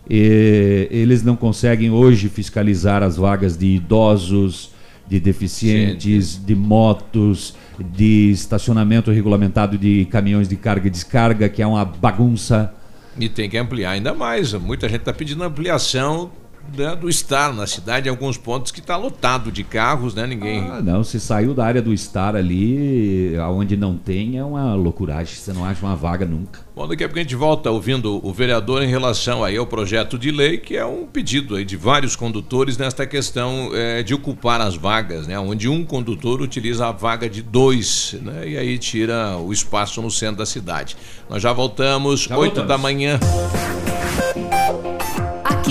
E, 0.09 0.87
eles 0.91 1.23
não 1.23 1.35
conseguem 1.35 1.89
hoje 1.89 2.29
fiscalizar 2.29 3.01
as 3.01 3.17
vagas 3.17 3.57
de 3.57 3.67
idosos, 3.67 4.69
de 5.07 5.19
deficientes, 5.19 6.33
Gente. 6.33 6.45
de 6.45 6.55
motos 6.55 7.55
de 7.79 8.31
estacionamento 8.31 9.11
regulamentado 9.11 9.77
de 9.77 10.05
caminhões 10.05 10.47
de 10.47 10.55
carga 10.55 10.87
e 10.87 10.89
descarga, 10.89 11.49
que 11.49 11.61
é 11.61 11.67
uma 11.67 11.85
bagunça. 11.85 12.73
E 13.17 13.29
tem 13.29 13.49
que 13.49 13.57
ampliar 13.57 13.91
ainda 13.91 14.13
mais. 14.13 14.53
Muita 14.53 14.89
gente 14.89 14.99
está 14.99 15.13
pedindo 15.13 15.43
ampliação 15.43 16.31
né, 16.75 16.95
do 16.95 17.09
estar 17.09 17.53
na 17.53 17.67
cidade, 17.67 18.07
em 18.07 18.09
alguns 18.09 18.37
pontos 18.37 18.71
que 18.71 18.79
está 18.79 18.97
lotado 18.97 19.51
de 19.51 19.63
carros, 19.63 20.13
né? 20.13 20.25
Ninguém. 20.25 20.61
Ah, 20.69 20.81
não, 20.81 21.03
se 21.03 21.19
saiu 21.19 21.53
da 21.53 21.65
área 21.65 21.81
do 21.81 21.93
estar 21.93 22.35
ali, 22.35 23.35
aonde 23.37 23.75
não 23.75 23.97
tem, 23.97 24.37
é 24.37 24.43
uma 24.43 24.75
loucuragem. 24.75 25.35
Você 25.35 25.53
não 25.53 25.65
acha 25.65 25.85
uma 25.85 25.95
vaga 25.95 26.25
nunca. 26.25 26.65
Bom, 26.75 26.87
daqui 26.87 27.03
a 27.03 27.07
pouco 27.07 27.19
a 27.19 27.21
gente 27.21 27.35
volta 27.35 27.71
ouvindo 27.71 28.19
o 28.25 28.33
vereador 28.33 28.83
em 28.83 28.87
relação 28.87 29.43
aí 29.43 29.55
ao 29.55 29.65
projeto 29.65 30.17
de 30.17 30.29
lei, 30.29 30.57
que 30.57 30.75
é 30.75 30.85
um 30.85 31.05
pedido 31.05 31.55
aí 31.55 31.63
de 31.63 31.77
vários 31.77 32.15
condutores 32.15 32.77
nesta 32.77 33.05
questão 33.07 33.71
é, 33.73 34.03
de 34.03 34.13
ocupar 34.13 34.59
as 34.59 34.75
vagas, 34.75 35.25
né? 35.27 35.39
Onde 35.39 35.69
um 35.69 35.85
condutor 35.85 36.41
utiliza 36.41 36.87
a 36.87 36.91
vaga 36.91 37.29
de 37.29 37.41
dois, 37.41 38.15
né? 38.21 38.49
E 38.49 38.57
aí 38.57 38.77
tira 38.77 39.37
o 39.37 39.53
espaço 39.53 40.01
no 40.01 40.11
centro 40.11 40.37
da 40.37 40.45
cidade. 40.45 40.97
Nós 41.29 41.41
já 41.41 41.53
voltamos, 41.53 42.21
já 42.21 42.37
8 42.37 42.55
voltamos. 42.55 42.67
da 42.67 42.77
manhã. 42.77 43.19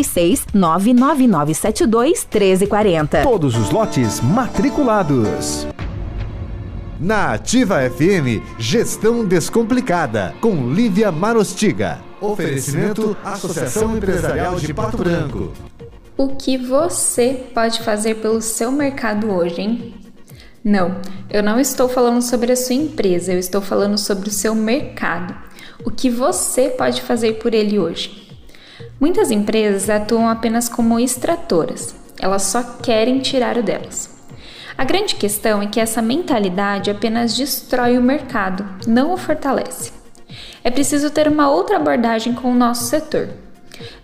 36 0.01 0.45
99972 0.53 2.27
1340. 2.29 3.23
Todos 3.23 3.55
os 3.55 3.69
lotes 3.69 4.19
matriculados. 4.19 5.67
Na 6.99 7.33
Ativa 7.33 7.77
FM, 7.89 8.43
Gestão 8.59 9.25
Descomplicada, 9.25 10.35
com 10.39 10.71
Lívia 10.71 11.11
Marostiga. 11.11 11.99
Oferecimento 12.19 13.17
Associação 13.23 13.97
Empresarial 13.97 14.55
de 14.55 14.73
Pato 14.73 14.97
Branco. 14.97 15.51
O 16.15 16.35
que 16.35 16.57
você 16.57 17.45
pode 17.53 17.81
fazer 17.81 18.15
pelo 18.15 18.41
seu 18.41 18.71
mercado 18.71 19.31
hoje, 19.31 19.61
hein? 19.61 19.93
Não, 20.63 21.01
eu 21.27 21.41
não 21.41 21.59
estou 21.59 21.89
falando 21.89 22.21
sobre 22.21 22.51
a 22.51 22.55
sua 22.55 22.75
empresa, 22.75 23.33
eu 23.33 23.39
estou 23.39 23.61
falando 23.61 23.97
sobre 23.97 24.29
o 24.29 24.31
seu 24.31 24.53
mercado. 24.53 25.35
O 25.83 25.89
que 25.89 26.07
você 26.07 26.69
pode 26.69 27.01
fazer 27.01 27.39
por 27.39 27.55
ele 27.55 27.79
hoje? 27.79 28.30
Muitas 29.01 29.31
empresas 29.31 29.89
atuam 29.89 30.29
apenas 30.29 30.69
como 30.69 30.99
extratoras, 30.99 31.95
elas 32.19 32.43
só 32.43 32.61
querem 32.61 33.17
tirar 33.17 33.57
o 33.57 33.63
delas. 33.63 34.11
A 34.77 34.83
grande 34.83 35.15
questão 35.15 35.59
é 35.59 35.65
que 35.65 35.79
essa 35.79 36.03
mentalidade 36.03 36.91
apenas 36.91 37.35
destrói 37.35 37.97
o 37.97 38.03
mercado, 38.03 38.63
não 38.85 39.11
o 39.11 39.17
fortalece. 39.17 39.91
É 40.63 40.69
preciso 40.69 41.09
ter 41.09 41.27
uma 41.27 41.49
outra 41.49 41.77
abordagem 41.77 42.35
com 42.35 42.51
o 42.51 42.55
nosso 42.55 42.83
setor. 42.83 43.29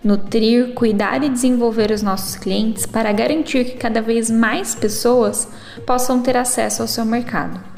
Nutrir, 0.02 0.74
cuidar 0.74 1.22
e 1.22 1.28
desenvolver 1.28 1.92
os 1.92 2.02
nossos 2.02 2.34
clientes 2.34 2.84
para 2.84 3.12
garantir 3.12 3.66
que 3.66 3.76
cada 3.76 4.02
vez 4.02 4.28
mais 4.28 4.74
pessoas 4.74 5.46
possam 5.86 6.20
ter 6.20 6.36
acesso 6.36 6.82
ao 6.82 6.88
seu 6.88 7.04
mercado. 7.04 7.77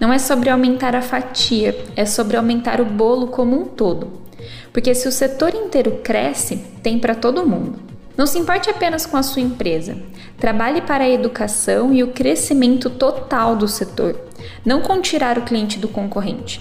Não 0.00 0.10
é 0.10 0.18
sobre 0.18 0.48
aumentar 0.48 0.96
a 0.96 1.02
fatia, 1.02 1.78
é 1.94 2.06
sobre 2.06 2.34
aumentar 2.34 2.80
o 2.80 2.86
bolo 2.86 3.26
como 3.26 3.60
um 3.60 3.66
todo. 3.66 4.10
Porque 4.72 4.94
se 4.94 5.06
o 5.06 5.12
setor 5.12 5.54
inteiro 5.54 6.00
cresce, 6.02 6.56
tem 6.82 6.98
para 6.98 7.14
todo 7.14 7.46
mundo. 7.46 7.78
Não 8.16 8.26
se 8.26 8.38
importe 8.38 8.70
apenas 8.70 9.04
com 9.04 9.18
a 9.18 9.22
sua 9.22 9.42
empresa. 9.42 9.98
Trabalhe 10.38 10.80
para 10.80 11.04
a 11.04 11.10
educação 11.10 11.92
e 11.92 12.02
o 12.02 12.12
crescimento 12.12 12.88
total 12.88 13.54
do 13.54 13.68
setor, 13.68 14.18
não 14.64 14.80
com 14.80 15.02
tirar 15.02 15.36
o 15.36 15.42
cliente 15.42 15.78
do 15.78 15.88
concorrente. 15.88 16.60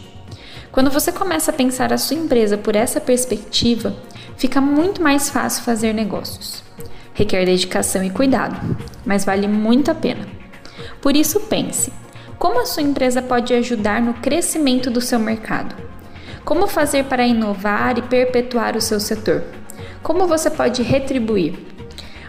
Quando 0.70 0.92
você 0.92 1.10
começa 1.10 1.52
a 1.52 1.54
pensar 1.54 1.94
a 1.94 1.98
sua 1.98 2.18
empresa 2.18 2.58
por 2.58 2.76
essa 2.76 3.00
perspectiva, 3.00 3.96
fica 4.38 4.60
muito 4.60 5.02
mais 5.02 5.30
fácil 5.30 5.64
fazer 5.64 5.94
negócios. 5.94 6.62
Requer 7.14 7.46
dedicação 7.46 8.04
e 8.04 8.10
cuidado, 8.10 8.78
mas 9.06 9.24
vale 9.24 9.48
muito 9.48 9.90
a 9.90 9.96
pena. 9.96 10.28
Por 11.02 11.16
isso, 11.16 11.40
pense: 11.42 11.92
como 12.40 12.62
a 12.62 12.66
sua 12.66 12.82
empresa 12.82 13.22
pode 13.22 13.54
ajudar 13.54 14.02
no 14.02 14.14
crescimento 14.14 14.90
do 14.90 15.02
seu 15.02 15.20
mercado? 15.20 15.76
Como 16.46 16.68
fazer 16.68 17.04
para 17.04 17.28
inovar 17.28 17.98
e 17.98 18.02
perpetuar 18.02 18.78
o 18.78 18.82
seu 18.82 18.98
setor? 18.98 19.44
Como 20.02 20.26
você 20.26 20.50
pode 20.50 20.82
retribuir? 20.82 21.60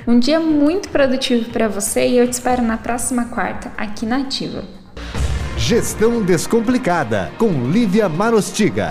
Um 0.07 0.19
dia 0.19 0.41
muito 0.41 0.89
produtivo 0.89 1.49
para 1.51 1.69
você 1.69 2.09
e 2.09 2.19
eu 2.19 2.27
te 2.27 2.33
espero 2.33 2.61
na 2.61 2.77
próxima 2.77 3.27
quarta, 3.27 3.71
aqui 3.77 4.05
na 4.05 4.17
Ativa. 4.19 4.65
Gestão 5.57 6.23
Descomplicada, 6.23 7.31
com 7.39 7.71
Lívia 7.71 8.09
Marostiga. 8.09 8.91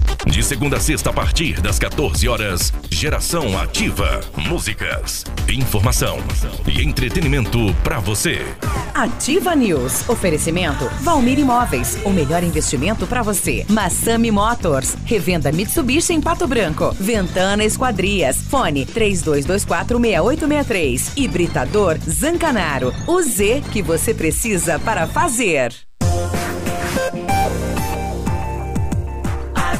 De 0.31 0.41
segunda 0.41 0.77
a 0.77 0.79
sexta, 0.79 1.09
a 1.09 1.13
partir 1.13 1.59
das 1.59 1.77
14 1.77 2.29
horas, 2.29 2.71
Geração 2.89 3.59
Ativa. 3.59 4.21
Músicas, 4.37 5.25
informação 5.49 6.19
e 6.65 6.81
entretenimento 6.81 7.75
para 7.83 7.99
você. 7.99 8.37
Ativa 8.95 9.53
News. 9.53 10.07
Oferecimento 10.07 10.89
Valmir 11.01 11.37
Imóveis. 11.37 11.97
O 12.05 12.11
melhor 12.11 12.45
investimento 12.45 13.05
para 13.05 13.21
você. 13.21 13.65
Massami 13.67 14.31
Motors. 14.31 14.95
Revenda 15.03 15.51
Mitsubishi 15.51 16.13
em 16.13 16.21
Pato 16.21 16.47
Branco. 16.47 16.95
Ventana 16.97 17.65
Esquadrias. 17.65 18.37
Fone 18.37 18.85
32246863. 18.85 21.11
Hibridador 21.17 21.97
Zancanaro. 22.09 22.93
O 23.05 23.21
Z 23.21 23.63
que 23.73 23.81
você 23.81 24.13
precisa 24.13 24.79
para 24.79 25.05
fazer. 25.07 25.73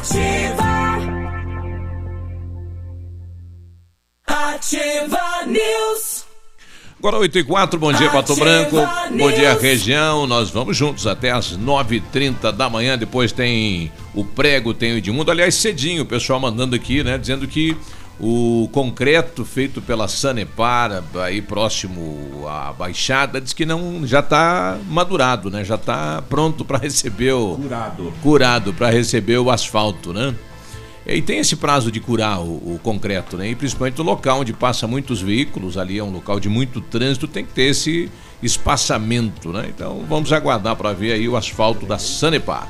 Ativa. 0.02 0.64
Ativa 4.26 5.46
News. 5.46 6.24
Agora 6.98 7.18
8 7.18 7.38
e 7.38 7.44
4, 7.44 7.78
bom 7.78 7.92
dia 7.92 8.10
Pato 8.10 8.34
Branco, 8.34 8.76
bom 9.16 9.30
dia 9.30 9.54
região, 9.54 10.26
nós 10.26 10.50
vamos 10.50 10.76
juntos 10.76 11.06
até 11.06 11.30
as 11.30 11.56
9h30 11.56 12.50
da 12.50 12.68
manhã, 12.68 12.98
depois 12.98 13.30
tem 13.30 13.92
o 14.12 14.24
prego, 14.24 14.74
tem 14.74 14.94
o 14.94 14.96
Edmundo, 14.98 15.30
aliás 15.30 15.54
cedinho, 15.54 16.02
o 16.02 16.06
pessoal 16.06 16.40
mandando 16.40 16.74
aqui, 16.74 17.02
né, 17.04 17.16
dizendo 17.16 17.46
que 17.46 17.76
o 18.24 18.68
concreto 18.70 19.44
feito 19.44 19.82
pela 19.82 20.06
Sanepar, 20.06 21.02
aí 21.16 21.42
próximo 21.42 22.46
à 22.48 22.72
Baixada, 22.72 23.40
diz 23.40 23.52
que 23.52 23.66
não 23.66 24.06
já 24.06 24.20
está 24.20 24.78
madurado, 24.88 25.50
né? 25.50 25.64
Já 25.64 25.74
está 25.74 26.22
pronto 26.22 26.64
para 26.64 26.78
receber 26.78 27.32
o 27.32 27.56
curado, 27.56 28.12
curado 28.22 28.72
para 28.72 28.90
receber 28.90 29.38
o 29.38 29.50
asfalto, 29.50 30.12
né? 30.12 30.32
E 31.04 31.20
tem 31.20 31.40
esse 31.40 31.56
prazo 31.56 31.90
de 31.90 31.98
curar 31.98 32.40
o, 32.40 32.74
o, 32.74 32.80
concreto, 32.80 33.36
né? 33.36 33.48
E 33.48 33.56
principalmente 33.56 33.98
no 33.98 34.04
local 34.04 34.38
onde 34.38 34.52
passa 34.52 34.86
muitos 34.86 35.20
veículos, 35.20 35.76
ali 35.76 35.98
é 35.98 36.04
um 36.04 36.12
local 36.12 36.38
de 36.38 36.48
muito 36.48 36.80
trânsito, 36.80 37.26
tem 37.26 37.44
que 37.44 37.52
ter 37.52 37.70
esse 37.70 38.08
espaçamento, 38.40 39.52
né? 39.52 39.66
Então 39.68 40.04
vamos 40.08 40.32
aguardar 40.32 40.76
para 40.76 40.92
ver 40.92 41.14
aí 41.14 41.28
o 41.28 41.36
asfalto 41.36 41.84
da 41.84 41.98
Sanepar. 41.98 42.68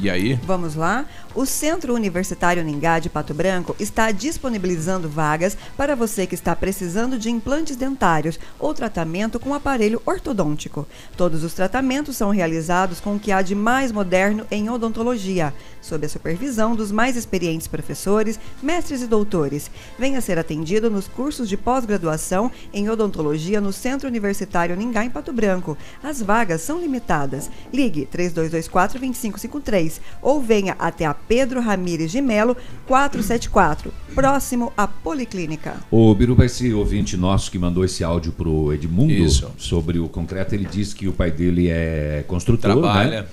E 0.00 0.08
aí? 0.08 0.38
Vamos 0.44 0.74
lá. 0.74 1.04
O 1.34 1.44
Centro 1.44 1.94
Universitário 1.94 2.64
Ningá 2.64 2.98
de 2.98 3.10
Pato 3.10 3.34
Branco 3.34 3.76
está 3.78 4.10
disponibilizando 4.10 5.08
vagas 5.08 5.56
para 5.76 5.94
você 5.94 6.26
que 6.26 6.34
está 6.34 6.56
precisando 6.56 7.18
de 7.18 7.30
implantes 7.30 7.76
dentários 7.76 8.40
ou 8.58 8.72
tratamento 8.72 9.38
com 9.38 9.52
aparelho 9.52 10.00
ortodôntico. 10.06 10.86
Todos 11.16 11.44
os 11.44 11.52
tratamentos 11.52 12.16
são 12.16 12.30
realizados 12.30 12.98
com 12.98 13.14
o 13.14 13.20
que 13.20 13.30
há 13.30 13.42
de 13.42 13.54
mais 13.54 13.92
moderno 13.92 14.46
em 14.50 14.70
odontologia, 14.70 15.52
sob 15.82 16.06
a 16.06 16.08
supervisão 16.08 16.74
dos 16.74 16.90
mais 16.90 17.14
experientes 17.14 17.68
professores, 17.68 18.40
mestres 18.62 19.02
e 19.02 19.06
doutores. 19.06 19.70
Venha 19.98 20.22
ser 20.22 20.38
atendido 20.38 20.90
nos 20.90 21.06
cursos 21.08 21.48
de 21.48 21.58
pós-graduação 21.58 22.50
em 22.72 22.88
odontologia 22.88 23.60
no 23.60 23.72
Centro 23.72 24.08
Universitário 24.08 24.74
Ningá 24.74 25.04
em 25.04 25.10
Pato 25.10 25.32
Branco. 25.32 25.76
As 26.02 26.22
vagas 26.22 26.62
são 26.62 26.80
limitadas. 26.80 27.50
Ligue 27.72 28.06
3224 28.06 28.98
2553 28.98 30.00
ou 30.22 30.40
venha 30.40 30.74
até 30.78 31.04
a 31.04 31.17
Pedro 31.26 31.60
Ramires 31.60 32.10
de 32.12 32.20
Melo, 32.20 32.56
474, 32.86 33.92
próximo 34.14 34.72
à 34.76 34.86
Policlínica. 34.86 35.76
O 35.90 36.14
Biruba, 36.14 36.44
esse 36.44 36.72
ouvinte 36.72 37.16
nosso 37.16 37.50
que 37.50 37.58
mandou 37.58 37.84
esse 37.84 38.04
áudio 38.04 38.32
pro 38.32 38.72
Edmundo 38.72 39.12
Isso. 39.12 39.50
sobre 39.58 39.98
o 39.98 40.08
concreto, 40.08 40.54
ele 40.54 40.64
disse 40.64 40.94
que 40.94 41.08
o 41.08 41.12
pai 41.12 41.30
dele 41.30 41.68
é 41.68 42.24
construtor, 42.26 42.72
Trabalha. 42.72 43.22
né? 43.22 43.26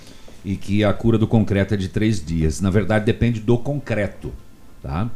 E 0.44 0.56
que 0.56 0.84
a 0.84 0.94
cura 0.94 1.18
do 1.18 1.28
concreto 1.28 1.74
é 1.74 1.78
de 1.78 1.88
três 1.88 2.24
dias. 2.24 2.62
Na 2.62 2.70
verdade, 2.70 3.06
depende 3.06 3.40
do 3.40 3.58
concreto, 3.58 4.32
tá? 4.82 5.10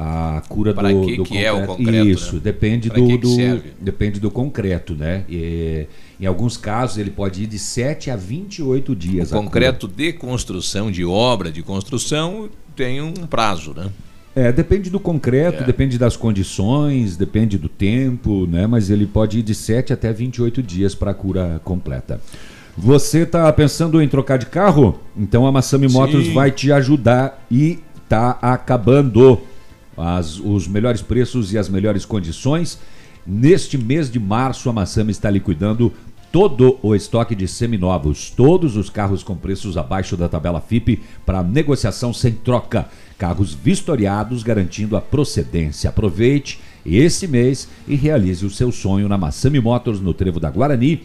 A 0.00 0.40
cura 0.48 0.72
do, 0.72 1.00
que 1.04 1.16
do 1.16 1.24
que 1.24 1.38
é 1.38 1.50
o 1.52 1.66
concreto, 1.66 2.06
Isso, 2.08 2.34
né? 2.36 2.40
depende 2.44 2.88
Para 2.88 3.00
do, 3.00 3.18
do- 3.18 3.34
serve? 3.34 3.72
depende 3.80 4.20
do 4.20 4.30
concreto, 4.30 4.94
né? 4.94 5.24
E, 5.28 5.86
em 6.20 6.24
alguns 6.24 6.56
casos 6.56 6.98
ele 6.98 7.10
pode 7.10 7.42
ir 7.42 7.46
de 7.48 7.58
7 7.58 8.08
a 8.08 8.14
28 8.14 8.94
dias. 8.94 9.32
O 9.32 9.34
concreto 9.34 9.88
de 9.88 10.12
construção, 10.12 10.88
de 10.88 11.04
obra 11.04 11.50
de 11.50 11.62
construção, 11.64 12.48
tem 12.76 13.00
um 13.02 13.12
prazo, 13.12 13.74
né? 13.76 13.88
É, 14.36 14.52
depende 14.52 14.88
do 14.88 15.00
concreto, 15.00 15.64
É. 15.64 15.66
depende 15.66 15.98
das 15.98 16.16
condições, 16.16 17.16
depende 17.16 17.58
do 17.58 17.68
tempo, 17.68 18.46
né? 18.46 18.68
Mas 18.68 18.90
ele 18.90 19.04
pode 19.04 19.40
ir 19.40 19.42
de 19.42 19.52
7 19.52 19.92
até 19.92 20.12
28 20.12 20.62
dias 20.62 20.94
para 20.94 21.10
a 21.10 21.14
cura 21.14 21.60
completa. 21.64 22.20
Você 22.76 23.22
está 23.22 23.52
pensando 23.52 24.00
em 24.00 24.06
trocar 24.06 24.36
de 24.38 24.46
carro? 24.46 25.00
Então 25.16 25.44
a 25.44 25.50
Massami 25.50 25.88
Motors 25.88 26.28
vai 26.28 26.52
te 26.52 26.70
ajudar 26.70 27.44
e 27.50 27.80
tá 28.08 28.38
acabando 28.40 29.40
as- 29.98 30.38
os 30.38 30.66
melhores 30.68 31.02
preços 31.02 31.52
e 31.52 31.58
as 31.58 31.68
melhores 31.68 32.04
condições. 32.04 32.78
Neste 33.26 33.76
mês 33.76 34.10
de 34.10 34.18
março, 34.18 34.70
a 34.70 34.72
Massami 34.72 35.10
está 35.10 35.30
liquidando 35.30 35.92
todo 36.30 36.78
o 36.82 36.94
estoque 36.94 37.34
de 37.34 37.48
seminovos, 37.48 38.30
todos 38.30 38.76
os 38.76 38.90
carros 38.90 39.22
com 39.22 39.34
preços 39.34 39.76
abaixo 39.76 40.16
da 40.16 40.28
tabela 40.28 40.60
FIP 40.60 41.00
para 41.24 41.42
negociação 41.42 42.12
sem 42.12 42.32
troca. 42.32 42.88
Carros 43.18 43.54
vistoriados 43.54 44.42
garantindo 44.42 44.96
a 44.96 45.00
procedência. 45.00 45.90
Aproveite 45.90 46.60
esse 46.84 47.26
mês 47.26 47.68
e 47.86 47.94
realize 47.94 48.44
o 48.46 48.50
seu 48.50 48.70
sonho 48.70 49.08
na 49.08 49.18
Massami 49.18 49.60
Motors 49.60 50.00
no 50.00 50.14
Trevo 50.14 50.38
da 50.38 50.50
Guarani. 50.50 51.02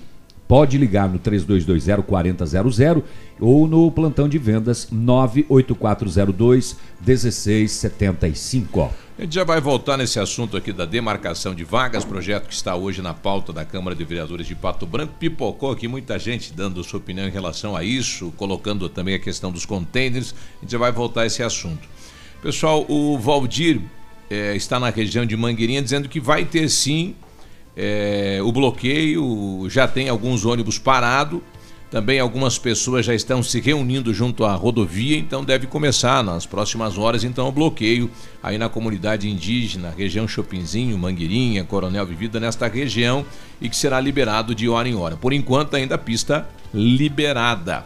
Pode 0.48 0.78
ligar 0.78 1.10
no 1.10 1.18
3220 1.18 2.04
4000 2.04 3.04
ou 3.40 3.68
no 3.68 3.90
plantão 3.92 4.28
de 4.28 4.38
vendas 4.38 4.88
98402 4.92 6.76
1675. 7.06 8.92
A 9.18 9.22
gente 9.22 9.36
já 9.36 9.44
vai 9.44 9.62
voltar 9.62 9.96
nesse 9.96 10.20
assunto 10.20 10.58
aqui 10.58 10.74
da 10.74 10.86
demarcação 10.86 11.54
de 11.54 11.64
vagas, 11.64 12.04
projeto 12.04 12.48
que 12.48 12.54
está 12.54 12.76
hoje 12.76 13.02
na 13.02 13.14
pauta 13.14 13.54
da 13.54 13.64
Câmara 13.64 13.96
de 13.96 14.04
Vereadores 14.04 14.48
de 14.48 14.56
Pato 14.56 14.88
Branco. 14.88 15.14
Pipocou 15.20 15.72
aqui 15.72 15.88
muita 15.88 16.18
gente 16.18 16.52
dando 16.52 16.84
sua 16.84 16.98
opinião 17.00 17.28
em 17.28 17.32
relação 17.32 17.76
a 17.76 17.84
isso, 17.84 18.34
colocando 18.36 18.90
também 18.90 19.14
a 19.14 19.20
questão 19.20 19.52
dos 19.52 19.66
containers. 19.66 20.34
A 20.58 20.62
gente 20.62 20.72
já 20.72 20.80
vai 20.80 20.92
voltar 20.92 21.22
a 21.22 21.26
esse 21.28 21.44
assunto. 21.44 21.88
Pessoal, 22.42 22.86
o 22.90 23.18
Valdir 23.20 23.82
eh, 24.30 24.56
está 24.56 24.80
na 24.80 24.90
região 24.90 25.26
de 25.26 25.38
Mangueirinha 25.38 25.82
dizendo 25.82 26.10
que 26.10 26.20
vai 26.20 26.44
ter 26.44 26.68
sim 26.68 27.16
eh, 27.76 28.40
o 28.44 28.52
bloqueio, 28.52 29.68
já 29.70 29.88
tem 29.88 30.10
alguns 30.10 30.46
ônibus 30.46 30.78
parados. 30.78 31.42
Também 31.90 32.20
algumas 32.20 32.58
pessoas 32.58 33.06
já 33.06 33.14
estão 33.14 33.44
se 33.44 33.62
reunindo 33.62 34.12
junto 34.12 34.46
à 34.46 34.56
rodovia, 34.56 35.16
então 35.16 35.44
deve 35.44 35.68
começar 35.68 36.24
nas 36.24 36.44
próximas 36.44 36.98
horas 36.98 37.24
então 37.24 37.48
o 37.48 37.52
bloqueio 37.52 38.10
aí 38.42 38.58
na 38.58 38.68
comunidade 38.68 39.30
indígena, 39.30 39.94
região 39.96 40.28
Chopinzinho, 40.28 40.98
Mangueirinha, 40.98 41.64
Coronel 41.64 42.04
Vivida 42.04 42.40
nesta 42.40 42.68
região 42.68 43.24
e 43.62 43.70
que 43.70 43.76
será 43.76 44.00
liberado 44.02 44.56
de 44.56 44.68
hora 44.68 44.90
em 44.90 44.96
hora. 44.96 45.16
Por 45.16 45.34
enquanto 45.34 45.76
ainda 45.76 45.94
a 45.94 46.00
pista 46.00 46.50
liberada. 46.74 47.86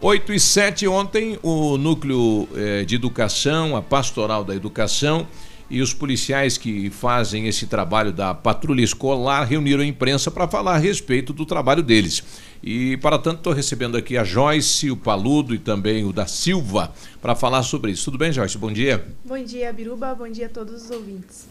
8 0.00 0.32
e 0.32 0.38
7 0.38 0.86
ontem 0.86 1.36
o 1.42 1.76
núcleo 1.76 2.48
eh, 2.54 2.84
de 2.84 2.94
educação, 2.94 3.74
a 3.74 3.82
pastoral 3.82 4.44
da 4.44 4.54
educação 4.54 5.26
e 5.70 5.80
os 5.82 5.92
policiais 5.92 6.56
que 6.56 6.90
fazem 6.90 7.46
esse 7.46 7.66
trabalho 7.66 8.12
da 8.12 8.34
patrulha 8.34 8.82
escolar 8.82 9.44
reuniram 9.44 9.82
a 9.82 9.86
imprensa 9.86 10.30
para 10.30 10.48
falar 10.48 10.74
a 10.74 10.78
respeito 10.78 11.32
do 11.32 11.44
trabalho 11.44 11.82
deles. 11.82 12.22
E, 12.62 12.96
para 12.98 13.18
tanto, 13.18 13.38
estou 13.38 13.52
recebendo 13.52 13.96
aqui 13.96 14.16
a 14.16 14.24
Joyce, 14.24 14.90
o 14.90 14.96
Paludo 14.96 15.54
e 15.54 15.58
também 15.58 16.04
o 16.04 16.12
da 16.12 16.26
Silva 16.26 16.92
para 17.20 17.34
falar 17.34 17.62
sobre 17.62 17.92
isso. 17.92 18.04
Tudo 18.06 18.18
bem, 18.18 18.32
Joyce? 18.32 18.58
Bom 18.58 18.72
dia. 18.72 19.06
Bom 19.24 19.42
dia, 19.42 19.72
Biruba. 19.72 20.14
Bom 20.14 20.28
dia 20.28 20.46
a 20.46 20.50
todos 20.50 20.84
os 20.84 20.90
ouvintes. 20.90 21.47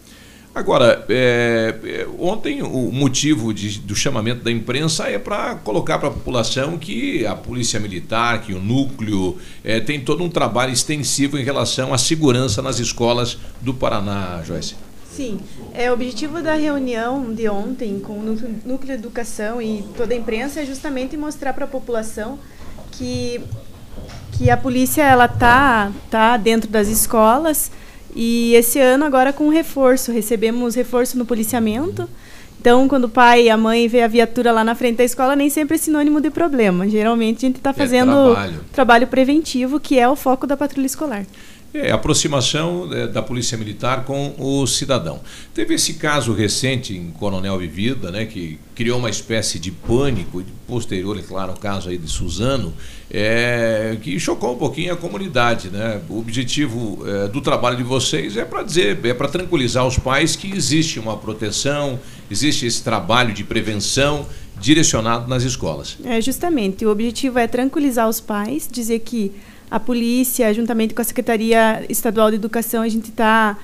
Agora, 0.58 1.06
é, 1.08 1.76
é, 1.84 2.08
ontem 2.18 2.64
o 2.64 2.92
motivo 2.92 3.54
de- 3.54 3.78
do 3.78 3.96
chamamento 3.96 4.44
da 4.44 4.52
imprensa 4.52 5.08
é 5.08 5.20
para 5.20 5.54
colocar 5.54 6.00
para 6.00 6.08
a 6.08 6.12
população 6.12 6.80
que 6.80 7.24
a 7.28 7.36
Polícia 7.36 7.80
Militar, 7.80 8.42
que 8.42 8.56
o 8.56 8.60
núcleo, 8.60 9.38
é, 9.64 9.80
tem 9.80 10.00
todo 10.00 10.24
um 10.24 10.30
trabalho 10.30 10.74
extensivo 10.74 11.38
em 11.38 11.44
relação 11.44 11.94
à 11.94 11.98
segurança 12.00 12.60
nas 12.60 12.80
escolas 12.80 13.38
do 13.62 13.72
Paraná, 13.72 14.42
Joyce. 14.44 14.74
Sim, 15.16 15.40
é, 15.76 15.92
o 15.92 15.94
objetivo 15.94 16.42
da 16.42 16.56
reunião 16.56 17.32
de 17.32 17.48
ontem 17.48 18.00
com 18.00 18.14
o 18.14 18.24
Núcleo, 18.66 18.88
de 18.88 18.94
Educação 18.94 19.62
e 19.62 19.84
toda 19.96 20.16
a 20.16 20.18
imprensa 20.18 20.62
é 20.62 20.66
justamente 20.66 21.16
mostrar 21.16 21.54
para 21.54 21.66
a 21.66 21.68
população 21.68 22.40
que, 22.94 23.40
que 24.32 24.50
a 24.50 24.58
polícia 24.58 25.04
ela 25.04 25.28
tá, 25.28 25.92
tá 26.10 26.36
dentro 26.36 26.68
das 26.68 26.88
escolas 26.88 27.70
e 28.20 28.56
esse 28.56 28.80
ano 28.80 29.06
agora 29.06 29.32
com 29.32 29.48
reforço, 29.48 30.12
recebemos 30.12 30.74
reforço 30.74 31.16
no 31.20 31.24
policiamento. 31.24 32.10
Então, 32.60 32.88
quando 32.88 33.04
o 33.04 33.10
pai 33.10 33.44
e 33.44 33.50
a 33.52 33.56
mãe 33.56 33.88
vê 33.88 34.02
a 34.02 34.08
viatura 34.08 34.52
lá 34.52 34.64
na 34.64 34.74
frente 34.74 34.98
da 34.98 35.04
escola, 35.04 35.36
nem 35.36 35.52
sempre 35.52 35.76
é 35.76 35.78
sinônimo 35.78 36.20
de 36.20 36.32
problema. 36.32 36.90
Geralmente 36.90 37.46
a 37.46 37.48
gente 37.48 37.58
está 37.58 37.72
fazendo 37.72 38.34
trabalho. 38.34 38.60
trabalho 38.74 39.08
preventivo, 39.08 39.80
que 39.80 40.00
é 40.00 40.10
o 40.10 40.16
foco 40.16 40.48
da 40.48 40.58
patrulha 40.58 40.88
escolar. 40.88 41.28
É, 41.80 41.92
aproximação 41.92 42.90
é, 42.92 43.08
da 43.08 43.22
Polícia 43.22 43.58
Militar 43.58 44.04
com 44.04 44.34
o 44.38 44.66
cidadão. 44.66 45.22
Teve 45.54 45.76
esse 45.76 45.94
caso 45.96 46.34
recente 46.34 46.96
em 46.96 47.12
Coronel 47.12 47.58
Vivida, 47.60 48.12
né, 48.12 48.26
que 48.26 48.60
criou 48.74 49.00
uma 49.00 49.10
espécie 49.10 49.60
de 49.60 49.72
pânico, 49.72 50.44
posterior, 50.68 51.18
é 51.18 51.22
claro, 51.22 51.52
ao 51.52 51.58
caso 51.58 51.90
aí 51.90 51.98
de 51.98 52.08
Suzano, 52.08 52.74
é, 53.10 53.98
que 54.02 54.20
chocou 54.20 54.54
um 54.54 54.58
pouquinho 54.58 54.94
a 54.94 54.98
comunidade. 54.98 55.70
Né? 55.70 56.02
O 56.10 56.20
objetivo 56.20 57.00
é, 57.08 57.28
do 57.28 57.42
trabalho 57.42 57.78
de 57.78 57.84
vocês 57.84 58.36
é 58.38 58.44
para 58.44 58.64
dizer, 58.64 59.00
é 59.06 59.14
para 59.14 59.28
tranquilizar 59.28 59.86
os 59.86 59.98
pais 59.98 60.36
que 60.36 60.52
existe 60.52 61.00
uma 61.00 61.16
proteção, 61.16 62.00
existe 62.30 62.66
esse 62.66 62.84
trabalho 62.84 63.34
de 63.34 63.44
prevenção 63.44 64.26
direcionado 64.60 65.28
nas 65.28 65.44
escolas. 65.44 65.98
É, 66.04 66.20
justamente. 66.20 66.86
O 66.86 66.90
objetivo 66.90 67.40
é 67.40 67.48
tranquilizar 67.48 68.10
os 68.10 68.20
pais, 68.20 68.68
dizer 68.72 69.00
que 69.00 69.32
a 69.70 69.80
polícia, 69.80 70.54
juntamente 70.54 70.94
com 70.94 71.02
a 71.02 71.06
Secretaria 71.06 71.86
Estadual 71.90 72.30
de 72.30 72.36
Educação, 72.38 72.82
a 72.84 72.90
gente 72.90 73.10
está 73.10 73.58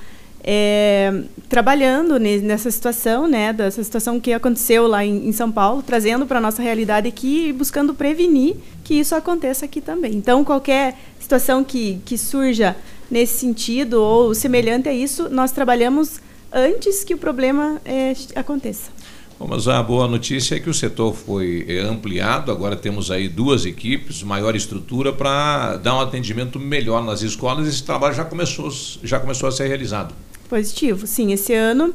é, 0.43 1.23
trabalhando 1.47 2.19
nessa 2.19 2.69
situação, 2.69 3.27
né, 3.27 3.53
dessa 3.53 3.81
situação 3.83 4.19
que 4.19 4.33
aconteceu 4.33 4.87
lá 4.87 5.05
em, 5.05 5.27
em 5.27 5.31
São 5.31 5.51
Paulo, 5.51 5.81
trazendo 5.81 6.25
para 6.25 6.39
a 6.39 6.41
nossa 6.41 6.61
realidade 6.61 7.07
aqui 7.07 7.47
e 7.47 7.53
buscando 7.53 7.93
prevenir 7.93 8.57
que 8.83 8.95
isso 8.95 9.15
aconteça 9.15 9.65
aqui 9.65 9.79
também. 9.79 10.13
Então, 10.15 10.43
qualquer 10.43 10.97
situação 11.19 11.63
que, 11.63 11.99
que 12.05 12.17
surja 12.17 12.75
nesse 13.09 13.39
sentido 13.39 13.93
ou 14.01 14.35
semelhante 14.35 14.89
a 14.89 14.93
isso, 14.93 15.29
nós 15.29 15.51
trabalhamos 15.51 16.19
antes 16.51 17.03
que 17.03 17.13
o 17.13 17.17
problema 17.17 17.81
é, 17.85 18.13
aconteça. 18.35 18.91
Bom, 19.39 19.47
mas 19.47 19.67
a 19.67 19.81
boa 19.81 20.07
notícia 20.07 20.55
é 20.55 20.59
que 20.59 20.69
o 20.69 20.73
setor 20.73 21.13
foi 21.13 21.65
é, 21.67 21.79
ampliado, 21.79 22.51
agora 22.51 22.75
temos 22.75 23.09
aí 23.09 23.27
duas 23.27 23.65
equipes, 23.65 24.23
maior 24.23 24.55
estrutura 24.55 25.11
para 25.11 25.77
dar 25.77 25.95
um 25.95 25.99
atendimento 25.99 26.59
melhor 26.59 27.03
nas 27.03 27.21
escolas 27.21 27.65
e 27.65 27.69
esse 27.69 27.83
trabalho 27.83 28.13
já 28.13 28.25
começou, 28.25 28.69
já 29.03 29.19
começou 29.19 29.49
a 29.49 29.51
ser 29.51 29.67
realizado. 29.67 30.13
Positivo, 30.47 31.07
sim. 31.07 31.33
Esse 31.33 31.53
ano 31.53 31.93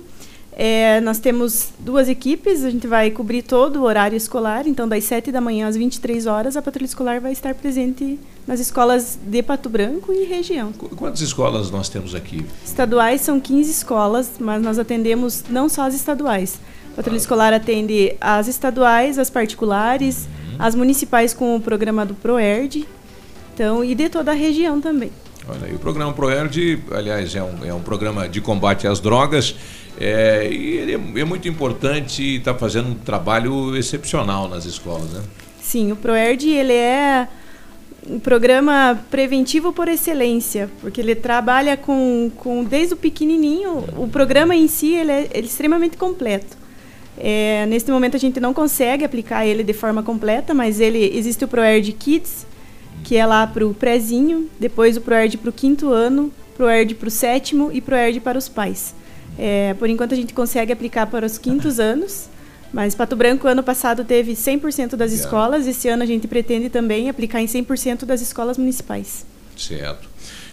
é, 0.60 1.00
nós 1.00 1.20
temos 1.20 1.68
duas 1.78 2.08
equipes, 2.08 2.64
a 2.64 2.70
gente 2.70 2.88
vai 2.88 3.12
cobrir 3.12 3.42
todo 3.42 3.76
o 3.76 3.82
horário 3.84 4.16
escolar, 4.16 4.66
então 4.66 4.88
das 4.88 5.04
7 5.04 5.30
da 5.30 5.40
manhã 5.40 5.68
às 5.68 5.76
23 5.76 6.26
horas 6.26 6.56
a 6.56 6.62
patrulha 6.62 6.84
escolar 6.84 7.20
vai 7.20 7.30
estar 7.30 7.54
presente 7.54 8.18
nas 8.44 8.58
escolas 8.58 9.16
de 9.22 9.40
Pato 9.40 9.68
Branco 9.68 10.12
e 10.12 10.24
região. 10.24 10.72
Quantas 10.72 11.20
escolas 11.20 11.70
nós 11.70 11.88
temos 11.88 12.12
aqui? 12.12 12.44
Estaduais 12.64 13.20
são 13.20 13.38
15 13.38 13.70
escolas, 13.70 14.32
mas 14.40 14.60
nós 14.60 14.80
atendemos 14.80 15.44
não 15.48 15.68
só 15.68 15.82
as 15.82 15.94
estaduais. 15.94 16.58
Patrulha 16.96 17.16
escolar 17.16 17.52
atende 17.52 18.14
as 18.20 18.48
estaduais, 18.48 19.18
as 19.18 19.30
particulares, 19.30 20.26
uhum. 20.26 20.56
as 20.58 20.74
municipais 20.74 21.32
com 21.32 21.56
o 21.56 21.60
programa 21.60 22.04
do 22.04 22.14
ProERD, 22.14 22.86
então, 23.54 23.84
e 23.84 23.94
de 23.94 24.08
toda 24.08 24.30
a 24.30 24.34
região 24.34 24.80
também. 24.80 25.10
Olha, 25.48 25.70
e 25.70 25.74
o 25.74 25.78
programa 25.78 26.12
ProERD, 26.12 26.82
aliás, 26.90 27.34
é 27.34 27.42
um, 27.42 27.64
é 27.64 27.72
um 27.72 27.80
programa 27.80 28.28
de 28.28 28.40
combate 28.40 28.86
às 28.86 29.00
drogas 29.00 29.54
é, 30.00 30.48
e 30.50 30.76
ele 30.76 30.92
é, 30.92 31.20
é 31.20 31.24
muito 31.24 31.48
importante 31.48 32.22
e 32.22 32.36
está 32.36 32.54
fazendo 32.54 32.90
um 32.90 32.94
trabalho 32.94 33.76
excepcional 33.76 34.48
nas 34.48 34.64
escolas, 34.64 35.10
né? 35.10 35.22
Sim, 35.60 35.90
o 35.90 35.96
ProERD 35.96 36.48
ele 36.50 36.72
é 36.72 37.26
um 38.08 38.18
programa 38.18 38.98
preventivo 39.10 39.72
por 39.72 39.88
excelência, 39.88 40.70
porque 40.80 41.00
ele 41.00 41.14
trabalha 41.14 41.76
com, 41.76 42.30
com 42.36 42.62
desde 42.62 42.94
o 42.94 42.96
pequenininho, 42.96 43.84
o 43.96 44.06
programa 44.08 44.54
em 44.54 44.68
si 44.68 44.94
ele 44.94 45.12
é, 45.12 45.20
ele 45.32 45.46
é 45.46 45.50
extremamente 45.50 45.96
completo. 45.96 46.56
É, 47.20 47.66
neste 47.66 47.90
momento 47.90 48.16
a 48.16 48.20
gente 48.20 48.38
não 48.38 48.54
consegue 48.54 49.04
aplicar 49.04 49.44
ele 49.44 49.64
de 49.64 49.72
forma 49.72 50.02
completa, 50.02 50.54
mas 50.54 50.80
ele 50.80 51.16
existe 51.16 51.44
o 51.44 51.48
ProERD 51.48 51.92
Kids, 51.92 52.46
que 53.02 53.16
é 53.16 53.26
lá 53.26 53.46
para 53.46 53.66
o 53.66 53.74
prézinho, 53.74 54.48
depois 54.58 54.96
o 54.96 55.00
ProERD 55.00 55.36
para 55.36 55.50
o 55.50 55.52
quinto 55.52 55.92
ano, 55.92 56.32
ProERD 56.56 56.94
para 56.94 57.08
o 57.08 57.10
sétimo 57.10 57.70
e 57.72 57.80
ProERD 57.80 58.20
para 58.20 58.38
os 58.38 58.48
pais. 58.48 58.94
É, 59.38 59.74
por 59.74 59.88
enquanto 59.88 60.12
a 60.12 60.16
gente 60.16 60.32
consegue 60.32 60.72
aplicar 60.72 61.06
para 61.06 61.26
os 61.26 61.38
quintos 61.38 61.78
anos, 61.80 62.28
mas 62.72 62.94
Pato 62.94 63.16
Branco 63.16 63.48
ano 63.48 63.62
passado 63.62 64.04
teve 64.04 64.32
100% 64.32 64.94
das 64.94 65.12
escolas, 65.12 65.66
esse 65.66 65.88
ano 65.88 66.02
a 66.02 66.06
gente 66.06 66.28
pretende 66.28 66.68
também 66.68 67.08
aplicar 67.08 67.40
em 67.40 67.46
100% 67.46 68.04
das 68.04 68.20
escolas 68.20 68.58
municipais. 68.58 69.24
Certo. 69.56 70.08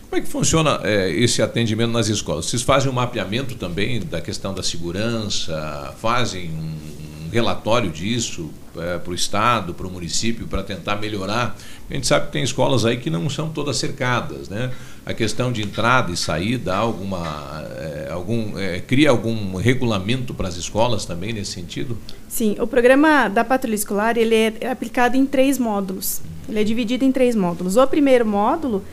Como 0.09 0.21
é 0.21 0.21
que 0.21 0.27
funciona 0.27 0.79
é, 0.83 1.09
esse 1.11 1.41
atendimento 1.41 1.91
nas 1.91 2.07
escolas? 2.07 2.45
Vocês 2.45 2.61
fazem 2.61 2.89
um 2.89 2.93
mapeamento 2.93 3.55
também 3.55 3.99
da 3.99 4.21
questão 4.21 4.53
da 4.53 4.63
segurança, 4.63 5.93
fazem 5.99 6.49
um 6.51 7.29
relatório 7.31 7.91
disso 7.91 8.49
é, 8.77 8.97
para 8.97 9.11
o 9.11 9.13
Estado, 9.13 9.73
para 9.73 9.85
o 9.85 9.91
município, 9.91 10.47
para 10.47 10.63
tentar 10.63 10.95
melhorar. 10.95 11.57
A 11.89 11.93
gente 11.93 12.07
sabe 12.07 12.27
que 12.27 12.31
tem 12.31 12.43
escolas 12.43 12.85
aí 12.85 12.97
que 12.97 13.09
não 13.09 13.29
são 13.29 13.49
todas 13.49 13.77
cercadas, 13.77 14.47
né? 14.47 14.71
A 15.05 15.13
questão 15.13 15.51
de 15.51 15.61
entrada 15.61 16.11
e 16.11 16.17
saída, 16.17 16.73
alguma, 16.75 17.63
é, 17.77 18.09
algum, 18.11 18.53
cria 18.87 19.09
algum 19.09 19.55
regulamento 19.55 20.33
para 20.33 20.47
as 20.47 20.55
escolas 20.55 21.05
também 21.05 21.33
nesse 21.33 21.51
sentido? 21.51 21.97
Sim, 22.27 22.55
o 22.59 22.65
programa 22.65 23.27
da 23.27 23.43
patrulha 23.43 23.75
escolar 23.75 24.17
ele 24.17 24.35
é 24.35 24.69
aplicado 24.71 25.15
em 25.17 25.25
três 25.25 25.59
módulos. 25.59 26.21
Ele 26.47 26.59
é 26.59 26.63
dividido 26.63 27.03
em 27.03 27.11
três 27.11 27.35
módulos. 27.35 27.75
O 27.75 27.85
primeiro 27.85 28.25
módulo 28.25 28.83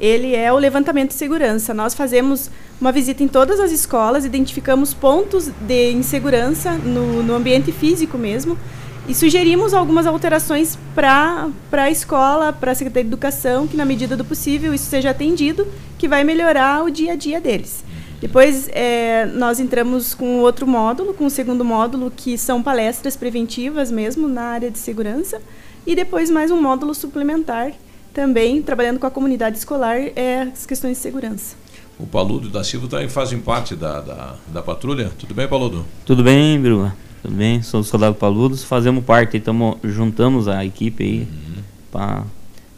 ele 0.00 0.34
é 0.34 0.50
o 0.50 0.56
levantamento 0.56 1.08
de 1.08 1.14
segurança. 1.14 1.74
Nós 1.74 1.94
fazemos 1.94 2.50
uma 2.80 2.90
visita 2.90 3.22
em 3.22 3.28
todas 3.28 3.60
as 3.60 3.70
escolas, 3.70 4.24
identificamos 4.24 4.94
pontos 4.94 5.50
de 5.60 5.92
insegurança 5.92 6.72
no, 6.72 7.22
no 7.22 7.34
ambiente 7.34 7.70
físico 7.70 8.16
mesmo 8.16 8.58
e 9.06 9.14
sugerimos 9.14 9.74
algumas 9.74 10.06
alterações 10.06 10.78
para 10.94 11.50
a 11.72 11.90
escola, 11.90 12.52
para 12.52 12.72
a 12.72 12.74
Secretaria 12.74 13.04
de 13.04 13.08
Educação, 13.10 13.66
que 13.66 13.76
na 13.76 13.84
medida 13.84 14.16
do 14.16 14.24
possível 14.24 14.72
isso 14.72 14.86
seja 14.86 15.10
atendido, 15.10 15.66
que 15.98 16.08
vai 16.08 16.24
melhorar 16.24 16.82
o 16.84 16.90
dia 16.90 17.12
a 17.12 17.16
dia 17.16 17.40
deles. 17.40 17.84
Depois 18.20 18.68
é, 18.72 19.26
nós 19.26 19.60
entramos 19.60 20.14
com 20.14 20.38
outro 20.38 20.66
módulo, 20.66 21.12
com 21.12 21.26
o 21.26 21.30
segundo 21.30 21.64
módulo, 21.64 22.12
que 22.14 22.38
são 22.38 22.62
palestras 22.62 23.16
preventivas 23.16 23.90
mesmo 23.90 24.28
na 24.28 24.42
área 24.42 24.70
de 24.70 24.78
segurança, 24.78 25.42
e 25.86 25.96
depois 25.96 26.30
mais 26.30 26.50
um 26.50 26.60
módulo 26.60 26.94
suplementar, 26.94 27.72
também 28.12 28.62
trabalhando 28.62 28.98
com 28.98 29.06
a 29.06 29.10
comunidade 29.10 29.58
escolar, 29.58 29.98
é 30.16 30.42
as 30.52 30.66
questões 30.66 30.96
de 30.96 31.02
segurança. 31.02 31.56
O 31.98 32.06
Paludo 32.06 32.48
da 32.48 32.64
Silva 32.64 32.88
também 32.88 33.08
fazem 33.08 33.38
parte 33.40 33.76
da, 33.76 34.00
da, 34.00 34.34
da 34.48 34.62
patrulha. 34.62 35.10
Tudo 35.18 35.34
bem, 35.34 35.46
Paludo? 35.46 35.84
Tudo 36.06 36.22
bem, 36.24 36.58
Bruna. 36.60 36.96
Tudo 37.22 37.34
bem, 37.34 37.62
sou 37.62 37.80
o 37.80 37.84
soldado 37.84 38.14
Paludos, 38.14 38.64
fazemos 38.64 39.04
parte, 39.04 39.38
tamo, 39.38 39.78
juntamos 39.84 40.48
a 40.48 40.64
equipe 40.64 41.04
aí 41.04 41.18
uhum. 41.20 41.62
para 41.92 42.24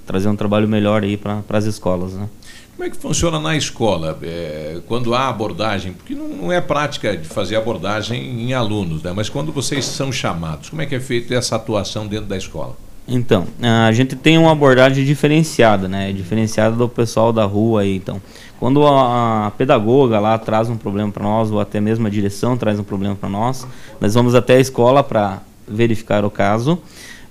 trazer 0.05 0.29
um 0.29 0.35
trabalho 0.35 0.67
melhor 0.67 1.05
aí 1.05 1.17
para 1.17 1.45
as 1.51 1.65
escolas, 1.65 2.15
né? 2.15 2.29
Como 2.75 2.89
é 2.89 2.91
que 2.91 2.97
funciona 2.97 3.39
na 3.39 3.57
escola 3.57 4.19
é, 4.23 4.81
quando 4.89 5.15
há 5.15 5.29
abordagem? 5.29 5.93
Porque 5.93 6.15
não, 6.15 6.27
não, 6.29 6.53
é 6.53 6.61
prática 6.61 7.17
de 7.17 7.29
fazer 7.29 7.55
abordagem 7.55 8.43
em 8.43 8.53
alunos, 8.55 9.03
né? 9.05 9.13
Mas 9.15 9.29
quando 9.29 9.53
vocês 9.53 9.85
são 9.85 10.11
chamados, 10.11 10.71
como 10.71 10.83
é 10.83 10.87
que 10.87 10.97
é 10.97 11.01
feita 11.01 11.35
essa 11.35 11.55
atuação 11.55 12.09
dentro 12.09 12.27
da 12.27 12.37
escola? 12.37 12.77
Então, 13.07 13.47
a 13.61 13.91
gente 13.93 14.15
tem 14.15 14.39
uma 14.39 14.53
abordagem 14.53 15.05
diferenciada, 15.05 15.89
né? 15.89 16.13
Diferenciada 16.13 16.77
do 16.77 16.89
pessoal 16.89 17.33
da 17.33 17.45
rua 17.45 17.83
aí. 17.83 17.97
Então, 17.97 18.21
quando 18.61 18.87
a, 18.87 19.49
a 19.49 19.51
pedagoga 19.51 20.21
lá 20.21 20.39
traz 20.39 20.69
um 20.69 20.77
problema 20.77 21.11
para 21.11 21.25
nós, 21.25 21.51
ou 21.51 21.61
até 21.61 21.81
mesmo 21.81 22.07
a 22.07 22.11
direção 22.11 22.57
traz 22.57 22.79
um 22.79 22.85
problema 22.85 23.17
para 23.17 23.29
nós, 23.29 23.67
nós 24.01 24.15
vamos 24.15 24.35
até 24.35 24.57
a 24.57 24.61
escola 24.61 25.03
para 25.03 25.41
verificar 25.67 26.25
o 26.25 26.31
caso. 26.31 26.79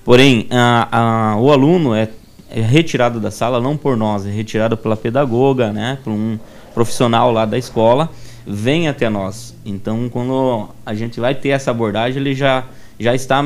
Porém, 0.03 0.47
a, 0.51 0.87
a, 0.91 1.37
o 1.37 1.51
aluno 1.51 1.95
é, 1.95 2.09
é, 2.49 2.59
retirado 2.59 3.19
da 3.19 3.31
sala 3.31 3.61
não 3.61 3.77
por 3.77 3.95
nós, 3.95 4.25
é 4.25 4.29
retirado 4.29 4.75
pela 4.75 4.97
pedagoga, 4.97 5.71
né? 5.71 5.97
Por 6.03 6.11
um 6.11 6.37
profissional 6.73 7.31
lá 7.31 7.45
da 7.45 7.57
escola, 7.57 8.09
vem 8.45 8.89
até 8.89 9.09
nós. 9.09 9.55
Então, 9.65 10.09
quando 10.09 10.67
a 10.85 10.93
gente 10.93 11.19
vai 11.19 11.33
ter 11.33 11.49
essa 11.49 11.71
abordagem, 11.71 12.19
ele 12.19 12.35
já 12.35 12.65
já 12.99 13.15
está 13.15 13.43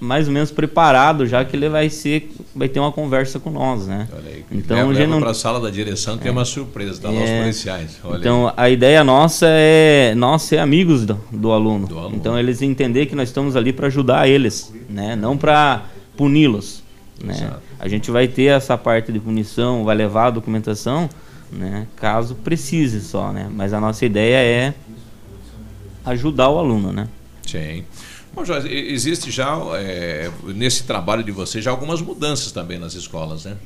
mais 0.00 0.26
ou 0.26 0.32
menos 0.32 0.50
preparado, 0.50 1.26
já 1.26 1.44
que 1.44 1.54
ele 1.54 1.68
vai 1.68 1.90
ser, 1.90 2.32
vai 2.56 2.68
ter 2.68 2.80
uma 2.80 2.90
conversa 2.90 3.38
com 3.38 3.50
nós, 3.50 3.86
né? 3.86 4.08
Aí, 4.24 4.44
então 4.50 4.78
leva, 4.78 4.90
a 4.90 4.94
gente 4.94 5.08
não 5.08 5.20
para 5.20 5.30
a 5.30 5.34
sala 5.34 5.60
da 5.60 5.68
direção 5.68 6.16
que 6.16 6.26
é, 6.26 6.30
uma 6.30 6.46
surpresa, 6.46 7.00
dá 7.00 7.10
é, 7.10 7.12
nossos 7.12 7.30
policiais. 7.30 8.00
Olha 8.02 8.18
então 8.18 8.48
aí. 8.48 8.54
a 8.56 8.70
ideia 8.70 9.04
nossa 9.04 9.46
é 9.46 10.14
nós 10.16 10.42
ser 10.42 10.58
amigos 10.58 11.04
do, 11.04 11.20
do, 11.30 11.52
aluno. 11.52 11.86
do, 11.86 11.98
aluno. 11.98 12.16
Então 12.16 12.38
eles 12.38 12.62
entender 12.62 13.06
que 13.06 13.14
nós 13.14 13.28
estamos 13.28 13.56
ali 13.56 13.74
para 13.74 13.88
ajudar 13.88 14.26
eles, 14.26 14.72
né? 14.88 15.14
Não 15.14 15.36
para 15.36 15.84
puni-los, 16.16 16.82
né? 17.22 17.52
A 17.78 17.86
gente 17.86 18.10
vai 18.10 18.26
ter 18.26 18.44
essa 18.44 18.78
parte 18.78 19.12
de 19.12 19.20
punição, 19.20 19.84
vai 19.84 19.94
levar 19.94 20.26
a 20.26 20.30
documentação, 20.30 21.10
né? 21.52 21.86
Caso 21.96 22.34
precise 22.36 23.02
só, 23.02 23.32
né? 23.32 23.50
Mas 23.54 23.74
a 23.74 23.80
nossa 23.80 24.06
ideia 24.06 24.36
é 24.36 24.74
ajudar 26.06 26.48
o 26.48 26.58
aluno, 26.58 26.90
né? 26.90 27.06
Sim. 27.46 27.84
Bom, 28.32 28.44
já 28.44 28.58
existe 28.58 29.30
já 29.30 29.58
é, 29.74 30.30
nesse 30.54 30.84
trabalho 30.84 31.24
de 31.24 31.32
você 31.32 31.60
já 31.60 31.70
algumas 31.70 32.00
mudanças 32.00 32.52
também 32.52 32.78
nas 32.78 32.94
escolas, 32.94 33.44
né? 33.44 33.56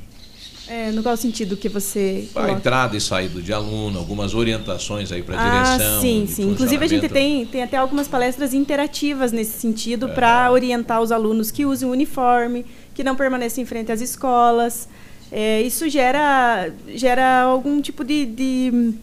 É, 0.67 0.91
no 0.91 1.03
qual 1.03 1.15
sentido 1.15 1.55
que 1.55 1.69
você. 1.69 2.27
A 2.35 2.49
entrada 2.49 2.97
e 2.97 3.01
saída 3.01 3.39
de 3.39 3.53
aluno, 3.53 3.99
algumas 3.99 4.33
orientações 4.33 5.11
aí 5.11 5.21
para 5.21 5.37
a 5.37 5.43
ah, 5.43 5.75
direção. 5.75 6.01
Sim, 6.01 6.27
sim. 6.27 6.49
Inclusive 6.49 6.83
a 6.83 6.87
gente 6.87 7.07
tem, 7.07 7.45
tem 7.45 7.61
até 7.61 7.77
algumas 7.77 8.07
palestras 8.07 8.51
interativas 8.51 9.31
nesse 9.31 9.59
sentido 9.59 10.07
é. 10.07 10.13
para 10.13 10.51
orientar 10.51 11.01
os 11.01 11.11
alunos 11.11 11.51
que 11.51 11.65
usem 11.65 11.87
o 11.87 11.91
uniforme, 11.91 12.65
que 12.95 13.03
não 13.03 13.15
permaneçam 13.15 13.63
em 13.63 13.65
frente 13.67 13.91
às 13.91 14.01
escolas. 14.01 14.89
É, 15.31 15.61
isso 15.61 15.87
gera, 15.87 16.71
gera 16.87 17.41
algum 17.41 17.79
tipo 17.79 18.03
de. 18.03 18.25
de 18.25 18.93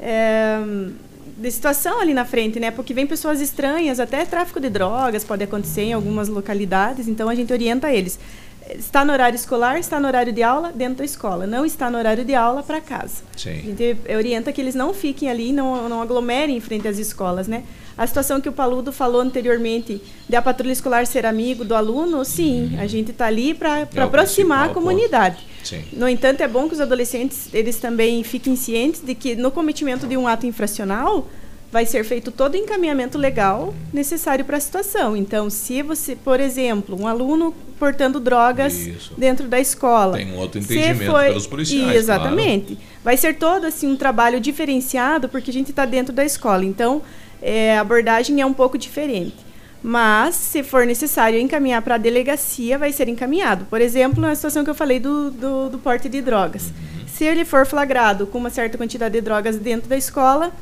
é, 0.00 0.58
de 1.38 1.50
situação 1.50 2.00
ali 2.00 2.12
na 2.12 2.24
frente, 2.24 2.58
né? 2.58 2.70
Porque 2.70 2.92
vem 2.92 3.06
pessoas 3.06 3.40
estranhas, 3.40 4.00
até 4.00 4.24
tráfico 4.24 4.58
de 4.58 4.68
drogas 4.68 5.22
pode 5.22 5.44
acontecer 5.44 5.82
em 5.82 5.92
algumas 5.92 6.28
localidades, 6.28 7.06
então 7.06 7.28
a 7.28 7.34
gente 7.34 7.52
orienta 7.52 7.92
eles. 7.92 8.18
está 8.76 9.04
no 9.04 9.12
horário 9.12 9.36
escolar, 9.36 9.78
está 9.78 9.98
no 10.00 10.06
horário 10.06 10.32
de 10.32 10.42
aula 10.42 10.72
dentro 10.72 10.98
da 10.98 11.04
escola, 11.04 11.46
não 11.46 11.64
está 11.64 11.88
no 11.90 11.96
horário 11.96 12.24
de 12.24 12.34
aula 12.34 12.62
para 12.62 12.80
casa. 12.80 13.22
Sim. 13.36 13.50
A 13.50 13.62
gente 13.62 13.96
orienta 14.14 14.52
que 14.52 14.60
eles 14.60 14.74
não 14.74 14.92
fiquem 14.92 15.30
ali, 15.30 15.52
não, 15.52 15.88
não 15.88 16.02
aglomerem 16.02 16.56
em 16.56 16.60
frente 16.60 16.88
às 16.88 16.98
escolas, 16.98 17.46
né? 17.46 17.62
A 17.96 18.06
situação 18.06 18.40
que 18.40 18.48
o 18.48 18.52
Paludo 18.52 18.92
falou 18.92 19.20
anteriormente 19.20 20.00
de 20.28 20.36
a 20.36 20.42
patrulha 20.42 20.72
escolar 20.72 21.06
ser 21.06 21.26
amigo 21.26 21.64
do 21.64 21.74
aluno, 21.74 22.24
sim, 22.24 22.76
a 22.78 22.86
gente 22.86 23.10
está 23.10 23.26
ali 23.26 23.54
para 23.54 23.88
É 23.94 24.00
aproximar 24.00 24.70
a 24.70 24.72
comunidade. 24.74 25.38
Sim. 25.68 25.84
No 25.92 26.08
entanto, 26.08 26.40
é 26.40 26.48
bom 26.48 26.68
que 26.68 26.74
os 26.74 26.80
adolescentes 26.80 27.48
eles 27.52 27.76
também 27.76 28.22
fiquem 28.22 28.56
cientes 28.56 29.02
de 29.02 29.14
que 29.14 29.36
no 29.36 29.50
cometimento 29.50 30.06
de 30.06 30.16
um 30.16 30.26
ato 30.26 30.46
infracional 30.46 31.28
vai 31.70 31.84
ser 31.84 32.02
feito 32.04 32.32
todo 32.32 32.54
o 32.54 32.56
encaminhamento 32.56 33.18
legal 33.18 33.74
necessário 33.92 34.44
para 34.44 34.56
a 34.56 34.60
situação. 34.60 35.14
Então, 35.16 35.50
se 35.50 35.82
você, 35.82 36.16
por 36.16 36.40
exemplo, 36.40 36.98
um 36.98 37.06
aluno 37.06 37.54
portando 37.78 38.18
drogas 38.18 38.74
Isso. 38.74 39.12
dentro 39.18 39.46
da 39.46 39.60
escola, 39.60 40.16
Tem 40.16 40.32
um 40.32 40.38
outro 40.38 40.58
entendimento 40.58 41.12
pelos 41.12 41.46
policiais, 41.46 41.96
Exatamente. 41.96 42.78
Vai 43.04 43.16
ser 43.16 43.34
todo 43.34 43.66
assim 43.66 43.86
um 43.86 43.96
trabalho 43.96 44.40
diferenciado 44.40 45.28
porque 45.28 45.50
a 45.50 45.52
gente 45.52 45.70
está 45.70 45.84
dentro 45.84 46.12
da 46.12 46.24
escola. 46.24 46.64
Então, 46.64 47.02
é, 47.42 47.76
a 47.76 47.82
abordagem 47.82 48.40
é 48.40 48.46
um 48.46 48.54
pouco 48.54 48.78
diferente. 48.78 49.47
Mas, 49.82 50.34
se 50.34 50.62
for 50.62 50.84
necessário 50.84 51.38
encaminhar 51.38 51.80
para 51.82 51.94
a 51.94 51.98
delegacia, 51.98 52.76
vai 52.76 52.92
ser 52.92 53.08
encaminhado. 53.08 53.64
Por 53.66 53.80
exemplo, 53.80 54.20
na 54.20 54.34
situação 54.34 54.64
que 54.64 54.70
eu 54.70 54.74
falei 54.74 54.98
do, 54.98 55.30
do, 55.30 55.70
do 55.70 55.78
porte 55.78 56.08
de 56.08 56.20
drogas. 56.20 56.72
Se 57.06 57.24
ele 57.24 57.44
for 57.44 57.64
flagrado 57.66 58.26
com 58.26 58.38
uma 58.38 58.50
certa 58.50 58.76
quantidade 58.76 59.12
de 59.14 59.20
drogas 59.20 59.56
dentro 59.56 59.88
da 59.88 59.96
escola, 59.96 60.52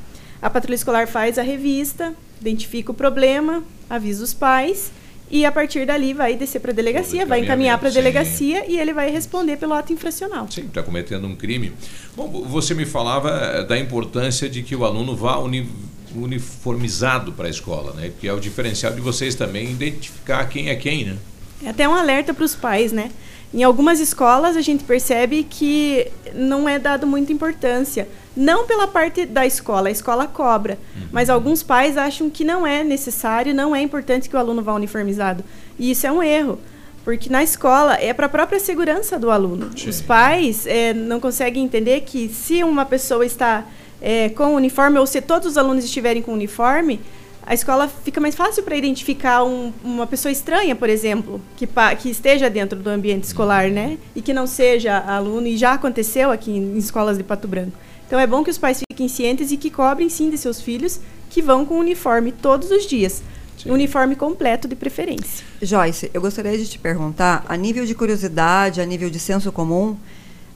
a 0.41 0.51
patrulha 0.51 0.75
escolar 0.75 1.07
faz 1.09 1.39
a 1.39 1.43
revista, 1.43 2.15
identifica 2.41 2.91
o 2.91 2.95
problema, 2.95 3.63
avisa 3.89 4.23
os 4.23 4.35
pais 4.35 4.91
e 5.31 5.45
a 5.45 5.51
partir 5.51 5.87
dali 5.87 6.13
vai 6.15 6.37
descer 6.37 6.61
para 6.61 6.71
a 6.71 6.75
delegacia, 6.75 7.27
vai 7.27 7.41
encaminhar 7.41 7.79
para 7.79 7.89
a 7.89 7.91
sim. 7.91 7.99
delegacia 7.99 8.71
e 8.71 8.79
ele 8.79 8.93
vai 8.93 9.11
responder 9.11 9.57
pelo 9.57 9.73
ato 9.75 9.93
infracional. 9.93 10.47
Sim, 10.51 10.67
está 10.67 10.83
cometendo 10.83 11.27
um 11.27 11.35
crime. 11.35 11.73
Bom, 12.15 12.45
você 12.47 12.75
me 12.75 12.87
falava 12.87 13.31
eh, 13.31 13.65
da 13.65 13.77
importância 13.79 14.49
de 14.49 14.63
que 14.63 14.77
o 14.77 14.85
aluno 14.85 15.17
vá 15.17 15.39
uni- 15.39 15.69
uniformizado 16.17 17.33
para 17.33 17.47
a 17.47 17.51
escola, 17.51 17.93
né? 17.93 18.13
Que 18.21 18.29
é 18.29 18.33
o 18.33 18.41
diferencial 18.41 18.93
de 18.93 19.01
vocês 19.01 19.35
também 19.35 19.71
identificar 19.71 20.45
quem 20.47 20.69
é 20.69 20.77
quem, 20.77 21.05
né? 21.05 21.17
É 21.65 21.71
até 21.71 21.89
um 21.89 21.95
alerta 21.95 22.35
para 22.35 22.45
os 22.45 22.55
pais, 22.55 22.93
né? 22.93 23.11
Em 23.55 23.63
algumas 23.63 24.01
escolas 24.01 24.57
a 24.57 24.61
gente 24.61 24.85
percebe 24.85 25.47
que 25.49 26.09
não 26.35 26.69
é 26.69 26.79
dado 26.79 27.07
muita 27.07 27.33
importância, 27.33 28.09
não 28.37 28.67
pela 28.67 28.87
parte 28.87 29.25
da 29.25 29.47
escola, 29.47 29.89
a 29.89 29.91
escola 29.91 30.27
cobra, 30.27 30.79
mas 31.11 31.31
alguns 31.31 31.63
pais 31.63 31.97
acham 31.97 32.29
que 32.29 32.45
não 32.45 32.67
é 32.67 32.85
necessário, 32.85 33.55
não 33.55 33.75
é 33.75 33.81
importante 33.81 34.29
que 34.29 34.37
o 34.37 34.39
aluno 34.39 34.63
vá 34.63 34.75
uniformizado. 34.75 35.43
E 35.79 35.91
isso 35.91 36.07
é 36.07 36.13
um 36.13 36.23
erro, 36.23 36.59
porque 37.05 37.31
na 37.31 37.43
escola 37.43 37.95
é 37.95 38.13
para 38.13 38.27
a 38.27 38.29
própria 38.29 38.61
segurança 38.61 39.19
do 39.19 39.31
aluno. 39.31 39.71
Os 39.89 40.01
pais 40.03 40.67
eh, 40.67 40.93
não 40.93 41.19
conseguem 41.19 41.65
entender 41.65 42.01
que 42.03 42.29
se 42.29 42.63
uma 42.63 42.85
pessoa 42.85 43.25
está 43.25 43.65
eh, 44.01 44.29
com 44.31 44.55
uniforme 44.55 44.99
ou 44.99 45.07
se 45.07 45.21
todos 45.21 45.49
os 45.49 45.57
alunos 45.59 45.85
estiverem 45.85 46.23
com 46.23 46.33
uniforme, 46.33 47.01
a 47.45 47.55
escola 47.55 47.87
fica 47.89 48.21
mais 48.21 48.35
fácil 48.35 48.63
para 48.65 48.77
identificar 48.77 49.45
um- 49.45 49.73
uma 49.85 50.07
pessoa 50.07 50.33
estranha, 50.33 50.75
por 50.75 50.89
exemplo, 50.89 51.41
que, 51.57 51.69
que 52.01 52.11
esteja 52.11 52.51
dentro 52.51 52.77
do 52.79 52.91
ambiente 52.91 53.25
escolar, 53.25 53.71
né? 53.71 53.99
E 54.17 54.21
que 54.21 54.33
não 54.35 54.47
seja 54.49 54.99
aluno, 54.99 55.47
e 55.47 55.57
já 55.57 55.73
aconteceu 55.75 56.33
aqui 56.33 56.51
em, 56.51 56.75
em 56.75 56.79
escolas 56.79 57.17
de 57.17 57.23
Pato 57.23 57.47
Branco. 57.47 57.73
Então 58.07 58.19
é 58.19 58.27
bom 58.27 58.43
que 58.43 58.51
os 58.51 58.59
pais 58.59 58.81
fiquem 58.91 59.07
cientes 59.09 59.53
e 59.53 59.57
que 59.57 59.71
cobrem 59.71 60.09
sim 60.09 60.29
de 60.31 60.37
seus 60.39 60.61
filhos 60.61 61.01
que 61.31 61.41
vão 61.41 61.65
com 61.65 61.79
uniforme 61.79 62.33
todos 62.33 62.71
os 62.71 62.85
dias. 62.87 63.23
Uniforme 63.65 64.15
completo 64.15 64.69
de 64.69 64.77
preferência. 64.77 65.45
Joyce, 65.63 66.11
eu 66.15 66.21
gostaria 66.21 66.57
de 66.57 66.69
te 66.69 66.79
perguntar, 66.79 67.45
a 67.49 67.57
nível 67.57 67.85
de 67.85 67.95
curiosidade, 67.95 68.81
a 68.81 68.85
nível 68.87 69.11
de 69.11 69.19
senso 69.19 69.51
comum, 69.51 69.97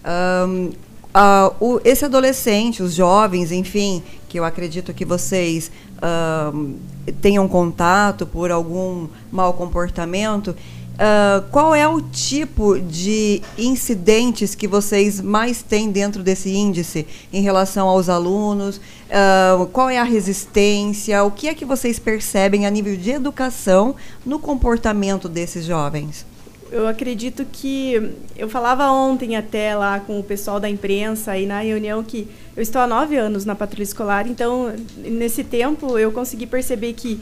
ahn, 0.04 0.70
ah, 1.14 1.52
o- 1.60 1.80
esse 1.84 2.04
adolescente, 2.04 2.82
os 2.82 2.94
jovens, 2.94 3.50
enfim, 3.52 4.02
que 4.28 4.38
eu 4.38 4.44
acredito 4.44 4.94
que 4.94 5.04
vocês 5.04 5.70
ahn, 6.00 6.74
tenham 7.20 7.46
contato 7.48 8.26
por 8.26 8.50
algum 8.50 9.08
mau 9.32 9.52
comportamento, 9.54 10.54
ah, 10.98 11.42
qual 11.50 11.74
é 11.74 11.88
o 11.88 12.00
tipo 12.00 12.78
de 12.78 13.42
incidentes 13.58 14.54
que 14.54 14.68
vocês 14.68 15.20
mais 15.20 15.62
têm 15.62 15.90
dentro 15.90 16.22
desse 16.22 16.50
índice 16.54 17.06
em 17.32 17.42
relação 17.42 17.88
aos 17.88 18.08
alunos? 18.08 18.80
Ah, 19.10 19.66
qual 19.72 19.88
é 19.90 19.98
a 19.98 20.04
resistência? 20.04 21.24
O 21.24 21.30
que 21.30 21.48
é 21.48 21.54
que 21.54 21.64
vocês 21.64 21.98
percebem 21.98 22.66
a 22.66 22.70
nível 22.70 22.96
de 22.96 23.10
educação 23.10 23.94
no 24.24 24.38
comportamento 24.38 25.28
desses 25.28 25.64
jovens? 25.64 26.24
Eu 26.70 26.86
acredito 26.86 27.44
que. 27.52 28.12
Eu 28.36 28.48
falava 28.48 28.90
ontem 28.90 29.36
até 29.36 29.74
lá 29.74 29.98
com 29.98 30.20
o 30.20 30.22
pessoal 30.22 30.60
da 30.60 30.70
imprensa 30.70 31.36
e 31.36 31.44
na 31.44 31.60
reunião 31.60 32.02
que 32.04 32.28
eu 32.56 32.62
estou 32.62 32.80
há 32.80 32.86
nove 32.86 33.16
anos 33.16 33.44
na 33.44 33.54
patrulha 33.54 33.82
escolar, 33.82 34.26
então 34.28 34.72
nesse 34.96 35.42
tempo 35.42 35.98
eu 35.98 36.12
consegui 36.12 36.46
perceber 36.46 36.92
que 36.92 37.20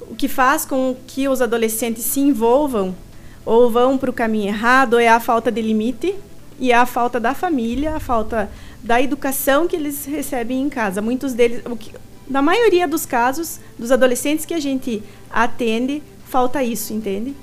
o 0.00 0.14
que 0.14 0.26
faz 0.26 0.64
com 0.64 0.96
que 1.06 1.28
os 1.28 1.40
adolescentes 1.40 2.04
se 2.04 2.20
envolvam 2.20 2.94
ou 3.44 3.70
vão 3.70 3.96
para 3.96 4.10
o 4.10 4.12
caminho 4.12 4.48
errado 4.48 4.98
é 4.98 5.08
a 5.08 5.20
falta 5.20 5.50
de 5.50 5.62
limite 5.62 6.14
e 6.58 6.72
a 6.72 6.84
falta 6.84 7.20
da 7.20 7.34
família, 7.34 7.94
a 7.94 8.00
falta 8.00 8.50
da 8.82 9.00
educação 9.00 9.68
que 9.68 9.76
eles 9.76 10.06
recebem 10.06 10.62
em 10.62 10.68
casa. 10.68 11.00
Muitos 11.00 11.34
deles, 11.34 11.62
o 11.64 11.76
que, 11.76 11.92
na 12.28 12.42
maioria 12.42 12.86
dos 12.88 13.06
casos, 13.06 13.60
dos 13.78 13.92
adolescentes 13.92 14.44
que 14.44 14.54
a 14.54 14.60
gente 14.60 15.02
atende, 15.30 16.02
falta 16.26 16.62
isso, 16.62 16.92
entende? 16.92 17.34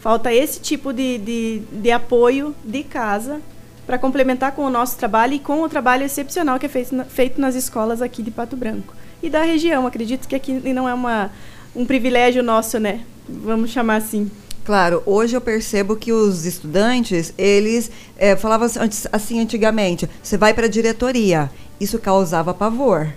Falta 0.00 0.32
esse 0.32 0.60
tipo 0.60 0.92
de, 0.92 1.18
de, 1.18 1.62
de 1.72 1.90
apoio 1.90 2.54
de 2.64 2.82
casa 2.82 3.40
para 3.86 3.98
complementar 3.98 4.52
com 4.52 4.64
o 4.64 4.70
nosso 4.70 4.96
trabalho 4.96 5.34
e 5.34 5.38
com 5.38 5.62
o 5.62 5.68
trabalho 5.68 6.04
excepcional 6.04 6.58
que 6.58 6.66
é 6.66 6.68
feito, 6.68 7.04
feito 7.08 7.40
nas 7.40 7.54
escolas 7.54 8.00
aqui 8.00 8.22
de 8.22 8.30
Pato 8.30 8.56
Branco. 8.56 8.94
E 9.22 9.28
da 9.28 9.42
região, 9.42 9.86
acredito 9.86 10.26
que 10.26 10.34
aqui 10.34 10.52
não 10.72 10.88
é 10.88 10.94
uma, 10.94 11.30
um 11.76 11.84
privilégio 11.84 12.42
nosso, 12.42 12.78
né? 12.78 13.00
Vamos 13.28 13.70
chamar 13.70 13.96
assim. 13.96 14.30
Claro, 14.64 15.02
hoje 15.04 15.36
eu 15.36 15.40
percebo 15.40 15.96
que 15.96 16.12
os 16.12 16.46
estudantes, 16.46 17.34
eles 17.36 17.90
eh, 18.16 18.36
falavam 18.36 18.66
assim, 18.66 19.08
assim 19.12 19.40
antigamente, 19.40 20.08
você 20.22 20.36
vai 20.38 20.54
para 20.54 20.66
a 20.66 20.70
diretoria, 20.70 21.50
isso 21.80 21.98
causava 21.98 22.54
pavor. 22.54 23.08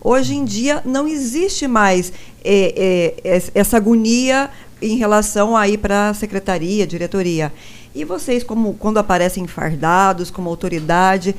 Hoje 0.00 0.34
em 0.34 0.44
dia 0.44 0.82
não 0.84 1.06
existe 1.06 1.66
mais 1.66 2.12
eh, 2.44 3.14
es- 3.24 3.50
essa 3.54 3.76
agonia 3.76 4.50
em 4.80 4.96
relação 4.96 5.56
a 5.56 5.68
ir 5.68 5.78
para 5.78 6.10
a 6.10 6.14
secretaria, 6.14 6.86
diretoria. 6.86 7.52
E 7.94 8.04
vocês, 8.04 8.44
como 8.44 8.74
quando 8.74 8.98
aparecem 8.98 9.46
fardados, 9.46 10.30
como 10.30 10.48
autoridade, 10.50 11.34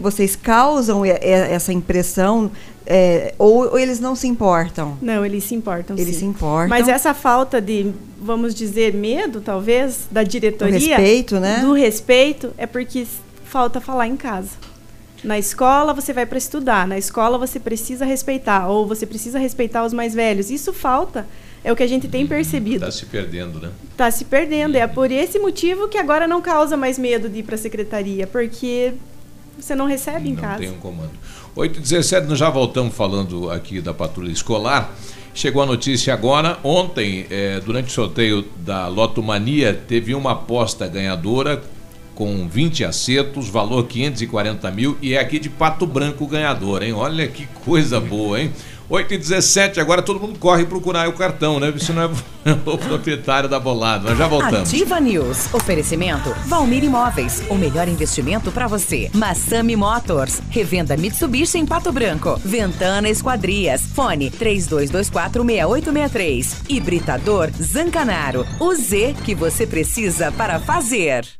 vocês 0.00 0.36
causam 0.36 1.04
essa 1.04 1.72
impressão 1.72 2.50
eh, 2.86 3.34
ou, 3.38 3.70
ou 3.70 3.78
eles 3.78 4.00
não 4.00 4.16
se 4.16 4.26
importam? 4.26 4.98
Não, 5.00 5.24
eles 5.24 5.44
se 5.44 5.54
importam. 5.54 5.96
Eles 5.96 6.14
sim. 6.14 6.20
se 6.20 6.24
importam. 6.24 6.68
Mas 6.68 6.88
essa 6.88 7.14
falta 7.14 7.60
de, 7.60 7.92
vamos 8.20 8.54
dizer, 8.54 8.92
medo, 8.92 9.40
talvez, 9.40 10.08
da 10.10 10.24
diretoria. 10.24 10.96
respeito, 10.96 11.38
né? 11.38 11.60
Do 11.60 11.72
respeito, 11.72 12.52
é 12.58 12.66
porque 12.66 13.06
falta 13.44 13.80
falar 13.80 14.08
em 14.08 14.16
casa. 14.16 14.50
Na 15.22 15.38
escola 15.38 15.92
você 15.92 16.12
vai 16.12 16.26
para 16.26 16.38
estudar, 16.38 16.86
na 16.86 16.98
escola 16.98 17.38
você 17.38 17.60
precisa 17.60 18.04
respeitar, 18.04 18.68
ou 18.68 18.86
você 18.86 19.06
precisa 19.06 19.38
respeitar 19.38 19.84
os 19.84 19.92
mais 19.92 20.14
velhos. 20.14 20.50
Isso 20.50 20.72
falta, 20.72 21.26
é 21.62 21.72
o 21.72 21.76
que 21.76 21.82
a 21.82 21.86
gente 21.86 22.08
tem 22.08 22.26
percebido. 22.26 22.84
Está 22.86 22.90
se 22.90 23.06
perdendo, 23.06 23.60
né? 23.60 23.70
Está 23.90 24.10
se 24.10 24.24
perdendo. 24.24 24.76
É 24.76 24.86
por 24.86 25.10
esse 25.10 25.38
motivo 25.38 25.88
que 25.88 25.98
agora 25.98 26.26
não 26.26 26.40
causa 26.40 26.76
mais 26.76 26.98
medo 26.98 27.28
de 27.28 27.40
ir 27.40 27.42
para 27.42 27.54
a 27.54 27.58
secretaria, 27.58 28.26
porque 28.26 28.94
você 29.58 29.74
não 29.74 29.86
recebe 29.86 30.28
em 30.28 30.34
Não 30.34 30.40
casa. 30.40 30.58
tem 30.58 30.70
um 30.70 30.78
comando. 30.78 31.10
8 31.54 31.78
e 31.78 31.82
17 31.82 32.26
nós 32.28 32.38
já 32.38 32.48
voltamos 32.48 32.94
falando 32.94 33.50
aqui 33.50 33.80
da 33.80 33.92
patrulha 33.92 34.30
escolar. 34.30 34.94
Chegou 35.34 35.62
a 35.62 35.66
notícia 35.66 36.12
agora, 36.12 36.58
ontem, 36.64 37.26
eh, 37.30 37.60
durante 37.64 37.88
o 37.88 37.90
sorteio 37.90 38.44
da 38.58 38.88
Loto 38.88 39.22
Mania, 39.22 39.72
teve 39.86 40.14
uma 40.14 40.32
aposta 40.32 40.88
ganhadora 40.88 41.62
com 42.14 42.48
20 42.48 42.84
acertos, 42.84 43.48
valor 43.48 43.86
540 43.86 44.70
mil, 44.70 44.98
e 45.00 45.14
é 45.14 45.20
aqui 45.20 45.38
de 45.38 45.48
Pato 45.48 45.86
Branco 45.86 46.24
o 46.24 46.26
ganhador, 46.26 46.82
hein? 46.82 46.92
Olha 46.92 47.26
que 47.28 47.46
coisa 47.64 48.00
boa, 48.00 48.40
hein? 48.40 48.50
8 48.90 49.14
e 49.14 49.18
17 49.18 49.80
agora 49.80 50.02
todo 50.02 50.18
mundo 50.18 50.36
corre 50.38 50.66
procurar 50.66 51.08
o 51.08 51.12
cartão, 51.12 51.60
né? 51.60 51.72
Se 51.78 51.92
não 51.92 52.02
é 52.02 52.06
o 52.66 52.76
proprietário 52.76 53.48
da 53.48 53.60
bolada. 53.60 54.08
Nós 54.08 54.18
já 54.18 54.26
voltamos. 54.26 54.68
Ativa 54.68 54.98
News. 55.00 55.54
Oferecimento 55.54 56.34
Valmir 56.46 56.82
Imóveis. 56.82 57.44
O 57.48 57.54
melhor 57.54 57.86
investimento 57.86 58.50
para 58.50 58.66
você. 58.66 59.08
Massami 59.14 59.76
Motors. 59.76 60.42
Revenda 60.50 60.96
Mitsubishi 60.96 61.58
em 61.58 61.64
Pato 61.64 61.92
Branco. 61.92 62.36
Ventana 62.44 63.08
Esquadrias. 63.08 63.82
Fone 63.94 64.28
32246863. 64.32 66.68
Hibridador 66.68 67.48
Zancanaro. 67.62 68.44
O 68.58 68.74
Z 68.74 69.14
que 69.24 69.36
você 69.36 69.64
precisa 69.66 70.32
para 70.32 70.58
fazer. 70.58 71.39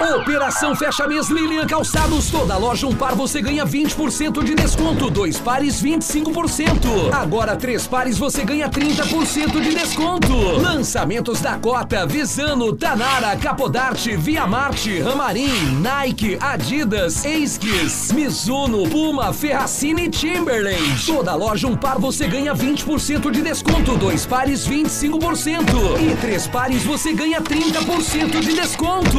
Operação 0.00 0.74
Fecha 0.74 1.06
Mês 1.06 1.28
Lilian 1.28 1.66
Calçados. 1.66 2.30
Toda 2.30 2.56
loja 2.56 2.86
um 2.86 2.94
par 2.94 3.14
você 3.14 3.40
ganha 3.40 3.64
20% 3.64 4.42
de 4.42 4.54
desconto. 4.54 5.08
Dois 5.08 5.38
pares 5.38 5.82
25%. 5.82 7.12
Agora 7.12 7.56
três 7.56 7.86
pares 7.86 8.18
você 8.18 8.44
ganha 8.44 8.68
30% 8.68 9.60
de 9.60 9.74
desconto. 9.74 10.34
Lançamentos 10.60 11.40
da 11.40 11.56
Cota, 11.56 12.06
Visano, 12.06 12.74
Tanara, 12.74 13.36
Capodarte, 13.36 14.16
Via 14.16 14.46
Marte, 14.46 15.00
Ramarim, 15.00 15.80
Nike, 15.80 16.36
Adidas, 16.40 17.24
Esquis, 17.24 18.10
Mizuno, 18.12 18.88
Puma, 18.88 19.32
Ferracini 19.32 20.06
e 20.06 20.10
Timberland. 20.10 21.06
Toda 21.06 21.34
loja 21.34 21.68
um 21.68 21.76
par 21.76 21.98
você 21.98 22.26
ganha 22.26 22.54
20% 22.54 23.30
de 23.30 23.42
desconto. 23.42 23.96
Dois 23.96 24.26
pares 24.26 24.66
25%. 24.66 26.00
E 26.00 26.16
três 26.16 26.46
pares 26.48 26.82
você 26.84 27.12
ganha 27.12 27.40
30% 27.40 28.40
de 28.40 28.54
desconto. 28.54 29.18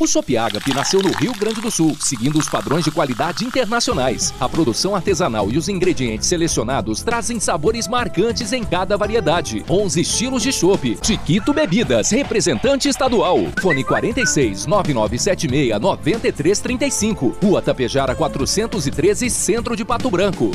O 0.00 0.06
Shop 0.06 0.34
Agape 0.34 0.72
nasceu 0.72 1.02
no 1.02 1.12
Rio 1.12 1.34
Grande 1.34 1.60
do 1.60 1.70
Sul, 1.70 1.94
seguindo 2.00 2.38
os 2.38 2.48
padrões 2.48 2.82
de 2.82 2.90
qualidade 2.90 3.44
internacionais. 3.44 4.32
A 4.40 4.48
produção 4.48 4.96
artesanal 4.96 5.50
e 5.50 5.58
os 5.58 5.68
ingredientes 5.68 6.26
selecionados 6.26 7.02
trazem 7.02 7.38
sabores 7.38 7.86
marcantes 7.86 8.54
em 8.54 8.64
cada 8.64 8.96
variedade. 8.96 9.62
11 9.68 10.00
estilos 10.00 10.42
de 10.42 10.52
chopp. 10.52 10.98
Chiquito 11.02 11.52
Bebidas, 11.52 12.08
representante 12.12 12.88
estadual. 12.88 13.40
Fone 13.60 13.84
46 13.84 14.64
9976 14.64 15.78
9335. 15.78 17.36
Rua 17.42 17.60
Tapejara 17.60 18.14
413, 18.14 19.28
Centro 19.28 19.76
de 19.76 19.84
Pato 19.84 20.10
Branco. 20.10 20.50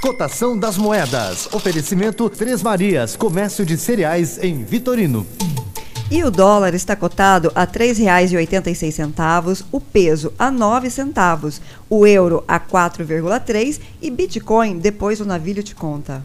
Cotação 0.00 0.58
das 0.58 0.78
moedas. 0.78 1.46
Oferecimento 1.52 2.30
Três 2.30 2.62
Marias, 2.62 3.16
comércio 3.16 3.66
de 3.66 3.76
cereais 3.76 4.42
em 4.42 4.64
Vitorino. 4.64 5.26
E 6.12 6.24
o 6.24 6.30
dólar 6.30 6.74
está 6.74 6.96
cotado 6.96 7.52
a 7.54 7.60
R$ 7.60 7.68
3,86, 7.68 9.64
o 9.70 9.80
peso 9.80 10.32
a 10.36 10.50
9 10.50 10.90
centavos, 10.90 11.62
o 11.88 12.04
euro 12.04 12.42
a 12.48 12.58
4,3 12.58 13.80
e 14.02 14.10
Bitcoin 14.10 14.78
depois 14.78 15.20
o 15.20 15.24
navio 15.24 15.62
te 15.62 15.72
conta. 15.72 16.24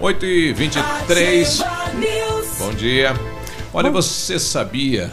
8 0.00 0.24
e 0.24 0.52
23 0.54 1.62
Bom 2.58 2.72
dia. 2.72 3.14
Olha, 3.70 3.90
você 3.90 4.38
sabia 4.38 5.12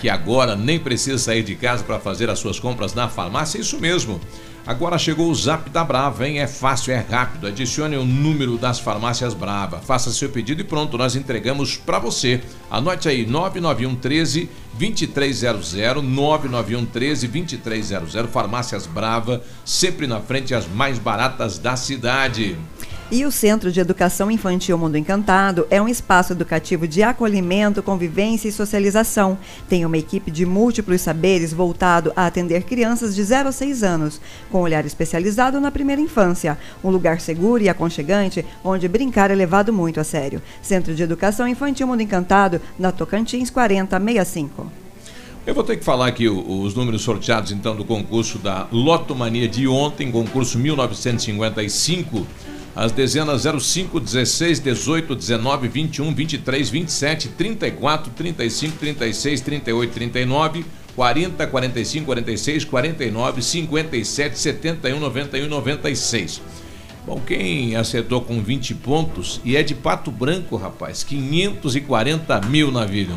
que 0.00 0.08
agora 0.08 0.56
nem 0.56 0.78
precisa 0.78 1.18
sair 1.18 1.42
de 1.42 1.54
casa 1.54 1.84
para 1.84 2.00
fazer 2.00 2.30
as 2.30 2.38
suas 2.38 2.58
compras 2.58 2.94
na 2.94 3.10
farmácia? 3.10 3.58
Isso 3.58 3.78
mesmo. 3.78 4.18
Agora 4.66 4.98
chegou 4.98 5.30
o 5.30 5.34
Zap 5.34 5.68
da 5.68 5.84
Brava, 5.84 6.26
hein? 6.26 6.40
É 6.40 6.46
fácil, 6.46 6.94
é 6.94 6.98
rápido. 6.98 7.46
Adicione 7.46 7.96
o 7.96 8.06
número 8.06 8.56
das 8.56 8.80
farmácias 8.80 9.34
Brava. 9.34 9.80
Faça 9.80 10.10
seu 10.10 10.30
pedido 10.30 10.62
e 10.62 10.64
pronto, 10.64 10.96
nós 10.96 11.14
entregamos 11.14 11.76
para 11.76 11.98
você. 11.98 12.40
Anote 12.70 13.08
aí, 13.08 13.26
991 13.26 13.96
13 13.96 14.48
2300, 14.72 15.74
991 16.02 16.86
13 16.86 17.28
2300. 17.28 18.30
Farmácias 18.30 18.86
Brava, 18.86 19.42
sempre 19.64 20.06
na 20.06 20.20
frente, 20.20 20.54
as 20.54 20.66
mais 20.66 20.98
baratas 20.98 21.58
da 21.58 21.76
cidade. 21.76 22.56
E 23.08 23.24
o 23.24 23.30
Centro 23.30 23.70
de 23.70 23.78
Educação 23.78 24.32
Infantil 24.32 24.76
Mundo 24.76 24.98
Encantado 24.98 25.64
é 25.70 25.80
um 25.80 25.86
espaço 25.86 26.32
educativo 26.32 26.88
de 26.88 27.04
acolhimento, 27.04 27.80
convivência 27.80 28.48
e 28.48 28.52
socialização. 28.52 29.38
Tem 29.68 29.86
uma 29.86 29.96
equipe 29.96 30.28
de 30.28 30.44
múltiplos 30.44 31.02
saberes 31.02 31.52
voltado 31.52 32.12
a 32.16 32.26
atender 32.26 32.64
crianças 32.64 33.14
de 33.14 33.22
0 33.22 33.50
a 33.50 33.52
6 33.52 33.84
anos, 33.84 34.20
com 34.50 34.60
olhar 34.60 34.84
especializado 34.84 35.60
na 35.60 35.70
primeira 35.70 36.02
infância. 36.02 36.58
Um 36.82 36.90
lugar 36.90 37.20
seguro 37.20 37.62
e 37.62 37.68
aconchegante 37.68 38.44
onde 38.64 38.88
brincar 38.88 39.30
é 39.30 39.36
levado 39.36 39.72
muito 39.72 40.00
a 40.00 40.04
sério. 40.04 40.42
Centro 40.60 40.92
de 40.92 41.04
Educação 41.04 41.46
Infantil 41.46 41.86
Mundo 41.86 42.00
Encantado, 42.00 42.60
na 42.76 42.90
Tocantins 42.90 43.50
4065. 43.50 44.66
Eu 45.46 45.54
vou 45.54 45.62
ter 45.62 45.76
que 45.76 45.84
falar 45.84 46.08
aqui 46.08 46.28
os 46.28 46.74
números 46.74 47.02
sorteados 47.02 47.52
então 47.52 47.76
do 47.76 47.84
concurso 47.84 48.36
da 48.36 48.66
Lotomania 48.72 49.46
de 49.46 49.68
ontem, 49.68 50.10
concurso 50.10 50.58
1955 50.58 52.26
as 52.76 52.92
dezenas 52.92 53.44
05, 53.44 53.98
16, 53.98 54.60
18, 54.60 55.14
19, 55.14 55.66
21, 55.66 56.14
23, 56.14 56.68
27, 56.68 57.28
34, 57.28 58.12
35, 58.12 58.76
36, 58.76 59.40
38, 59.40 59.92
39, 59.94 60.64
40, 60.94 61.46
45, 61.46 62.04
46, 62.04 62.64
49, 62.66 63.42
57, 63.42 64.38
71, 64.38 65.00
91, 65.00 65.48
96. 65.48 66.42
Bom, 67.06 67.18
quem 67.26 67.76
acertou 67.76 68.20
com 68.20 68.42
20 68.42 68.74
pontos 68.74 69.40
e 69.42 69.56
é 69.56 69.62
de 69.62 69.74
Pato 69.74 70.10
Branco, 70.10 70.56
rapaz, 70.56 71.02
540 71.02 72.42
mil 72.42 72.70
na 72.70 72.84
vida. 72.84 73.14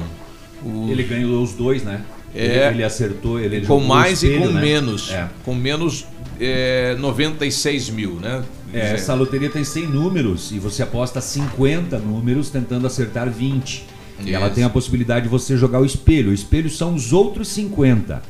O... 0.64 0.88
Ele 0.90 1.04
ganhou 1.04 1.44
os 1.44 1.54
dois, 1.54 1.84
né? 1.84 2.02
É, 2.34 2.46
ele, 2.46 2.76
ele 2.76 2.84
acertou, 2.84 3.40
ele 3.40 3.66
com 3.66 3.80
mais 3.82 4.24
espelho, 4.24 4.36
e 4.36 4.48
com 4.48 4.54
né? 4.54 4.62
menos. 4.62 5.12
É. 5.12 5.28
Com 5.44 5.54
menos 5.54 6.06
é, 6.40 6.96
96 7.00 7.90
mil, 7.90 8.14
né? 8.22 8.44
É, 8.74 8.94
essa 8.94 9.14
loteria 9.14 9.50
tem 9.50 9.64
100 9.64 9.88
números 9.88 10.52
e 10.52 10.60
você 10.60 10.84
aposta 10.84 11.20
50 11.22 11.98
números 12.00 12.50
tentando 12.50 12.86
acertar 12.86 13.30
20. 13.30 13.86
E 14.26 14.34
ela 14.34 14.50
tem 14.50 14.64
a 14.64 14.70
possibilidade 14.70 15.24
de 15.24 15.30
você 15.30 15.56
jogar 15.58 15.80
o 15.80 15.86
espelho. 15.86 16.32
O 16.32 16.34
espelho 16.34 16.70
são 16.70 16.94
os 16.94 17.14
outros 17.14 17.48
50. 17.50 18.22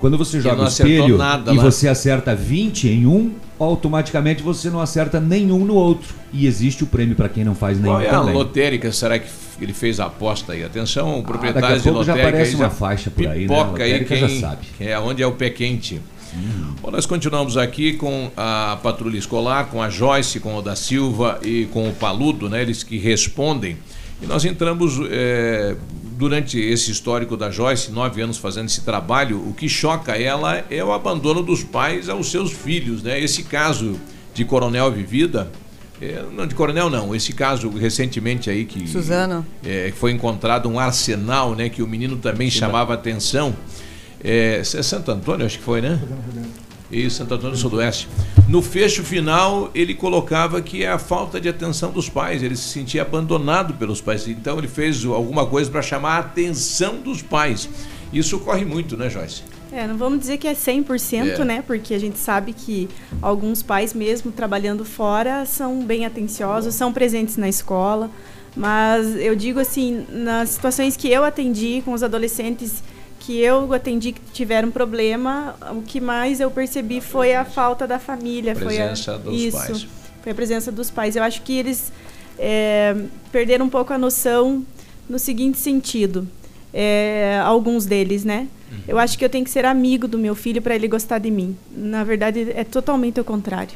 Quando 0.00 0.16
você 0.16 0.40
joga 0.40 0.62
o 0.62 0.66
espelho 0.68 1.18
nada 1.18 1.52
e 1.52 1.56
lá. 1.56 1.62
você 1.62 1.88
acerta 1.88 2.34
20 2.34 2.88
em 2.88 3.06
um, 3.06 3.32
automaticamente 3.58 4.42
você 4.42 4.70
não 4.70 4.80
acerta 4.80 5.20
nenhum 5.20 5.64
no 5.64 5.74
outro. 5.74 6.14
E 6.32 6.46
existe 6.46 6.84
o 6.84 6.86
prêmio 6.86 7.16
para 7.16 7.28
quem 7.28 7.44
não 7.44 7.54
faz 7.54 7.78
nenhum 7.78 7.94
Qual 7.94 8.00
é 8.00 8.08
a 8.08 8.20
lotérica? 8.20 8.92
Será 8.92 9.18
que 9.18 9.28
ele 9.60 9.72
fez 9.72 9.98
a 9.98 10.06
aposta 10.06 10.52
aí? 10.52 10.64
Atenção, 10.64 11.08
Ah, 11.08 11.12
daqui 11.14 11.24
a 11.24 11.26
proprietários 11.26 11.82
de 11.82 11.88
pouco 11.88 12.04
já 12.04 12.12
lotérica. 12.12 12.36
aparece 12.36 12.56
uma 12.56 12.70
faixa 12.70 13.10
por 13.10 13.26
aí, 13.26 13.40
né? 13.40 13.48
Pipoca 13.48 13.82
aí 13.82 13.92
Lotérica 13.92 14.16
quem, 14.16 14.28
já 14.40 14.48
sabe. 14.48 14.66
É 14.78 14.98
onde 14.98 15.22
é 15.22 15.26
o 15.26 15.32
pé 15.32 15.50
quente. 15.50 16.00
Bom, 16.80 16.90
nós 16.90 17.06
continuamos 17.06 17.56
aqui 17.56 17.94
com 17.94 18.30
a 18.36 18.78
patrulha 18.82 19.18
escolar, 19.18 19.66
com 19.66 19.82
a 19.82 19.90
Joyce, 19.90 20.40
com 20.40 20.56
o 20.56 20.62
da 20.62 20.76
Silva 20.76 21.40
e 21.42 21.66
com 21.66 21.88
o 21.88 21.92
Paludo, 21.92 22.48
né? 22.48 22.62
Eles 22.62 22.82
que 22.82 22.98
respondem. 22.98 23.76
E 24.22 24.26
nós 24.26 24.44
entramos 24.44 24.98
é, 25.10 25.76
durante 26.16 26.58
esse 26.58 26.90
histórico 26.90 27.36
da 27.36 27.50
Joyce, 27.50 27.90
nove 27.92 28.20
anos 28.20 28.38
fazendo 28.38 28.66
esse 28.66 28.82
trabalho. 28.82 29.38
O 29.48 29.54
que 29.54 29.68
choca 29.68 30.16
ela 30.16 30.64
é 30.70 30.82
o 30.82 30.92
abandono 30.92 31.42
dos 31.42 31.62
pais 31.62 32.08
aos 32.08 32.30
seus 32.30 32.52
filhos, 32.52 33.02
né? 33.02 33.20
Esse 33.20 33.44
caso 33.44 33.98
de 34.34 34.44
Coronel 34.44 34.90
Vivida, 34.90 35.50
é, 36.00 36.22
não 36.32 36.46
de 36.46 36.54
Coronel 36.54 36.88
não, 36.88 37.14
esse 37.14 37.32
caso 37.32 37.68
recentemente 37.70 38.48
aí 38.48 38.64
que 38.64 38.86
Suzano. 38.86 39.44
é, 39.64 39.92
foi 39.96 40.12
encontrado 40.12 40.68
um 40.68 40.78
arsenal, 40.78 41.54
né? 41.54 41.68
Que 41.68 41.82
o 41.82 41.86
menino 41.86 42.16
também 42.16 42.50
chamava 42.50 42.94
atenção. 42.94 43.54
É, 44.22 44.58
é 44.60 44.64
Santo 44.64 45.10
Antônio, 45.10 45.46
acho 45.46 45.58
que 45.58 45.64
foi, 45.64 45.80
né? 45.80 46.00
Isso, 46.90 47.16
Santo 47.18 47.34
Antônio 47.34 47.52
do 47.54 47.58
Sudoeste. 47.58 48.08
No 48.48 48.62
fecho 48.62 49.04
final, 49.04 49.70
ele 49.74 49.94
colocava 49.94 50.62
que 50.62 50.82
é 50.82 50.88
a 50.88 50.98
falta 50.98 51.38
de 51.38 51.48
atenção 51.48 51.92
dos 51.92 52.08
pais, 52.08 52.42
ele 52.42 52.56
se 52.56 52.68
sentia 52.68 53.02
abandonado 53.02 53.74
pelos 53.74 54.00
pais. 54.00 54.26
Então, 54.26 54.58
ele 54.58 54.68
fez 54.68 55.04
alguma 55.04 55.44
coisa 55.46 55.70
para 55.70 55.82
chamar 55.82 56.16
a 56.16 56.18
atenção 56.20 56.96
dos 57.00 57.20
pais. 57.20 57.68
Isso 58.10 58.36
ocorre 58.36 58.64
muito, 58.64 58.96
né, 58.96 59.10
Joyce? 59.10 59.42
É, 59.70 59.86
não 59.86 59.98
vamos 59.98 60.20
dizer 60.20 60.38
que 60.38 60.48
é 60.48 60.54
100%, 60.54 61.40
É. 61.40 61.44
né? 61.44 61.62
Porque 61.66 61.92
a 61.92 61.98
gente 61.98 62.18
sabe 62.18 62.54
que 62.54 62.88
alguns 63.20 63.62
pais, 63.62 63.92
mesmo 63.92 64.32
trabalhando 64.32 64.82
fora, 64.82 65.44
são 65.44 65.84
bem 65.84 66.06
atenciosos, 66.06 66.74
são 66.74 66.90
presentes 66.90 67.36
na 67.36 67.50
escola. 67.50 68.10
Mas 68.56 69.14
eu 69.16 69.36
digo 69.36 69.60
assim, 69.60 70.06
nas 70.10 70.48
situações 70.48 70.96
que 70.96 71.10
eu 71.10 71.22
atendi 71.22 71.82
com 71.84 71.92
os 71.92 72.02
adolescentes 72.02 72.82
que 73.20 73.38
eu 73.40 73.72
atendi 73.72 74.12
que 74.12 74.20
tiveram 74.32 74.70
problema, 74.70 75.56
o 75.72 75.82
que 75.82 76.00
mais 76.00 76.40
eu 76.40 76.50
percebi 76.50 77.00
foi 77.00 77.34
a 77.34 77.44
falta 77.44 77.86
da 77.86 77.98
família. 77.98 78.54
Presença 78.54 79.12
foi 79.12 79.14
a, 79.14 79.18
dos 79.18 79.40
isso, 79.40 79.56
pais. 79.56 79.86
Foi 80.22 80.32
a 80.32 80.34
presença 80.34 80.72
dos 80.72 80.90
pais. 80.90 81.16
Eu 81.16 81.22
acho 81.22 81.42
que 81.42 81.58
eles 81.58 81.92
é, 82.38 82.96
perderam 83.32 83.66
um 83.66 83.68
pouco 83.68 83.92
a 83.92 83.98
noção 83.98 84.64
no 85.08 85.18
seguinte 85.18 85.58
sentido. 85.58 86.26
É, 86.72 87.40
alguns 87.44 87.86
deles, 87.86 88.24
né? 88.24 88.46
Uhum. 88.70 88.78
Eu 88.86 88.98
acho 88.98 89.18
que 89.18 89.24
eu 89.24 89.28
tenho 89.28 89.44
que 89.44 89.50
ser 89.50 89.64
amigo 89.64 90.06
do 90.06 90.18
meu 90.18 90.34
filho 90.34 90.60
para 90.60 90.74
ele 90.74 90.86
gostar 90.86 91.18
de 91.18 91.30
mim. 91.30 91.56
Na 91.74 92.04
verdade, 92.04 92.52
é 92.54 92.62
totalmente 92.62 93.18
o 93.18 93.24
contrário. 93.24 93.74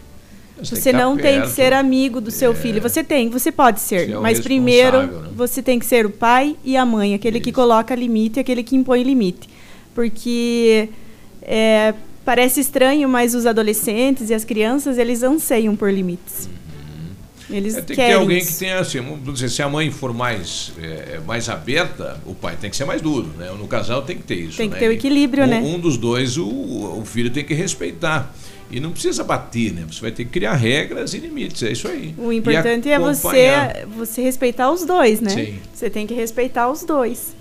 Você 0.62 0.90
tem 0.90 0.93
não 0.93 1.16
tá 1.16 1.22
tem 1.22 1.43
que 1.43 1.48
ser 1.48 1.72
amigo 1.72 2.20
do 2.20 2.30
seu 2.30 2.55
filho. 2.55 2.80
Você 2.80 3.02
tem, 3.02 3.28
você 3.28 3.51
pode 3.51 3.80
ser. 3.80 4.10
É 4.10 4.16
mas 4.16 4.40
primeiro, 4.40 5.02
né? 5.02 5.28
você 5.34 5.62
tem 5.62 5.78
que 5.78 5.86
ser 5.86 6.06
o 6.06 6.10
pai 6.10 6.56
e 6.64 6.76
a 6.76 6.84
mãe, 6.86 7.14
aquele 7.14 7.40
que 7.40 7.52
coloca 7.52 7.94
limite, 7.94 8.39
aquele 8.39 8.62
que 8.62 8.76
impõe 8.76 9.02
limite. 9.02 9.48
Porque 9.94 10.89
é, 11.43 11.94
parece 12.24 12.60
estranho, 12.60 13.09
mas 13.09 13.34
os 13.34 13.47
adolescentes 13.47 14.30
e 14.30 14.34
as 14.34 14.44
crianças, 14.44 14.98
eles 14.98 15.22
anseiam 15.22 15.76
por 15.76 15.93
limites. 15.93 16.48
Eles 17.51 17.74
É, 17.74 17.82
tem 17.82 17.97
que 17.97 18.02
ter 18.02 18.12
alguém 18.14 18.39
isso. 18.39 18.52
que 18.52 18.59
tenha 18.60 18.78
assim, 18.78 19.01
vamos 19.01 19.34
dizer, 19.34 19.51
se 19.51 19.62
a 19.62 19.68
mãe 19.68 19.90
for 19.90 20.14
mais, 20.14 20.72
é, 20.80 21.20
mais 21.26 21.48
aberta, 21.48 22.18
o 22.24 22.34
pai 22.34 22.56
tem 22.59 22.70
que 22.70 22.76
ser 22.76 22.86
mais 22.86 23.02
duro, 23.02 23.28
né? 23.39 23.51
No 23.59 23.66
casal 23.66 24.02
tem 24.02 24.16
que 24.16 24.22
ter 24.22 24.36
isso. 24.36 24.56
Tem 24.56 24.68
que 24.68 24.74
né? 24.74 24.80
ter 24.80 24.89
o 24.89 24.93
equilíbrio, 24.93 25.44
um, 25.44 25.47
né? 25.47 25.60
Um 25.60 25.78
dos 25.78 25.98
dois, 25.98 26.39
o, 26.39 26.47
o 26.47 27.05
filho 27.05 27.30
tem 27.30 27.44
que 27.44 27.52
respeitar. 27.52 28.34
E 28.73 28.81
não 28.81 28.90
precisa 28.90 29.23
bater, 29.23 29.73
né? 29.73 29.85
Você 29.89 30.01
vai 30.01 30.11
ter 30.11 30.24
que 30.24 30.31
criar 30.31 30.55
regras 30.55 31.12
e 31.12 31.19
limites, 31.19 31.62
é 31.62 31.70
isso 31.70 31.86
aí. 31.86 32.15
O 32.16 32.32
importante 32.32 32.89
é 32.89 32.99
você, 32.99 33.86
você 33.94 34.23
respeitar 34.23 34.73
os 34.73 34.85
dois, 34.85 35.20
né? 35.20 35.31
Sim. 35.31 35.59
Você 35.73 35.90
tem 35.90 36.07
que 36.07 36.15
respeitar 36.15 36.70
os 36.70 36.82
dois. 36.82 37.35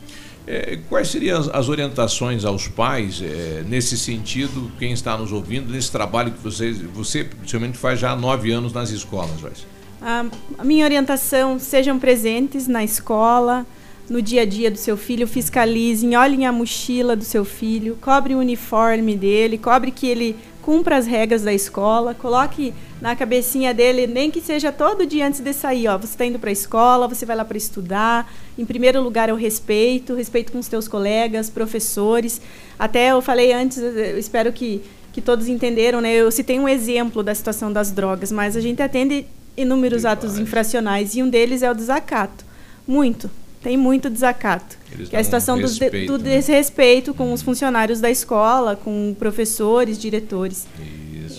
É, 0.46 0.80
quais 0.90 1.08
seriam 1.08 1.40
as, 1.40 1.48
as 1.48 1.70
orientações 1.70 2.44
aos 2.44 2.68
pais 2.68 3.22
é, 3.22 3.64
nesse 3.68 3.98
sentido, 3.98 4.72
quem 4.78 4.92
está 4.92 5.18
nos 5.18 5.32
ouvindo, 5.32 5.72
nesse 5.72 5.92
trabalho 5.92 6.32
que 6.32 6.40
vocês, 6.44 6.80
você 6.80 7.24
principalmente 7.24 7.78
faz 7.78 8.00
já 8.00 8.12
há 8.12 8.16
nove 8.16 8.52
anos 8.52 8.74
nas 8.74 8.90
escolas, 8.90 9.40
Joyce? 9.40 9.64
A, 10.02 10.26
a 10.58 10.64
minha 10.64 10.84
orientação, 10.84 11.60
sejam 11.60 11.98
presentes 11.98 12.68
na 12.68 12.84
escola, 12.84 13.66
no 14.10 14.22
dia 14.22 14.42
a 14.42 14.46
dia 14.46 14.70
do 14.70 14.78
seu 14.78 14.98
filho, 14.98 15.28
fiscalizem, 15.28 16.18
olhem 16.18 16.46
a 16.46 16.52
mochila 16.52 17.16
do 17.16 17.24
seu 17.24 17.46
filho, 17.46 17.98
cobre 18.02 18.36
o 18.36 18.40
uniforme 18.40 19.16
dele, 19.16 19.58
cobre 19.58 19.92
que 19.92 20.08
ele 20.08 20.36
cumpra 20.62 20.98
as 20.98 21.06
regras 21.06 21.42
da 21.42 21.54
escola, 21.54 22.14
coloque 22.14 22.74
na 23.02 23.16
cabecinha 23.16 23.74
dele, 23.74 24.06
nem 24.06 24.30
que 24.30 24.40
seja 24.40 24.72
todo 24.72 25.06
dia 25.06 25.28
antes 25.28 25.40
de 25.40 25.54
sair, 25.54 25.88
ó, 25.88 25.98
você 25.98 26.14
está 26.14 26.26
indo 26.26 26.38
para 26.38 26.50
a 26.50 26.54
escola, 26.54 27.08
você 27.08 27.26
vai 27.26 27.36
lá 27.36 27.44
para 27.44 27.58
estudar. 27.58 28.32
Em 28.58 28.66
primeiro 28.66 29.02
lugar 29.02 29.30
é 29.30 29.34
o 29.34 29.36
respeito, 29.36 30.14
respeito 30.14 30.52
com 30.52 30.60
os 30.60 30.68
teus 30.68 30.88
colegas, 30.88 31.50
professores. 31.50 32.40
Até 32.78 33.12
eu 33.12 33.22
falei 33.22 33.52
antes, 33.52 33.78
eu 33.78 34.18
espero 34.18 34.54
que 34.54 34.82
que 35.12 35.22
todos 35.22 35.48
entenderam, 35.48 36.00
né? 36.00 36.14
Eu 36.14 36.32
citei 36.32 36.60
um 36.60 36.68
exemplo 36.68 37.22
da 37.22 37.36
situação 37.36 37.72
das 37.72 37.92
drogas, 37.92 38.32
mas 38.32 38.56
a 38.56 38.62
gente 38.62 38.82
atende 38.82 39.26
inúmeros 39.58 40.06
atos 40.06 40.40
infracionais 40.40 41.16
e 41.16 41.22
um 41.22 41.30
deles 41.30 41.62
é 41.62 41.70
o 41.70 41.76
desacato. 41.76 42.46
Muito, 42.88 43.30
tem 43.62 43.78
muito 43.78 44.10
desacato. 44.10 44.78
Eles 44.92 45.10
que 45.10 45.16
é 45.16 45.20
a 45.20 45.24
situação 45.24 45.56
do, 45.60 45.68
de- 45.68 45.80
respeito, 45.80 46.18
do 46.18 46.24
né? 46.24 46.36
desrespeito 46.36 47.14
com 47.14 47.32
os 47.32 47.42
funcionários 47.42 48.00
da 48.02 48.10
escola, 48.10 48.76
com 48.76 49.16
professores, 49.18 49.98
diretores. 50.00 50.68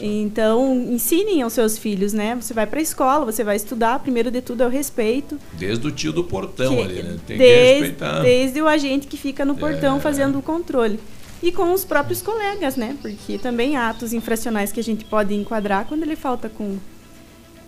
Então, 0.00 0.74
ensinem 0.90 1.42
aos 1.42 1.52
seus 1.52 1.76
filhos, 1.78 2.12
né? 2.12 2.34
Você 2.40 2.54
vai 2.54 2.66
para 2.66 2.78
a 2.78 2.82
escola, 2.82 3.24
você 3.26 3.44
vai 3.44 3.56
estudar, 3.56 3.98
primeiro 4.00 4.30
de 4.30 4.40
tudo 4.40 4.62
é 4.62 4.66
o 4.66 4.70
respeito. 4.70 5.38
Desde 5.52 5.86
o 5.86 5.90
tio 5.90 6.12
do 6.12 6.24
portão 6.24 6.76
Que- 6.76 6.82
ali, 6.82 7.02
né? 7.02 7.16
Tem 7.26 7.36
que 7.36 7.42
desde, 7.42 7.80
respeitar. 7.80 8.20
desde 8.22 8.62
o 8.62 8.68
agente 8.68 9.06
que 9.06 9.16
fica 9.16 9.44
no 9.44 9.54
portão 9.54 9.98
É. 9.98 10.00
fazendo 10.00 10.38
o 10.38 10.42
controle. 10.42 10.98
E 11.42 11.50
com 11.52 11.72
os 11.72 11.84
próprios 11.84 12.22
colegas, 12.22 12.76
né? 12.76 12.96
Porque 13.02 13.36
também 13.36 13.76
há 13.76 13.90
atos 13.90 14.12
infracionais 14.12 14.70
que 14.72 14.80
a 14.80 14.82
gente 14.82 15.04
pode 15.04 15.34
enquadrar 15.34 15.84
quando 15.86 16.04
ele 16.04 16.16
falta 16.16 16.48
com, 16.48 16.78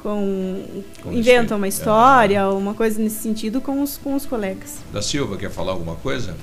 com, 0.05 0.63
com 1.03 1.13
inventam 1.13 1.57
uma 1.57 1.67
história, 1.67 2.37
é. 2.37 2.47
uma 2.47 2.75
coisa 2.75 3.03
nesse 3.03 3.23
sentido 3.23 3.59
com 3.59 3.83
os, 3.83 3.97
com 3.97 4.15
os 4.15 4.27
colegas. 4.27 4.77
Da 4.93 5.01
Silva, 5.01 5.39
quer 5.39 5.51
falar 5.51 5.73
alguma 5.73 5.97
coisa? 5.97 6.37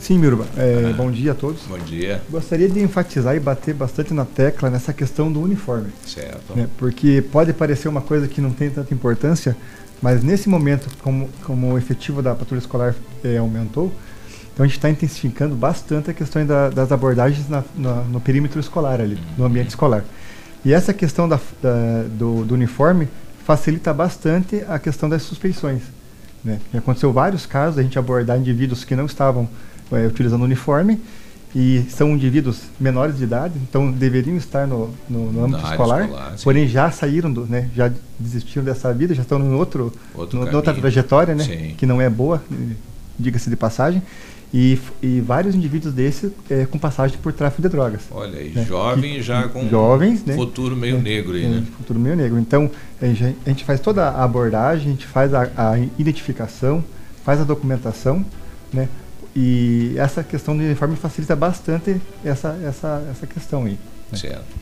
Sim, 0.00 0.18
Miruba. 0.18 0.46
É, 0.56 0.90
ah, 0.90 0.92
bom 0.94 1.10
dia 1.10 1.32
a 1.32 1.34
todos. 1.34 1.60
Bom 1.68 1.78
dia. 1.78 2.22
Gostaria 2.30 2.68
de 2.68 2.80
enfatizar 2.80 3.36
e 3.36 3.40
bater 3.40 3.74
bastante 3.74 4.14
na 4.14 4.24
tecla 4.24 4.70
nessa 4.70 4.92
questão 4.92 5.30
do 5.30 5.40
uniforme. 5.40 5.92
Certo. 6.04 6.56
Né, 6.56 6.66
porque 6.78 7.22
pode 7.30 7.52
parecer 7.52 7.88
uma 7.88 8.00
coisa 8.00 8.26
que 8.26 8.40
não 8.40 8.50
tem 8.50 8.70
tanta 8.70 8.92
importância, 8.92 9.54
mas 10.00 10.24
nesse 10.24 10.48
momento, 10.48 10.88
como, 11.02 11.28
como 11.44 11.74
o 11.74 11.78
efetivo 11.78 12.22
da 12.22 12.34
patrulha 12.34 12.58
escolar 12.58 12.94
é, 13.22 13.36
aumentou, 13.36 13.92
então 14.52 14.64
a 14.64 14.66
gente 14.66 14.78
está 14.78 14.88
intensificando 14.88 15.54
bastante 15.54 16.10
a 16.10 16.14
questão 16.14 16.44
da, 16.44 16.70
das 16.70 16.90
abordagens 16.90 17.48
na, 17.48 17.62
na, 17.76 17.96
no 18.02 18.20
perímetro 18.20 18.58
escolar 18.58 19.00
ali, 19.00 19.18
no 19.36 19.44
ambiente 19.44 19.68
escolar. 19.68 20.04
E 20.64 20.72
essa 20.72 20.92
questão 20.94 21.28
da, 21.28 21.40
da, 21.60 22.04
do, 22.18 22.44
do, 22.44 22.54
uniforme 22.54 23.08
facilita 23.44 23.92
bastante 23.92 24.64
a 24.68 24.78
questão 24.78 25.08
das 25.08 25.22
suspeições. 25.22 25.82
Né? 26.44 26.60
Aconteceu 26.74 27.12
vários 27.12 27.46
casos 27.46 27.78
a 27.78 27.82
gente 27.82 27.98
abordar 27.98 28.38
indivíduos 28.38 28.84
que 28.84 28.94
não 28.94 29.06
estavam 29.06 29.48
é, 29.90 30.06
utilizando 30.06 30.42
uniforme 30.42 31.00
e 31.54 31.84
são 31.90 32.10
indivíduos 32.10 32.62
menores 32.80 33.18
de 33.18 33.24
idade, 33.24 33.54
então 33.68 33.92
deveriam 33.92 34.36
estar 34.36 34.66
no, 34.66 34.90
no, 35.08 35.30
no 35.30 35.44
âmbito 35.44 35.62
escolar, 35.66 36.04
escolar 36.04 36.34
porém 36.42 36.66
já 36.66 36.90
saíram, 36.90 37.30
do, 37.30 37.44
né, 37.44 37.68
já 37.76 37.92
desistiram 38.18 38.64
dessa 38.64 38.92
vida, 38.94 39.14
já 39.14 39.20
estão 39.20 39.38
em 39.38 39.52
outro, 39.52 39.92
outro 40.14 40.38
no, 40.38 40.56
outra 40.56 40.72
trajetória, 40.72 41.34
né, 41.34 41.74
que 41.76 41.84
não 41.84 42.00
é 42.00 42.08
boa, 42.08 42.42
diga-se 43.18 43.50
de 43.50 43.56
passagem. 43.56 44.02
E, 44.54 44.78
e 45.02 45.20
vários 45.20 45.54
indivíduos 45.54 45.94
desses 45.94 46.30
é, 46.50 46.66
com 46.66 46.78
passagem 46.78 47.16
por 47.18 47.32
tráfico 47.32 47.62
de 47.62 47.68
drogas. 47.70 48.02
Olha 48.10 48.38
aí, 48.38 48.50
né? 48.50 48.64
jovens 48.64 49.24
já 49.24 49.48
com 49.48 49.66
jovens, 49.68 50.22
né? 50.26 50.34
futuro 50.34 50.76
meio 50.76 50.96
é, 50.96 51.00
negro 51.00 51.34
aí, 51.34 51.48
né? 51.48 51.64
Futuro 51.78 51.98
meio 51.98 52.14
negro. 52.14 52.38
Então, 52.38 52.70
a 53.00 53.06
gente, 53.06 53.36
a 53.46 53.48
gente 53.48 53.64
faz 53.64 53.80
toda 53.80 54.08
a 54.08 54.22
abordagem, 54.22 54.88
a 54.88 54.90
gente 54.90 55.06
faz 55.06 55.32
a, 55.32 55.50
a, 55.56 55.78
identificação, 55.98 56.84
faz 57.24 57.40
a 57.40 57.44
documentação, 57.44 58.24
né? 58.70 58.88
E 59.34 59.94
essa 59.96 60.22
questão 60.22 60.54
do 60.54 60.62
uniforme 60.62 60.96
facilita 60.96 61.34
bastante 61.34 61.98
essa, 62.22 62.58
essa, 62.62 63.06
essa 63.10 63.26
questão 63.26 63.64
aí. 63.64 63.78
Né? 64.10 64.18
Certo. 64.18 64.61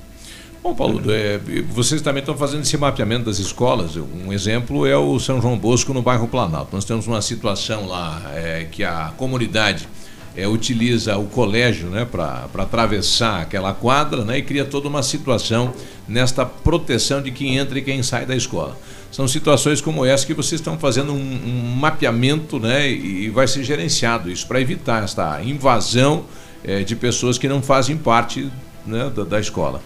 Bom, 0.63 0.75
Paulo, 0.75 1.01
é, 1.09 1.41
vocês 1.71 2.03
também 2.03 2.21
estão 2.21 2.37
fazendo 2.37 2.61
esse 2.61 2.77
mapeamento 2.77 3.25
das 3.25 3.39
escolas. 3.39 3.97
Um 3.97 4.31
exemplo 4.31 4.87
é 4.87 4.95
o 4.95 5.19
São 5.19 5.41
João 5.41 5.57
Bosco 5.57 5.95
no 5.95 6.03
bairro 6.03 6.29
Planalto. 6.29 6.69
Nós 6.75 6.85
temos 6.85 7.07
uma 7.07 7.23
situação 7.23 7.87
lá 7.87 8.21
é, 8.35 8.67
que 8.71 8.85
a 8.85 9.11
comunidade 9.17 9.89
é, 10.37 10.47
utiliza 10.47 11.17
o 11.17 11.25
colégio 11.25 11.89
né, 11.89 12.05
para 12.05 12.47
atravessar 12.59 13.41
aquela 13.41 13.73
quadra 13.73 14.23
né, 14.23 14.37
e 14.37 14.43
cria 14.43 14.67
toda 14.67 14.87
uma 14.87 15.03
situação 15.03 15.73
nesta 16.07 16.45
proteção 16.45 17.23
de 17.23 17.31
quem 17.31 17.57
entra 17.57 17.79
e 17.79 17.83
quem 17.83 18.03
sai 18.03 18.27
da 18.27 18.37
escola. 18.37 18.79
São 19.11 19.27
situações 19.27 19.81
como 19.81 20.05
essa 20.05 20.27
que 20.27 20.35
vocês 20.35 20.61
estão 20.61 20.79
fazendo 20.79 21.13
um, 21.15 21.17
um 21.17 21.75
mapeamento 21.75 22.61
né, 22.61 22.87
e 22.87 23.31
vai 23.31 23.49
ser 23.49 23.65
gerenciado 23.65 24.31
isso 24.31 24.47
para 24.47 24.61
evitar 24.61 25.03
esta 25.05 25.43
invasão 25.43 26.27
é, 26.63 26.85
de 26.85 26.95
pessoas 26.95 27.39
que 27.39 27.49
não 27.49 27.63
fazem 27.63 27.97
parte 27.97 28.51
né, 28.87 29.11
da, 29.15 29.25
da 29.25 29.41
escola. 29.41 29.81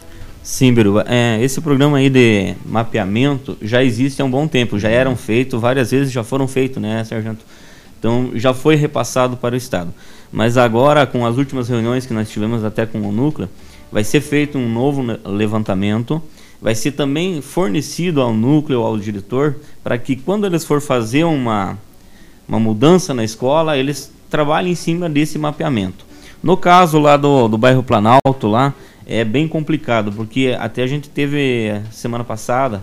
Sim, 0.44 0.74
Biruba. 0.74 1.06
É, 1.08 1.42
esse 1.42 1.58
programa 1.58 1.96
aí 1.96 2.10
de 2.10 2.54
mapeamento 2.66 3.56
já 3.62 3.82
existe 3.82 4.20
há 4.20 4.26
um 4.26 4.30
bom 4.30 4.46
tempo, 4.46 4.78
já 4.78 4.90
eram 4.90 5.16
feitos, 5.16 5.58
várias 5.58 5.90
vezes 5.90 6.12
já 6.12 6.22
foram 6.22 6.46
feitos, 6.46 6.82
né, 6.82 7.02
Sargento? 7.02 7.42
Então 7.98 8.30
já 8.34 8.52
foi 8.52 8.76
repassado 8.76 9.38
para 9.38 9.54
o 9.54 9.56
Estado. 9.56 9.90
Mas 10.30 10.58
agora, 10.58 11.06
com 11.06 11.24
as 11.24 11.38
últimas 11.38 11.70
reuniões 11.70 12.04
que 12.04 12.12
nós 12.12 12.28
tivemos 12.28 12.62
até 12.62 12.84
com 12.84 13.00
o 13.00 13.10
Núcleo, 13.10 13.48
vai 13.90 14.04
ser 14.04 14.20
feito 14.20 14.58
um 14.58 14.68
novo 14.68 15.02
levantamento, 15.24 16.22
vai 16.60 16.74
ser 16.74 16.92
também 16.92 17.40
fornecido 17.40 18.20
ao 18.20 18.34
Núcleo, 18.34 18.82
ao 18.82 18.98
diretor, 18.98 19.56
para 19.82 19.96
que 19.96 20.14
quando 20.14 20.44
eles 20.44 20.62
for 20.62 20.82
fazer 20.82 21.24
uma, 21.24 21.78
uma 22.46 22.60
mudança 22.60 23.14
na 23.14 23.24
escola, 23.24 23.78
eles 23.78 24.12
trabalhem 24.28 24.72
em 24.72 24.76
cima 24.76 25.08
desse 25.08 25.38
mapeamento. 25.38 26.04
No 26.42 26.58
caso 26.58 26.98
lá 26.98 27.16
do, 27.16 27.48
do 27.48 27.56
bairro 27.56 27.82
Planalto, 27.82 28.46
lá, 28.46 28.74
é 29.06 29.24
bem 29.24 29.46
complicado, 29.46 30.12
porque 30.12 30.56
até 30.58 30.82
a 30.82 30.86
gente 30.86 31.08
teve 31.08 31.80
semana 31.90 32.24
passada, 32.24 32.82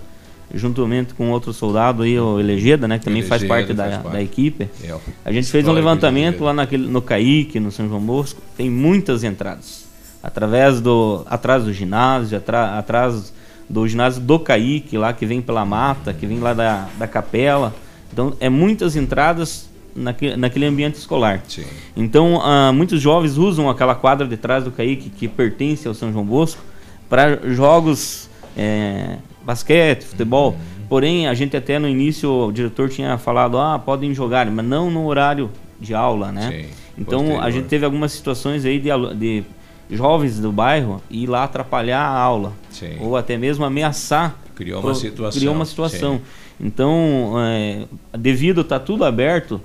juntamente 0.53 1.14
com 1.14 1.31
outro 1.31 1.53
soldado 1.53 2.03
aí, 2.03 2.19
o 2.19 2.39
Elegeda, 2.39 2.88
né, 2.88 2.99
que 2.99 3.06
também 3.06 3.22
Elegeda, 3.22 3.39
faz 3.39 3.48
parte, 3.48 3.73
da, 3.73 3.99
parte. 3.99 4.14
da 4.14 4.22
equipe, 4.22 4.69
é, 4.84 4.95
a 5.26 5.31
gente 5.31 5.49
fez 5.49 5.68
um 5.68 5.72
levantamento 5.72 6.43
lá 6.43 6.53
naquele, 6.53 6.88
no 6.88 7.02
Caique, 7.02 7.60
no 7.60 7.72
São 7.72 7.88
João 7.88 8.02
Bosco, 8.02 8.41
tem 8.56 8.69
muitas 8.69 9.23
entradas. 9.23 9.85
Através 10.22 10.80
do, 10.80 11.26
atrás 11.27 11.64
do 11.64 11.73
ginásio, 11.73 12.38
atra, 12.38 12.77
atrás 12.77 13.34
do 13.68 13.88
ginásio 13.88 14.22
do 14.22 14.38
Caique, 14.38 14.98
lá 14.98 15.14
que 15.14 15.26
vem 15.26 15.41
pela 15.41 15.65
mata, 15.65 16.14
que 16.14 16.27
vem 16.27 16.39
lá 16.39 16.53
da, 16.53 16.88
da 16.99 17.07
capela. 17.07 17.73
Então, 18.14 18.35
é 18.39 18.49
muitas 18.49 18.95
entradas 18.95 19.70
naquele, 19.95 20.35
naquele 20.35 20.65
ambiente 20.65 20.95
escolar. 20.95 21.41
Sim. 21.47 21.65
Então, 21.95 22.38
uh, 22.38 22.73
muitos 22.73 23.01
jovens 23.01 23.38
usam 23.38 23.69
aquela 23.69 23.95
quadra 23.95 24.27
de 24.27 24.38
trás 24.38 24.63
do 24.63 24.72
Caique, 24.72 25.09
que 25.09 25.27
pertence 25.27 25.88
ao 25.88 25.93
São 25.93 26.11
João 26.11 26.26
Bosco, 26.26 26.61
para 27.09 27.39
jogos 27.49 28.30
é, 28.55 29.18
basquete, 29.43 30.03
futebol. 30.03 30.51
Uhum. 30.51 30.85
Porém, 30.88 31.27
a 31.27 31.34
gente 31.34 31.55
até 31.55 31.80
no 31.80 31.88
início, 31.88 32.30
o 32.30 32.51
diretor 32.51 32.89
tinha 32.89 33.18
falado, 33.18 33.57
ah, 33.57 33.80
podem 33.80 34.13
jogar, 34.13 34.49
mas 34.49 34.65
não 34.65 34.89
no 34.89 35.05
horário 35.05 35.49
de 35.80 35.93
aula, 35.93 36.31
né? 36.31 36.49
Sim, 36.49 36.69
então, 36.97 37.19
posterior. 37.19 37.43
a 37.43 37.51
gente 37.51 37.68
teve 37.68 37.85
algumas 37.85 38.11
situações 38.11 38.65
aí 38.65 38.80
de, 38.80 38.89
de 39.15 39.43
jovens 39.89 40.39
do 40.39 40.51
bairro 40.51 41.01
ir 41.09 41.27
lá 41.27 41.43
atrapalhar 41.43 42.01
a 42.01 42.18
aula. 42.18 42.53
Sim. 42.69 42.97
Ou 42.99 43.15
até 43.15 43.38
mesmo 43.38 43.65
ameaçar. 43.65 44.38
Criou 44.55 44.81
uma 44.81 44.93
situação. 44.93 45.39
Criou 45.39 45.55
uma 45.55 45.65
situação. 45.65 46.15
Sim. 46.15 46.22
Então, 46.65 47.34
é, 47.38 47.85
devido 48.18 48.61
estar 48.61 48.80
tá 48.80 48.85
tudo 48.85 49.03
aberto, 49.03 49.59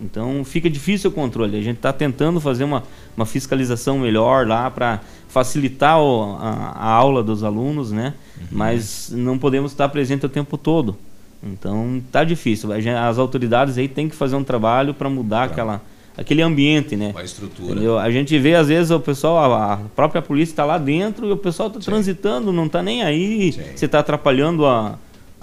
então 0.00 0.44
fica 0.44 0.68
difícil 0.68 1.10
o 1.10 1.12
controle. 1.12 1.58
A 1.58 1.62
gente 1.62 1.76
está 1.76 1.92
tentando 1.92 2.40
fazer 2.40 2.64
uma, 2.64 2.82
uma 3.16 3.24
fiscalização 3.24 3.98
melhor 3.98 4.46
lá 4.46 4.70
para 4.70 5.00
facilitar 5.28 5.98
o, 6.00 6.36
a, 6.38 6.72
a, 6.76 6.90
aula 6.90 7.22
dos 7.22 7.42
alunos, 7.42 7.92
né? 7.92 8.14
Uhum. 8.38 8.46
Mas 8.52 9.10
não 9.10 9.38
podemos 9.38 9.72
estar 9.72 9.88
presente 9.88 10.26
o 10.26 10.28
tempo 10.28 10.58
todo. 10.58 10.96
Então 11.42 12.02
tá 12.12 12.24
difícil. 12.24 12.70
As 12.72 13.18
autoridades 13.18 13.78
aí 13.78 13.88
têm 13.88 14.08
que 14.08 14.14
fazer 14.14 14.36
um 14.36 14.44
trabalho 14.44 14.92
para 14.92 15.08
mudar 15.08 15.44
aquela, 15.44 15.80
aquele 16.16 16.42
ambiente, 16.42 16.94
né? 16.94 17.14
A 17.16 17.22
estrutura. 17.22 17.72
Entendeu? 17.72 17.98
A 17.98 18.10
gente 18.10 18.38
vê 18.38 18.54
às 18.54 18.68
vezes 18.68 18.90
o 18.90 19.00
pessoal, 19.00 19.54
a 19.54 19.80
própria 19.94 20.20
polícia 20.20 20.52
está 20.52 20.64
lá 20.64 20.76
dentro 20.76 21.26
e 21.28 21.32
o 21.32 21.36
pessoal 21.36 21.68
está 21.68 21.80
transitando, 21.80 22.52
não 22.52 22.66
está 22.66 22.82
nem 22.82 23.02
aí. 23.02 23.52
Sim. 23.52 23.62
Você 23.74 23.86
está 23.86 24.00
atrapalhando 24.00 24.66
a, 24.66 24.98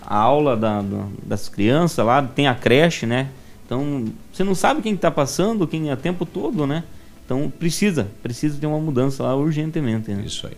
a 0.06 0.18
aula 0.18 0.56
da, 0.56 0.84
das 1.24 1.50
crianças 1.50 2.06
lá, 2.06 2.22
tem 2.22 2.48
a 2.48 2.54
creche, 2.54 3.08
né? 3.08 3.30
Então, 3.65 4.06
você 4.31 4.44
não 4.44 4.56
sabe 4.56 4.81
quem 4.81 4.94
está 4.94 5.10
passando, 5.10 5.68
quem 5.68 5.90
é 5.90 5.95
tempo 5.95 6.26
todo, 6.26 6.68
né? 6.68 6.84
Então, 7.26 7.52
precisa, 7.57 8.07
precisa 8.22 8.57
ter 8.60 8.68
uma 8.68 8.80
mudança 8.80 9.23
lá 9.23 9.35
urgentemente. 9.35 10.11
Né? 10.11 10.23
Isso 10.26 10.45
aí. 10.45 10.53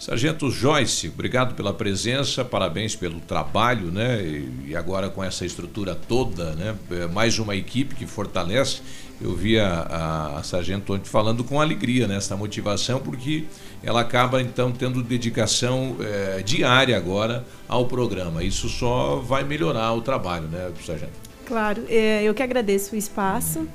Sargento 0.00 0.50
Joyce, 0.50 1.08
obrigado 1.08 1.54
pela 1.54 1.74
presença, 1.74 2.42
parabéns 2.42 2.96
pelo 2.96 3.20
trabalho, 3.20 3.90
né? 3.90 4.42
E 4.66 4.74
agora 4.74 5.10
com 5.10 5.22
essa 5.22 5.44
estrutura 5.44 5.94
toda, 5.94 6.54
né? 6.54 6.74
É 6.90 7.06
mais 7.06 7.38
uma 7.38 7.54
equipe 7.54 7.94
que 7.94 8.06
fortalece. 8.06 8.80
Eu 9.20 9.36
vi 9.36 9.60
a, 9.60 10.38
a 10.38 10.42
Sargento 10.42 10.94
ontem 10.94 11.06
falando 11.06 11.44
com 11.44 11.60
alegria 11.60 12.08
né? 12.08 12.18
motivação, 12.38 12.98
porque 12.98 13.44
ela 13.82 14.00
acaba 14.00 14.40
então 14.40 14.72
tendo 14.72 15.02
dedicação 15.02 15.96
é, 16.00 16.42
diária 16.42 16.96
agora 16.96 17.44
ao 17.68 17.84
programa. 17.84 18.42
Isso 18.42 18.70
só 18.70 19.16
vai 19.16 19.44
melhorar 19.44 19.92
o 19.92 20.00
trabalho, 20.00 20.48
né, 20.48 20.72
Sargento? 20.82 21.29
Claro, 21.50 21.82
é, 21.88 22.22
eu 22.22 22.32
que 22.32 22.44
agradeço 22.44 22.94
o 22.94 22.98
espaço 22.98 23.66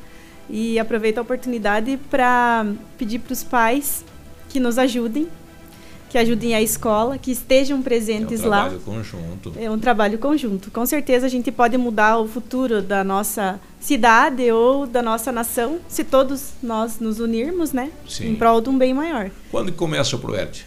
e 0.50 0.80
aproveito 0.80 1.18
a 1.18 1.22
oportunidade 1.22 2.00
para 2.10 2.66
pedir 2.98 3.20
para 3.20 3.34
os 3.34 3.44
pais 3.44 4.06
que 4.48 4.62
nos 4.62 4.78
ajudem, 4.78 5.28
que 6.10 6.18
ajudem 6.18 6.56
a 6.56 6.62
escola, 6.62 7.18
que 7.18 7.32
estejam 7.32 7.82
presentes 7.82 8.40
lá. 8.40 8.68
É 8.68 8.70
um 8.70 8.70
trabalho 8.70 8.78
lá. 8.78 8.86
conjunto. 8.86 9.54
É 9.58 9.70
um 9.72 9.78
trabalho 9.78 10.18
conjunto. 10.20 10.72
Com 10.72 10.86
certeza 10.86 11.26
a 11.26 11.30
gente 11.30 11.52
pode 11.52 11.78
mudar 11.78 12.18
o 12.18 12.26
futuro 12.26 12.82
da 12.82 13.04
nossa 13.04 13.60
cidade 13.78 14.50
ou 14.50 14.88
da 14.88 15.02
nossa 15.02 15.30
nação 15.30 15.80
se 15.90 16.06
todos 16.06 16.54
nós 16.64 17.02
nos 17.02 17.20
unirmos, 17.20 17.74
né? 17.74 17.92
Sim. 18.08 18.30
Em 18.30 18.36
prol 18.36 18.62
de 18.62 18.70
um 18.70 18.78
bem 18.78 18.94
maior. 18.94 19.30
Quando 19.52 19.74
começa 19.74 20.16
o 20.16 20.20
Proerd? 20.20 20.66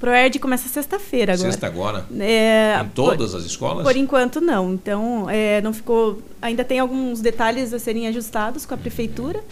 ProERD 0.00 0.38
começa 0.38 0.66
sexta-feira 0.66 1.34
agora. 1.34 1.52
Sexta 1.52 1.66
agora? 1.66 2.06
É, 2.18 2.80
em 2.82 2.88
todas 2.88 3.32
por, 3.32 3.36
as 3.36 3.44
escolas? 3.44 3.84
Por 3.84 3.94
enquanto 3.94 4.40
não. 4.40 4.72
Então, 4.72 5.28
é, 5.28 5.60
não 5.60 5.74
ficou. 5.74 6.22
Ainda 6.40 6.64
tem 6.64 6.78
alguns 6.78 7.20
detalhes 7.20 7.74
a 7.74 7.78
serem 7.78 8.08
ajustados 8.08 8.64
com 8.64 8.72
a 8.74 8.78
prefeitura. 8.78 9.44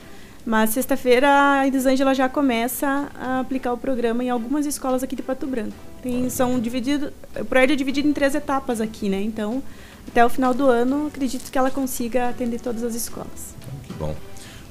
Mas 0.47 0.71
sexta-feira 0.71 1.29
a 1.29 1.67
Elisângela 1.67 2.15
já 2.15 2.27
começa 2.27 3.11
a 3.21 3.41
aplicar 3.41 3.71
o 3.75 3.77
programa 3.77 4.25
em 4.25 4.31
algumas 4.31 4.65
escolas 4.65 5.03
aqui 5.03 5.15
de 5.15 5.23
Pato 5.23 5.47
Branco. 5.47 5.77
Tem, 6.03 6.31
são 6.31 6.59
dividido, 6.59 7.13
o 7.39 7.45
ProERD 7.45 7.75
é 7.75 7.77
dividido 7.77 8.09
em 8.09 8.15
três 8.15 8.35
etapas 8.35 8.81
aqui, 8.81 9.11
né? 9.11 9.21
Então, 9.21 9.63
até 10.07 10.25
o 10.25 10.29
final 10.31 10.55
do 10.55 10.67
ano, 10.67 11.09
acredito 11.09 11.51
que 11.53 11.59
ela 11.59 11.71
consiga 11.71 12.31
atender 12.31 12.61
todas 12.61 12.83
as 12.83 12.95
escolas. 12.95 13.55
Que 13.87 13.93
bom. 13.93 14.15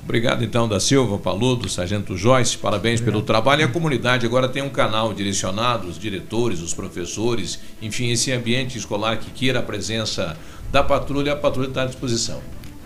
Obrigado 0.07 0.41
então 0.41 0.69
da 0.69 0.79
Silva, 0.79 1.17
Paludo, 1.17 1.67
Sargento 1.67 2.15
Joyce, 2.15 2.57
parabéns 2.57 3.01
Obrigado. 3.01 3.15
pelo 3.15 3.25
trabalho. 3.25 3.59
E 3.59 3.63
a 3.65 3.67
comunidade 3.67 4.25
agora 4.25 4.47
tem 4.47 4.63
um 4.63 4.69
canal 4.69 5.13
direcionado, 5.13 5.85
os 5.85 5.99
diretores, 5.99 6.61
os 6.61 6.73
professores, 6.73 7.59
enfim, 7.81 8.09
esse 8.09 8.31
ambiente 8.31 8.77
escolar 8.77 9.17
que 9.17 9.29
queira 9.31 9.59
a 9.59 9.61
presença 9.61 10.38
da 10.71 10.81
patrulha, 10.81 11.34
a 11.34 11.35
patrulha 11.35 11.67
está 11.67 11.84
à 11.84 11.85
disposição. 11.88 12.39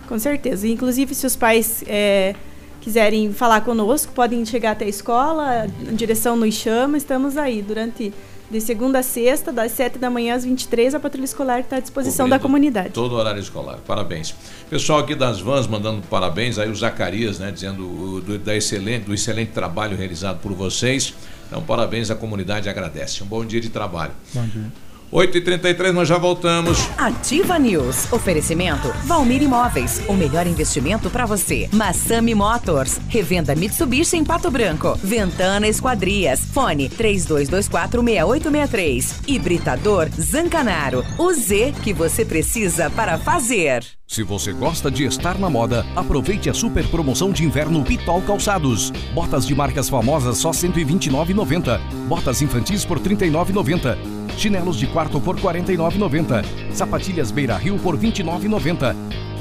Com 0.08 0.18
certeza. 0.18 0.66
Inclusive, 0.66 1.14
se 1.14 1.24
os 1.24 1.36
pais 1.36 1.84
é, 1.86 2.34
quiserem 2.80 3.32
falar 3.32 3.60
conosco, 3.60 4.12
podem 4.12 4.44
chegar 4.44 4.72
até 4.72 4.86
a 4.86 4.88
escola, 4.88 5.62
a 5.62 5.92
direção 5.92 6.34
nos 6.34 6.56
chama, 6.56 6.96
estamos 6.96 7.36
aí 7.36 7.62
durante 7.62 8.12
de 8.52 8.60
segunda 8.60 8.98
a 8.98 9.02
sexta, 9.02 9.50
das 9.50 9.72
7 9.72 9.98
da 9.98 10.10
manhã 10.10 10.34
às 10.34 10.44
23, 10.44 10.94
a 10.94 11.00
patrulha 11.00 11.24
escolar 11.24 11.60
está 11.60 11.76
à 11.76 11.80
disposição 11.80 12.26
Cobrindo 12.26 12.38
da 12.38 12.38
comunidade. 12.38 12.90
Todo 12.90 13.14
horário 13.14 13.40
escolar. 13.40 13.78
Parabéns. 13.86 14.34
Pessoal 14.68 14.98
aqui 14.98 15.14
das 15.14 15.40
vans 15.40 15.66
mandando 15.66 16.02
parabéns, 16.08 16.58
aí 16.58 16.70
o 16.70 16.74
Zacarias, 16.74 17.38
né, 17.38 17.50
dizendo 17.50 18.20
do, 18.20 18.38
da 18.38 18.54
excelente, 18.54 19.06
do 19.06 19.14
excelente 19.14 19.52
trabalho 19.52 19.96
realizado 19.96 20.38
por 20.40 20.52
vocês. 20.52 21.14
Então, 21.48 21.62
parabéns, 21.62 22.10
a 22.10 22.14
comunidade 22.14 22.68
agradece. 22.68 23.22
Um 23.22 23.26
bom 23.26 23.44
dia 23.44 23.60
de 23.60 23.70
trabalho. 23.70 24.12
Bom 24.34 24.44
dia. 24.46 24.70
8h33, 25.12 25.92
nós 25.92 26.08
já 26.08 26.16
voltamos. 26.16 26.88
Ativa 26.96 27.58
News. 27.58 28.10
Oferecimento 28.10 28.88
Valmir 29.04 29.42
Imóveis. 29.42 30.00
O 30.08 30.14
melhor 30.14 30.46
investimento 30.46 31.10
para 31.10 31.26
você. 31.26 31.68
Massami 31.70 32.34
Motors. 32.34 32.98
Revenda 33.08 33.54
Mitsubishi 33.54 34.16
em 34.16 34.24
Pato 34.24 34.50
Branco. 34.50 34.98
Ventana 35.04 35.68
Esquadrias. 35.68 36.40
Fone 36.40 36.88
32246863. 36.88 39.28
Hibridador 39.28 40.08
Zancanaro. 40.18 41.04
O 41.18 41.30
Z 41.34 41.74
que 41.82 41.92
você 41.92 42.24
precisa 42.24 42.88
para 42.88 43.18
fazer. 43.18 43.84
Se 44.06 44.22
você 44.22 44.52
gosta 44.52 44.90
de 44.90 45.04
estar 45.04 45.38
na 45.38 45.48
moda, 45.48 45.86
aproveite 45.96 46.50
a 46.50 46.54
super 46.54 46.86
promoção 46.88 47.32
de 47.32 47.44
inverno 47.44 47.82
Pitol 47.82 48.20
Calçados. 48.22 48.90
Botas 49.14 49.46
de 49.46 49.54
marcas 49.54 49.88
famosas 49.88 50.36
só 50.38 50.50
R$ 50.50 50.56
129,90. 50.56 51.80
Botas 52.08 52.42
infantis 52.42 52.84
por 52.84 52.98
R$ 52.98 53.16
39,90. 53.16 53.96
Chinelos 54.36 54.76
de 54.78 54.86
quarto 54.86 55.20
por 55.20 55.36
R$ 55.36 55.42
49,90. 55.42 56.44
Sapatilhas 56.72 57.30
Beira 57.30 57.56
Rio 57.56 57.78
por 57.78 57.96
R$ 57.96 58.08
29,90. 58.08 58.94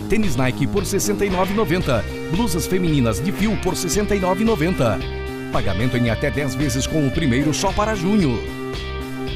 Tênis 0.10 0.36
Nike 0.36 0.68
por 0.68 0.84
R$ 0.84 0.90
69,90. 0.90 2.04
Blusas 2.32 2.68
femininas 2.68 3.24
de 3.24 3.32
fio 3.32 3.58
por 3.64 3.74
R$ 3.74 3.80
69,90. 3.80 5.52
Pagamento 5.52 5.98
em 5.98 6.10
até 6.10 6.30
10 6.30 6.56
vezes 6.56 6.88
com 6.88 7.06
o 7.06 7.12
primeiro 7.12 7.54
só 7.54 7.72
para 7.72 7.96
junho. 7.96 8.40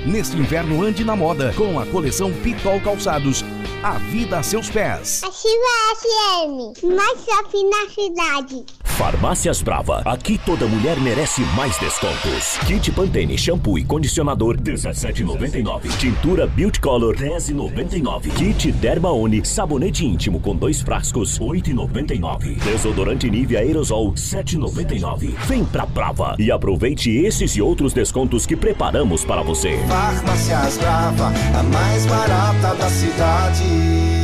Neste 0.06 0.38
inverno 0.38 0.84
ande 0.84 1.03
na 1.03 1.15
moda 1.15 1.53
com 1.57 1.80
a 1.80 1.86
coleção 1.86 2.32
Pitol 2.32 2.80
Calçados. 2.80 3.44
A 3.82 3.98
vida 3.98 4.40
a 4.40 4.44
seus 4.44 4.69
pés. 4.69 5.22
Ativa 5.23 5.95
FM, 5.95 6.84
mais 6.95 7.26
shopping 7.26 7.69
na 7.69 7.90
cidade. 7.90 8.65
Farmácias 8.85 9.61
Brava. 9.61 10.01
Aqui 10.05 10.37
toda 10.37 10.65
mulher 10.67 10.97
merece 10.99 11.41
mais 11.55 11.77
descontos. 11.77 12.57
Kit 12.65 12.91
Pantene 12.91 13.37
shampoo 13.37 13.77
e 13.77 13.83
condicionador 13.83 14.57
17,99. 14.57 15.97
Tintura 15.97 16.47
Beauty 16.47 16.79
Color 16.79 17.15
10,99. 17.17 18.29
Kit 18.35 18.71
Dermaone 18.71 19.45
sabonete 19.45 20.05
íntimo 20.05 20.39
com 20.39 20.55
dois 20.55 20.81
frascos 20.81 21.39
8,99. 21.39 22.55
Desodorante 22.63 23.29
Nivea 23.29 23.59
Aerosol 23.59 24.13
7,99. 24.13 25.35
Vem 25.47 25.65
pra 25.65 25.85
Brava 25.85 26.35
e 26.39 26.51
aproveite 26.51 27.09
esses 27.09 27.55
e 27.55 27.61
outros 27.61 27.91
descontos 27.91 28.45
que 28.45 28.55
preparamos 28.55 29.25
para 29.25 29.41
você. 29.41 29.77
Farmácias 29.87 30.77
Brava, 30.77 31.33
a 31.57 31.63
mais 31.63 32.05
barata 32.05 32.75
da 32.75 32.89
cidade. 32.89 34.14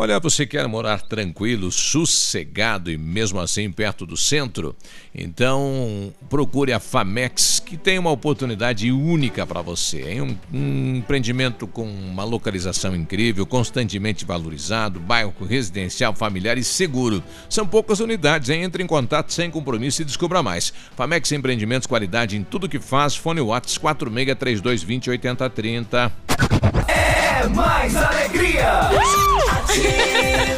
Olha, 0.00 0.20
você 0.20 0.46
quer 0.46 0.64
morar 0.68 1.02
tranquilo, 1.02 1.72
sossegado 1.72 2.88
e 2.88 2.96
mesmo 2.96 3.40
assim 3.40 3.68
perto 3.68 4.06
do 4.06 4.16
centro? 4.16 4.76
Então 5.12 6.14
procure 6.30 6.72
a 6.72 6.78
Famex, 6.78 7.58
que 7.58 7.76
tem 7.76 7.98
uma 7.98 8.12
oportunidade 8.12 8.92
única 8.92 9.44
para 9.44 9.60
você. 9.60 10.20
Um, 10.20 10.36
um, 10.54 10.94
empreendimento 10.98 11.66
com 11.66 11.82
uma 11.82 12.22
localização 12.22 12.94
incrível, 12.94 13.44
constantemente 13.44 14.24
valorizado, 14.24 15.00
bairro 15.00 15.34
residencial, 15.44 16.14
familiar 16.14 16.56
e 16.56 16.62
seguro. 16.62 17.20
São 17.50 17.66
poucas 17.66 17.98
unidades, 17.98 18.50
hein? 18.50 18.62
Entre 18.62 18.84
em 18.84 18.86
contato 18.86 19.32
sem 19.32 19.50
compromisso 19.50 20.02
e 20.02 20.04
descubra 20.04 20.44
mais. 20.44 20.72
Famex 20.94 21.32
Empreendimentos, 21.32 21.88
qualidade 21.88 22.36
em 22.36 22.44
tudo 22.44 22.68
que 22.68 22.78
faz. 22.78 23.16
Fone 23.16 23.40
Whats 23.40 23.76
463220 23.76 25.10
8030. 25.10 26.12
É 26.86 27.48
mais 27.48 27.96
alegria! 27.96 28.78
Ativa! 28.82 29.57
Yeah. 29.76 30.57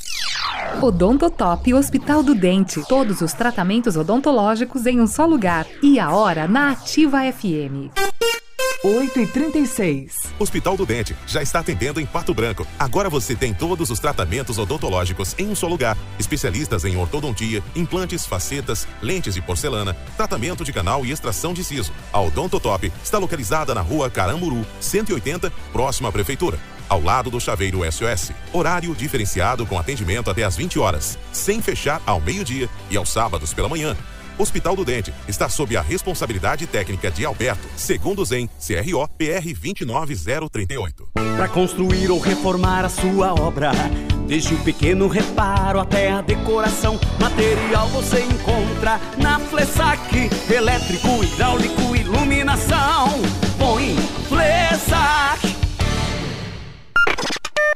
Odontotop 0.81 1.73
Hospital 1.73 2.23
do 2.23 2.33
Dente. 2.33 2.81
Todos 2.87 3.21
os 3.21 3.33
tratamentos 3.33 3.95
odontológicos 3.95 4.85
em 4.85 4.99
um 4.99 5.07
só 5.07 5.25
lugar. 5.25 5.67
E 5.83 5.99
a 5.99 6.11
hora 6.11 6.47
na 6.47 6.71
Ativa 6.71 7.19
FM. 7.31 7.91
8 8.83 9.19
e 9.19 9.27
36 9.27 10.33
Hospital 10.39 10.75
do 10.75 10.87
Dente 10.87 11.15
já 11.27 11.39
está 11.43 11.59
atendendo 11.59 12.01
em 12.01 12.05
Pato 12.05 12.33
Branco. 12.33 12.65
Agora 12.79 13.11
você 13.11 13.35
tem 13.35 13.53
todos 13.53 13.91
os 13.91 13.99
tratamentos 13.99 14.57
odontológicos 14.57 15.35
em 15.37 15.49
um 15.49 15.55
só 15.55 15.67
lugar. 15.67 15.95
Especialistas 16.17 16.83
em 16.83 16.97
ortodontia, 16.97 17.63
implantes, 17.75 18.25
facetas, 18.25 18.87
lentes 18.99 19.35
de 19.35 19.41
porcelana, 19.41 19.95
tratamento 20.17 20.63
de 20.63 20.73
canal 20.73 21.05
e 21.05 21.11
extração 21.11 21.53
de 21.53 21.63
siso. 21.63 21.91
A 22.11 22.19
Odontotop 22.21 22.91
está 23.03 23.19
localizada 23.19 23.75
na 23.75 23.81
rua 23.81 24.09
Caramburu, 24.09 24.65
180, 24.79 25.53
próxima 25.71 26.09
à 26.09 26.11
Prefeitura 26.11 26.57
ao 26.91 27.01
lado 27.01 27.31
do 27.31 27.39
Chaveiro 27.39 27.89
SOS. 27.89 28.33
Horário 28.51 28.93
diferenciado 28.93 29.65
com 29.65 29.79
atendimento 29.79 30.29
até 30.29 30.43
às 30.43 30.57
20 30.57 30.77
horas, 30.77 31.17
sem 31.31 31.61
fechar 31.61 32.01
ao 32.05 32.19
meio-dia 32.19 32.69
e 32.89 32.97
aos 32.97 33.09
sábados 33.09 33.53
pela 33.53 33.69
manhã. 33.69 33.95
Hospital 34.37 34.75
do 34.75 34.83
Dente 34.83 35.13
está 35.25 35.47
sob 35.47 35.77
a 35.77 35.81
responsabilidade 35.81 36.67
técnica 36.67 37.09
de 37.09 37.23
Alberto, 37.23 37.65
segundo 37.77 38.25
Zen, 38.25 38.49
CRO 38.59 39.07
PR 39.17 39.53
29038. 39.57 41.11
Para 41.13 41.47
construir 41.47 42.11
ou 42.11 42.19
reformar 42.19 42.83
a 42.83 42.89
sua 42.89 43.33
obra, 43.35 43.71
desde 44.27 44.53
o 44.53 44.57
pequeno 44.59 45.07
reparo 45.07 45.79
até 45.79 46.11
a 46.11 46.21
decoração, 46.21 46.99
material 47.21 47.87
você 47.87 48.21
encontra 48.21 48.99
na 49.17 49.39
Flessac, 49.39 50.29
elétrico, 50.53 51.23
hidráulico, 51.23 51.95
iluminação. 51.95 53.21
Põe 53.57 53.95
Flessac. 54.27 55.50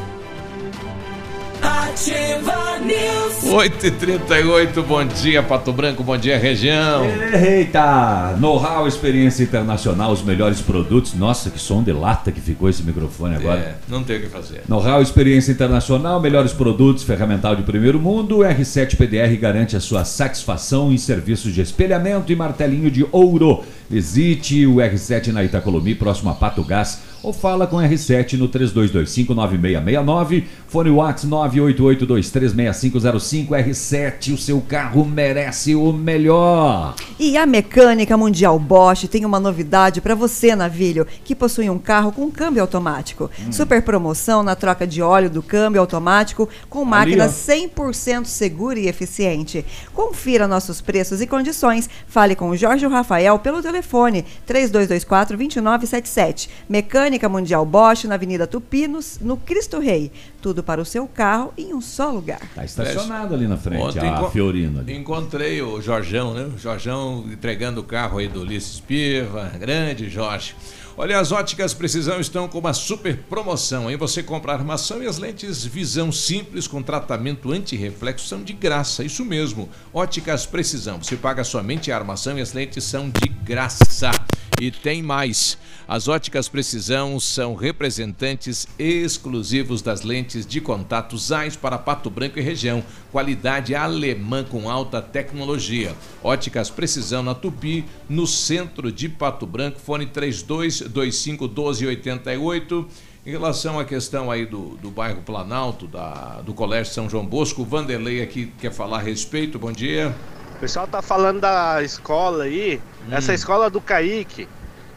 Ativa 1.62 2.78
News. 2.80 3.52
8h38, 3.52 4.82
bom 4.82 5.04
dia 5.04 5.42
Pato 5.42 5.72
Branco, 5.72 6.02
bom 6.02 6.16
dia 6.16 6.38
região. 6.38 7.04
Eita! 7.32 8.36
Know-how, 8.38 8.86
experiência 8.86 9.42
internacional, 9.42 10.12
os 10.12 10.22
melhores 10.22 10.60
produtos. 10.60 11.14
Nossa, 11.14 11.50
que 11.50 11.58
som 11.58 11.82
de 11.82 11.92
lata 11.92 12.32
que 12.32 12.40
ficou 12.40 12.68
esse 12.68 12.82
microfone 12.82 13.36
agora. 13.36 13.60
É, 13.60 13.74
não 13.88 14.02
tem 14.02 14.18
o 14.18 14.20
que 14.20 14.28
fazer. 14.28 14.62
Know-how, 14.68 15.00
experiência 15.00 15.52
internacional, 15.52 16.20
melhores 16.20 16.52
produtos, 16.52 17.02
ferramental 17.04 17.56
de 17.56 17.62
primeiro 17.62 18.00
mundo. 18.00 18.38
R7 18.38 18.96
PDR 18.96 19.36
garante 19.40 19.76
a 19.76 19.80
sua 19.80 20.04
satisfação 20.04 20.92
em 20.92 20.98
serviços 20.98 21.54
de 21.54 21.60
espelhamento 21.60 22.32
e 22.32 22.36
martelinho 22.36 22.90
de 22.90 23.06
ouro. 23.10 23.64
Visite 23.88 24.66
o 24.66 24.74
R7 24.76 25.28
na 25.28 25.44
Itacolomi, 25.44 25.94
próximo 25.94 26.30
a 26.30 26.34
Pato 26.34 26.64
Gás, 26.64 26.98
ou 27.22 27.32
fala 27.32 27.66
com 27.66 27.76
R7 27.76 28.32
no 28.34 28.46
3225-9669, 28.48 30.44
fone 30.66 30.90
Wax 30.90 31.24
988236505, 31.24 33.48
R7, 33.48 34.34
o 34.34 34.38
seu 34.38 34.60
carro 34.60 35.04
merece 35.04 35.74
o 35.74 35.92
melhor. 35.92 36.94
E 37.18 37.36
a 37.36 37.44
Mecânica 37.46 38.16
Mundial 38.16 38.58
Bosch 38.58 39.06
tem 39.08 39.24
uma 39.24 39.38
novidade 39.38 40.00
para 40.00 40.16
você, 40.16 40.56
Navilho, 40.56 41.06
que 41.24 41.34
possui 41.34 41.68
um 41.70 41.78
carro 41.78 42.12
com 42.12 42.30
câmbio 42.30 42.62
automático. 42.62 43.30
Hum. 43.46 43.52
Super 43.52 43.82
promoção 43.82 44.42
na 44.42 44.56
troca 44.56 44.86
de 44.86 45.00
óleo 45.00 45.30
do 45.30 45.42
câmbio 45.42 45.80
automático 45.80 46.48
com 46.68 46.84
máquina 46.84 47.28
100% 47.28 48.24
segura 48.24 48.78
e 48.78 48.88
eficiente. 48.88 49.64
Confira 49.92 50.48
nossos 50.48 50.80
preços 50.80 51.20
e 51.20 51.26
condições. 51.26 51.90
Fale 52.06 52.34
com 52.34 52.48
o 52.50 52.56
Jorge 52.56 52.86
Rafael 52.86 53.38
pelo 53.38 53.62
telefone 53.62 53.75
3224-2977. 53.80 56.48
Mecânica 56.68 57.28
Mundial 57.28 57.64
Bosch 57.64 58.04
na 58.04 58.14
Avenida 58.14 58.46
Tupi, 58.46 58.86
no, 58.86 59.00
Cristo 59.36 59.78
Rei. 59.78 60.10
Tudo 60.40 60.62
para 60.62 60.80
o 60.80 60.84
seu 60.84 61.08
carro 61.08 61.52
em 61.58 61.74
um 61.74 61.80
só 61.80 62.10
lugar. 62.10 62.40
Tá 62.54 62.64
estacionado 62.64 63.34
ali 63.34 63.48
na 63.48 63.56
frente, 63.56 63.82
Ontem 63.82 64.08
a 64.08 64.30
Fiorino 64.30 64.78
ali. 64.80 64.94
Encontrei 64.94 65.62
o 65.62 65.80
Jorjão, 65.80 66.34
né? 66.34 66.48
O 66.54 66.58
Jorjão 66.58 67.24
entregando 67.30 67.80
o 67.80 67.84
carro 67.84 68.18
aí 68.18 68.28
do 68.28 68.42
Ulisses 68.42 68.80
Piva. 68.80 69.50
Grande 69.58 70.08
Jorge. 70.08 70.54
Olha, 70.98 71.20
as 71.20 71.30
óticas 71.30 71.74
Precisão 71.74 72.18
estão 72.18 72.48
com 72.48 72.58
uma 72.58 72.72
super 72.72 73.18
promoção, 73.28 73.90
hein? 73.90 73.98
Você 73.98 74.22
compra 74.22 74.52
a 74.52 74.54
armação 74.54 75.02
e 75.02 75.06
as 75.06 75.18
lentes 75.18 75.62
Visão 75.62 76.10
Simples 76.10 76.66
com 76.66 76.82
tratamento 76.82 77.52
anti-reflexo 77.52 78.26
são 78.26 78.42
de 78.42 78.54
graça, 78.54 79.04
isso 79.04 79.22
mesmo. 79.22 79.68
Óticas 79.92 80.46
Precisão, 80.46 81.02
você 81.02 81.14
paga 81.14 81.44
somente 81.44 81.92
a 81.92 81.96
armação 81.98 82.38
e 82.38 82.40
as 82.40 82.54
lentes 82.54 82.82
são 82.82 83.10
de 83.10 83.28
graça. 83.28 84.15
E 84.58 84.70
tem 84.70 85.02
mais. 85.02 85.58
As 85.86 86.08
óticas 86.08 86.48
Precisão 86.48 87.20
são 87.20 87.54
representantes 87.54 88.66
exclusivos 88.78 89.82
das 89.82 90.00
lentes 90.00 90.46
de 90.46 90.62
contato 90.62 91.18
Zeiss 91.18 91.56
para 91.56 91.76
Pato 91.76 92.08
Branco 92.08 92.38
e 92.38 92.42
região. 92.42 92.82
Qualidade 93.12 93.74
alemã 93.74 94.42
com 94.42 94.70
alta 94.70 95.02
tecnologia. 95.02 95.94
Óticas 96.24 96.70
Precisão 96.70 97.22
na 97.22 97.34
Tupi, 97.34 97.84
no 98.08 98.26
centro 98.26 98.90
de 98.90 99.10
Pato 99.10 99.46
Branco. 99.46 99.78
Fone 99.78 100.06
3225 100.06 101.44
1288. 101.44 102.88
Em 103.26 103.30
relação 103.30 103.78
à 103.78 103.84
questão 103.84 104.30
aí 104.30 104.46
do, 104.46 104.76
do 104.76 104.90
bairro 104.90 105.20
Planalto, 105.20 105.86
da, 105.86 106.40
do 106.40 106.54
Colégio 106.54 106.94
São 106.94 107.10
João 107.10 107.26
Bosco, 107.26 107.60
o 107.60 107.64
Vanderlei 107.64 108.22
aqui 108.22 108.50
quer 108.58 108.72
falar 108.72 108.98
a 108.98 109.02
respeito. 109.02 109.58
Bom 109.58 109.72
dia. 109.72 110.14
O 110.56 110.58
pessoal 110.58 110.86
tá 110.86 111.02
falando 111.02 111.40
da 111.40 111.82
escola 111.82 112.44
aí, 112.44 112.80
essa 113.10 113.34
escola 113.34 113.68
do 113.68 113.78
Kaique, 113.78 114.48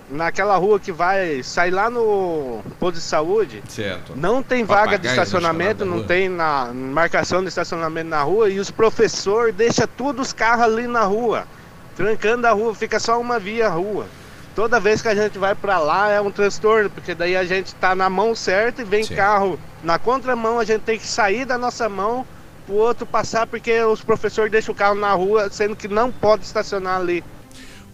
naquela 0.10 0.56
rua 0.56 0.80
que 0.80 0.90
vai 0.90 1.44
sair 1.44 1.72
lá 1.72 1.90
no 1.90 2.62
posto 2.80 2.96
de 2.96 3.02
saúde. 3.02 3.62
Certo. 3.68 4.14
Não 4.16 4.42
tem 4.42 4.64
vaga 4.64 4.98
de 4.98 5.08
Papagaio, 5.08 5.12
estacionamento, 5.12 5.86
não 5.86 6.04
tem 6.04 6.30
na 6.30 6.72
marcação 6.74 7.42
de 7.42 7.50
estacionamento 7.50 8.10
na 8.10 8.24
rua 8.24 8.50
e 8.50 8.58
os 8.58 8.72
professores 8.72 9.54
deixam 9.54 9.86
todos 9.86 10.28
os 10.28 10.34
carros 10.34 10.64
ali 10.64 10.88
na 10.88 11.04
rua, 11.04 11.46
trancando 11.94 12.48
a 12.48 12.52
rua, 12.52 12.74
fica 12.74 12.98
só 12.98 13.20
uma 13.20 13.38
via 13.38 13.68
rua. 13.68 14.06
Toda 14.56 14.80
vez 14.80 15.02
que 15.02 15.10
a 15.10 15.16
gente 15.16 15.38
vai 15.38 15.54
pra 15.56 15.78
lá 15.78 16.10
é 16.10 16.22
um 16.22 16.32
transtorno, 16.32 16.90
porque 16.90 17.14
daí 17.14 17.36
a 17.36 17.44
gente 17.44 17.76
tá 17.76 17.94
na 17.94 18.10
mão 18.10 18.34
certa 18.34 18.82
e 18.82 18.86
vem 18.86 19.04
Sim. 19.04 19.16
carro 19.16 19.60
na 19.84 20.00
contramão, 20.00 20.58
a 20.58 20.64
gente 20.64 20.84
tem 20.84 20.98
que 20.98 21.08
sair 21.08 21.44
da 21.44 21.58
nossa 21.58 21.90
mão 21.90 22.26
pro 22.70 22.78
outro 22.78 23.04
passar 23.06 23.48
porque 23.48 23.82
os 23.82 24.02
professores 24.02 24.52
deixam 24.52 24.74
o 24.74 24.78
carro 24.78 24.94
na 24.94 25.12
rua, 25.14 25.50
sendo 25.50 25.76
que 25.76 25.88
não 25.88 26.12
pode 26.12 26.46
estacionar 26.46 27.00
ali. 27.00 27.24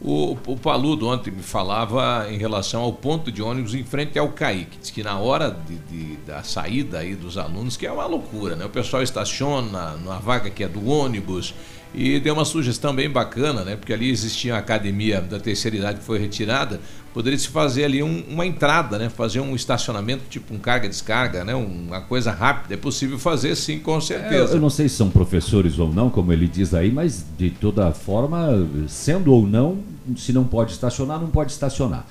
O, 0.01 0.37
o 0.45 0.57
Paludo 0.57 1.07
ontem 1.07 1.31
me 1.31 1.41
falava 1.41 2.27
em 2.29 2.37
relação 2.37 2.81
ao 2.81 2.91
ponto 2.91 3.31
de 3.31 3.41
ônibus 3.41 3.73
em 3.73 3.83
frente 3.85 4.19
ao 4.19 4.27
Caique. 4.29 4.77
Diz 4.77 4.91
que 4.91 5.01
na 5.01 5.17
hora 5.17 5.49
de, 5.49 5.75
de- 5.77 6.17
da 6.17 6.43
saída 6.43 6.99
aí 6.99 7.15
dos 7.15 7.37
alunos, 7.37 7.77
que 7.77 7.87
é 7.87 7.91
uma 7.91 8.05
loucura, 8.05 8.57
né? 8.57 8.65
O 8.65 8.69
pessoal 8.69 9.01
estaciona 9.01 9.91
numa 9.91 10.19
vaga 10.19 10.49
que 10.49 10.63
é 10.63 10.67
do 10.67 10.85
ônibus. 10.85 11.55
E 11.93 12.19
deu 12.19 12.33
uma 12.33 12.43
sugestão 12.43 12.93
bem 12.93 13.09
bacana, 13.09 13.63
né? 13.63 13.77
Porque 13.77 13.93
ali 13.93 14.09
existia 14.11 14.55
a 14.55 14.57
academia 14.57 15.21
da 15.21 15.39
terceira 15.39 15.77
idade 15.77 15.99
que 15.99 16.05
foi 16.05 16.19
retirada. 16.19 16.81
Poderia 17.15 17.39
se 17.39 17.47
fazer 17.47 17.85
ali 17.85 18.03
um- 18.03 18.23
uma 18.29 18.45
entrada, 18.45 18.99
né? 18.99 19.07
Fazer 19.07 19.39
um 19.39 19.55
estacionamento, 19.55 20.23
tipo 20.29 20.53
um 20.53 20.59
carga-descarga, 20.59 21.45
né? 21.45 21.55
Uma 21.55 22.01
coisa 22.01 22.29
rápida. 22.29 22.73
É 22.73 22.77
possível 22.77 23.17
fazer 23.17 23.55
sim, 23.55 23.79
com 23.79 23.95
É, 23.95 24.01
certeza. 24.01 24.55
eu 24.55 24.59
não 24.59 24.69
sei 24.69 24.89
se 24.89 24.95
são 24.97 25.09
professores 25.09 25.79
ou 25.79 25.93
não, 25.93 26.09
como 26.09 26.33
ele 26.33 26.45
diz 26.45 26.73
aí, 26.73 26.91
mas 26.91 27.25
de 27.37 27.49
toda 27.51 27.89
forma, 27.93 28.67
sendo 28.89 29.31
ou 29.31 29.47
não, 29.47 29.77
se 30.17 30.33
não 30.33 30.43
pode 30.43 30.73
estacionar, 30.73 31.17
não 31.17 31.29
pode 31.29 31.53
estacionar. 31.53 32.05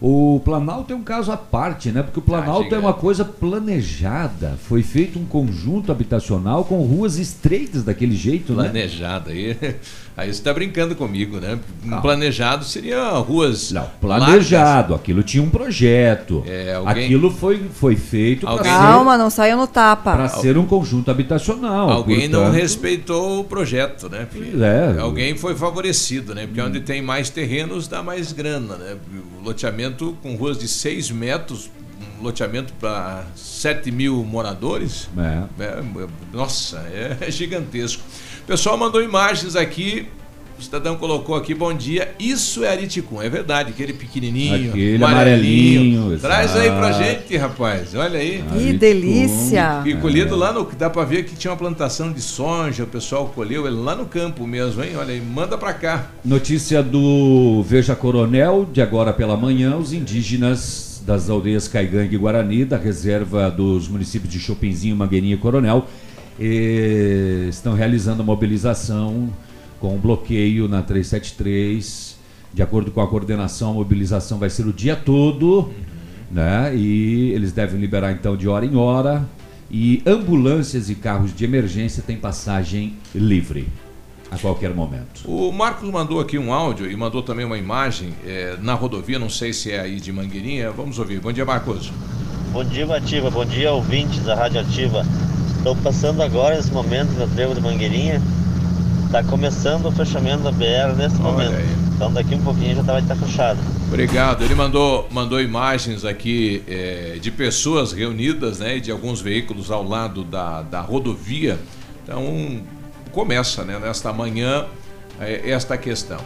O 0.00 0.40
Planalto 0.44 0.92
é 0.92 0.96
um 0.96 1.02
caso 1.02 1.32
à 1.32 1.36
parte, 1.36 1.90
né? 1.90 2.02
Porque 2.04 2.20
o 2.20 2.22
Planalto 2.22 2.72
é 2.72 2.78
uma 2.78 2.92
coisa 2.92 3.24
planejada. 3.24 4.56
Foi 4.68 4.82
feito 4.82 5.18
um 5.18 5.24
conjunto 5.24 5.90
habitacional 5.90 6.64
com 6.64 6.82
ruas 6.82 7.18
estreitas 7.18 7.82
daquele 7.82 8.14
jeito, 8.14 8.52
né? 8.54 8.64
Planejado 8.64 9.30
aí. 9.30 9.56
Aí 10.16 10.26
você 10.26 10.40
está 10.40 10.52
brincando 10.52 10.96
comigo, 10.96 11.38
né? 11.38 11.60
Um 11.84 12.00
planejado 12.00 12.64
seria 12.64 13.08
ruas. 13.18 13.70
Não, 13.70 13.86
Planejado, 14.00 14.92
aquilo 14.92 15.22
tinha 15.22 15.40
um 15.40 15.48
projeto. 15.48 16.42
É, 16.44 16.74
alguém- 16.74 17.04
Aquilo 17.04 17.30
foi, 17.30 17.62
foi 17.72 17.94
feito 17.94 18.40
para 18.40 18.50
Alguém- 18.50 18.64
ser, 18.72 18.78
Calma, 18.78 19.16
não 19.16 19.30
saia 19.30 19.54
no 19.54 19.68
tapa. 19.68 20.14
pra 20.16 20.26
ser 20.28 20.58
um 20.58 20.66
conjunto 20.66 21.08
habitacional. 21.08 21.88
Alguém 21.88 22.26
não 22.26 22.40
portanto- 22.40 22.60
respeitou 22.60 23.38
o 23.42 23.44
projeto, 23.44 24.08
né? 24.08 24.26
É. 24.60 24.98
Alguém 25.00 25.36
foi 25.36 25.54
favorecido, 25.54 26.34
né? 26.34 26.46
Porque 26.48 26.60
onde 26.60 26.80
tem 26.80 27.00
mais 27.00 27.30
terrenos 27.30 27.86
dá 27.86 28.02
mais 28.02 28.32
grana, 28.32 28.74
né? 28.74 28.96
Loteamento 29.48 30.14
com 30.22 30.36
ruas 30.36 30.58
de 30.58 30.68
6 30.68 31.10
metros, 31.10 31.70
um 32.18 32.22
loteamento 32.22 32.70
para 32.74 33.24
7 33.34 33.90
mil 33.90 34.22
moradores. 34.22 35.08
É. 35.16 35.64
É, 35.64 35.82
nossa, 36.32 36.78
é 37.20 37.30
gigantesco. 37.30 38.02
O 38.42 38.46
pessoal 38.46 38.76
mandou 38.76 39.02
imagens 39.02 39.56
aqui. 39.56 40.06
O 40.58 40.62
cidadão 40.62 40.96
colocou 40.96 41.36
aqui, 41.36 41.54
bom 41.54 41.72
dia. 41.72 42.08
Isso 42.18 42.64
é 42.64 42.70
Ariticum, 42.70 43.22
é 43.22 43.28
verdade, 43.28 43.70
aquele 43.70 43.92
pequenininho, 43.92 44.70
Aquele 44.70 45.04
amarelinho, 45.04 46.18
Traz 46.18 46.56
aí 46.56 46.68
pra 46.68 46.90
exato. 46.90 47.04
gente, 47.04 47.36
rapaz. 47.36 47.94
Olha 47.94 48.18
aí. 48.18 48.42
Que 48.52 48.72
delícia! 48.72 49.82
E 49.86 49.94
colhido 49.94 50.34
lá 50.34 50.52
no. 50.52 50.68
Dá 50.76 50.90
pra 50.90 51.04
ver 51.04 51.24
que 51.24 51.36
tinha 51.36 51.52
uma 51.52 51.56
plantação 51.56 52.12
de 52.12 52.20
soja, 52.20 52.82
o 52.82 52.86
pessoal 52.88 53.26
colheu 53.32 53.68
ele 53.68 53.76
lá 53.76 53.94
no 53.94 54.06
campo 54.06 54.48
mesmo, 54.48 54.82
hein? 54.82 54.96
Olha 54.96 55.14
aí, 55.14 55.20
manda 55.20 55.56
pra 55.56 55.72
cá. 55.72 56.10
Notícia 56.24 56.82
do 56.82 57.62
Veja 57.62 57.94
Coronel, 57.94 58.68
de 58.72 58.82
agora 58.82 59.12
pela 59.12 59.36
manhã, 59.36 59.76
os 59.76 59.92
indígenas 59.92 61.00
das 61.06 61.30
aldeias 61.30 61.68
Caigangue 61.68 62.16
e 62.16 62.18
Guarani, 62.18 62.64
da 62.64 62.76
reserva 62.76 63.48
dos 63.48 63.86
municípios 63.86 64.32
de 64.32 64.40
Chopinzinho, 64.40 64.96
Mangueirinha 64.96 65.34
e 65.36 65.38
Coronel, 65.38 65.86
eh, 66.38 67.46
estão 67.48 67.74
realizando 67.74 68.22
a 68.22 68.24
mobilização 68.24 69.28
com 69.80 69.94
um 69.94 69.98
bloqueio 69.98 70.68
na 70.68 70.82
373. 70.82 72.16
De 72.52 72.62
acordo 72.62 72.90
com 72.90 73.00
a 73.00 73.06
coordenação, 73.06 73.70
a 73.70 73.74
mobilização 73.74 74.38
vai 74.38 74.50
ser 74.50 74.66
o 74.66 74.72
dia 74.72 74.96
todo, 74.96 75.70
né? 76.30 76.74
E 76.74 77.30
eles 77.32 77.52
devem 77.52 77.78
liberar 77.78 78.12
então 78.12 78.36
de 78.36 78.48
hora 78.48 78.64
em 78.64 78.74
hora. 78.74 79.28
E 79.70 80.02
ambulâncias 80.06 80.88
e 80.88 80.94
carros 80.94 81.34
de 81.34 81.44
emergência 81.44 82.02
têm 82.02 82.16
passagem 82.16 82.94
livre. 83.14 83.68
a 84.30 84.36
qualquer 84.36 84.74
momento. 84.74 85.22
O 85.24 85.50
Marcos 85.50 85.88
mandou 85.90 86.20
aqui 86.20 86.38
um 86.38 86.52
áudio 86.52 86.90
e 86.90 86.94
mandou 86.94 87.22
também 87.22 87.46
uma 87.46 87.56
imagem 87.56 88.12
é, 88.26 88.58
na 88.60 88.74
rodovia, 88.74 89.18
não 89.18 89.30
sei 89.30 89.54
se 89.54 89.72
é 89.72 89.80
aí 89.80 89.98
de 90.00 90.12
Mangueirinha. 90.12 90.70
Vamos 90.70 90.98
ouvir. 90.98 91.18
Bom 91.18 91.32
dia, 91.32 91.46
Marcos. 91.46 91.90
Bom 92.52 92.62
dia, 92.62 92.94
Ativa. 92.94 93.30
Bom 93.30 93.44
dia, 93.44 93.72
ouvintes 93.72 94.22
da 94.24 94.34
Rádio 94.34 94.60
Ativa. 94.60 95.02
Estou 95.56 95.74
passando 95.76 96.22
agora 96.22 96.56
nesse 96.56 96.70
momento 96.70 97.10
no 97.12 97.26
trevo 97.28 97.54
de 97.54 97.60
Mangueirinha. 97.60 98.20
Está 99.08 99.24
começando 99.24 99.86
o 99.86 99.90
fechamento 99.90 100.42
da 100.42 100.52
BR 100.52 100.94
nesse 100.94 101.14
Olha 101.14 101.22
momento. 101.22 101.54
Aí. 101.54 101.66
Então 101.94 102.12
daqui 102.12 102.34
um 102.34 102.42
pouquinho 102.42 102.76
já 102.76 102.82
vai 102.82 103.00
estar 103.00 103.16
fechado. 103.16 103.58
Obrigado. 103.86 104.44
Ele 104.44 104.54
mandou, 104.54 105.08
mandou 105.10 105.40
imagens 105.40 106.04
aqui 106.04 106.62
é, 106.68 107.16
de 107.18 107.30
pessoas 107.30 107.90
reunidas, 107.90 108.58
né, 108.58 108.78
de 108.78 108.90
alguns 108.90 109.22
veículos 109.22 109.70
ao 109.70 109.82
lado 109.82 110.24
da, 110.24 110.60
da 110.60 110.82
rodovia. 110.82 111.58
Então 112.02 112.60
começa, 113.10 113.64
né, 113.64 113.78
nesta 113.78 114.12
manhã 114.12 114.66
é, 115.18 115.52
esta 115.52 115.78
questão. 115.78 116.20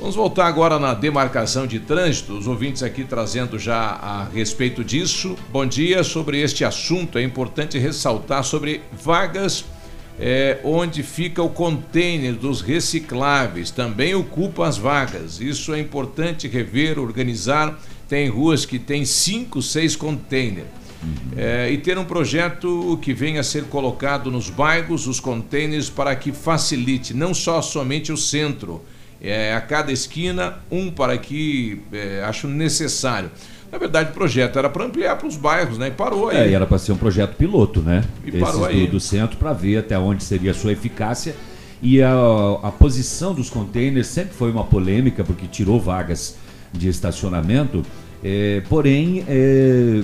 Vamos 0.00 0.16
voltar 0.16 0.48
agora 0.48 0.80
na 0.80 0.94
demarcação 0.94 1.64
de 1.64 1.78
trânsito, 1.78 2.36
os 2.36 2.48
ouvintes 2.48 2.82
aqui 2.82 3.04
trazendo 3.04 3.56
já 3.56 3.78
a 3.78 4.24
respeito 4.24 4.82
disso. 4.82 5.36
Bom 5.52 5.64
dia 5.64 6.02
sobre 6.02 6.40
este 6.40 6.64
assunto. 6.64 7.18
É 7.18 7.22
importante 7.22 7.78
ressaltar 7.78 8.42
sobre 8.42 8.82
vagas 8.92 9.64
é, 10.18 10.58
onde 10.64 11.02
fica 11.02 11.42
o 11.42 11.50
container 11.50 12.34
dos 12.34 12.60
recicláveis. 12.60 13.70
Também 13.70 14.14
ocupa 14.14 14.66
as 14.66 14.78
vagas. 14.78 15.40
Isso 15.40 15.74
é 15.74 15.80
importante 15.80 16.48
rever, 16.48 16.98
organizar. 16.98 17.78
Tem 18.08 18.28
ruas 18.28 18.64
que 18.64 18.78
tem 18.78 19.04
cinco, 19.04 19.60
seis 19.60 19.94
containers. 19.94 20.68
Uhum. 21.02 21.32
É, 21.36 21.70
e 21.70 21.78
ter 21.78 21.98
um 21.98 22.04
projeto 22.04 22.98
que 23.02 23.12
venha 23.12 23.40
a 23.40 23.44
ser 23.44 23.64
colocado 23.64 24.30
nos 24.30 24.48
bairros, 24.48 25.06
os 25.06 25.20
containers, 25.20 25.90
para 25.90 26.16
que 26.16 26.32
facilite 26.32 27.12
não 27.12 27.34
só 27.34 27.60
somente 27.60 28.10
o 28.10 28.16
centro, 28.16 28.82
é, 29.20 29.54
a 29.54 29.60
cada 29.60 29.92
esquina, 29.92 30.58
um 30.70 30.90
para 30.90 31.16
que 31.18 31.80
é, 31.92 32.22
acho 32.24 32.48
necessário. 32.48 33.30
Na 33.70 33.78
verdade, 33.78 34.10
o 34.10 34.14
projeto 34.14 34.58
era 34.58 34.70
para 34.70 34.84
ampliar 34.84 35.16
para 35.16 35.26
os 35.26 35.36
bairros, 35.36 35.78
né? 35.78 35.88
E 35.88 35.90
parou 35.90 36.28
aí. 36.28 36.36
É, 36.36 36.50
e 36.50 36.54
era 36.54 36.66
para 36.66 36.78
ser 36.78 36.92
um 36.92 36.96
projeto 36.96 37.34
piloto, 37.36 37.80
né? 37.80 38.04
E 38.24 38.32
parou 38.32 38.64
aí. 38.64 38.86
Do, 38.86 38.92
do 38.92 39.00
centro 39.00 39.36
para 39.36 39.52
ver 39.52 39.78
até 39.78 39.98
onde 39.98 40.22
seria 40.22 40.52
a 40.52 40.54
sua 40.54 40.72
eficácia. 40.72 41.34
E 41.82 42.02
a, 42.02 42.12
a 42.62 42.70
posição 42.70 43.34
dos 43.34 43.50
containers 43.50 44.06
sempre 44.06 44.34
foi 44.34 44.50
uma 44.50 44.64
polêmica, 44.64 45.22
porque 45.24 45.46
tirou 45.46 45.80
vagas 45.80 46.36
de 46.72 46.88
estacionamento. 46.88 47.84
É, 48.24 48.62
porém, 48.68 49.24
é, 49.28 50.02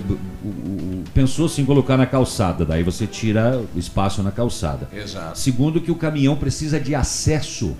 pensou-se 1.15 1.61
em 1.61 1.65
colocar 1.65 1.97
na 1.97 2.07
calçada, 2.07 2.65
daí 2.65 2.83
você 2.83 3.07
tira 3.07 3.61
o 3.75 3.79
espaço 3.79 4.23
na 4.23 4.31
calçada. 4.31 4.89
Exato. 4.95 5.39
Segundo, 5.39 5.81
que 5.81 5.91
o 5.91 5.95
caminhão 5.95 6.37
precisa 6.37 6.79
de 6.79 6.95
acesso 6.95 7.75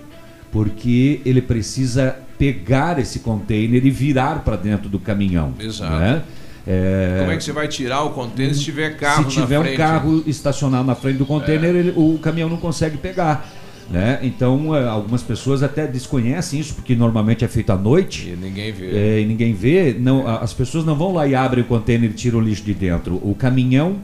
porque 0.53 1.19
ele 1.25 1.41
precisa 1.41 2.15
pegar 2.37 2.99
esse 2.99 3.19
container 3.19 3.83
e 3.83 3.89
virar 3.89 4.43
para 4.43 4.55
dentro 4.55 4.87
do 4.87 4.99
caminhão. 4.99 5.51
Exato. 5.59 5.91
Né? 5.91 6.21
É... 6.67 7.17
Como 7.19 7.31
é 7.31 7.37
que 7.37 7.43
você 7.43 7.51
vai 7.51 7.67
tirar 7.67 8.03
o 8.03 8.11
container 8.11 8.53
se 8.53 8.61
tiver 8.61 8.95
carro 8.95 9.29
Se 9.29 9.41
tiver 9.41 9.59
um 9.59 9.75
carro 9.75 10.23
estacionado 10.27 10.85
na 10.85 10.93
frente 10.93 11.17
do 11.17 11.25
container, 11.25 11.75
é. 11.75 11.79
ele, 11.79 11.93
o 11.95 12.19
caminhão 12.19 12.47
não 12.47 12.57
consegue 12.57 12.97
pegar. 12.97 13.51
Né? 13.89 14.19
Então, 14.21 14.75
é, 14.75 14.87
algumas 14.87 15.23
pessoas 15.23 15.61
até 15.63 15.87
desconhecem 15.87 16.59
isso, 16.59 16.75
porque 16.75 16.95
normalmente 16.95 17.43
é 17.43 17.47
feito 17.47 17.71
à 17.71 17.75
noite. 17.75 18.29
E 18.29 18.35
ninguém 18.35 18.71
vê. 18.71 18.95
É, 18.95 19.19
e 19.21 19.25
ninguém 19.25 19.53
vê. 19.53 19.95
Não, 19.99 20.27
as 20.27 20.53
pessoas 20.53 20.85
não 20.85 20.95
vão 20.95 21.13
lá 21.13 21.27
e 21.27 21.35
abrem 21.35 21.63
o 21.63 21.67
container 21.67 22.09
e 22.09 22.13
tiram 22.13 22.39
o 22.39 22.41
lixo 22.41 22.63
de 22.63 22.73
dentro. 22.73 23.15
O 23.15 23.35
caminhão 23.35 23.97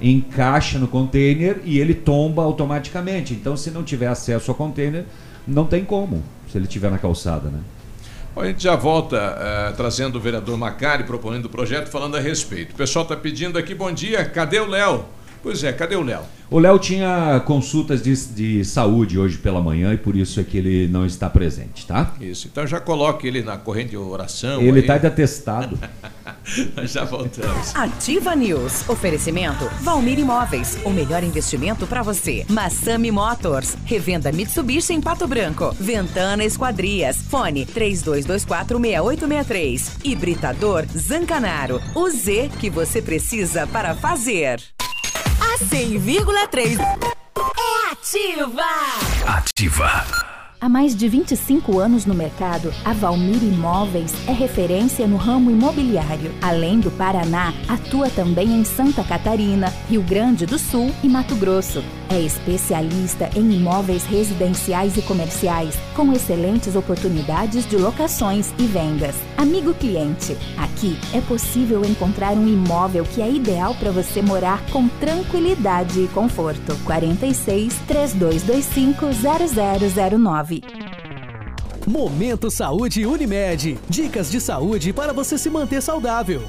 encaixa 0.00 0.78
no 0.78 0.86
container 0.86 1.60
e 1.64 1.78
ele 1.78 1.94
tomba 1.94 2.42
automaticamente. 2.42 3.34
Então, 3.34 3.56
se 3.56 3.70
não 3.70 3.82
tiver 3.82 4.06
acesso 4.06 4.50
ao 4.50 4.54
container, 4.54 5.04
não 5.46 5.66
tem 5.66 5.84
como, 5.84 6.22
se 6.50 6.58
ele 6.58 6.66
estiver 6.66 6.90
na 6.90 6.98
calçada, 6.98 7.48
né? 7.48 7.60
A 8.36 8.44
gente 8.44 8.62
já 8.62 8.76
volta 8.76 9.16
uh, 9.16 9.76
trazendo 9.76 10.16
o 10.16 10.20
vereador 10.20 10.58
Macari, 10.58 11.04
propondo 11.04 11.46
o 11.46 11.48
projeto, 11.48 11.88
falando 11.88 12.16
a 12.16 12.20
respeito. 12.20 12.72
O 12.72 12.76
pessoal 12.76 13.04
está 13.04 13.16
pedindo 13.16 13.58
aqui, 13.58 13.74
bom 13.74 13.90
dia, 13.90 14.26
cadê 14.26 14.60
o 14.60 14.66
Léo? 14.66 15.06
Pois 15.46 15.62
é, 15.62 15.72
cadê 15.72 15.94
o 15.94 16.02
Léo? 16.02 16.22
O 16.50 16.58
Léo 16.58 16.76
tinha 16.76 17.40
consultas 17.46 18.02
de, 18.02 18.12
de 18.34 18.64
saúde 18.64 19.16
hoje 19.16 19.38
pela 19.38 19.62
manhã 19.62 19.94
e 19.94 19.96
por 19.96 20.16
isso 20.16 20.40
é 20.40 20.42
que 20.42 20.58
ele 20.58 20.88
não 20.88 21.06
está 21.06 21.30
presente, 21.30 21.86
tá? 21.86 22.12
Isso, 22.20 22.48
então 22.50 22.66
já 22.66 22.80
coloque 22.80 23.28
ele 23.28 23.44
na 23.44 23.56
corrente 23.56 23.90
de 23.90 23.96
oração. 23.96 24.60
Ele 24.60 24.80
está 24.80 24.98
de 24.98 25.06
atestado. 25.06 25.78
já 26.82 27.04
voltamos. 27.04 27.76
Ativa 27.76 28.34
News. 28.34 28.88
Oferecimento 28.88 29.70
Valmir 29.82 30.18
Imóveis. 30.18 30.80
O 30.84 30.90
melhor 30.90 31.22
investimento 31.22 31.86
para 31.86 32.02
você. 32.02 32.44
Massami 32.48 33.12
Motors. 33.12 33.76
Revenda 33.84 34.32
Mitsubishi 34.32 34.94
em 34.94 35.00
Pato 35.00 35.28
Branco. 35.28 35.70
Ventana 35.78 36.42
Esquadrias. 36.42 37.18
Fone 37.18 37.64
32246863. 37.66 39.98
Hibridador 40.02 40.86
Zancanaro. 40.96 41.80
O 41.94 42.10
Z 42.10 42.50
que 42.58 42.68
você 42.68 43.00
precisa 43.00 43.64
para 43.68 43.94
fazer. 43.94 44.60
A 45.56 45.58
100,3 45.58 46.78
é 46.78 47.90
ativa. 47.90 48.62
Ativa. 49.26 50.04
Há 50.60 50.68
mais 50.68 50.94
de 50.94 51.08
25 51.08 51.78
anos 51.78 52.04
no 52.04 52.14
mercado, 52.14 52.74
a 52.84 52.92
Valmir 52.92 53.42
Imóveis 53.42 54.12
é 54.28 54.32
referência 54.32 55.06
no 55.06 55.16
ramo 55.16 55.50
imobiliário. 55.50 56.34
Além 56.42 56.78
do 56.78 56.90
Paraná, 56.90 57.54
atua 57.68 58.10
também 58.10 58.48
em 58.48 58.64
Santa 58.64 59.02
Catarina, 59.02 59.72
Rio 59.88 60.02
Grande 60.02 60.44
do 60.44 60.58
Sul 60.58 60.94
e 61.02 61.08
Mato 61.08 61.34
Grosso. 61.36 61.82
É 62.08 62.20
especialista 62.20 63.28
em 63.34 63.52
imóveis 63.52 64.04
residenciais 64.04 64.96
e 64.96 65.02
comerciais, 65.02 65.74
com 65.94 66.12
excelentes 66.12 66.76
oportunidades 66.76 67.66
de 67.66 67.76
locações 67.76 68.52
e 68.58 68.66
vendas. 68.66 69.16
Amigo 69.36 69.74
cliente, 69.74 70.36
aqui 70.56 70.96
é 71.12 71.20
possível 71.20 71.84
encontrar 71.84 72.34
um 72.34 72.46
imóvel 72.46 73.04
que 73.04 73.20
é 73.20 73.30
ideal 73.30 73.74
para 73.74 73.90
você 73.90 74.22
morar 74.22 74.64
com 74.70 74.88
tranquilidade 74.88 76.00
e 76.00 76.08
conforto. 76.08 76.76
46 76.84 77.74
3225 77.86 79.06
0009 80.20 80.62
Momento 81.86 82.50
Saúde 82.50 83.06
Unimed. 83.06 83.78
Dicas 83.88 84.28
de 84.30 84.40
saúde 84.40 84.92
para 84.92 85.12
você 85.12 85.38
se 85.38 85.48
manter 85.48 85.80
saudável. 85.80 86.42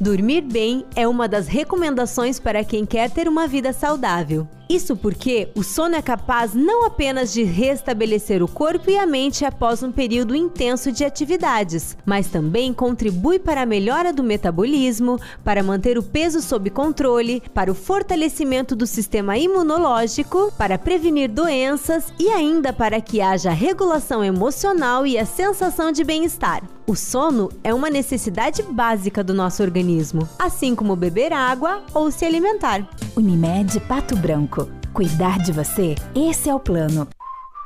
Dormir 0.00 0.40
bem 0.40 0.84
é 0.96 1.06
uma 1.06 1.28
das 1.28 1.46
recomendações 1.46 2.40
para 2.40 2.64
quem 2.64 2.84
quer 2.84 3.08
ter 3.08 3.28
uma 3.28 3.46
vida 3.46 3.72
saudável. 3.72 4.48
Isso 4.72 4.96
porque 4.96 5.50
o 5.54 5.62
sono 5.62 5.96
é 5.96 6.00
capaz 6.00 6.54
não 6.54 6.86
apenas 6.86 7.30
de 7.30 7.42
restabelecer 7.42 8.42
o 8.42 8.48
corpo 8.48 8.90
e 8.90 8.96
a 8.96 9.06
mente 9.06 9.44
após 9.44 9.82
um 9.82 9.92
período 9.92 10.34
intenso 10.34 10.90
de 10.90 11.04
atividades, 11.04 11.94
mas 12.06 12.28
também 12.28 12.72
contribui 12.72 13.38
para 13.38 13.60
a 13.60 13.66
melhora 13.66 14.14
do 14.14 14.22
metabolismo, 14.22 15.20
para 15.44 15.62
manter 15.62 15.98
o 15.98 16.02
peso 16.02 16.40
sob 16.40 16.70
controle, 16.70 17.42
para 17.52 17.70
o 17.70 17.74
fortalecimento 17.74 18.74
do 18.74 18.86
sistema 18.86 19.36
imunológico, 19.36 20.50
para 20.56 20.78
prevenir 20.78 21.28
doenças 21.28 22.10
e 22.18 22.30
ainda 22.30 22.72
para 22.72 22.98
que 22.98 23.20
haja 23.20 23.50
regulação 23.50 24.24
emocional 24.24 25.06
e 25.06 25.18
a 25.18 25.26
sensação 25.26 25.92
de 25.92 26.02
bem-estar. 26.02 26.62
O 26.86 26.96
sono 26.96 27.48
é 27.62 27.72
uma 27.72 27.88
necessidade 27.88 28.62
básica 28.62 29.22
do 29.22 29.32
nosso 29.32 29.62
organismo, 29.62 30.28
assim 30.38 30.74
como 30.74 30.96
beber 30.96 31.32
água 31.32 31.82
ou 31.94 32.10
se 32.10 32.24
alimentar. 32.24 32.88
Unimed 33.14 33.78
Pato 33.80 34.16
Branco. 34.16 34.61
Cuidar 34.92 35.38
de 35.38 35.52
você, 35.52 35.94
esse 36.14 36.50
é 36.50 36.54
o 36.54 36.60
plano. 36.60 37.08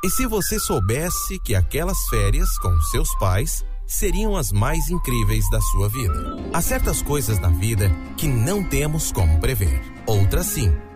E 0.05 0.11
se 0.11 0.27
você 0.27 0.61
soubesse 0.61 1.41
que 1.41 1.57
aquelas 1.57 1.99
férias 2.09 2.57
com 2.59 2.81
seus 2.83 3.13
pais 3.19 3.65
seriam 3.85 4.37
as 4.37 4.53
mais 4.53 4.89
incríveis 4.91 5.45
da 5.51 5.61
sua 5.61 5.89
vida? 5.89 6.37
Há 6.53 6.63
certas 6.63 7.03
coisas 7.03 7.41
na 7.41 7.49
vida 7.49 7.91
que 8.17 8.29
não 8.29 8.63
temos 8.63 9.11
como 9.11 9.41
prever, 9.41 9.83
outras 10.07 10.47
sim 10.47 10.73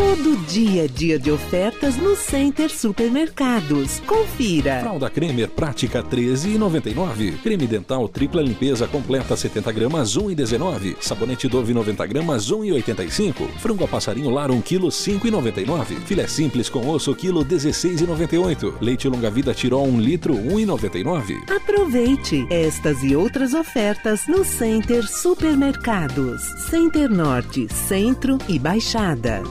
Todo 0.00 0.34
dia 0.46 0.86
é 0.86 0.88
dia 0.88 1.18
de 1.18 1.30
ofertas 1.30 1.98
no 1.98 2.16
Center 2.16 2.70
Supermercados. 2.70 4.00
Confira. 4.06 4.80
Fralda 4.80 5.10
Cremer 5.10 5.50
Prática 5.50 6.02
13,99. 6.02 7.36
Creme 7.42 7.66
dental 7.66 8.08
tripla 8.08 8.40
limpeza 8.40 8.88
completa 8.88 9.36
70 9.36 9.70
gramas 9.72 10.16
1,19. 10.16 10.96
Sabonete 11.02 11.48
Dove 11.48 11.74
90 11.74 12.06
gramas 12.06 12.50
1,85. 12.50 13.46
Frango 13.58 13.84
a 13.84 13.88
passarinho 13.88 14.30
lar 14.30 14.50
1 14.50 14.62
kg 14.62 14.86
5,99. 14.86 16.00
Filé 16.06 16.26
simples 16.26 16.70
com 16.70 16.88
osso 16.88 17.14
quilo 17.14 17.44
16,98. 17.44 18.76
Leite 18.80 19.06
longa 19.06 19.30
vida 19.30 19.52
Tirol 19.52 19.86
1 19.86 20.00
litro 20.00 20.32
1,99. 20.34 21.42
Aproveite 21.54 22.46
estas 22.48 23.02
e 23.02 23.14
outras 23.14 23.52
ofertas 23.52 24.26
no 24.26 24.46
Center 24.46 25.06
Supermercados. 25.06 26.40
Center 26.70 27.10
Norte, 27.10 27.68
Centro 27.70 28.38
e 28.48 28.58
Baixada. 28.58 29.42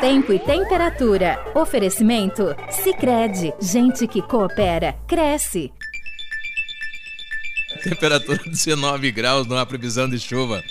Tempo 0.00 0.32
e 0.32 0.38
temperatura. 0.38 1.38
Oferecimento? 1.54 2.54
Sicredi 2.70 3.52
Gente 3.60 4.06
que 4.06 4.20
coopera, 4.22 4.94
cresce. 5.06 5.72
Temperatura 7.82 8.38
19 8.46 9.10
graus, 9.12 9.46
não 9.46 9.56
há 9.56 9.66
previsão 9.66 10.08
de 10.08 10.18
chuva. 10.18 10.62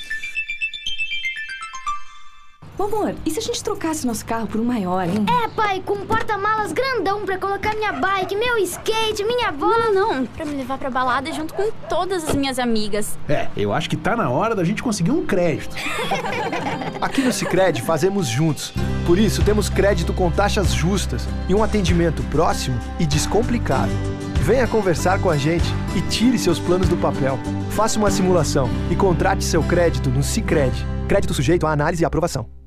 Ô, 2.82 2.86
amor, 2.86 3.14
e 3.24 3.30
se 3.30 3.38
a 3.38 3.42
gente 3.44 3.64
trocasse 3.64 4.08
nosso 4.08 4.26
carro 4.26 4.48
por 4.48 4.60
um 4.60 4.64
maior, 4.64 5.08
hein? 5.08 5.24
É, 5.44 5.48
pai, 5.50 5.84
com 5.86 5.94
um 5.94 6.04
porta-malas 6.04 6.72
grandão 6.72 7.24
pra 7.24 7.38
colocar 7.38 7.76
minha 7.76 7.92
bike, 7.92 8.36
meu 8.36 8.58
skate, 8.58 9.24
minha 9.24 9.50
avó. 9.50 9.68
Não, 9.68 9.94
não, 9.94 10.26
pra 10.26 10.44
me 10.46 10.56
levar 10.56 10.80
pra 10.80 10.90
balada 10.90 11.32
junto 11.32 11.54
com 11.54 11.70
todas 11.88 12.28
as 12.28 12.34
minhas 12.34 12.58
amigas. 12.58 13.20
É, 13.30 13.50
eu 13.56 13.72
acho 13.72 13.88
que 13.88 13.96
tá 13.96 14.16
na 14.16 14.32
hora 14.32 14.56
da 14.56 14.64
gente 14.64 14.82
conseguir 14.82 15.12
um 15.12 15.24
crédito. 15.24 15.76
Aqui 17.00 17.22
no 17.22 17.32
Cicred 17.32 17.84
fazemos 17.84 18.26
juntos. 18.28 18.74
Por 19.06 19.20
isso, 19.20 19.44
temos 19.44 19.70
crédito 19.70 20.12
com 20.12 20.32
taxas 20.32 20.74
justas 20.74 21.28
e 21.48 21.54
um 21.54 21.64
atendimento 21.64 22.24
próximo 22.32 22.80
e 23.00 23.06
descomplicado. 23.06 23.92
Venha 24.42 24.68
conversar 24.68 25.22
com 25.22 25.30
a 25.30 25.38
gente 25.38 25.72
e 25.96 26.02
tire 26.10 26.40
seus 26.40 26.58
planos 26.58 26.90
do 26.90 26.98
papel. 26.98 27.38
Faça 27.70 28.00
uma 28.00 28.10
simulação 28.10 28.68
e 28.90 28.96
contrate 28.96 29.44
seu 29.44 29.62
crédito 29.62 30.10
no 30.10 30.24
Cicred. 30.24 30.74
Crédito 31.08 31.36
sujeito 31.36 31.68
à 31.68 31.72
análise 31.72 32.02
e 32.02 32.06
aprovação 32.06 32.61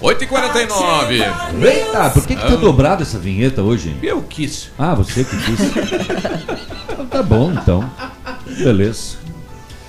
8h49. 0.00 1.64
Eita, 1.64 2.10
por 2.10 2.26
que, 2.26 2.36
que 2.36 2.42
tá 2.42 2.54
ah. 2.54 2.56
dobrado 2.56 3.02
essa 3.02 3.18
vinheta 3.18 3.62
hoje? 3.62 3.96
Eu 4.02 4.22
quis. 4.22 4.70
Ah, 4.78 4.94
você 4.94 5.24
que 5.24 5.36
quis. 5.36 5.60
então, 6.92 7.06
tá 7.06 7.22
bom, 7.22 7.52
então. 7.52 7.90
Beleza. 8.58 9.16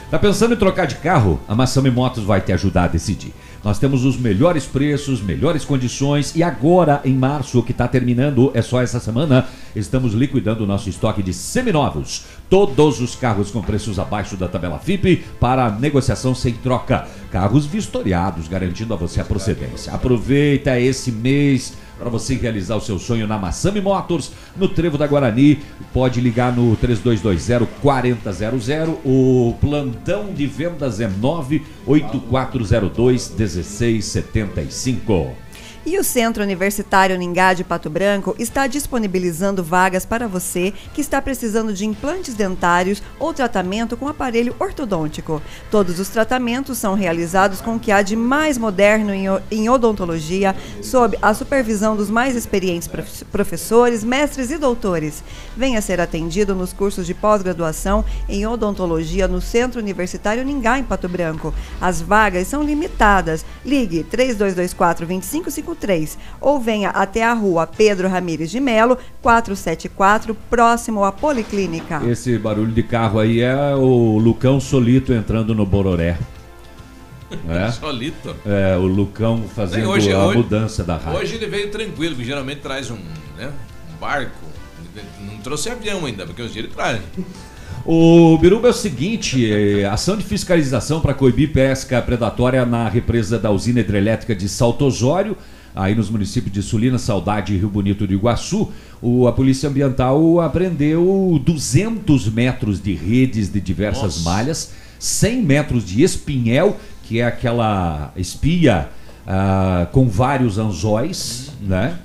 Tá 0.09 0.17
pensando 0.17 0.53
em 0.53 0.57
trocar 0.57 0.87
de 0.87 0.95
carro? 0.95 1.39
A 1.47 1.53
Massami 1.53 1.91
Motos 1.91 2.23
vai 2.23 2.39
te 2.39 2.53
ajudar 2.53 2.85
a 2.85 2.87
decidir. 2.87 3.33
Nós 3.63 3.79
temos 3.79 4.05
os 4.05 4.17
melhores 4.17 4.65
preços, 4.65 5.21
melhores 5.21 5.65
condições 5.65 6.33
e 6.33 6.41
agora 6.41 7.01
em 7.03 7.13
março, 7.13 7.61
que 7.61 7.73
está 7.73 7.85
terminando, 7.85 8.49
é 8.53 8.61
só 8.61 8.81
essa 8.81 9.01
semana, 9.01 9.45
estamos 9.75 10.13
liquidando 10.13 10.63
o 10.63 10.67
nosso 10.67 10.89
estoque 10.89 11.21
de 11.21 11.33
seminovos. 11.33 12.23
Todos 12.49 13.01
os 13.01 13.15
carros 13.15 13.51
com 13.51 13.61
preços 13.61 13.99
abaixo 13.99 14.37
da 14.37 14.47
tabela 14.47 14.79
FIP 14.79 15.25
para 15.39 15.69
negociação 15.69 16.33
sem 16.33 16.53
troca. 16.53 17.05
Carros 17.31 17.65
vistoriados, 17.65 18.47
garantindo 18.47 18.93
a 18.93 18.97
você 18.97 19.19
a 19.19 19.25
procedência. 19.25 19.91
Aproveita 19.93 20.79
esse 20.79 21.11
mês 21.11 21.73
para 21.97 22.09
você 22.09 22.35
realizar 22.35 22.77
o 22.77 22.81
seu 22.81 22.97
sonho 22.99 23.27
na 23.27 23.37
Massami 23.37 23.81
Motors, 23.81 24.31
no 24.55 24.69
Trevo 24.69 24.97
da 24.97 25.07
Guarani. 25.07 25.59
Pode 25.91 26.21
ligar 26.21 26.55
no 26.55 26.77
3220 26.77 27.67
4000. 27.81 29.01
O 29.03 29.53
plantão 29.59 30.31
de 30.33 30.47
vendas 30.47 31.01
é 31.01 31.07
98402 31.07 33.33
1675. 33.35 35.46
E 35.89 35.97
o 35.97 36.03
Centro 36.03 36.43
Universitário 36.43 37.17
Ningá 37.17 37.53
de 37.53 37.63
Pato 37.63 37.89
Branco 37.89 38.35
está 38.37 38.67
disponibilizando 38.67 39.63
vagas 39.63 40.05
para 40.05 40.27
você 40.27 40.73
que 40.93 40.99
está 40.99 41.21
precisando 41.21 41.73
de 41.73 41.85
implantes 41.85 42.33
dentários 42.33 43.01
ou 43.17 43.33
tratamento 43.33 43.95
com 43.95 44.05
aparelho 44.05 44.53
ortodôntico. 44.59 45.41
Todos 45.71 45.97
os 45.97 46.09
tratamentos 46.09 46.77
são 46.77 46.93
realizados 46.93 47.61
com 47.61 47.77
o 47.77 47.79
que 47.79 47.89
há 47.89 48.01
de 48.01 48.17
mais 48.17 48.57
moderno 48.57 49.13
em 49.49 49.69
odontologia, 49.69 50.53
sob 50.83 51.17
a 51.21 51.33
supervisão 51.33 51.95
dos 51.95 52.09
mais 52.09 52.35
experientes 52.35 52.89
professores, 53.31 54.03
mestres 54.03 54.51
e 54.51 54.57
doutores. 54.57 55.23
Venha 55.55 55.81
ser 55.81 56.01
atendido 56.01 56.53
nos 56.53 56.73
cursos 56.73 57.07
de 57.07 57.13
pós-graduação 57.13 58.03
em 58.27 58.45
odontologia 58.45 59.25
no 59.25 59.39
Centro 59.39 59.79
Universitário 59.79 60.43
Ningá, 60.43 60.79
em 60.79 60.83
Pato 60.83 61.07
Branco. 61.07 61.53
As 61.79 62.01
vagas 62.01 62.45
são 62.49 62.61
limitadas. 62.61 63.45
Ligue 63.63 64.03
3224 64.03 65.05
2553 65.05 65.76
3 65.77 66.17
ou 66.41 66.59
venha 66.59 66.89
até 66.89 67.23
a 67.23 67.33
rua 67.33 67.67
Pedro 67.67 68.07
Ramires 68.07 68.51
de 68.51 68.59
Melo, 68.59 68.97
474, 69.21 70.35
próximo 70.49 71.03
à 71.03 71.11
Policlínica. 71.11 72.01
Esse 72.05 72.37
barulho 72.37 72.71
de 72.71 72.83
carro 72.83 73.19
aí 73.19 73.41
é 73.41 73.75
o 73.75 74.17
Lucão 74.17 74.59
Solito 74.59 75.13
entrando 75.13 75.55
no 75.55 75.65
Bororé. 75.65 76.17
É? 77.49 77.69
Solito. 77.71 78.33
É, 78.45 78.77
o 78.77 78.85
Lucão 78.85 79.43
fazendo 79.53 79.89
hoje, 79.89 80.13
a 80.13 80.25
hoje, 80.25 80.37
mudança 80.37 80.81
da 80.83 80.95
rádio. 80.95 81.19
Hoje 81.19 81.35
ele 81.35 81.47
veio 81.47 81.69
tranquilo, 81.69 82.15
que 82.15 82.23
geralmente 82.23 82.61
traz 82.61 82.89
um, 82.89 82.97
né, 83.37 83.51
um 83.93 83.99
barco. 83.99 84.47
Não 85.21 85.37
trouxe 85.39 85.69
avião 85.69 86.05
ainda, 86.05 86.25
porque 86.25 86.41
dias 86.43 86.55
ele 86.55 86.69
traz. 86.69 87.01
O 87.85 88.37
Biruba 88.37 88.67
é 88.67 88.71
o 88.71 88.73
seguinte: 88.73 89.51
é, 89.51 89.85
ação 89.85 90.17
de 90.17 90.23
fiscalização 90.23 90.99
para 90.99 91.13
coibir 91.13 91.51
pesca 91.51 92.01
predatória 92.01 92.65
na 92.65 92.89
represa 92.89 93.37
da 93.37 93.51
usina 93.51 93.79
hidrelétrica 93.79 94.35
de 94.35 94.49
Salto 94.49 94.85
Osório 94.85 95.37
aí 95.77 95.93
nos 95.93 96.09
municípios 96.09 96.51
de 96.51 96.61
Sulina, 96.63 96.97
Saudade 96.97 97.53
e 97.53 97.57
Rio 97.57 97.69
Bonito 97.69 98.07
do 98.07 98.13
Iguaçu, 98.13 98.71
o, 98.99 99.27
a 99.27 99.31
Polícia 99.31 99.69
Ambiental 99.69 100.41
apreendeu 100.41 101.39
200 101.45 102.29
metros 102.31 102.81
de 102.81 102.93
redes 102.93 103.51
de 103.51 103.61
diversas 103.61 104.17
Nossa. 104.17 104.29
malhas, 104.29 104.73
100 104.97 105.43
metros 105.43 105.85
de 105.85 106.01
espinhel, 106.01 106.77
que 107.03 107.19
é 107.19 107.25
aquela 107.25 108.11
espia 108.17 108.89
ah, 109.27 109.87
com 109.91 110.09
vários 110.09 110.57
anzóis, 110.57 111.51
né? 111.61 111.99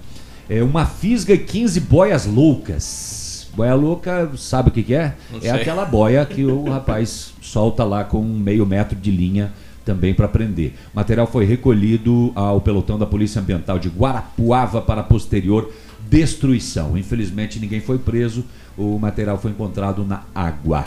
É 0.48 0.62
uma 0.62 0.84
fisga 0.84 1.32
e 1.32 1.38
15 1.38 1.80
boias 1.80 2.26
loucas. 2.26 3.48
Boia 3.54 3.74
louca, 3.74 4.30
sabe 4.36 4.68
o 4.68 4.72
que, 4.72 4.82
que 4.82 4.94
é? 4.94 5.14
Não 5.30 5.38
é 5.38 5.42
sei. 5.42 5.50
aquela 5.50 5.84
boia 5.84 6.24
que 6.24 6.44
o 6.44 6.64
rapaz 6.64 7.32
solta 7.40 7.84
lá 7.84 8.02
com 8.02 8.22
meio 8.22 8.66
metro 8.66 8.96
de 8.96 9.10
linha 9.10 9.52
também 9.84 10.14
para 10.14 10.28
prender. 10.28 10.72
O 10.92 10.96
material 10.96 11.26
foi 11.26 11.44
recolhido 11.44 12.32
ao 12.34 12.60
pelotão 12.60 12.98
da 12.98 13.06
Polícia 13.06 13.40
Ambiental 13.40 13.78
de 13.78 13.88
Guarapuava 13.88 14.80
para 14.80 15.02
posterior 15.02 15.70
destruição. 16.08 16.96
Infelizmente 16.96 17.58
ninguém 17.58 17.80
foi 17.80 17.98
preso, 17.98 18.44
o 18.76 18.98
material 18.98 19.38
foi 19.38 19.50
encontrado 19.50 20.04
na 20.04 20.22
água. 20.34 20.84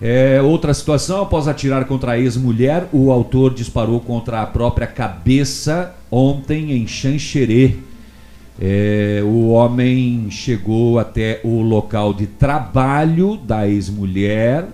É, 0.00 0.42
outra 0.42 0.74
situação, 0.74 1.22
após 1.22 1.46
atirar 1.46 1.84
contra 1.84 2.12
a 2.12 2.18
ex-mulher, 2.18 2.88
o 2.92 3.12
autor 3.12 3.54
disparou 3.54 4.00
contra 4.00 4.42
a 4.42 4.46
própria 4.46 4.86
cabeça 4.86 5.94
ontem 6.10 6.72
em 6.72 6.88
Xanxerê. 6.88 7.76
É, 8.60 9.20
o 9.24 9.50
homem 9.50 10.28
chegou 10.28 10.98
até 10.98 11.40
o 11.44 11.62
local 11.62 12.12
de 12.12 12.26
trabalho 12.26 13.36
da 13.36 13.68
ex-mulher 13.68 14.66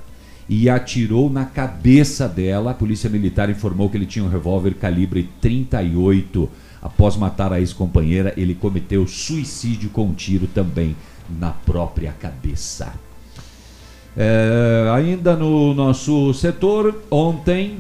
e 0.49 0.69
atirou 0.69 1.29
na 1.29 1.45
cabeça 1.45 2.29
dela. 2.29 2.71
A 2.71 2.75
polícia 2.75 3.11
militar 3.11 3.51
informou 3.51 3.91
que 3.91 3.97
ele 3.97 4.07
tinha 4.07 4.25
um 4.25 4.29
revólver 4.29 4.75
calibre 4.75 5.29
38. 5.41 6.49
Após 6.81 7.17
matar 7.17 7.53
a 7.53 7.61
ex-companheira, 7.61 8.33
ele 8.37 8.55
cometeu 8.55 9.07
suicídio 9.07 9.91
com 9.91 10.07
um 10.07 10.15
tiro 10.15 10.47
também 10.47 10.97
na 11.39 11.51
própria 11.51 12.13
cabeça. 12.13 12.93
É, 14.17 14.91
ainda 14.95 15.37
no 15.37 15.75
nosso 15.75 16.33
setor, 16.35 17.03
ontem 17.11 17.79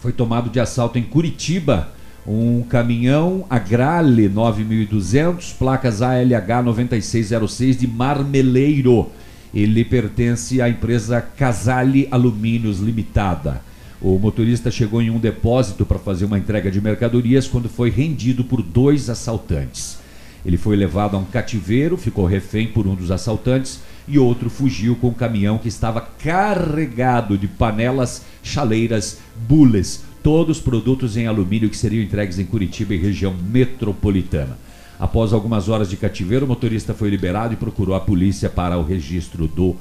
foi 0.00 0.12
tomado 0.12 0.48
de 0.48 0.58
assalto 0.58 0.98
em 0.98 1.02
Curitiba 1.02 1.88
um 2.26 2.62
caminhão 2.62 3.44
Agrale 3.48 4.28
9200, 4.28 5.52
placas 5.52 6.02
ALH 6.02 6.62
9606 6.64 7.76
de 7.78 7.86
Marmeleiro. 7.86 9.10
Ele 9.54 9.84
pertence 9.84 10.60
à 10.60 10.68
empresa 10.68 11.20
Casale 11.20 12.08
Alumínios 12.10 12.80
Limitada. 12.80 13.62
O 14.00 14.18
motorista 14.18 14.70
chegou 14.70 15.00
em 15.00 15.10
um 15.10 15.18
depósito 15.18 15.86
para 15.86 15.98
fazer 15.98 16.26
uma 16.26 16.38
entrega 16.38 16.70
de 16.70 16.80
mercadorias 16.80 17.48
quando 17.48 17.68
foi 17.68 17.90
rendido 17.90 18.44
por 18.44 18.62
dois 18.62 19.08
assaltantes. 19.08 19.98
Ele 20.44 20.56
foi 20.56 20.76
levado 20.76 21.16
a 21.16 21.18
um 21.18 21.24
cativeiro, 21.24 21.96
ficou 21.96 22.24
refém 22.24 22.68
por 22.68 22.86
um 22.86 22.94
dos 22.94 23.10
assaltantes 23.10 23.80
e 24.06 24.18
outro 24.18 24.48
fugiu 24.48 24.94
com 24.94 25.08
o 25.08 25.14
caminhão 25.14 25.58
que 25.58 25.68
estava 25.68 26.00
carregado 26.00 27.36
de 27.36 27.48
panelas, 27.48 28.22
chaleiras, 28.42 29.18
bules, 29.48 30.04
todos 30.22 30.60
produtos 30.60 31.16
em 31.16 31.26
alumínio 31.26 31.68
que 31.68 31.76
seriam 31.76 32.04
entregues 32.04 32.38
em 32.38 32.44
Curitiba 32.44 32.94
e 32.94 32.98
região 32.98 33.34
metropolitana. 33.34 34.56
Após 34.98 35.32
algumas 35.32 35.68
horas 35.68 35.90
de 35.90 35.96
cativeiro, 35.96 36.46
o 36.46 36.48
motorista 36.48 36.94
foi 36.94 37.10
liberado 37.10 37.52
e 37.52 37.56
procurou 37.56 37.94
a 37.94 38.00
polícia 38.00 38.48
para 38.48 38.78
o 38.78 38.82
registro 38.82 39.46
do 39.46 39.76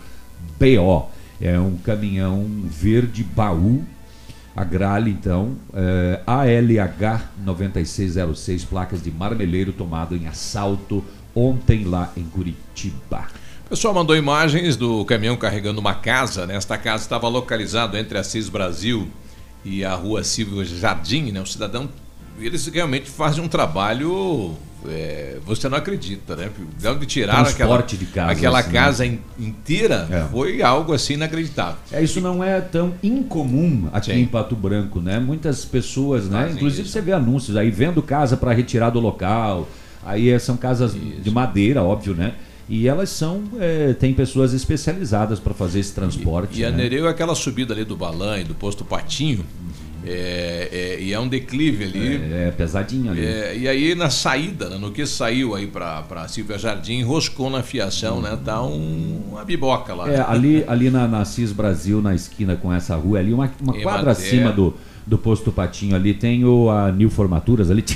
BO. 0.60 1.10
É 1.40 1.60
um 1.60 1.78
caminhão 1.78 2.46
verde 2.66 3.24
baú, 3.24 3.84
a 4.56 4.64
Grale, 4.64 5.12
então, 5.12 5.58
é, 5.74 6.22
ALH 6.26 7.22
9606, 7.44 8.64
placas 8.64 9.04
de 9.04 9.12
marmeleiro 9.12 9.74
tomado 9.74 10.16
em 10.16 10.28
assalto 10.28 11.04
ontem 11.36 11.84
lá 11.84 12.12
em 12.16 12.24
Curitiba. 12.24 13.28
O 13.66 13.70
pessoal 13.70 13.94
mandou 13.94 14.16
imagens 14.16 14.78
do 14.78 15.04
caminhão 15.06 15.36
carregando 15.36 15.82
uma 15.82 15.96
casa. 15.96 16.46
Né? 16.46 16.56
Esta 16.56 16.78
casa 16.78 17.04
estava 17.04 17.28
localizada 17.28 18.00
entre 18.00 18.18
a 18.18 18.24
CIS 18.24 18.48
Brasil 18.48 19.10
e 19.66 19.84
a 19.84 19.96
rua 19.96 20.24
Silvio 20.24 20.64
Jardim, 20.64 21.32
né? 21.32 21.42
O 21.42 21.46
cidadão, 21.46 21.90
eles 22.40 22.68
realmente 22.68 23.10
fazem 23.10 23.44
um 23.44 23.48
trabalho, 23.48 24.56
é, 24.88 25.38
você 25.45 25.68
não 25.69 25.77
acredita, 25.77 26.35
né? 26.35 26.49
De 26.77 26.88
onde 26.88 27.06
tiraram 27.06 27.49
aquela, 27.49 27.81
de 27.81 28.06
casa, 28.06 28.31
aquela 28.31 28.60
assim, 28.60 28.72
casa 28.72 29.06
né? 29.06 29.19
inteira 29.39 30.07
é. 30.11 30.31
foi 30.31 30.61
algo 30.61 30.93
assim 30.93 31.14
inacreditável. 31.14 31.77
É, 31.91 32.03
isso 32.03 32.22
não 32.22 32.43
é 32.43 32.61
tão 32.61 32.93
incomum 33.02 33.89
aqui 33.91 34.11
Sim. 34.11 34.19
em 34.22 34.26
Pato 34.26 34.56
Branco, 34.56 34.99
né? 34.99 35.19
Muitas 35.19 35.65
pessoas, 35.65 36.30
né? 36.30 36.41
Fazem 36.41 36.56
Inclusive 36.56 36.84
isso. 36.84 36.91
você 36.91 37.02
vê 37.02 37.14
anúncios 37.14 37.57
aí 37.57 37.72
vendo 37.72 38.02
casa 38.02 38.38
para 38.38 38.53
retirar 38.53 38.89
do 38.89 38.99
local. 38.99 39.68
Aí 40.06 40.39
são 40.39 40.56
casas 40.56 40.93
isso. 40.93 41.22
de 41.22 41.31
madeira, 41.31 41.81
óbvio, 41.81 42.14
né? 42.14 42.35
E 42.68 42.88
elas 42.88 43.10
são, 43.10 43.43
é, 43.60 43.93
tem 43.93 44.14
pessoas 44.14 44.53
especializadas 44.53 45.39
para 45.39 45.53
fazer 45.53 45.80
esse 45.80 45.93
transporte. 45.93 46.60
E, 46.60 46.61
e 46.61 46.65
a 46.65 46.72
né? 46.72 46.77
Nereu 46.77 47.07
é 47.07 47.10
aquela 47.10 47.35
subida 47.35 47.73
ali 47.73 47.84
do 47.84 47.95
Balan 47.95 48.39
e 48.39 48.43
do 48.43 48.56
posto 48.56 48.84
Patinho. 48.84 49.45
É, 50.06 50.69
é, 50.72 51.02
e 51.02 51.14
é 51.14 51.19
um 51.19 51.27
declive 51.27 51.86
ali. 51.86 52.34
É, 52.34 52.48
é 52.48 52.52
pesadinho 52.52 53.11
ali. 53.11 53.26
É, 53.26 53.57
e 53.57 53.68
aí 53.68 53.95
na 53.95 54.10
saída, 54.10 54.69
né, 54.69 54.77
no 54.77 54.91
que 54.91 55.06
saiu 55.06 55.56
aí 55.56 55.68
para 55.68 56.27
Silvia 56.27 56.57
Jardim, 56.57 57.02
roscou 57.02 57.49
na 57.49 57.64
fiação, 57.64 58.22
né? 58.22 58.38
Tá 58.44 58.61
um, 58.64 59.22
uma 59.32 59.44
biboca 59.44 59.94
lá. 59.94 60.10
É, 60.11 60.22
ali, 60.22 60.64
ali 60.68 60.90
na, 60.90 61.07
na 61.07 61.26
CIS 61.26 61.52
Brasil, 61.52 62.02
na 62.02 62.14
esquina 62.14 62.56
com 62.56 62.72
essa 62.72 62.95
rua, 62.95 63.19
ali 63.19 63.34
uma, 63.34 63.52
uma 63.61 63.73
quadra 63.73 64.11
acima 64.11 64.52
do, 64.52 64.73
do 65.06 65.18
posto 65.18 65.52
Patinho 65.52 65.95
ali 65.95 66.14
tem 66.14 66.44
o 66.45 66.69
a 66.69 66.91
Nil 66.91 67.10
Formaturas 67.10 67.69
ali. 67.69 67.84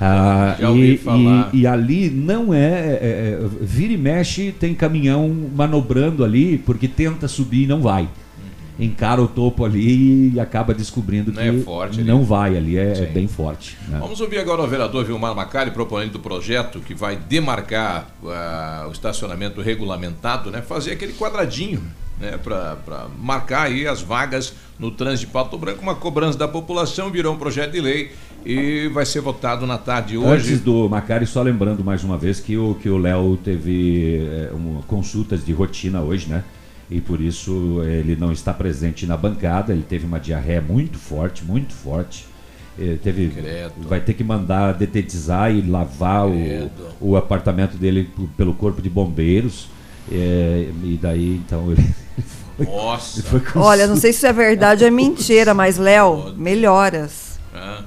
Ah, 0.00 0.54
ah, 0.54 0.56
já 0.60 0.70
ouvi 0.70 0.94
e, 0.94 0.98
falar. 0.98 1.50
E, 1.52 1.60
e, 1.62 1.66
ali 1.66 2.08
não 2.08 2.54
é, 2.54 2.58
é, 2.58 3.38
é, 3.42 3.48
Vira 3.60 3.92
e 3.92 3.96
mexe, 3.96 4.52
tem 4.52 4.72
caminhão 4.72 5.28
manobrando 5.56 6.24
ali, 6.24 6.56
porque 6.58 6.86
tenta 6.86 7.26
subir 7.26 7.64
e 7.64 7.66
não 7.66 7.80
vai. 7.80 8.08
Encara 8.78 9.20
o 9.20 9.26
topo 9.26 9.64
ali 9.64 10.32
e 10.34 10.40
acaba 10.40 10.72
descobrindo 10.72 11.32
não 11.32 11.42
que 11.42 11.48
é 11.48 11.62
forte, 11.62 12.02
não 12.02 12.18
ali. 12.18 12.26
vai 12.26 12.56
ali, 12.56 12.78
é, 12.78 12.92
é 12.92 13.06
bem 13.06 13.26
forte. 13.26 13.76
Né? 13.88 13.98
Vamos 13.98 14.20
ouvir 14.20 14.38
agora 14.38 14.62
o 14.62 14.66
vereador 14.66 15.04
Vilmar 15.04 15.34
Macari, 15.34 15.72
proponente 15.72 16.12
do 16.12 16.20
projeto 16.20 16.78
que 16.80 16.94
vai 16.94 17.16
demarcar 17.16 18.08
uh, 18.22 18.88
o 18.88 18.92
estacionamento 18.92 19.60
regulamentado, 19.60 20.50
né? 20.50 20.62
fazer 20.62 20.92
aquele 20.92 21.12
quadradinho 21.12 21.82
né, 22.20 22.38
para 22.42 23.06
marcar 23.18 23.62
aí 23.62 23.86
as 23.86 24.02
vagas 24.02 24.52
no 24.78 24.90
trânsito 24.90 25.26
de 25.26 25.32
Pato 25.32 25.56
Branco. 25.56 25.82
Uma 25.82 25.94
cobrança 25.94 26.38
da 26.38 26.48
população 26.48 27.10
virou 27.10 27.34
um 27.34 27.38
projeto 27.38 27.72
de 27.72 27.80
lei 27.80 28.12
e 28.44 28.88
vai 28.88 29.06
ser 29.06 29.20
votado 29.20 29.66
na 29.66 29.78
tarde 29.78 30.08
de 30.08 30.18
hoje. 30.18 30.52
Antes 30.52 30.60
do 30.60 30.88
Macari, 30.88 31.26
só 31.26 31.42
lembrando 31.42 31.84
mais 31.84 32.04
uma 32.04 32.16
vez 32.16 32.40
que 32.40 32.56
o 32.56 32.74
que 32.74 32.88
o 32.88 32.98
Léo 32.98 33.38
teve 33.42 34.18
é, 34.18 34.50
uma, 34.52 34.82
consultas 34.82 35.44
de 35.44 35.52
rotina 35.52 36.00
hoje, 36.00 36.28
né? 36.28 36.44
E 36.90 37.00
por 37.00 37.20
isso 37.20 37.82
ele 37.84 38.16
não 38.16 38.32
está 38.32 38.52
presente 38.52 39.06
na 39.06 39.16
bancada. 39.16 39.72
Ele 39.72 39.82
teve 39.82 40.06
uma 40.06 40.18
diarreia 40.18 40.60
muito 40.60 40.98
forte, 40.98 41.44
muito 41.44 41.74
forte. 41.74 42.26
Ele 42.78 42.96
teve, 42.96 43.32
vai 43.78 44.00
ter 44.00 44.14
que 44.14 44.22
mandar 44.22 44.72
detetizar 44.72 45.52
e 45.52 45.60
lavar 45.62 46.26
o, 46.28 46.70
o 47.00 47.16
apartamento 47.16 47.76
dele 47.76 48.08
pelo 48.36 48.54
corpo 48.54 48.80
de 48.80 48.88
bombeiros. 48.88 49.68
É, 50.10 50.68
e 50.82 50.98
daí 51.00 51.36
então 51.36 51.70
ele 51.70 51.84
nossa! 52.58 53.22
Olha, 53.54 53.86
não 53.86 53.96
sei 53.96 54.12
se 54.12 54.26
é 54.26 54.32
verdade 54.32 54.82
ou 54.82 54.88
é 54.88 54.90
mentira, 54.90 55.54
mas, 55.54 55.78
Léo, 55.78 56.34
melhoras. 56.36 57.38
Ah, 57.54 57.84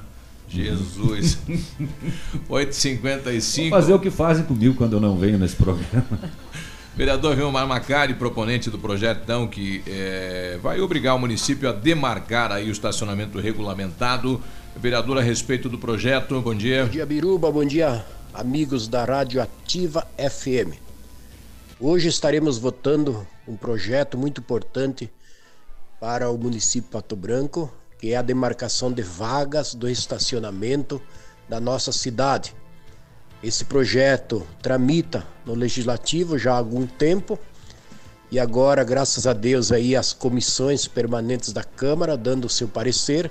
Jesus. 0.48 1.38
8h55. 2.48 3.70
fazer 3.70 3.92
o 3.92 3.98
que 3.98 4.10
fazem 4.10 4.44
comigo 4.44 4.74
quando 4.74 4.94
eu 4.94 5.00
não 5.00 5.16
venho 5.16 5.38
nesse 5.38 5.56
programa. 5.56 6.06
Vereador 6.94 7.34
Vilmar 7.34 7.66
Macari, 7.66 8.12
proponente 8.12 8.68
do 8.68 8.78
projeto, 8.78 9.22
então, 9.24 9.48
que 9.48 9.82
é, 9.86 10.58
vai 10.62 10.78
obrigar 10.78 11.16
o 11.16 11.18
município 11.18 11.66
a 11.66 11.72
demarcar 11.72 12.52
aí 12.52 12.68
o 12.68 12.72
estacionamento 12.72 13.40
regulamentado. 13.40 14.42
Vereador, 14.76 15.16
a 15.16 15.22
respeito 15.22 15.70
do 15.70 15.78
projeto, 15.78 16.38
bom 16.42 16.54
dia. 16.54 16.84
Bom 16.84 16.90
dia, 16.90 17.06
Biruba, 17.06 17.50
bom 17.50 17.64
dia, 17.64 18.04
amigos 18.34 18.88
da 18.88 19.06
Rádio 19.06 19.40
Ativa 19.40 20.06
FM. 20.18 20.76
Hoje 21.80 22.08
estaremos 22.08 22.58
votando 22.58 23.26
um 23.48 23.56
projeto 23.56 24.18
muito 24.18 24.42
importante 24.42 25.10
para 25.98 26.30
o 26.30 26.36
município 26.36 26.90
Pato 26.90 27.16
Branco, 27.16 27.72
que 27.98 28.12
é 28.12 28.16
a 28.16 28.22
demarcação 28.22 28.92
de 28.92 29.00
vagas 29.00 29.74
do 29.74 29.88
estacionamento 29.88 31.00
da 31.48 31.58
nossa 31.58 31.90
cidade. 31.90 32.54
Esse 33.42 33.64
projeto 33.64 34.46
tramita 34.62 35.26
no 35.44 35.54
legislativo 35.54 36.38
já 36.38 36.52
há 36.52 36.58
algum 36.58 36.86
tempo 36.86 37.36
e 38.30 38.38
agora, 38.38 38.84
graças 38.84 39.26
a 39.26 39.32
Deus, 39.32 39.72
aí 39.72 39.96
as 39.96 40.12
comissões 40.12 40.86
permanentes 40.86 41.52
da 41.52 41.64
Câmara 41.64 42.16
dando 42.16 42.44
o 42.44 42.48
seu 42.48 42.68
parecer, 42.68 43.30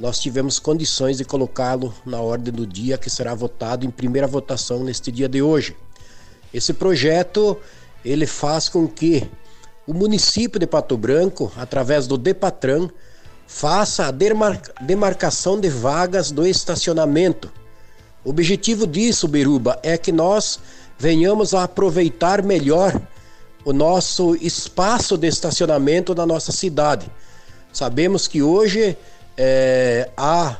nós 0.00 0.18
tivemos 0.18 0.58
condições 0.58 1.18
de 1.18 1.24
colocá-lo 1.24 1.94
na 2.06 2.20
ordem 2.20 2.52
do 2.52 2.66
dia 2.66 2.96
que 2.96 3.10
será 3.10 3.34
votado 3.34 3.84
em 3.84 3.90
primeira 3.90 4.26
votação 4.26 4.82
neste 4.82 5.12
dia 5.12 5.28
de 5.28 5.42
hoje. 5.42 5.76
Esse 6.52 6.72
projeto 6.72 7.56
ele 8.04 8.26
faz 8.26 8.68
com 8.68 8.88
que 8.88 9.28
o 9.86 9.92
município 9.92 10.58
de 10.58 10.66
Pato 10.66 10.96
Branco, 10.96 11.52
através 11.56 12.06
do 12.06 12.16
Depatran, 12.16 12.88
faça 13.46 14.06
a 14.06 14.10
demarcação 14.10 15.60
de 15.60 15.68
vagas 15.68 16.30
do 16.30 16.46
estacionamento. 16.46 17.52
O 18.24 18.30
objetivo 18.30 18.86
disso, 18.86 19.28
Biruba, 19.28 19.78
é 19.82 19.96
que 19.96 20.12
nós 20.12 20.58
venhamos 20.98 21.54
a 21.54 21.64
aproveitar 21.64 22.42
melhor 22.42 23.00
o 23.64 23.72
nosso 23.72 24.34
espaço 24.36 25.16
de 25.16 25.28
estacionamento 25.28 26.14
na 26.14 26.26
nossa 26.26 26.50
cidade. 26.52 27.10
Sabemos 27.72 28.26
que 28.26 28.42
hoje 28.42 28.96
é, 29.36 30.10
há 30.16 30.58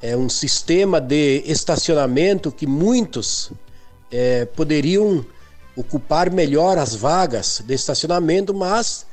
é, 0.00 0.16
um 0.16 0.28
sistema 0.28 1.00
de 1.00 1.42
estacionamento 1.46 2.50
que 2.50 2.66
muitos 2.66 3.50
é, 4.10 4.44
poderiam 4.44 5.24
ocupar 5.76 6.30
melhor 6.30 6.78
as 6.78 6.94
vagas 6.94 7.62
de 7.66 7.74
estacionamento, 7.74 8.54
mas 8.54 9.06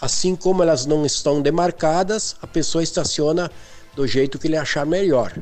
assim 0.00 0.34
como 0.34 0.62
elas 0.62 0.86
não 0.86 1.04
estão 1.04 1.40
demarcadas, 1.40 2.36
a 2.40 2.46
pessoa 2.46 2.82
estaciona 2.82 3.50
do 3.94 4.06
jeito 4.06 4.38
que 4.38 4.46
ele 4.46 4.56
achar 4.56 4.86
melhor. 4.86 5.32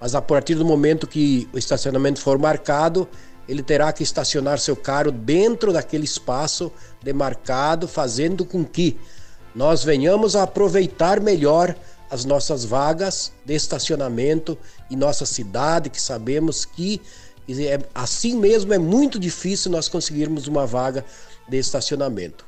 Mas 0.00 0.14
a 0.14 0.22
partir 0.22 0.54
do 0.54 0.64
momento 0.64 1.06
que 1.06 1.48
o 1.52 1.58
estacionamento 1.58 2.20
for 2.20 2.38
marcado, 2.38 3.08
ele 3.48 3.62
terá 3.62 3.92
que 3.92 4.02
estacionar 4.02 4.58
seu 4.58 4.76
carro 4.76 5.10
dentro 5.10 5.72
daquele 5.72 6.04
espaço 6.04 6.70
demarcado, 7.02 7.88
fazendo 7.88 8.44
com 8.44 8.64
que 8.64 8.98
nós 9.54 9.82
venhamos 9.82 10.36
a 10.36 10.42
aproveitar 10.42 11.20
melhor 11.20 11.74
as 12.10 12.24
nossas 12.24 12.64
vagas 12.64 13.32
de 13.44 13.54
estacionamento 13.54 14.56
em 14.90 14.96
nossa 14.96 15.26
cidade, 15.26 15.90
que 15.90 16.00
sabemos 16.00 16.64
que 16.64 17.00
é, 17.48 17.80
assim 17.94 18.36
mesmo 18.36 18.74
é 18.74 18.78
muito 18.78 19.18
difícil 19.18 19.70
nós 19.70 19.88
conseguirmos 19.88 20.46
uma 20.46 20.66
vaga 20.66 21.04
de 21.48 21.56
estacionamento. 21.56 22.46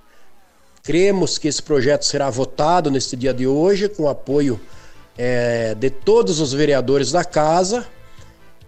Cremos 0.82 1.38
que 1.38 1.48
esse 1.48 1.62
projeto 1.62 2.04
será 2.04 2.28
votado 2.30 2.90
neste 2.90 3.16
dia 3.16 3.32
de 3.32 3.46
hoje, 3.46 3.88
com 3.88 4.08
apoio 4.08 4.60
é, 5.22 5.74
de 5.74 5.90
todos 5.90 6.40
os 6.40 6.54
vereadores 6.54 7.12
da 7.12 7.22
casa, 7.22 7.86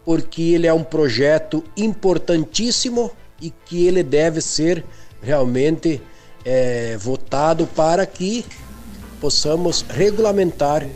porque 0.05 0.43
ele 0.43 0.67
é 0.67 0.73
um 0.73 0.85
projeto 0.85 1.65
importantíssimo 1.75 3.11
e 3.41 3.51
que 3.65 3.87
ele 3.87 4.03
deve 4.03 4.43
ser 4.43 4.85
realmente 5.23 5.99
é, 6.45 6.95
votado 6.99 7.67
para 7.69 8.05
que 8.05 8.45
possamos 9.19 9.83
regulamentar. 9.89 10.87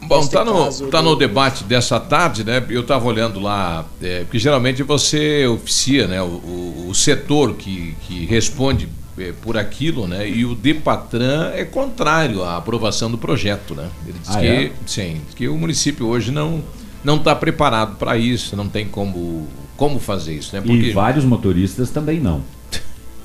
Bom, 0.00 0.26
tá 0.26 0.44
no, 0.46 0.72
tá 0.88 1.02
do... 1.02 1.10
no 1.10 1.16
debate 1.16 1.64
dessa 1.64 2.00
tarde, 2.00 2.42
né? 2.42 2.64
Eu 2.70 2.80
estava 2.80 3.06
olhando 3.06 3.38
lá, 3.38 3.84
é, 4.00 4.20
porque 4.20 4.38
geralmente 4.38 4.82
você 4.82 5.46
oficia, 5.46 6.06
né? 6.08 6.22
O, 6.22 6.26
o, 6.26 6.86
o 6.88 6.94
setor 6.94 7.54
que, 7.54 7.94
que 8.06 8.24
responde 8.24 8.88
por 9.42 9.56
aquilo, 9.56 10.06
né? 10.06 10.28
E 10.28 10.44
o 10.44 10.54
Depatran 10.54 11.50
é 11.54 11.64
contrário 11.64 12.42
à 12.42 12.56
aprovação 12.56 13.10
do 13.10 13.18
projeto, 13.18 13.74
né? 13.74 13.88
Ele 14.06 14.18
diz 14.18 14.30
ah, 14.30 14.40
que, 14.40 14.46
é? 14.46 14.72
sim, 14.86 15.20
que 15.36 15.48
o 15.48 15.56
município 15.56 16.06
hoje 16.06 16.30
não 16.30 16.62
não 17.04 17.16
está 17.16 17.34
preparado 17.34 17.96
para 17.96 18.16
isso, 18.16 18.56
não 18.56 18.68
tem 18.68 18.86
como 18.86 19.46
como 19.76 19.98
fazer 19.98 20.34
isso, 20.34 20.54
né? 20.54 20.62
Porque... 20.62 20.76
E 20.76 20.92
vários 20.92 21.24
motoristas 21.24 21.90
também 21.90 22.20
não. 22.20 22.42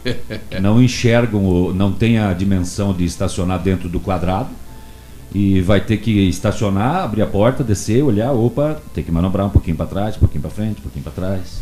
não 0.62 0.82
enxergam, 0.82 1.74
não 1.74 1.92
tem 1.92 2.18
a 2.18 2.34
dimensão 2.34 2.94
de 2.94 3.06
estacionar 3.06 3.60
dentro 3.60 3.88
do 3.88 4.00
quadrado 4.00 4.50
e 5.34 5.62
vai 5.62 5.82
ter 5.82 5.98
que 5.98 6.12
estacionar, 6.28 7.04
abrir 7.04 7.22
a 7.22 7.28
porta, 7.28 7.64
descer, 7.64 8.04
olhar, 8.04 8.32
opa, 8.32 8.82
tem 8.94 9.04
que 9.04 9.12
manobrar 9.12 9.46
um 9.46 9.50
pouquinho 9.50 9.76
para 9.76 9.86
trás, 9.86 10.16
um 10.16 10.20
pouquinho 10.20 10.42
para 10.42 10.52
frente, 10.52 10.80
um 10.80 10.84
pouquinho 10.84 11.04
para 11.04 11.14
trás. 11.14 11.62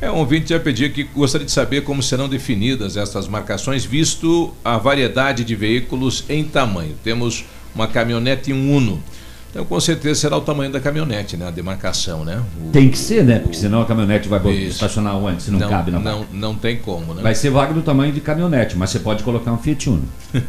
É, 0.00 0.10
um 0.10 0.16
ouvinte 0.16 0.50
já 0.50 0.60
pediu 0.60 0.90
que 0.90 1.04
gostaria 1.04 1.46
de 1.46 1.52
saber 1.52 1.82
como 1.82 2.02
serão 2.02 2.28
definidas 2.28 2.96
essas 2.96 3.28
marcações, 3.28 3.84
visto 3.84 4.52
a 4.64 4.76
variedade 4.76 5.44
de 5.44 5.54
veículos 5.54 6.24
em 6.28 6.44
tamanho. 6.44 6.94
Temos 7.02 7.44
uma 7.74 7.86
caminhonete 7.86 8.50
e 8.50 8.54
um 8.54 8.76
Uno. 8.76 9.02
Então, 9.54 9.64
com 9.64 9.78
certeza 9.78 10.18
será 10.18 10.36
o 10.36 10.40
tamanho 10.40 10.72
da 10.72 10.80
caminhonete, 10.80 11.36
né? 11.36 11.46
A 11.46 11.50
demarcação, 11.52 12.24
né? 12.24 12.42
O, 12.60 12.72
tem 12.72 12.90
que 12.90 12.98
ser, 12.98 13.22
né? 13.22 13.38
Porque 13.38 13.56
senão 13.56 13.82
a 13.82 13.86
caminhonete 13.86 14.28
vai 14.28 14.40
isso. 14.50 14.70
estacionar 14.70 15.16
onde? 15.16 15.44
Se 15.44 15.50
não, 15.52 15.60
não 15.60 15.68
cabe 15.68 15.92
na 15.92 16.00
não, 16.00 16.26
não 16.32 16.54
tem 16.56 16.76
como, 16.76 17.14
né? 17.14 17.22
Vai 17.22 17.36
ser 17.36 17.50
vaga 17.50 17.72
do 17.72 17.80
tamanho 17.80 18.12
de 18.12 18.20
caminhonete, 18.20 18.76
mas 18.76 18.90
você 18.90 18.98
pode 18.98 19.22
colocar 19.22 19.52
um 19.52 19.58
Fiat 19.58 19.88
Uno. 19.88 20.08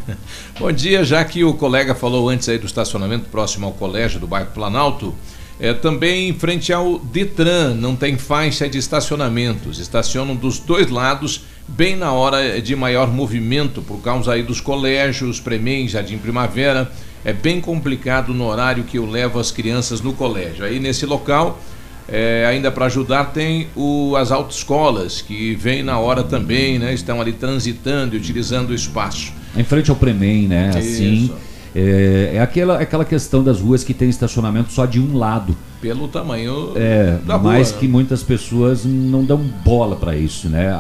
Bom 0.59 0.71
dia, 0.71 1.03
já 1.03 1.23
que 1.23 1.43
o 1.43 1.53
colega 1.53 1.93
falou 1.93 2.27
antes 2.29 2.49
aí 2.49 2.57
do 2.57 2.65
estacionamento 2.65 3.29
próximo 3.29 3.67
ao 3.67 3.73
colégio 3.73 4.19
do 4.19 4.25
bairro 4.25 4.49
Planalto, 4.55 5.13
é, 5.59 5.73
também 5.73 6.29
em 6.29 6.33
frente 6.33 6.73
ao 6.73 6.99
Detran, 6.99 7.73
não 7.75 7.95
tem 7.95 8.17
faixa 8.17 8.67
de 8.67 8.77
estacionamentos. 8.77 9.79
Estacionam 9.79 10.35
dos 10.35 10.59
dois 10.59 10.89
lados, 10.89 11.41
bem 11.67 11.95
na 11.95 12.11
hora 12.11 12.61
de 12.61 12.75
maior 12.75 13.11
movimento, 13.11 13.81
por 13.81 14.01
causa 14.01 14.33
aí 14.33 14.43
dos 14.43 14.59
colégios, 14.59 15.39
Premem, 15.39 15.87
Jardim 15.87 16.17
Primavera 16.17 16.91
é 17.25 17.33
bem 17.33 17.59
complicado 17.59 18.33
no 18.35 18.45
horário 18.45 18.83
que 18.83 18.99
eu 18.99 19.05
levo 19.09 19.39
as 19.39 19.49
crianças 19.49 19.99
no 19.99 20.13
colégio. 20.13 20.63
Aí 20.63 20.79
nesse 20.79 21.07
local, 21.07 21.59
é, 22.07 22.45
ainda 22.47 22.71
para 22.71 22.85
ajudar, 22.85 23.33
tem 23.33 23.67
o, 23.75 24.15
as 24.15 24.31
autoescolas 24.31 25.21
que 25.21 25.55
vêm 25.55 25.81
na 25.81 25.97
hora 25.97 26.23
também, 26.23 26.77
né? 26.77 26.93
Estão 26.93 27.19
ali 27.19 27.33
transitando 27.33 28.15
e 28.15 28.19
utilizando 28.19 28.69
o 28.69 28.75
espaço. 28.75 29.33
Em 29.57 29.63
frente 29.63 29.89
ao 29.89 29.95
Premem, 29.95 30.47
né? 30.47 30.69
Assim. 30.69 31.33
É, 31.75 32.31
é, 32.35 32.39
aquela, 32.39 32.79
aquela 32.79 33.03
questão 33.03 33.43
das 33.43 33.59
ruas 33.59 33.83
que 33.83 33.93
tem 33.93 34.09
estacionamento 34.09 34.71
só 34.71 34.85
de 34.85 34.97
um 34.97 35.17
lado. 35.17 35.55
Pelo 35.81 36.07
tamanho 36.07 36.71
é, 36.73 37.19
da 37.25 37.37
Mas 37.37 37.71
rua, 37.71 37.79
que 37.81 37.85
né? 37.85 37.91
muitas 37.91 38.23
pessoas 38.23 38.85
não 38.85 39.25
dão 39.25 39.37
bola 39.37 39.97
para 39.97 40.15
isso, 40.15 40.47
né? 40.47 40.69
A, 40.69 40.77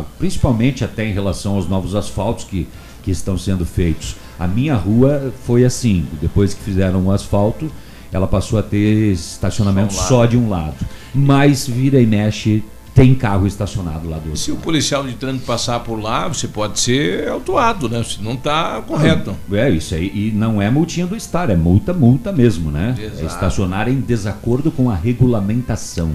a, 0.00 0.02
principalmente 0.18 0.84
até 0.84 1.06
em 1.06 1.12
relação 1.12 1.54
aos 1.54 1.66
novos 1.66 1.94
asfaltos 1.94 2.44
que, 2.44 2.68
que 3.02 3.10
estão 3.10 3.38
sendo 3.38 3.64
feitos. 3.64 4.14
A 4.38 4.46
minha 4.46 4.74
rua 4.74 5.32
foi 5.46 5.64
assim, 5.64 6.06
depois 6.20 6.52
que 6.52 6.62
fizeram 6.62 7.06
o 7.06 7.10
asfalto, 7.10 7.72
ela 8.12 8.26
passou 8.26 8.58
a 8.58 8.62
ter 8.62 9.12
estacionamento 9.12 9.94
só, 9.94 10.02
um 10.02 10.08
só 10.08 10.26
de 10.26 10.36
um 10.36 10.50
lado. 10.50 10.76
Mas 11.14 11.66
vira 11.66 11.98
e 11.98 12.06
mexe 12.06 12.62
tem 12.94 13.14
carro 13.14 13.46
estacionado 13.46 14.08
lá 14.08 14.18
do 14.18 14.26
outro. 14.26 14.36
Se 14.36 14.50
o 14.50 14.56
policial 14.56 15.04
de 15.06 15.14
trânsito 15.14 15.46
passar 15.46 15.80
por 15.80 16.00
lá, 16.00 16.28
você 16.28 16.48
pode 16.48 16.78
ser 16.80 17.28
autuado, 17.28 17.88
né? 17.88 18.02
Se 18.02 18.22
não 18.22 18.34
está 18.34 18.82
correto. 18.82 19.36
é 19.52 19.70
isso 19.70 19.94
aí. 19.94 20.10
E 20.14 20.32
não 20.32 20.60
é 20.60 20.70
multinha 20.70 21.06
do 21.06 21.16
Estado, 21.16 21.52
é 21.52 21.56
multa, 21.56 21.92
multa 21.92 22.32
mesmo, 22.32 22.70
né? 22.70 22.94
É 22.98 23.04
Exato. 23.04 23.22
É 23.22 23.26
estacionar 23.26 23.88
em 23.88 24.00
desacordo 24.00 24.70
com 24.70 24.90
a 24.90 24.94
regulamentação. 24.94 26.12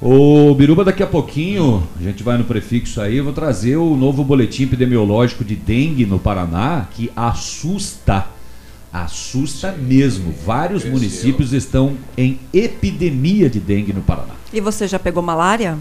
O 0.00 0.54
Biruba, 0.54 0.82
daqui 0.82 1.02
a 1.02 1.06
pouquinho, 1.06 1.86
a 1.98 2.02
gente 2.02 2.22
vai 2.22 2.38
no 2.38 2.44
prefixo 2.44 3.02
aí, 3.02 3.18
eu 3.18 3.24
vou 3.24 3.34
trazer 3.34 3.76
o 3.76 3.94
novo 3.94 4.24
boletim 4.24 4.62
epidemiológico 4.62 5.44
de 5.44 5.54
dengue 5.54 6.06
no 6.06 6.18
Paraná, 6.18 6.86
que 6.90 7.12
assusta. 7.14 8.26
Assusta 8.92 9.72
mesmo. 9.72 10.34
Vários 10.44 10.84
municípios 10.84 11.52
estão 11.52 11.96
em 12.16 12.40
epidemia 12.52 13.48
de 13.48 13.60
dengue 13.60 13.92
no 13.92 14.02
Paraná. 14.02 14.34
E 14.52 14.60
você 14.60 14.88
já 14.88 14.98
pegou 14.98 15.22
malária? 15.22 15.78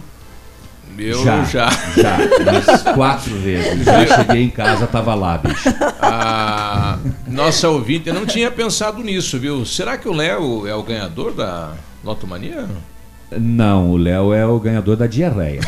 Eu 0.98 1.24
já. 1.24 1.44
Já, 1.44 1.70
já 1.96 2.18
umas 2.52 2.84
quatro 2.96 3.36
vezes. 3.38 3.86
Já 3.86 4.06
cheguei 4.18 4.44
em 4.44 4.50
casa, 4.50 4.86
tava 4.86 5.16
lá, 5.16 5.38
bicho. 5.38 5.70
A 6.02 7.00
nossa 7.28 7.70
ouvinte 7.70 8.12
não 8.12 8.26
tinha 8.26 8.52
pensado 8.52 9.02
nisso, 9.02 9.40
viu? 9.40 9.66
Será 9.66 9.98
que 9.98 10.08
o 10.08 10.14
Léo 10.14 10.68
é 10.68 10.76
o 10.76 10.84
ganhador 10.84 11.34
da 11.34 11.74
Lotomania? 12.04 12.68
Não, 13.32 13.92
o 13.92 13.98
Léo 13.98 14.34
é 14.34 14.46
o 14.46 14.60
ganhador 14.60 14.96
da 14.98 15.08
diarreia. 15.08 15.62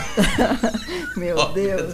Meu 1.16 1.46
Deus. 1.50 1.94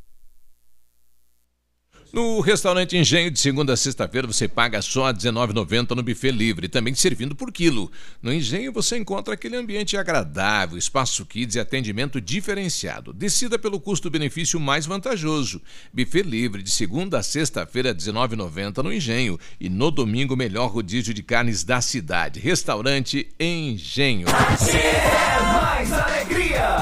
No 2.13 2.41
restaurante 2.41 2.97
Engenho, 2.97 3.31
de 3.31 3.39
segunda 3.39 3.71
a 3.71 3.77
sexta-feira, 3.77 4.27
você 4.27 4.45
paga 4.45 4.81
só 4.81 5.07
R$19,90 5.07 5.95
no 5.95 6.03
buffet 6.03 6.31
livre, 6.31 6.67
também 6.67 6.93
servindo 6.93 7.33
por 7.33 7.53
quilo. 7.53 7.89
No 8.21 8.33
Engenho, 8.33 8.73
você 8.73 8.97
encontra 8.97 9.33
aquele 9.33 9.55
ambiente 9.55 9.95
agradável, 9.95 10.77
espaço 10.77 11.25
kids 11.25 11.55
e 11.55 11.59
atendimento 11.59 12.19
diferenciado. 12.19 13.13
Decida 13.13 13.57
pelo 13.57 13.79
custo-benefício 13.79 14.59
mais 14.59 14.85
vantajoso. 14.85 15.61
Buffet 15.93 16.23
livre, 16.23 16.61
de 16.61 16.69
segunda 16.69 17.19
a 17.19 17.23
sexta-feira, 17.23 17.89
R$19,90 17.91 18.83
no 18.83 18.91
Engenho. 18.91 19.39
E 19.57 19.69
no 19.69 19.89
domingo, 19.89 20.35
melhor 20.35 20.69
rodízio 20.69 21.13
de 21.13 21.23
carnes 21.23 21.63
da 21.63 21.79
cidade. 21.79 22.41
Restaurante 22.41 23.29
Engenho. 23.39 24.27
É 24.27 25.41
mais 25.41 25.93
alegria! 25.93 26.75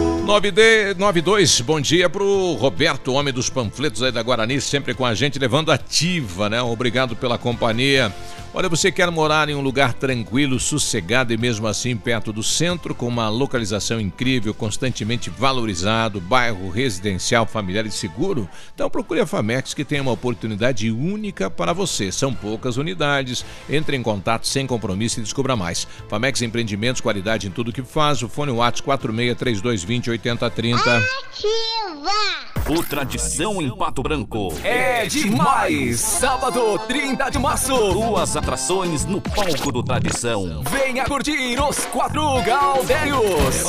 9D, 0.25 0.95
92, 0.97 1.61
bom 1.61 1.81
dia 1.81 2.07
pro 2.07 2.53
Roberto, 2.53 3.11
homem 3.13 3.33
dos 3.33 3.49
panfletos 3.49 4.03
aí 4.03 4.11
da 4.11 4.21
Guarani, 4.21 4.61
sempre 4.61 4.93
com 4.93 5.05
a 5.05 5.15
gente, 5.15 5.39
levando 5.39 5.71
ativa, 5.71 6.47
né? 6.47 6.61
Obrigado 6.61 7.15
pela 7.15 7.37
companhia. 7.37 8.13
Olha, 8.53 8.67
você 8.67 8.91
quer 8.91 9.09
morar 9.09 9.47
em 9.47 9.55
um 9.55 9.61
lugar 9.61 9.93
tranquilo, 9.93 10.59
sossegado 10.59 11.31
e 11.31 11.37
mesmo 11.37 11.67
assim 11.67 11.95
perto 11.95 12.33
do 12.33 12.43
centro, 12.43 12.93
com 12.93 13.07
uma 13.07 13.29
localização 13.29 13.97
incrível, 13.97 14.53
constantemente 14.53 15.29
valorizado, 15.29 16.19
bairro 16.19 16.69
residencial, 16.69 17.45
familiar 17.45 17.85
e 17.85 17.91
seguro? 17.91 18.49
Então 18.75 18.89
procure 18.89 19.21
a 19.21 19.25
Famex 19.25 19.73
que 19.73 19.85
tem 19.85 20.01
uma 20.01 20.11
oportunidade 20.11 20.91
única 20.91 21.49
para 21.49 21.71
você. 21.71 22.11
São 22.11 22.33
poucas 22.33 22.75
unidades. 22.75 23.45
Entre 23.69 23.95
em 23.95 24.03
contato 24.03 24.45
sem 24.45 24.67
compromisso 24.67 25.21
e 25.21 25.23
descubra 25.23 25.55
mais. 25.55 25.87
Famex 26.09 26.41
Empreendimentos, 26.41 26.99
qualidade 26.99 27.47
em 27.47 27.51
tudo 27.51 27.71
que 27.71 27.83
faz. 27.83 28.21
O 28.21 28.27
fone 28.27 28.51
WhatsApp 28.51 28.83
463220 28.83 30.09
8030. 30.09 30.97
Ativa! 30.97 32.51
O 32.69 32.83
Tradição 32.83 33.61
em 33.61 33.75
Pato 33.75 34.03
Branco. 34.03 34.53
É 34.63 35.05
demais! 35.05 35.99
Sábado, 35.99 36.77
30 36.87 37.29
de 37.29 37.39
março. 37.39 37.75
Duas 37.93 38.35
atrações 38.41 39.05
no 39.05 39.21
palco 39.21 39.71
do 39.71 39.83
Tradição. 39.83 40.63
Venha 40.71 41.05
curtir 41.05 41.59
os 41.61 41.85
quatro 41.85 42.41
Galdérios. 42.41 43.63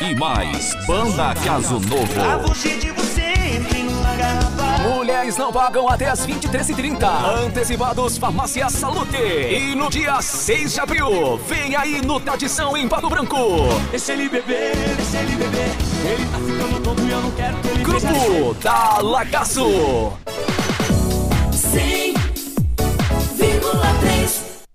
E 0.00 0.14
mais, 0.14 0.74
Banda 0.86 1.34
Caso 1.44 1.74
Novo. 1.80 2.06
Mulheres 4.94 5.36
não 5.36 5.52
pagam 5.52 5.88
até 5.88 6.08
as 6.08 6.24
23h30. 6.24 7.44
Antecipados 7.46 8.16
Farmácia 8.16 8.70
Salute. 8.70 9.16
E 9.16 9.74
no 9.74 9.90
dia 9.90 10.22
6 10.22 10.74
de 10.74 10.80
abril, 10.80 11.36
vem 11.48 11.74
aí 11.74 12.00
no 12.00 12.20
Tradição 12.20 12.76
em 12.76 12.88
Pato 12.88 13.08
Branco. 13.08 13.36
Deixa 13.90 14.12
ele 14.12 14.28
beber, 14.28 14.76
deixa 14.96 15.18
ele 15.18 15.34
beber. 15.34 15.70
Ele 16.04 16.26
tá 16.26 16.38
ficando 16.38 16.80
tonto 16.82 17.02
e 17.02 17.10
eu 17.10 17.20
não 17.20 17.30
quero 17.32 17.56
que 17.56 17.68
ele 17.68 17.82
Grupo 17.82 18.54
da 18.62 18.98
Lagaço. 19.00 20.10
100,3 23.72 24.09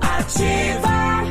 Ativa. 0.00 1.24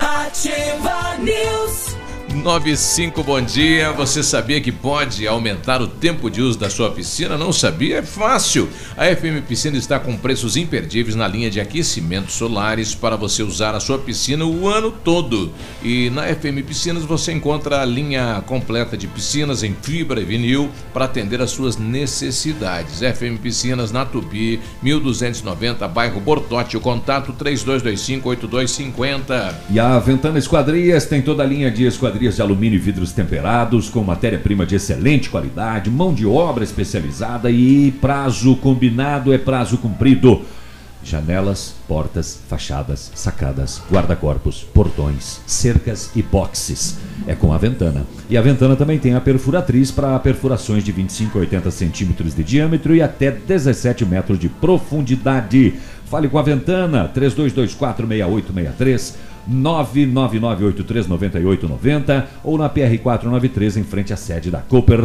Ativa 0.00 1.16
News. 1.18 2.03
95, 2.34 3.22
bom 3.22 3.40
dia. 3.40 3.92
Você 3.92 4.22
sabia 4.22 4.60
que 4.60 4.70
pode 4.72 5.26
aumentar 5.26 5.80
o 5.80 5.86
tempo 5.86 6.28
de 6.28 6.42
uso 6.42 6.58
da 6.58 6.68
sua 6.68 6.90
piscina? 6.90 7.38
Não 7.38 7.50
sabia? 7.52 7.98
É 7.98 8.02
fácil. 8.02 8.68
A 8.96 9.04
FM 9.06 9.46
Piscina 9.46 9.76
está 9.76 10.00
com 10.00 10.16
preços 10.16 10.56
imperdíveis 10.56 11.14
na 11.14 11.28
linha 11.28 11.48
de 11.50 11.60
aquecimentos 11.60 12.34
solares 12.34 12.94
para 12.94 13.16
você 13.16 13.42
usar 13.42 13.74
a 13.74 13.80
sua 13.80 13.98
piscina 13.98 14.44
o 14.44 14.68
ano 14.68 14.90
todo. 14.90 15.52
E 15.82 16.10
na 16.10 16.24
FM 16.24 16.62
Piscinas 16.66 17.04
você 17.04 17.32
encontra 17.32 17.80
a 17.82 17.84
linha 17.84 18.42
completa 18.46 18.96
de 18.96 19.06
piscinas 19.06 19.62
em 19.62 19.76
fibra 19.80 20.20
e 20.20 20.24
vinil 20.24 20.68
para 20.92 21.04
atender 21.04 21.40
às 21.40 21.52
suas 21.52 21.76
necessidades. 21.76 22.98
FM 23.00 23.38
Piscinas 23.40 23.92
na 23.92 24.04
Tupi, 24.04 24.58
1290, 24.82 25.86
bairro 25.88 26.20
Bortote. 26.20 26.76
O 26.76 26.80
contato 26.80 27.32
32258250. 27.32 29.54
E 29.70 29.78
a 29.78 29.96
Ventana 30.00 30.38
Esquadrias 30.38 31.06
tem 31.06 31.22
toda 31.22 31.42
a 31.42 31.46
linha 31.46 31.70
de 31.70 31.84
esquadrias 31.84 32.23
de 32.32 32.42
alumínio 32.42 32.76
e 32.76 32.80
vidros 32.80 33.12
temperados, 33.12 33.88
com 33.88 34.02
matéria-prima 34.02 34.64
de 34.64 34.76
excelente 34.76 35.28
qualidade, 35.28 35.90
mão 35.90 36.14
de 36.14 36.26
obra 36.26 36.64
especializada 36.64 37.50
e 37.50 37.92
prazo 38.00 38.56
combinado 38.56 39.32
é 39.32 39.38
prazo 39.38 39.78
cumprido. 39.78 40.42
Janelas, 41.04 41.74
portas, 41.86 42.40
fachadas, 42.48 43.12
sacadas, 43.14 43.80
guarda-corpos, 43.90 44.66
portões, 44.72 45.42
cercas 45.46 46.10
e 46.16 46.22
boxes. 46.22 46.96
É 47.26 47.34
com 47.34 47.52
a 47.52 47.58
Ventana. 47.58 48.06
E 48.30 48.38
a 48.38 48.42
Ventana 48.42 48.74
também 48.74 48.98
tem 48.98 49.14
a 49.14 49.20
perfuratriz 49.20 49.90
para 49.90 50.18
perfurações 50.18 50.82
de 50.82 50.92
25 50.92 51.36
a 51.36 51.42
80 51.42 51.70
centímetros 51.70 52.34
de 52.34 52.42
diâmetro 52.42 52.96
e 52.96 53.02
até 53.02 53.30
17 53.30 54.06
metros 54.06 54.38
de 54.38 54.48
profundidade. 54.48 55.74
Fale 56.06 56.28
com 56.28 56.38
a 56.38 56.42
Ventana, 56.42 57.12
32246863. 57.14 59.33
999839890 59.50 62.24
ou 62.42 62.58
na 62.58 62.68
PR 62.68 62.98
493 63.02 63.76
em 63.76 63.84
frente 63.84 64.12
à 64.12 64.16
sede 64.16 64.50
da 64.50 64.58
Cooper 64.58 65.00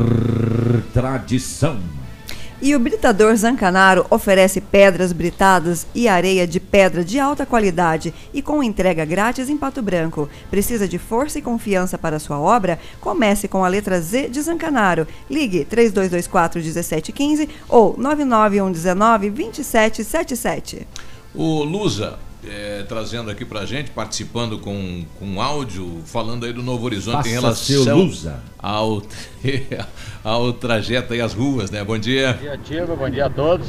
Tradição. 0.93 1.77
E 2.61 2.75
o 2.75 2.79
Britador 2.79 3.33
Zancanaro 3.37 4.05
oferece 4.09 4.59
pedras 4.59 5.13
britadas 5.13 5.87
e 5.95 6.09
areia 6.09 6.45
de 6.45 6.59
pedra 6.59 7.05
de 7.05 7.17
alta 7.17 7.45
qualidade 7.45 8.13
e 8.33 8.41
com 8.41 8.61
entrega 8.61 9.05
grátis 9.05 9.49
em 9.49 9.55
Pato 9.55 9.81
Branco. 9.81 10.27
Precisa 10.51 10.85
de 10.85 10.97
força 10.97 11.39
e 11.39 11.41
confiança 11.41 11.97
para 11.97 12.19
sua 12.19 12.37
obra? 12.37 12.77
Comece 12.99 13.47
com 13.47 13.63
a 13.63 13.69
letra 13.69 14.01
Z 14.01 14.27
de 14.27 14.41
Zancanaro. 14.41 15.07
Ligue 15.29 15.63
3224 15.63 16.59
1715 16.59 17.47
ou 17.69 17.95
99119 17.97 19.29
2777. 19.29 20.85
O 21.33 21.63
Lusa, 21.63 22.19
é, 22.47 22.83
trazendo 22.87 23.29
aqui 23.29 23.43
pra 23.43 23.65
gente, 23.65 23.91
participando 23.91 24.59
com, 24.59 25.03
com 25.17 25.41
áudio, 25.41 26.01
falando 26.05 26.45
aí 26.45 26.53
do 26.53 26.63
Novo 26.63 26.85
Horizonte 26.85 27.17
Faça 27.17 27.29
em 27.29 27.31
relação 27.33 27.97
Lusa. 27.97 28.39
Ao, 28.57 29.01
ao 30.23 30.53
trajeto 30.53 31.13
e 31.13 31.21
as 31.21 31.33
ruas, 31.33 31.69
né? 31.69 31.83
Bom 31.83 31.97
dia. 31.97 32.33
Bom 32.33 32.39
dia, 32.39 32.59
Tiago. 32.63 32.95
Bom 32.95 33.09
dia 33.09 33.25
a 33.25 33.29
todos. 33.29 33.67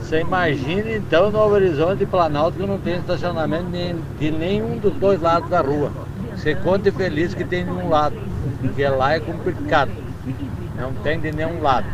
Você 0.00 0.20
imagina 0.20 0.92
então 0.92 1.30
Novo 1.30 1.54
Horizonte 1.54 2.02
e 2.02 2.06
Planalto 2.06 2.58
que 2.58 2.66
não 2.66 2.78
tem 2.78 2.96
estacionamento 2.96 3.68
nem, 3.70 3.96
de 4.18 4.30
nenhum 4.30 4.78
dos 4.78 4.94
dois 4.94 5.20
lados 5.20 5.48
da 5.48 5.60
rua. 5.60 5.92
Você 6.36 6.54
conta 6.56 6.90
feliz 6.90 7.34
que 7.34 7.44
tem 7.44 7.64
de 7.64 7.70
um 7.70 7.88
lado, 7.88 8.16
porque 8.60 8.86
lá 8.88 9.14
é 9.14 9.20
complicado. 9.20 9.92
Não 10.76 10.92
tem 11.02 11.20
de 11.20 11.30
nenhum 11.30 11.62
lado. 11.62 11.86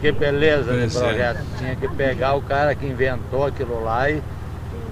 Que 0.00 0.10
beleza 0.10 0.72
É 0.72 0.86
de 0.86 0.92
projeto. 0.92 1.40
Tinha 1.56 1.76
que 1.76 1.88
pegar 1.88 2.34
o 2.34 2.42
cara 2.42 2.74
que 2.74 2.84
inventou 2.84 3.46
aquilo 3.46 3.82
lá 3.82 4.10
e 4.10 4.20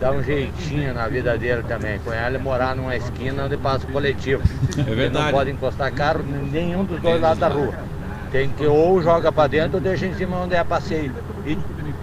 dar 0.04 0.12
um 0.12 0.22
jeitinho 0.22 0.92
na 0.92 1.08
vida 1.08 1.36
dele 1.38 1.62
também. 1.66 1.98
Com 2.00 2.12
ele 2.12 2.36
morar 2.36 2.76
numa 2.76 2.94
esquina 2.94 3.44
onde 3.44 3.56
passa 3.56 3.86
o 3.86 3.90
coletivo. 3.90 4.42
É 4.76 4.80
Ele 4.82 4.94
verdade. 4.94 5.24
Não 5.24 5.32
pode 5.32 5.50
encostar 5.50 5.90
carro 5.92 6.22
em 6.28 6.50
nenhum 6.50 6.84
dos 6.84 7.00
dois 7.00 7.18
lados 7.18 7.38
da 7.38 7.48
rua. 7.48 7.72
Tem 8.30 8.50
que 8.50 8.66
ou 8.66 9.02
joga 9.02 9.32
pra 9.32 9.46
dentro 9.46 9.76
ou 9.76 9.80
deixa 9.80 10.04
em 10.04 10.14
cima 10.14 10.36
onde 10.40 10.54
é 10.54 10.62
passeio. 10.62 11.14
E 11.46 11.56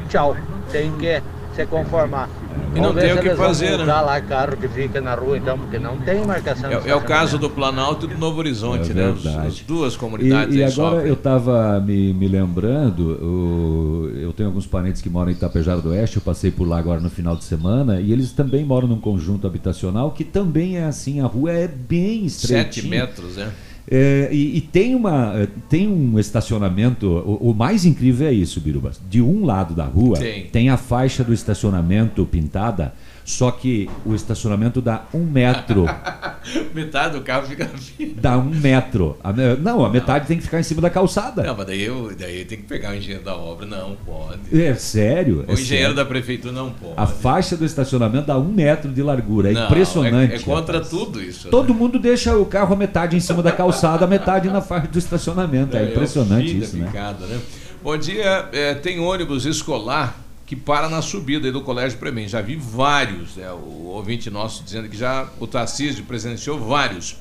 tchau. 0.09 0.35
Tem 0.71 0.91
que 0.93 1.21
se 1.55 1.63
conformar. 1.67 2.27
E 2.73 2.79
não 2.79 2.93
tem 2.93 3.13
o 3.13 3.21
que 3.21 3.35
fazer, 3.35 3.77
né? 3.77 3.83
lá 3.85 4.21
carro 4.21 4.55
que 4.55 4.67
fica 4.67 5.01
na 5.01 5.13
rua, 5.13 5.37
então, 5.37 5.57
porque 5.57 5.77
não 5.77 5.97
tem 5.97 6.25
marcação. 6.25 6.69
É, 6.71 6.89
é 6.89 6.95
o 6.95 7.01
caso 7.01 7.37
do 7.37 7.49
Planalto 7.49 8.05
e 8.05 8.09
do 8.09 8.17
Novo 8.17 8.39
Horizonte, 8.39 8.91
É 8.91 8.93
né? 8.93 9.11
Verdade. 9.11 9.47
As 9.47 9.59
duas 9.59 9.93
E, 9.93 9.97
comunidades 9.97 10.55
e 10.55 10.63
aí 10.63 10.71
agora 10.71 10.91
sofrem. 10.95 11.07
eu 11.09 11.13
estava 11.15 11.79
me, 11.81 12.13
me 12.13 12.27
lembrando, 12.29 13.01
o- 13.21 14.09
eu 14.15 14.31
tenho 14.31 14.47
alguns 14.49 14.65
parentes 14.65 15.01
que 15.01 15.09
moram 15.09 15.31
em 15.31 15.33
Itapejara 15.33 15.81
do 15.81 15.89
Oeste, 15.89 16.17
eu 16.17 16.21
passei 16.21 16.49
por 16.51 16.65
lá 16.67 16.77
agora 16.79 17.01
no 17.01 17.09
final 17.09 17.35
de 17.35 17.43
semana, 17.43 17.99
e 17.99 18.11
eles 18.13 18.31
também 18.31 18.63
moram 18.63 18.87
num 18.87 18.99
conjunto 18.99 19.45
habitacional 19.45 20.11
que 20.11 20.23
também 20.23 20.77
é 20.77 20.85
assim, 20.85 21.19
a 21.19 21.25
rua 21.25 21.51
é 21.51 21.67
bem 21.67 22.25
estreitinha. 22.25 22.63
Sete 22.73 22.87
metros, 22.87 23.35
né? 23.35 23.51
É, 23.89 24.29
e, 24.31 24.57
e 24.57 24.61
tem, 24.61 24.95
uma, 24.95 25.33
eh, 25.35 25.47
tem 25.69 25.87
um 25.87 26.19
estacionamento. 26.19 27.07
O, 27.07 27.51
o 27.51 27.53
mais 27.53 27.85
incrível 27.85 28.27
é 28.27 28.33
isso, 28.33 28.59
Birubas. 28.61 29.01
De 29.09 29.21
um 29.21 29.43
lado 29.43 29.73
da 29.73 29.85
rua 29.85 30.17
Tem. 30.17 30.69
a 30.69 30.77
faixa 30.77 31.23
do 31.23 31.33
estacionamento 31.33 32.25
pintada, 32.25 32.93
só 33.23 33.51
que 33.51 33.89
o 34.05 34.15
estacionamento 34.15 34.81
dá 34.81 35.03
um 35.13 35.23
metro. 35.23 35.85
Metade 36.73 37.17
do 37.17 37.21
carro 37.21 37.45
fica. 37.45 37.69
dá 38.19 38.37
um 38.37 38.49
metro. 38.49 39.17
A 39.23 39.31
não, 39.31 39.85
a 39.85 39.89
metade 39.89 40.25
tem 40.27 40.37
que 40.37 40.43
ficar 40.43 40.59
em 40.59 40.63
cima 40.63 40.81
da 40.81 40.89
calçada. 40.89 41.43
Não, 41.43 41.55
mas 41.55 41.67
daí, 41.67 41.83
eu, 41.83 42.11
daí 42.17 42.43
tem 42.45 42.57
que 42.57 42.63
pegar 42.63 42.91
o 42.91 42.95
engenheiro 42.95 43.23
da 43.23 43.35
obra. 43.35 43.65
Não 43.65 43.95
pode. 44.03 44.59
É 44.59 44.73
sério? 44.73 45.45
O 45.47 45.51
é 45.51 45.53
engenheiro 45.53 45.67
sério. 45.67 45.95
da 45.95 46.05
prefeitura 46.05 46.51
não 46.51 46.71
pode. 46.71 46.93
A 46.97 47.05
faixa 47.05 47.55
do 47.55 47.63
estacionamento 47.63 48.27
dá 48.27 48.37
um 48.37 48.51
metro 48.51 48.91
de 48.91 49.03
largura. 49.03 49.51
É 49.51 49.53
Não, 49.53 49.65
impressionante. 49.65 50.33
É, 50.33 50.35
é 50.37 50.39
contra 50.39 50.79
rapaz. 50.79 50.89
tudo 50.89 51.21
isso. 51.21 51.45
né? 51.45 51.51
Todo 51.51 51.73
mundo 51.73 51.99
deixa 51.99 52.35
o 52.35 52.45
carro 52.45 52.73
a 52.73 52.77
metade 52.77 53.15
em 53.15 53.19
cima 53.19 53.43
da 53.43 53.51
calçada, 53.51 54.05
a 54.05 54.07
metade 54.07 54.49
na 54.49 54.61
faixa 54.61 54.87
do 54.87 54.97
estacionamento. 54.97 55.77
É, 55.77 55.83
o 55.83 55.89
impressionante 55.89 56.49
fim 56.49 56.59
da 56.59 56.65
isso, 56.65 56.77
né? 56.77 56.85
picada, 56.87 57.25
né? 57.27 57.39
Bom 57.83 57.97
dia, 57.97 58.49
é, 58.51 58.75
tem 58.75 58.99
ônibus 58.99 59.45
escolar 59.45 60.20
que 60.51 60.55
para 60.57 60.89
na 60.89 61.01
subida 61.01 61.49
do 61.49 61.61
Colégio 61.61 61.97
Premen. 61.97 62.27
Já 62.27 62.41
vi 62.41 62.57
vários, 62.57 63.37
né? 63.37 63.49
o 63.53 63.85
ouvinte 63.85 64.29
nosso 64.29 64.61
dizendo 64.65 64.89
que 64.89 64.97
já 64.97 65.29
o 65.39 65.47
Tarcísio 65.47 66.03
presenciou 66.03 66.59
vários. 66.59 67.15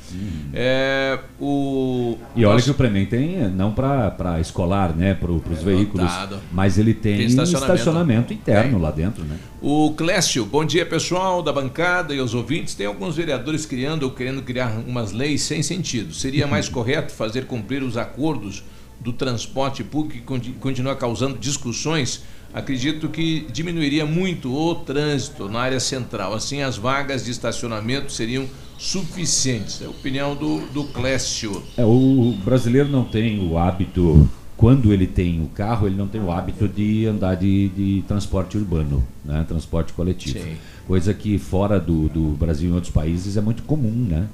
É, 0.52 1.16
o, 1.40 2.18
E 2.34 2.44
olha 2.44 2.54
nosso- 2.54 2.64
que 2.64 2.70
o 2.72 2.74
Premen 2.74 3.06
tem, 3.06 3.38
não 3.50 3.70
para 3.72 4.40
escolar, 4.40 4.92
né, 4.96 5.14
para 5.14 5.30
os 5.30 5.62
veículos, 5.62 6.02
lotado. 6.10 6.40
mas 6.50 6.76
ele 6.76 6.92
tem, 6.92 7.18
Tem 7.18 7.26
estacionamento, 7.26 7.72
estacionamento. 7.74 8.32
interno 8.32 8.72
Tem. 8.72 8.80
lá 8.80 8.90
dentro, 8.90 9.22
né? 9.24 9.36
O 9.62 9.92
Clécio, 9.96 10.44
bom 10.44 10.64
dia 10.64 10.84
pessoal 10.84 11.40
da 11.40 11.52
bancada 11.52 12.12
e 12.12 12.18
aos 12.18 12.34
ouvintes. 12.34 12.74
Tem 12.74 12.86
alguns 12.88 13.14
vereadores 13.14 13.64
criando 13.64 14.02
ou 14.02 14.10
querendo 14.10 14.42
criar 14.42 14.72
umas 14.88 15.12
leis 15.12 15.42
sem 15.42 15.62
sentido. 15.62 16.12
Seria 16.12 16.48
mais 16.48 16.68
correto 16.68 17.12
fazer 17.12 17.44
cumprir 17.46 17.80
os 17.84 17.96
acordos 17.96 18.64
do 18.98 19.12
transporte 19.12 19.84
público 19.84 20.18
que 20.18 20.24
conti- 20.24 20.50
continua 20.58 20.96
causando 20.96 21.38
discussões? 21.38 22.24
Acredito 22.52 23.08
que 23.08 23.46
diminuiria 23.52 24.04
muito 24.04 24.52
o 24.52 24.74
trânsito 24.74 25.48
na 25.48 25.60
área 25.60 25.80
central. 25.80 26.34
Assim, 26.34 26.62
as 26.62 26.76
vagas 26.76 27.24
de 27.24 27.30
estacionamento 27.30 28.10
seriam 28.10 28.46
suficientes. 28.76 29.80
É 29.82 29.84
a 29.84 29.90
opinião 29.90 30.34
do, 30.34 30.60
do 30.68 30.84
Clécio. 30.84 31.62
É, 31.76 31.84
o 31.84 32.34
brasileiro 32.44 32.88
não 32.88 33.04
tem 33.04 33.38
o 33.38 33.56
hábito, 33.56 34.28
quando 34.56 34.92
ele 34.92 35.06
tem 35.06 35.40
o 35.42 35.46
carro, 35.48 35.86
ele 35.86 35.96
não 35.96 36.08
tem 36.08 36.20
o 36.20 36.30
hábito 36.30 36.66
de 36.66 37.06
andar 37.06 37.34
de, 37.34 37.68
de 37.68 38.04
transporte 38.08 38.58
urbano, 38.58 39.02
né, 39.24 39.44
transporte 39.46 39.92
coletivo. 39.92 40.38
Sim. 40.38 40.56
Coisa 40.86 41.14
que 41.14 41.38
fora 41.38 41.78
do, 41.78 42.08
do 42.08 42.30
Brasil 42.36 42.68
e 42.68 42.72
em 42.72 42.74
outros 42.74 42.92
países 42.92 43.36
é 43.36 43.40
muito 43.40 43.62
comum, 43.62 44.06
né? 44.08 44.26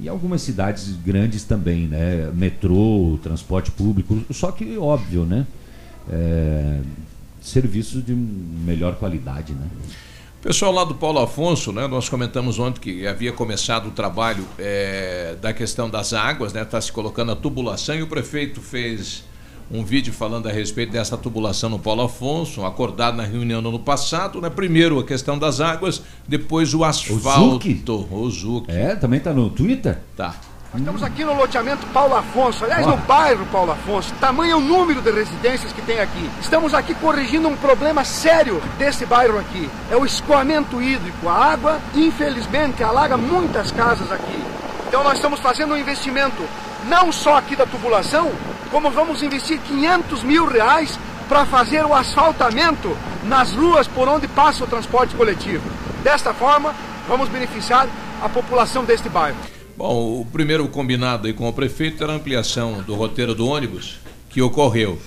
E 0.00 0.08
algumas 0.08 0.42
cidades 0.42 0.94
grandes 1.04 1.42
também, 1.42 1.88
né? 1.88 2.30
Metrô, 2.32 3.18
transporte 3.22 3.70
público, 3.70 4.22
só 4.30 4.52
que 4.52 4.78
óbvio, 4.78 5.24
né? 5.24 5.44
É, 6.08 6.80
serviços 7.40 8.04
de 8.04 8.14
melhor 8.14 8.96
qualidade, 8.96 9.52
né? 9.52 9.66
Pessoal 10.40 10.72
lá 10.72 10.84
do 10.84 10.94
Paulo 10.94 11.18
Afonso, 11.18 11.72
né? 11.72 11.88
Nós 11.88 12.08
comentamos 12.08 12.60
ontem 12.60 12.80
que 12.80 13.06
havia 13.06 13.32
começado 13.32 13.88
o 13.88 13.90
trabalho 13.90 14.44
eh, 14.56 15.36
da 15.42 15.52
questão 15.52 15.90
das 15.90 16.12
águas, 16.12 16.52
né? 16.52 16.62
Está 16.62 16.80
se 16.80 16.92
colocando 16.92 17.32
a 17.32 17.36
tubulação 17.36 17.96
e 17.96 18.02
o 18.02 18.06
prefeito 18.06 18.60
fez 18.60 19.24
um 19.70 19.84
vídeo 19.84 20.12
falando 20.12 20.48
a 20.48 20.52
respeito 20.52 20.92
dessa 20.92 21.16
tubulação 21.16 21.68
no 21.68 21.78
Paulo 21.78 22.02
Afonso, 22.02 22.64
acordado 22.64 23.16
na 23.16 23.24
reunião 23.24 23.60
no 23.60 23.68
ano 23.68 23.78
passado, 23.78 24.40
né? 24.40 24.48
Primeiro 24.48 24.98
a 24.98 25.04
questão 25.04 25.38
das 25.38 25.60
águas, 25.60 26.02
depois 26.26 26.72
o 26.72 26.84
asfalto. 26.84 27.18
O 28.10 28.30
Zuc. 28.30 28.70
É, 28.70 28.94
também 28.94 29.20
tá 29.20 29.32
no 29.32 29.50
Twitter? 29.50 29.98
Tá. 30.16 30.36
Estamos 30.76 31.02
aqui 31.02 31.24
no 31.24 31.34
loteamento 31.34 31.86
Paulo 31.88 32.14
Afonso, 32.14 32.62
aliás, 32.62 32.86
no 32.86 32.96
bairro 32.98 33.46
Paulo 33.46 33.72
Afonso. 33.72 34.12
Tamanho 34.20 34.58
o 34.58 34.60
número 34.60 35.00
de 35.00 35.10
residências 35.10 35.72
que 35.72 35.80
tem 35.80 35.98
aqui. 35.98 36.30
Estamos 36.40 36.74
aqui 36.74 36.94
corrigindo 36.94 37.48
um 37.48 37.56
problema 37.56 38.04
sério 38.04 38.60
desse 38.76 39.06
bairro 39.06 39.38
aqui. 39.38 39.68
É 39.90 39.96
o 39.96 40.04
escoamento 40.04 40.80
hídrico. 40.80 41.26
A 41.26 41.52
água, 41.52 41.80
infelizmente, 41.94 42.84
alaga 42.84 43.16
muitas 43.16 43.72
casas 43.72 44.12
aqui. 44.12 44.44
Então 44.86 45.02
nós 45.02 45.14
estamos 45.14 45.40
fazendo 45.40 45.72
um 45.72 45.76
investimento 45.76 46.42
não 46.86 47.10
só 47.10 47.38
aqui 47.38 47.56
da 47.56 47.66
tubulação, 47.66 48.30
como 48.70 48.90
vamos 48.90 49.22
investir 49.22 49.58
500 49.60 50.22
mil 50.22 50.46
reais 50.46 50.98
para 51.30 51.46
fazer 51.46 51.84
o 51.84 51.94
asfaltamento 51.94 52.94
nas 53.24 53.52
ruas 53.52 53.88
por 53.88 54.06
onde 54.06 54.28
passa 54.28 54.64
o 54.64 54.66
transporte 54.66 55.14
coletivo. 55.16 55.68
Desta 56.02 56.34
forma, 56.34 56.74
vamos 57.08 57.28
beneficiar 57.30 57.88
a 58.22 58.28
população 58.28 58.84
deste 58.84 59.08
bairro. 59.08 59.57
Bom, 59.78 60.22
o 60.22 60.26
primeiro 60.32 60.66
combinado 60.66 61.28
aí 61.28 61.32
com 61.32 61.48
o 61.48 61.52
prefeito 61.52 62.02
era 62.02 62.12
a 62.12 62.16
ampliação 62.16 62.82
do 62.82 62.96
roteiro 62.96 63.32
do 63.32 63.46
ônibus, 63.46 64.00
que 64.28 64.42
ocorreu. 64.42 64.98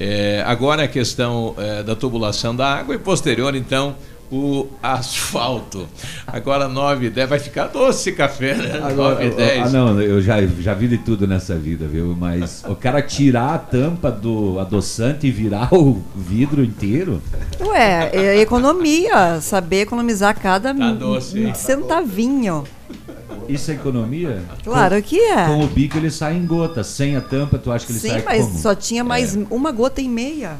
É, 0.00 0.42
agora 0.46 0.84
a 0.84 0.88
questão 0.88 1.54
é, 1.58 1.82
da 1.82 1.94
tubulação 1.94 2.56
da 2.56 2.66
água 2.76 2.94
e 2.94 2.98
posterior, 2.98 3.54
então, 3.54 3.94
o 4.32 4.68
asfalto. 4.82 5.86
Agora 6.26 6.66
9 6.66 7.08
e 7.08 7.10
10 7.10 7.28
vai 7.28 7.38
ficar 7.38 7.66
doce 7.66 8.10
café, 8.12 8.54
né? 8.54 8.78
9 8.96 9.26
e 9.26 9.30
10. 9.32 9.66
ah, 9.66 9.68
não, 9.68 10.00
eu 10.00 10.22
já, 10.22 10.40
já 10.46 10.72
vi 10.72 10.88
de 10.88 10.96
tudo 10.96 11.26
nessa 11.26 11.54
vida, 11.54 11.86
viu? 11.86 12.16
Mas 12.18 12.64
o 12.66 12.74
cara 12.74 13.02
tirar 13.02 13.52
a 13.54 13.58
tampa 13.58 14.10
do 14.10 14.58
adoçante 14.58 15.26
e 15.26 15.30
virar 15.30 15.74
o 15.74 16.02
vidro 16.16 16.64
inteiro. 16.64 17.20
Ué, 17.60 18.10
é 18.14 18.40
economia, 18.40 19.42
saber 19.42 19.82
economizar 19.82 20.34
cada 20.40 20.74
Tá 20.74 20.90
doce, 20.92 21.38
hein? 21.38 21.52
centavinho. 21.54 22.64
Isso 23.48 23.70
é 23.70 23.74
economia? 23.74 24.42
Claro 24.64 24.96
Com- 24.96 25.02
que 25.02 25.18
é. 25.20 25.46
Com 25.46 25.64
o 25.64 25.66
bico 25.66 25.96
ele 25.96 26.10
sai 26.10 26.36
em 26.36 26.44
gota. 26.46 26.82
Sem 26.84 27.16
a 27.16 27.20
tampa, 27.20 27.58
tu 27.58 27.70
acha 27.70 27.86
que 27.86 27.92
ele 27.92 27.98
Sim, 27.98 28.08
sai 28.08 28.22
mas 28.24 28.44
como? 28.46 28.58
só 28.58 28.74
tinha 28.74 29.04
mais 29.04 29.36
É. 29.36 29.40
uma 29.50 29.70
gota 29.72 30.00
e 30.00 30.08
meia. 30.08 30.56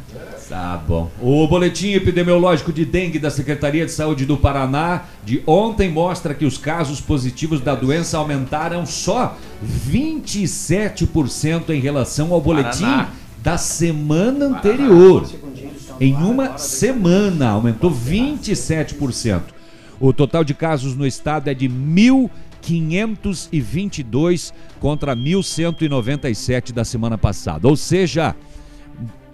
Tá 0.49 0.81
bom. 0.87 1.11
O 1.21 1.47
boletim 1.49 1.93
epidemiológico 1.93 2.73
de 2.73 2.85
dengue 2.85 3.19
da 3.19 3.31
Secretaria 3.31 3.85
de 3.85 3.91
Saúde 3.93 4.25
do 4.25 4.37
Paraná 4.37 5.03
de 5.25 5.43
ontem 5.47 5.91
mostra 5.91 6.35
que 6.35 6.45
os 6.45 6.57
casos 6.59 7.01
positivos 7.01 7.61
da 7.61 7.75
doença 7.75 8.17
aumentaram 8.19 8.87
só 8.87 9.37
27% 9.65 11.71
em 11.71 11.81
relação 11.81 12.33
ao 12.33 12.41
boletim 12.41 12.83
Paraná. 12.85 13.09
da 13.43 13.59
semana 13.59 14.47
anterior. 14.47 15.29
Em 16.01 16.15
uma 16.15 16.59
semana 16.59 17.51
aumentou 17.51 17.91
27%. 17.91 19.57
O 19.99 20.13
total 20.13 20.45
de 20.45 20.53
casos 20.53 20.95
no 20.95 21.07
estado 21.07 21.49
é 21.49 21.55
de 21.55 21.71
1.522 22.75 24.53
contra 24.81 25.15
1.197 25.17 26.73
da 26.73 26.85
semana 26.85 27.17
passada. 27.17 27.69
Ou 27.69 27.77
seja, 27.77 28.35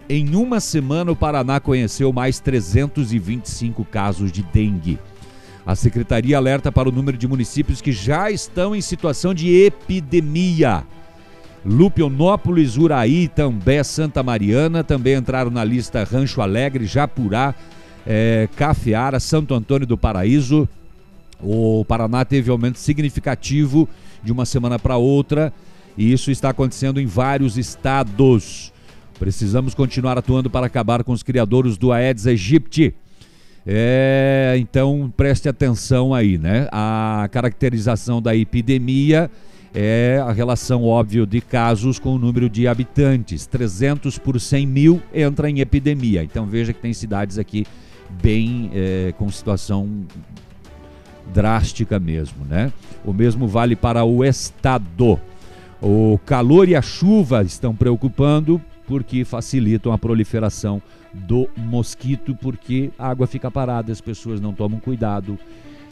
em 0.08 0.34
uma 0.34 0.60
semana, 0.60 1.12
o 1.12 1.16
Paraná 1.16 1.58
conheceu 1.60 2.12
mais 2.12 2.38
325 2.40 3.84
casos 3.84 4.30
de 4.30 4.42
dengue. 4.42 4.98
A 5.64 5.76
secretaria 5.76 6.36
alerta 6.36 6.72
para 6.72 6.88
o 6.88 6.92
número 6.92 7.16
de 7.16 7.28
municípios 7.28 7.80
que 7.80 7.92
já 7.92 8.30
estão 8.30 8.74
em 8.74 8.80
situação 8.80 9.32
de 9.32 9.48
epidemia. 9.62 10.84
Lupionópolis, 11.64 12.76
Uraí, 12.76 13.28
També, 13.28 13.84
Santa 13.84 14.22
Mariana 14.22 14.82
também 14.82 15.14
entraram 15.14 15.50
na 15.50 15.62
lista 15.62 16.02
Rancho 16.02 16.42
Alegre, 16.42 16.84
Japurá, 16.84 17.54
é, 18.04 18.48
Cafiara, 18.56 19.20
Santo 19.20 19.54
Antônio 19.54 19.86
do 19.86 19.96
Paraíso. 19.96 20.68
O 21.42 21.84
Paraná 21.84 22.24
teve 22.24 22.50
aumento 22.50 22.78
significativo 22.78 23.88
de 24.22 24.30
uma 24.30 24.46
semana 24.46 24.78
para 24.78 24.96
outra 24.96 25.52
e 25.96 26.12
isso 26.12 26.30
está 26.30 26.50
acontecendo 26.50 27.00
em 27.00 27.06
vários 27.06 27.58
estados. 27.58 28.72
Precisamos 29.18 29.74
continuar 29.74 30.16
atuando 30.16 30.48
para 30.48 30.66
acabar 30.66 31.04
com 31.04 31.12
os 31.12 31.22
criadores 31.22 31.76
do 31.76 31.92
Aedes 31.92 32.26
aegypti. 32.26 32.94
É, 33.64 34.56
então 34.58 35.12
preste 35.16 35.48
atenção 35.48 36.12
aí, 36.12 36.36
né? 36.36 36.68
A 36.72 37.28
caracterização 37.30 38.20
da 38.20 38.34
epidemia 38.34 39.30
é 39.74 40.20
a 40.24 40.32
relação 40.32 40.84
óbvia 40.84 41.24
de 41.24 41.40
casos 41.40 41.98
com 41.98 42.14
o 42.14 42.18
número 42.18 42.50
de 42.50 42.66
habitantes. 42.66 43.46
300 43.46 44.18
por 44.18 44.40
100 44.40 44.66
mil 44.66 45.02
entra 45.14 45.48
em 45.48 45.60
epidemia. 45.60 46.22
Então 46.24 46.46
veja 46.46 46.72
que 46.72 46.80
tem 46.80 46.92
cidades 46.92 47.38
aqui 47.38 47.64
bem 48.20 48.70
é, 48.74 49.14
com 49.16 49.30
situação 49.30 50.04
drástica 51.32 51.98
mesmo, 51.98 52.44
né? 52.44 52.72
O 53.04 53.12
mesmo 53.12 53.48
vale 53.48 53.74
para 53.74 54.04
o 54.04 54.24
estado. 54.24 55.18
O 55.80 56.20
calor 56.24 56.68
e 56.68 56.76
a 56.76 56.82
chuva 56.82 57.42
estão 57.42 57.74
preocupando 57.74 58.62
porque 58.86 59.24
facilitam 59.24 59.92
a 59.92 59.98
proliferação 59.98 60.80
do 61.12 61.48
mosquito, 61.56 62.36
porque 62.40 62.92
a 62.98 63.08
água 63.08 63.26
fica 63.26 63.50
parada, 63.50 63.90
as 63.92 64.00
pessoas 64.00 64.40
não 64.40 64.52
tomam 64.52 64.78
cuidado 64.80 65.38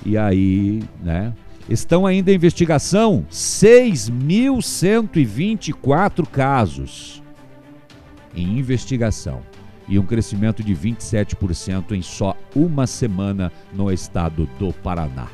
e 0.05 0.17
aí, 0.17 0.83
né? 1.03 1.33
Estão 1.69 2.07
ainda 2.07 2.33
em 2.33 2.35
investigação 2.35 3.27
6.124 3.31 6.27
casos 6.27 7.23
em 8.35 8.59
investigação 8.59 9.43
e 9.91 9.99
um 9.99 10.07
crescimento 10.07 10.63
de 10.63 10.75
27% 10.75 11.93
em 11.93 12.01
só 12.01 12.35
uma 12.55 12.87
semana 12.87 13.53
no 13.75 13.93
estado 13.93 14.49
do 14.59 14.73
Paraná. 14.73 15.27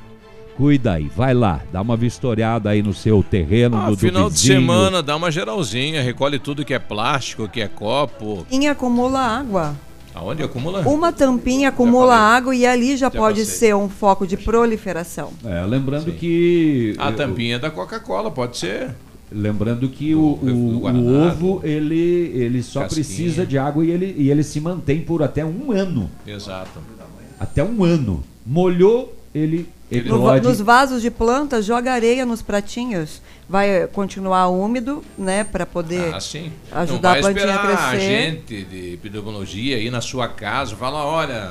Cuida 0.56 0.94
aí, 0.94 1.10
vai 1.14 1.34
lá, 1.34 1.60
dá 1.70 1.82
uma 1.82 1.98
vistoriada 1.98 2.70
aí 2.70 2.82
no 2.82 2.94
seu 2.94 3.22
terreno, 3.22 3.76
ah, 3.76 3.90
no 3.90 3.96
final 3.96 4.30
de 4.30 4.38
semana, 4.38 5.02
dá 5.02 5.14
uma 5.14 5.30
geralzinha, 5.30 6.02
recolhe 6.02 6.38
tudo 6.38 6.64
que 6.64 6.72
é 6.72 6.78
plástico, 6.78 7.46
que 7.46 7.60
é 7.60 7.68
copo. 7.68 8.46
E 8.50 8.66
acumula 8.66 9.20
água. 9.20 9.76
Aonde 10.14 10.42
acumula? 10.42 10.80
Uma 10.88 11.12
tampinha 11.12 11.68
acumula 11.68 12.16
água 12.16 12.56
e 12.56 12.64
ali 12.64 12.96
já, 12.96 13.06
já 13.06 13.10
pode 13.10 13.40
passei. 13.40 13.58
ser 13.68 13.76
um 13.76 13.86
foco 13.86 14.26
de 14.26 14.38
proliferação. 14.38 15.30
É, 15.44 15.62
lembrando 15.66 16.10
Sim. 16.10 16.16
que. 16.16 16.94
A 16.96 17.12
tampinha 17.12 17.58
da 17.58 17.70
Coca-Cola 17.70 18.30
pode 18.30 18.56
ser. 18.56 18.94
Lembrando 19.30 19.88
que 19.88 20.14
o, 20.14 20.20
o, 20.20 20.86
o 20.86 21.26
ovo 21.26 21.60
ele, 21.64 22.30
ele 22.34 22.62
só 22.62 22.82
Casquinha. 22.82 23.04
precisa 23.04 23.44
de 23.44 23.58
água 23.58 23.84
e 23.84 23.90
ele, 23.90 24.14
e 24.16 24.30
ele 24.30 24.44
se 24.44 24.60
mantém 24.60 25.00
por 25.00 25.22
até 25.22 25.44
um 25.44 25.72
ano. 25.72 26.10
Exato. 26.26 26.80
Até 27.38 27.62
um 27.64 27.82
ano. 27.82 28.22
Molhou, 28.46 29.16
ele 29.34 29.68
no, 30.04 30.40
nos 30.40 30.60
vasos 30.60 31.00
de 31.00 31.10
planta, 31.12 31.62
joga 31.62 31.92
areia 31.92 32.26
nos 32.26 32.42
pratinhos. 32.42 33.22
Vai 33.48 33.86
continuar 33.86 34.48
úmido, 34.48 35.04
né, 35.16 35.44
para 35.44 35.64
poder 35.64 36.12
ah, 36.12 36.80
ajudar 36.80 37.18
a 37.18 37.20
plantinha 37.20 37.54
a 37.54 37.58
crescer. 37.58 37.84
a 37.84 37.98
gente 37.98 38.64
de 38.64 38.94
epidemiologia 38.94 39.76
aí 39.76 39.88
na 39.88 40.00
sua 40.00 40.26
casa, 40.26 40.74
fala, 40.74 41.04
olha, 41.04 41.44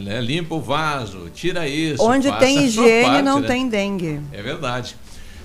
né, 0.00 0.22
limpa 0.22 0.54
o 0.54 0.60
vaso, 0.60 1.28
tira 1.34 1.68
isso. 1.68 2.02
Onde 2.02 2.32
tem 2.38 2.64
higiene 2.64 3.04
parte, 3.04 3.22
não 3.22 3.40
né? 3.40 3.46
tem 3.46 3.68
dengue. 3.68 4.20
É 4.32 4.42
verdade. 4.42 4.96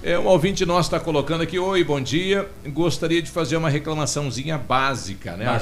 É, 0.04 0.18
um 0.18 0.26
ouvinte 0.28 0.66
nosso 0.66 0.88
está 0.88 1.00
colocando 1.00 1.42
aqui, 1.42 1.58
oi, 1.58 1.84
bom 1.84 2.00
dia. 2.00 2.48
Gostaria 2.68 3.22
de 3.22 3.32
fazer 3.32 3.58
uma 3.58 3.70
reclamaçãozinha 3.70 4.58
básica, 4.58 5.36
né? 5.36 5.48
A. 5.48 5.58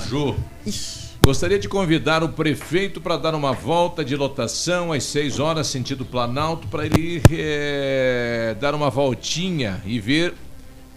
Ixi. 0.65 1.05
Gostaria 1.23 1.57
de 1.57 1.67
convidar 1.67 2.21
o 2.21 2.29
prefeito 2.29 3.01
para 3.01 3.17
dar 3.17 3.33
uma 3.33 3.51
volta 3.51 4.05
de 4.05 4.15
lotação 4.15 4.91
às 4.91 5.03
6 5.05 5.39
horas, 5.39 5.65
sentido 5.65 6.05
Planalto, 6.05 6.67
para 6.67 6.85
ele 6.85 7.19
é, 7.31 8.55
dar 8.59 8.75
uma 8.75 8.91
voltinha 8.91 9.81
e 9.85 9.99
ver 9.99 10.35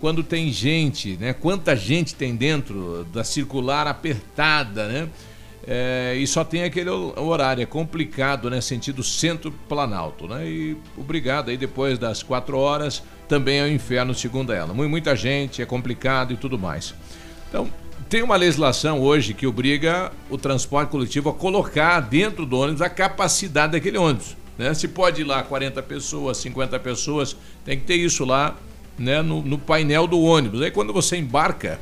quando 0.01 0.23
tem 0.23 0.53
gente, 0.53 1.17
né? 1.17 1.33
Quanta 1.33 1.75
gente 1.75 2.15
tem 2.15 2.37
dentro 2.37 3.07
da 3.13 3.25
circular 3.25 3.87
apertada, 3.87 4.87
né? 4.87 5.09
É, 5.71 6.17
e 6.17 6.27
só 6.27 6.43
tem 6.45 6.65
aquele 6.65 6.89
horário, 6.89 7.63
é 7.63 7.67
complicado, 7.67 8.49
né? 8.49 8.59
Sentido 8.59 9.03
centro-planalto, 9.03 10.27
né? 10.27 10.49
E 10.49 10.77
obrigado 10.97 11.51
aí, 11.51 11.59
depois 11.59 11.99
das 11.99 12.23
quatro 12.23 12.57
horas, 12.57 13.03
também 13.29 13.59
é 13.59 13.65
o 13.65 13.69
inferno, 13.69 14.15
segundo 14.15 14.51
ela. 14.51 14.73
Muita 14.73 15.15
gente, 15.15 15.61
é 15.61 15.67
complicado 15.67 16.33
e 16.33 16.39
tudo 16.39 16.59
mais. 16.59 16.95
Então, 17.51 17.69
tem 18.09 18.23
uma 18.23 18.37
legislação 18.37 18.99
hoje 18.99 19.35
que 19.35 19.47
obriga 19.47 20.11
o 20.31 20.39
transporte 20.39 20.89
coletivo 20.89 21.29
a 21.29 21.35
colocar 21.35 22.01
dentro 22.01 22.47
do 22.47 22.59
ônibus 22.59 22.81
a 22.81 22.89
capacidade 22.89 23.73
daquele 23.73 23.99
ônibus. 23.99 24.39
Né? 24.57 24.73
Se 24.73 24.89
pode 24.89 25.21
ir 25.21 25.25
lá 25.25 25.43
40 25.43 25.83
pessoas, 25.83 26.39
50 26.39 26.81
pessoas, 26.81 27.37
tem 27.67 27.79
que 27.79 27.85
ter 27.85 27.97
isso 27.97 28.25
lá 28.25 28.57
né, 28.99 29.21
no, 29.21 29.43
no 29.43 29.59
painel 29.59 30.07
do 30.07 30.19
ônibus. 30.19 30.63
Aí 30.63 30.71
quando 30.71 30.95
você 30.95 31.19
embarca, 31.19 31.79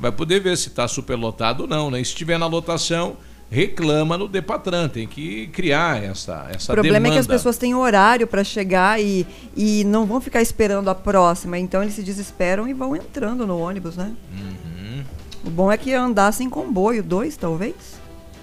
vai 0.00 0.12
poder 0.12 0.40
ver 0.40 0.56
se 0.56 0.68
está 0.68 0.86
superlotado 0.86 1.62
ou 1.62 1.68
não. 1.68 1.90
Né? 1.90 2.00
E 2.00 2.04
se 2.04 2.10
estiver 2.10 2.38
na 2.38 2.46
lotação, 2.46 3.16
reclama 3.50 4.18
no 4.18 4.28
Depatran, 4.28 4.88
tem 4.88 5.06
que 5.06 5.46
criar 5.48 6.02
essa 6.02 6.48
essa 6.50 6.72
O 6.72 6.74
problema 6.74 6.94
demanda. 6.94 7.08
é 7.08 7.12
que 7.14 7.20
as 7.20 7.26
pessoas 7.26 7.56
têm 7.56 7.74
horário 7.74 8.26
para 8.26 8.44
chegar 8.44 9.00
e, 9.00 9.26
e 9.56 9.84
não 9.84 10.04
vão 10.06 10.20
ficar 10.20 10.42
esperando 10.42 10.88
a 10.88 10.94
próxima, 10.94 11.58
então 11.58 11.82
eles 11.82 11.94
se 11.94 12.02
desesperam 12.02 12.68
e 12.68 12.74
vão 12.74 12.94
entrando 12.94 13.46
no 13.46 13.58
ônibus, 13.58 13.96
né? 13.96 14.12
Uhum. 14.32 15.02
O 15.44 15.50
bom 15.50 15.72
é 15.72 15.78
que 15.78 15.94
andassem 15.94 16.46
em 16.46 16.50
comboio, 16.50 17.02
dois 17.02 17.36
talvez? 17.36 17.74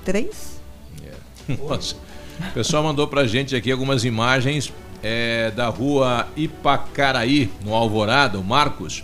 Três? 0.03 0.59
É. 1.03 1.53
Nossa. 1.61 1.95
O 2.49 2.53
pessoal 2.53 2.83
mandou 2.83 3.07
pra 3.07 3.25
gente 3.25 3.55
aqui 3.55 3.71
algumas 3.71 4.03
imagens 4.03 4.73
é, 5.01 5.51
da 5.51 5.67
rua 5.67 6.27
Ipacaraí, 6.35 7.49
no 7.63 7.73
Alvorada, 7.73 8.39
o 8.39 8.43
Marcos. 8.43 9.03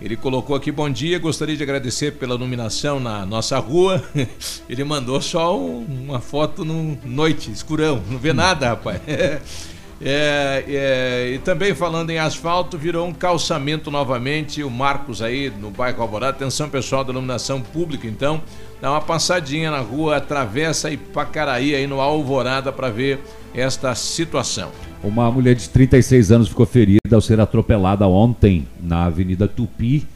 Ele 0.00 0.16
colocou 0.16 0.56
aqui, 0.56 0.72
bom 0.72 0.88
dia, 0.88 1.18
gostaria 1.18 1.54
de 1.54 1.62
agradecer 1.62 2.12
pela 2.12 2.34
iluminação 2.34 2.98
na 2.98 3.26
nossa 3.26 3.58
rua. 3.58 4.02
Ele 4.68 4.82
mandou 4.82 5.20
só 5.20 5.56
um, 5.58 5.84
uma 5.84 6.20
foto 6.20 6.64
no 6.64 6.96
noite, 7.04 7.50
escurão, 7.50 8.02
não 8.08 8.18
vê 8.18 8.32
nada, 8.32 8.68
rapaz. 8.68 9.00
É, 10.02 10.64
é, 10.66 11.30
e 11.34 11.38
também 11.40 11.74
falando 11.74 12.08
em 12.08 12.18
asfalto, 12.18 12.78
virou 12.78 13.06
um 13.06 13.12
calçamento 13.12 13.90
novamente. 13.90 14.64
O 14.64 14.70
Marcos 14.70 15.20
aí 15.20 15.50
no 15.50 15.70
bairro 15.70 16.00
Alvorada. 16.00 16.34
Atenção 16.34 16.70
pessoal 16.70 17.04
da 17.04 17.12
iluminação 17.12 17.60
pública, 17.60 18.06
então. 18.06 18.42
Dá 18.80 18.90
uma 18.90 19.02
passadinha 19.02 19.70
na 19.70 19.80
rua, 19.80 20.16
atravessa 20.16 20.90
Ipacaraí 20.90 21.74
aí 21.74 21.86
no 21.86 22.00
Alvorada 22.00 22.72
para 22.72 22.88
ver 22.88 23.20
esta 23.54 23.94
situação. 23.94 24.72
Uma 25.02 25.30
mulher 25.30 25.54
de 25.54 25.66
36 25.70 26.30
anos 26.30 26.48
ficou 26.48 26.66
ferida 26.66 26.98
ao 27.14 27.22
ser 27.22 27.40
atropelada 27.40 28.06
ontem 28.06 28.68
na 28.82 29.06
Avenida 29.06 29.48
Tupi. 29.48 30.06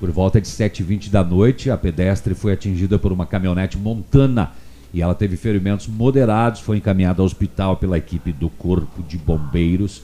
Por 0.00 0.10
volta 0.10 0.40
de 0.40 0.48
7h20 0.48 1.10
da 1.10 1.22
noite, 1.22 1.70
a 1.70 1.76
pedestre 1.76 2.34
foi 2.34 2.52
atingida 2.52 2.98
por 2.98 3.12
uma 3.12 3.24
caminhonete 3.24 3.78
montana 3.78 4.50
e 4.92 5.00
ela 5.00 5.14
teve 5.14 5.36
ferimentos 5.36 5.86
moderados, 5.86 6.60
foi 6.60 6.78
encaminhada 6.78 7.22
ao 7.22 7.26
hospital 7.26 7.76
pela 7.76 7.96
equipe 7.96 8.32
do 8.32 8.50
Corpo 8.50 9.00
de 9.04 9.16
Bombeiros. 9.16 10.02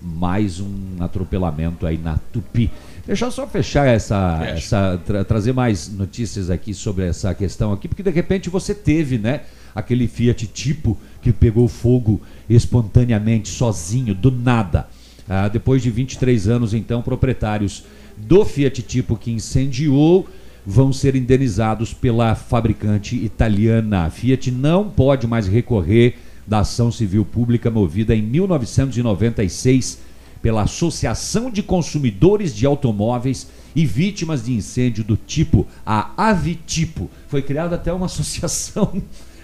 Mais 0.00 0.60
um 0.60 0.70
atropelamento 1.00 1.84
aí 1.84 1.98
na 1.98 2.16
Tupi. 2.32 2.70
Deixa 3.04 3.26
eu 3.26 3.30
só 3.32 3.44
fechar 3.46 3.88
essa, 3.88 4.40
essa 4.46 5.00
tra 5.04 5.24
trazer 5.24 5.52
mais 5.52 5.92
notícias 5.92 6.48
aqui 6.48 6.72
sobre 6.72 7.06
essa 7.06 7.34
questão 7.34 7.72
aqui, 7.72 7.88
porque 7.88 8.04
de 8.04 8.10
repente 8.10 8.48
você 8.48 8.72
teve, 8.72 9.18
né, 9.18 9.40
aquele 9.74 10.06
Fiat 10.06 10.46
Tipo 10.46 10.96
que 11.20 11.32
pegou 11.32 11.68
fogo 11.68 12.20
espontaneamente, 12.48 13.48
sozinho, 13.48 14.14
do 14.14 14.30
nada. 14.30 14.88
Ah, 15.28 15.48
depois 15.48 15.82
de 15.82 15.90
23 15.90 16.48
anos, 16.48 16.74
então, 16.74 17.02
proprietários 17.02 17.84
do 18.16 18.44
Fiat 18.44 18.82
Tipo 18.82 19.16
que 19.16 19.30
incendiou 19.30 20.28
vão 20.66 20.92
ser 20.92 21.16
indenizados 21.16 21.94
pela 21.94 22.34
fabricante 22.34 23.16
italiana. 23.16 24.06
A 24.06 24.10
Fiat 24.10 24.50
não 24.50 24.88
pode 24.88 25.26
mais 25.26 25.46
recorrer 25.46 26.16
da 26.46 26.60
ação 26.60 26.90
civil 26.90 27.24
pública 27.24 27.70
movida 27.70 28.14
em 28.14 28.22
1996 28.22 30.00
pela 30.42 30.62
Associação 30.62 31.50
de 31.50 31.62
Consumidores 31.62 32.54
de 32.54 32.66
Automóveis 32.66 33.46
e 33.76 33.86
Vítimas 33.86 34.44
de 34.44 34.52
Incêndio 34.52 35.04
do 35.04 35.16
tipo, 35.16 35.66
a 35.84 36.10
Avitipo. 36.16 37.10
Foi 37.28 37.42
criada 37.42 37.76
até 37.76 37.92
uma 37.92 38.06
associação 38.06 39.00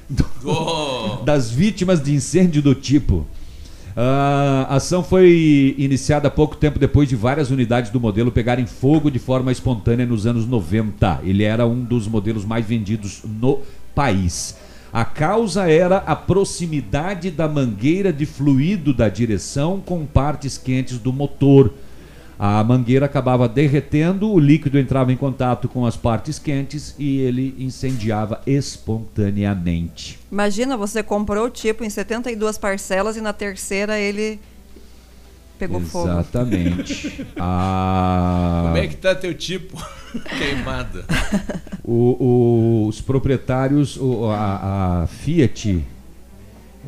do, 0.09 0.25
oh. 0.45 1.25
das 1.25 1.51
vítimas 1.51 2.03
de 2.03 2.15
incêndio 2.15 2.63
do 2.63 2.75
tipo. 2.75 3.27
A 3.99 4.67
ação 4.77 5.03
foi 5.03 5.75
iniciada 5.79 6.31
pouco 6.31 6.55
tempo 6.55 6.79
depois 6.79 7.09
de 7.09 7.17
várias 7.17 7.51
unidades 7.51 7.91
do 7.91 7.99
modelo 7.99 8.31
pegarem 8.31 8.67
fogo 8.67 9.11
de 9.11 9.19
forma 9.19 9.51
espontânea 9.51 10.05
nos 10.05 10.27
anos 10.27 10.47
90. 10.47 11.21
Ele 11.25 11.43
era 11.43 11.67
um 11.67 11.83
dos 11.83 12.07
modelos 12.07 12.45
mais 12.45 12.67
vendidos 12.67 13.23
no 13.25 13.61
país. 13.95 14.55
A 14.93 15.05
causa 15.05 15.71
era 15.71 15.97
a 15.99 16.15
proximidade 16.15 17.31
da 17.31 17.49
mangueira 17.49 18.13
de 18.13 18.27
fluido 18.27 18.93
da 18.93 19.09
direção 19.09 19.81
com 19.85 20.05
partes 20.05 20.59
quentes 20.59 20.99
do 20.99 21.13
motor. 21.13 21.73
A 22.39 22.63
mangueira 22.63 23.07
acabava 23.07 23.49
derretendo, 23.49 24.31
o 24.31 24.39
líquido 24.39 24.79
entrava 24.79 25.11
em 25.13 25.17
contato 25.17 25.69
com 25.69 25.87
as 25.87 25.97
partes 25.97 26.39
quentes 26.39 26.95
e 26.99 27.19
ele 27.21 27.55
incendiava 27.59 28.43
espontaneamente. 28.47 30.19
Imagina, 30.31 30.77
você 30.77 31.03
comprou 31.03 31.47
o 31.47 31.51
tipo 31.51 31.83
em 31.85 31.91
72 31.91 32.59
parcelas 32.59 33.17
e 33.17 33.21
na 33.21 33.33
terceira 33.33 33.99
ele 33.99 34.39
pegou 35.59 35.81
fogo. 35.81 36.09
Exatamente. 36.11 37.27
a... 37.39 38.65
Como 38.69 38.77
é 38.77 38.87
que 38.87 38.97
tá 38.97 39.15
teu 39.15 39.33
tipo 39.33 39.83
queimado? 40.39 41.05
O- 41.83 42.83
o- 42.85 42.87
os 42.89 43.01
proprietários, 43.01 43.97
o- 43.97 44.27
a, 44.31 45.03
a 45.03 45.07
Fiat, 45.07 45.83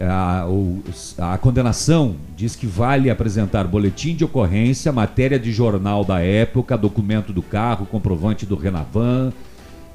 a, 0.00 1.34
a 1.34 1.38
condenação 1.38 2.16
diz 2.36 2.54
que 2.54 2.66
vale 2.66 3.10
apresentar 3.10 3.64
boletim 3.66 4.14
de 4.14 4.24
ocorrência, 4.24 4.92
matéria 4.92 5.38
de 5.38 5.52
jornal 5.52 6.04
da 6.04 6.20
época, 6.20 6.76
documento 6.76 7.32
do 7.32 7.42
carro, 7.42 7.86
comprovante 7.86 8.46
do 8.46 8.54
Renavan, 8.54 9.32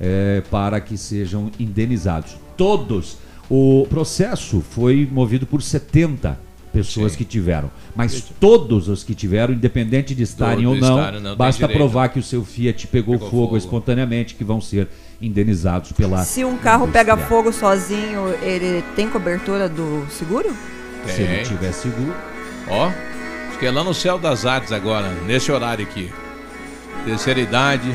eh, 0.01 0.43
para 0.51 0.81
que 0.81 0.97
sejam 0.97 1.49
indenizados. 1.57 2.35
Todos. 2.57 3.17
O 3.49 3.85
processo 3.89 4.61
foi 4.61 5.07
movido 5.09 5.45
por 5.45 5.61
70 5.61 6.37
pessoas 6.73 7.15
que 7.15 7.23
tiveram, 7.23 7.69
mas 7.95 8.19
todos 8.39 8.89
os 8.89 9.03
que 9.03 9.13
tiveram, 9.13 9.53
independente 9.53 10.15
de 10.15 10.23
estarem 10.23 10.65
ou 10.65 10.75
não, 10.75 10.97
estarem, 10.97 11.21
não 11.21 11.35
basta 11.35 11.69
provar 11.69 12.09
que 12.09 12.17
o 12.19 12.23
seu 12.23 12.43
Fiat 12.43 12.87
pegou, 12.87 13.13
Pegou 13.13 13.29
fogo, 13.29 13.45
fogo. 13.45 13.57
espontaneamente, 13.57 14.33
que 14.33 14.43
vão 14.43 14.59
ser 14.59 14.87
indenizados 15.25 15.91
pela. 15.91 16.23
Se 16.23 16.43
um 16.43 16.57
carro 16.57 16.87
pega 16.87 17.15
fogo 17.15 17.51
sozinho, 17.51 18.33
ele 18.41 18.83
tem 18.95 19.09
cobertura 19.09 19.69
do 19.69 20.05
seguro? 20.09 20.55
Se 21.07 21.21
ele 21.21 21.35
Tem. 21.35 21.43
tiver 21.43 21.71
seguro. 21.71 22.13
Ó, 22.67 22.87
acho 23.49 23.59
que 23.59 23.65
é 23.65 23.71
lá 23.71 23.83
no 23.83 23.93
céu 23.93 24.17
das 24.17 24.45
artes 24.45 24.71
agora, 24.71 25.09
nesse 25.25 25.51
horário 25.51 25.85
aqui. 25.85 26.11
Terceira 27.05 27.39
idade. 27.39 27.93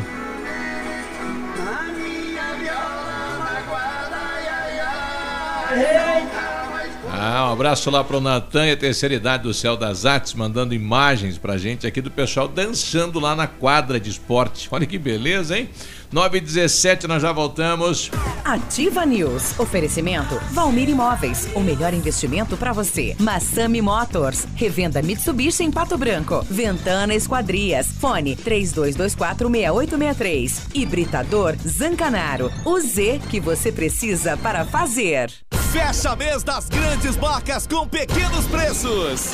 Ah, 7.11 7.49
um 7.49 7.53
abraço 7.53 7.91
lá 7.91 8.05
pro 8.05 8.21
Natan 8.21 8.67
e 8.67 8.71
a 8.73 8.77
terceira 8.77 9.15
idade 9.15 9.43
do 9.43 9.53
Céu 9.53 9.77
das 9.77 10.07
Artes, 10.07 10.35
mandando 10.35 10.73
imagens 10.73 11.37
pra 11.37 11.59
gente 11.59 11.87
aqui 11.87 12.01
do 12.01 12.11
pessoal 12.11 12.47
dançando 12.47 13.19
lá 13.19 13.35
na 13.35 13.47
quadra 13.47 13.99
de 13.99 14.09
esporte. 14.11 14.69
Olha 14.71 14.87
que 14.87 14.99
beleza, 14.99 15.59
hein? 15.59 15.69
9 16.11 16.39
e 16.39 16.41
17 16.41 17.07
nós 17.07 17.21
já 17.23 17.33
voltamos. 17.33 18.11
Ativa 18.45 19.05
News. 19.05 19.59
Oferecimento 19.59 20.41
Valmir 20.53 20.89
Imóveis. 20.89 21.49
O 21.55 21.61
melhor 21.61 21.93
investimento 21.93 22.57
para 22.57 22.73
você. 22.73 23.15
Massami 23.19 23.83
Motors. 23.83 24.47
Revenda 24.55 25.03
Mitsubishi 25.03 25.65
em 25.65 25.71
Pato 25.71 25.99
Branco. 25.99 26.43
Ventana 26.49 27.15
Esquadrias. 27.15 27.89
Fone 28.01 28.37
32246863. 28.37 30.75
Hibridador 30.75 31.55
Zancanaro. 31.67 32.51
O 32.65 32.81
Z 32.81 33.21
que 33.29 33.39
você 33.39 33.71
precisa 33.71 34.35
para 34.37 34.65
fazer. 34.65 35.31
Fecha 35.73 36.17
mês 36.17 36.43
das 36.43 36.69
grandes 36.69 37.17
marcas 37.19 37.67
com 37.67 37.87
pequenos 37.87 38.47
preços. 38.47 39.33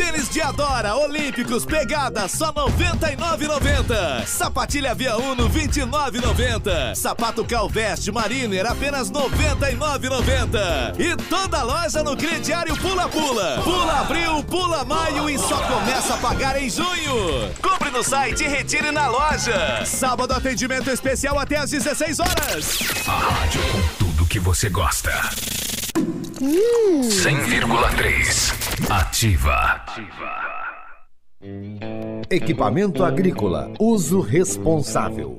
Tênis 0.00 0.30
de 0.30 0.40
Adora 0.40 0.96
Olímpicos 0.96 1.66
Pegada 1.66 2.26
só 2.26 2.46
R$ 2.46 2.72
99,90. 2.72 4.24
Sapatilha 4.24 4.94
Via 4.94 5.14
Uno 5.18 5.46
R$ 5.46 5.66
29,90. 5.68 6.94
Sapato 6.94 7.44
Calveste 7.44 8.10
Mariner 8.10 8.64
apenas 8.64 9.10
R$ 9.10 9.16
99,90. 9.16 10.98
E 10.98 11.14
toda 11.28 11.62
loja 11.62 12.02
no 12.02 12.16
crediário 12.16 12.74
Pula 12.78 13.10
Pula. 13.10 13.60
Pula 13.62 14.00
abril, 14.00 14.42
pula 14.44 14.86
maio 14.86 15.28
e 15.28 15.38
só 15.38 15.58
começa 15.66 16.14
a 16.14 16.16
pagar 16.16 16.58
em 16.58 16.70
junho. 16.70 17.52
Compre 17.60 17.90
no 17.90 18.02
site 18.02 18.44
e 18.44 18.48
retire 18.48 18.90
na 18.90 19.06
loja. 19.06 19.84
Sábado 19.84 20.32
atendimento 20.32 20.88
especial 20.88 21.38
até 21.38 21.56
às 21.58 21.68
16 21.72 22.20
horas. 22.20 22.78
A 23.06 23.18
rádio 23.18 23.60
com 23.70 23.82
tudo 23.98 24.24
que 24.24 24.40
você 24.40 24.70
gosta. 24.70 25.12
100,3 26.40 28.88
Ativa. 28.88 29.84
Equipamento 32.30 33.04
agrícola, 33.04 33.70
uso 33.78 34.22
responsável. 34.22 35.38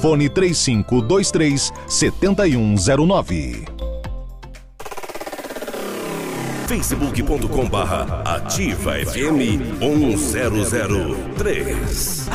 fone 0.01 0.27
3523 0.29 1.71
7109. 1.87 3.65
facebook.com 6.67 7.69
barra 7.69 8.21
ativa 8.23 8.93
FM 8.93 9.59
1003. 9.79 12.29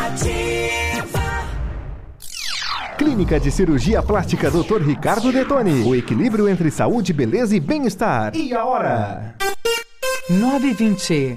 Clínica 2.99 3.41
de 3.41 3.51
Cirurgia 3.51 4.03
Plástica 4.03 4.51
Dr. 4.51 4.83
Ricardo 4.83 5.33
Detoni. 5.33 5.83
O 5.85 5.95
equilíbrio 5.95 6.47
entre 6.49 6.71
saúde, 6.71 7.13
beleza 7.15 7.57
e 7.57 7.61
bem-estar. 7.61 8.37
E 8.37 8.53
a 8.55 8.63
hora? 8.65 9.35
920. 10.29 11.37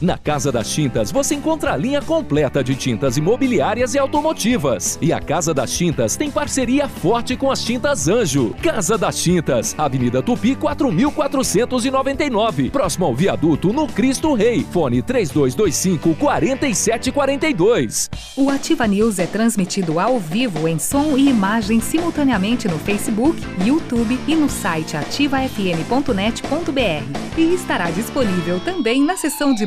Na 0.00 0.16
Casa 0.18 0.52
das 0.52 0.70
Tintas 0.70 1.10
você 1.10 1.34
encontra 1.34 1.72
a 1.72 1.76
linha 1.76 2.02
completa 2.02 2.62
de 2.62 2.74
tintas 2.74 3.16
imobiliárias 3.16 3.94
e 3.94 3.98
automotivas. 3.98 4.98
E 5.00 5.10
a 5.10 5.20
Casa 5.20 5.54
das 5.54 5.74
Tintas 5.74 6.16
tem 6.16 6.30
parceria 6.30 6.86
forte 6.86 7.34
com 7.34 7.50
as 7.50 7.64
Tintas 7.64 8.06
Anjo. 8.06 8.54
Casa 8.62 8.98
das 8.98 9.22
Tintas, 9.22 9.74
Avenida 9.78 10.22
Tupi 10.22 10.54
4499, 10.54 12.68
próximo 12.68 13.06
ao 13.06 13.14
viaduto 13.14 13.72
no 13.72 13.86
Cristo 13.86 14.34
Rei. 14.34 14.66
Fone 14.70 15.00
3225 15.00 16.14
4742. 16.16 18.10
O 18.36 18.50
Ativa 18.50 18.86
News 18.86 19.18
é 19.18 19.26
transmitido 19.26 19.98
ao 19.98 20.20
vivo 20.20 20.68
em 20.68 20.78
som 20.78 21.16
e 21.16 21.30
imagem 21.30 21.80
simultaneamente 21.80 22.68
no 22.68 22.78
Facebook, 22.80 23.40
YouTube 23.64 24.20
e 24.28 24.34
no 24.34 24.50
site 24.50 24.94
ativafm.net.br. 24.94 27.38
E 27.38 27.54
estará 27.54 27.90
disponível 27.90 28.60
também 28.60 29.02
na 29.02 29.16
seção 29.16 29.54
de 29.54 29.66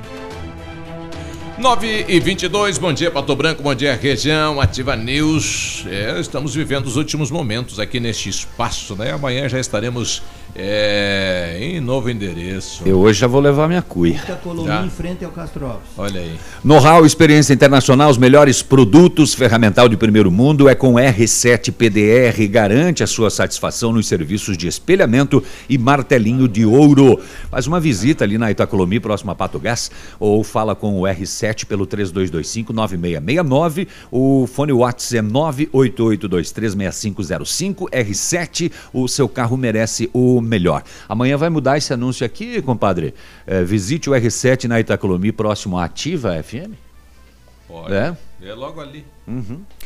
9 1.61 2.05
e 2.07 2.19
22 2.19 2.79
bom 2.79 2.91
dia 2.91 3.11
Pato 3.11 3.35
Branco, 3.35 3.61
bom 3.61 3.75
dia 3.75 3.95
região, 3.95 4.59
Ativa 4.59 4.95
News. 4.95 5.85
É, 5.87 6.19
estamos 6.19 6.55
vivendo 6.55 6.87
os 6.87 6.95
últimos 6.95 7.29
momentos 7.29 7.79
aqui 7.79 7.99
neste 7.99 8.29
espaço, 8.29 8.95
né? 8.95 9.11
Amanhã 9.11 9.47
já 9.47 9.59
estaremos 9.59 10.23
é, 10.55 11.57
em 11.61 11.79
novo 11.79 12.09
endereço. 12.09 12.83
Eu 12.85 12.99
hoje 12.99 13.19
já 13.19 13.27
vou 13.27 13.39
levar 13.39 13.67
minha 13.67 13.81
cuia. 13.81 14.19
Colônia 14.43 14.83
em 14.85 14.89
frente 14.89 15.23
ao 15.23 15.31
Castro 15.31 15.65
Alves. 15.65 15.87
Olha 15.97 16.19
aí. 16.19 16.35
Know-how, 16.63 17.05
experiência 17.05 17.53
internacional, 17.53 18.09
os 18.09 18.17
melhores 18.17 18.61
produtos, 18.61 19.33
ferramental 19.33 19.87
de 19.87 19.95
primeiro 19.95 20.31
mundo 20.31 20.67
é 20.67 20.75
com 20.75 20.95
R7 20.95 21.71
PDR. 21.71 22.47
Garante 22.49 23.03
a 23.03 23.07
sua 23.07 23.29
satisfação 23.29 23.93
nos 23.93 24.07
serviços 24.07 24.57
de 24.57 24.67
espelhamento 24.67 25.43
e 25.69 25.77
martelinho 25.77 26.47
de 26.47 26.65
ouro. 26.65 27.19
Faz 27.49 27.67
uma 27.67 27.79
visita 27.79 28.23
ali 28.23 28.37
na 28.37 28.51
Itacolomi, 28.51 28.99
próximo 28.99 29.31
a 29.31 29.35
Pato 29.35 29.59
Gás, 29.59 29.89
ou 30.19 30.43
fala 30.43 30.75
com 30.75 30.99
o 30.99 31.03
R7 31.03 31.65
pelo 31.65 31.87
3225-9669. 31.87 33.87
O 34.11 34.47
fone 34.47 34.73
WhatsApp 34.73 35.17
é 35.17 35.21
988236505. 35.21 37.89
R7, 37.91 38.71
o 38.93 39.07
seu 39.07 39.29
carro 39.29 39.55
merece 39.55 40.09
o 40.13 40.40
melhor. 40.41 40.83
Amanhã 41.07 41.37
vai 41.37 41.49
mudar 41.49 41.77
esse 41.77 41.93
anúncio 41.93 42.25
aqui, 42.25 42.61
compadre. 42.61 43.13
É, 43.45 43.63
visite 43.63 44.09
o 44.09 44.13
R7 44.13 44.65
na 44.65 44.79
Itacolomi, 44.79 45.31
próximo 45.31 45.77
à 45.77 45.85
Ativa 45.85 46.41
FM. 46.41 46.73
Pode. 47.67 47.93
É? 47.93 48.15
É 48.43 48.53
logo 48.53 48.81
ali. 48.81 49.05
Uhum. 49.27 49.61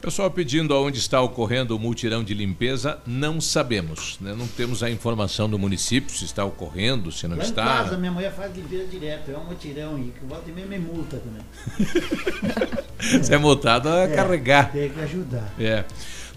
Pessoal 0.00 0.30
pedindo 0.30 0.72
aonde 0.74 0.98
está 0.98 1.20
ocorrendo 1.20 1.74
o 1.74 1.78
multirão 1.80 2.22
de 2.22 2.32
limpeza, 2.32 2.98
não 3.06 3.40
sabemos. 3.40 4.18
Né? 4.20 4.34
Não 4.38 4.46
temos 4.46 4.82
a 4.82 4.90
informação 4.90 5.48
do 5.48 5.58
município 5.58 6.14
se 6.14 6.24
está 6.24 6.44
ocorrendo, 6.44 7.10
se 7.10 7.26
não 7.26 7.36
Lá 7.36 7.42
está. 7.42 7.62
em 7.62 7.66
casa, 7.66 7.96
minha 7.96 8.12
mulher 8.12 8.32
faz 8.32 8.54
limpeza 8.54 8.86
direto, 8.86 9.30
é 9.32 9.36
um 9.36 9.44
mutirão 9.44 9.98
e 9.98 10.12
que 10.12 10.24
volta 10.28 10.48
e 10.48 10.52
meia 10.52 10.66
me 10.68 10.78
multa 10.78 11.18
também. 11.18 13.20
Você 13.20 13.30
é 13.34 13.38
multado 13.38 13.88
a 13.88 14.02
É, 14.02 14.08
carregar. 14.14 14.70
Tem 14.70 14.90
que 14.90 15.00
ajudar. 15.00 15.52
É. 15.58 15.84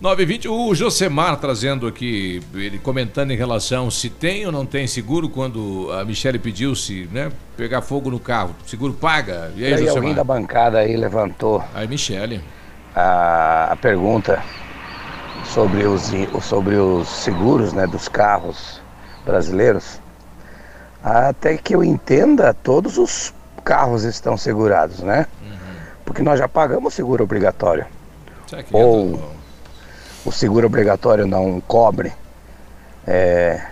920, 0.01 0.47
o 0.47 0.73
Josemar 0.73 1.35
trazendo 1.38 1.85
aqui, 1.85 2.41
ele 2.55 2.79
comentando 2.79 3.31
em 3.31 3.35
relação 3.35 3.91
se 3.91 4.09
tem 4.09 4.45
ou 4.45 4.51
não 4.51 4.65
tem 4.65 4.88
seguro 4.88 5.27
quando 5.29 5.91
a 5.91 6.05
Michele 6.05 6.39
pediu 6.39 6.73
se, 6.73 7.07
né, 7.11 7.29
pegar 7.57 7.81
fogo 7.81 8.09
no 8.09 8.19
carro. 8.19 8.55
Seguro 8.65 8.93
paga. 8.93 9.51
E 9.57 9.65
aí, 9.65 9.71
E 9.71 9.73
aí, 9.75 9.89
alguém 9.89 10.15
da 10.15 10.21
Josemar? 10.21 10.25
bancada 10.25 10.79
aí 10.79 10.95
levantou 10.95 11.61
Aí, 11.75 11.85
Michele. 11.88 12.41
A, 12.99 13.69
a 13.71 13.75
pergunta 13.75 14.43
sobre 15.45 15.85
os, 15.85 16.11
sobre 16.41 16.75
os 16.75 17.07
seguros 17.07 17.73
né, 17.73 17.87
dos 17.87 18.07
carros 18.07 18.81
brasileiros. 19.25 19.99
Até 21.03 21.57
que 21.57 21.73
eu 21.73 21.83
entenda, 21.83 22.53
todos 22.53 22.97
os 22.97 23.33
carros 23.63 24.03
estão 24.03 24.35
segurados, 24.35 24.99
né? 24.99 25.27
Porque 26.03 26.21
nós 26.21 26.39
já 26.39 26.47
pagamos 26.47 26.93
seguro 26.93 27.23
obrigatório. 27.23 27.85
Que 28.47 28.65
Ou 28.75 29.19
o 30.25 30.31
seguro 30.31 30.67
obrigatório 30.67 31.25
não 31.25 31.61
cobre 31.61 32.11
é, 33.07 33.65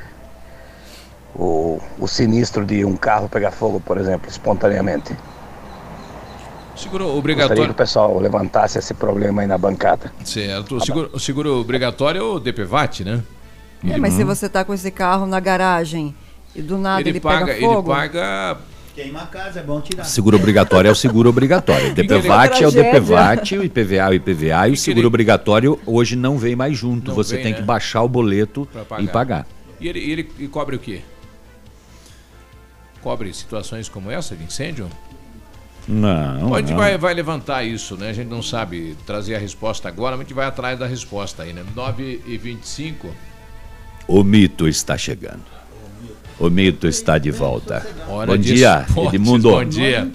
o, 1.35 1.79
o 1.99 2.07
sinistro 2.07 2.65
de 2.65 2.85
um 2.85 2.95
carro 2.95 3.27
pegar 3.27 3.51
fogo, 3.51 3.79
por 3.79 3.97
exemplo, 3.97 4.29
espontaneamente. 4.29 5.15
Seguro 6.77 7.05
Gostaria 7.05 7.11
que 7.13 7.19
obrigatório. 7.19 7.71
o 7.71 7.73
pessoal 7.73 8.19
levantasse 8.19 8.77
esse 8.77 8.93
problema 8.93 9.41
aí 9.41 9.47
na 9.47 9.57
bancada. 9.57 10.11
Certo. 10.23 10.75
O 10.77 10.85
seguro, 10.85 11.09
o 11.13 11.19
seguro 11.19 11.59
obrigatório 11.59 12.19
é 12.19 12.23
o 12.23 12.39
DPVAT, 12.39 13.03
né? 13.03 13.23
É, 13.87 13.97
mas 13.97 14.13
se 14.13 14.23
você 14.23 14.45
está 14.47 14.63
com 14.63 14.73
esse 14.73 14.89
carro 14.91 15.25
na 15.27 15.39
garagem 15.39 16.13
e 16.55 16.61
do 16.61 16.77
nada 16.77 17.01
ele, 17.01 17.09
ele, 17.09 17.19
paga, 17.19 17.45
pega 17.45 17.57
ele 17.57 17.65
fogo. 17.65 17.91
paga. 17.91 18.57
Queima 18.95 19.21
a 19.21 19.25
casa, 19.27 19.59
é 19.59 19.63
bom 19.63 19.79
tirar. 19.79 20.03
Seguro 20.05 20.37
obrigatório 20.37 20.87
é 20.87 20.91
o 20.91 20.95
seguro 20.95 21.29
obrigatório. 21.29 21.93
DPVAT 21.95 22.63
é 22.63 22.67
o 22.67 22.71
DPVAT, 22.71 23.57
o 23.57 23.63
IPVA 23.63 23.95
é 23.95 24.09
o 24.09 24.13
IPVA 24.15 24.67
e 24.69 24.71
o 24.71 24.77
seguro 24.77 25.07
obrigatório 25.07 25.79
hoje 25.85 26.15
não 26.15 26.37
vem 26.37 26.55
mais 26.55 26.75
junto. 26.75 27.09
Não 27.09 27.15
Você 27.15 27.35
vem, 27.35 27.43
tem 27.43 27.53
né? 27.53 27.59
que 27.59 27.63
baixar 27.63 28.01
o 28.01 28.07
boleto 28.09 28.67
Pra 28.87 28.99
e 28.99 29.07
pagar. 29.07 29.45
E 29.79 29.87
ele, 29.87 29.99
ele 29.99 30.31
e 30.39 30.47
cobre 30.47 30.75
o 30.75 30.79
quê? 30.79 31.01
Cobre 33.03 33.31
situações 33.33 33.87
como 33.87 34.09
essa 34.09 34.35
de 34.35 34.43
incêndio? 34.43 34.89
Não. 35.87 36.49
Bom, 36.49 36.55
a 36.55 36.59
gente 36.59 36.71
não. 36.71 36.77
vai, 36.77 36.97
vai 36.97 37.13
levantar 37.13 37.63
isso, 37.63 37.95
né? 37.95 38.09
A 38.09 38.13
gente 38.13 38.27
não 38.27 38.41
sabe 38.41 38.95
trazer 39.05 39.35
a 39.35 39.39
resposta 39.39 39.87
agora, 39.87 40.17
mas 40.17 40.25
a 40.25 40.27
gente 40.27 40.35
vai 40.35 40.45
atrás 40.45 40.77
da 40.77 40.85
resposta 40.85 41.43
aí, 41.43 41.53
né? 41.53 41.63
9 41.75 42.21
e 42.25 42.37
25 42.37 43.09
O 44.07 44.23
mito 44.23 44.67
está 44.67 44.97
chegando. 44.97 45.57
O 46.39 46.51
mito 46.51 46.87
está 46.87 47.17
de 47.17 47.31
volta. 47.31 47.83
Hora 48.07 48.33
bom 48.33 48.37
de 48.37 48.53
dia, 48.53 48.85
esportes, 48.87 49.13
Edmundo. 49.15 49.49
bom 49.49 49.65
dia. 49.65 50.11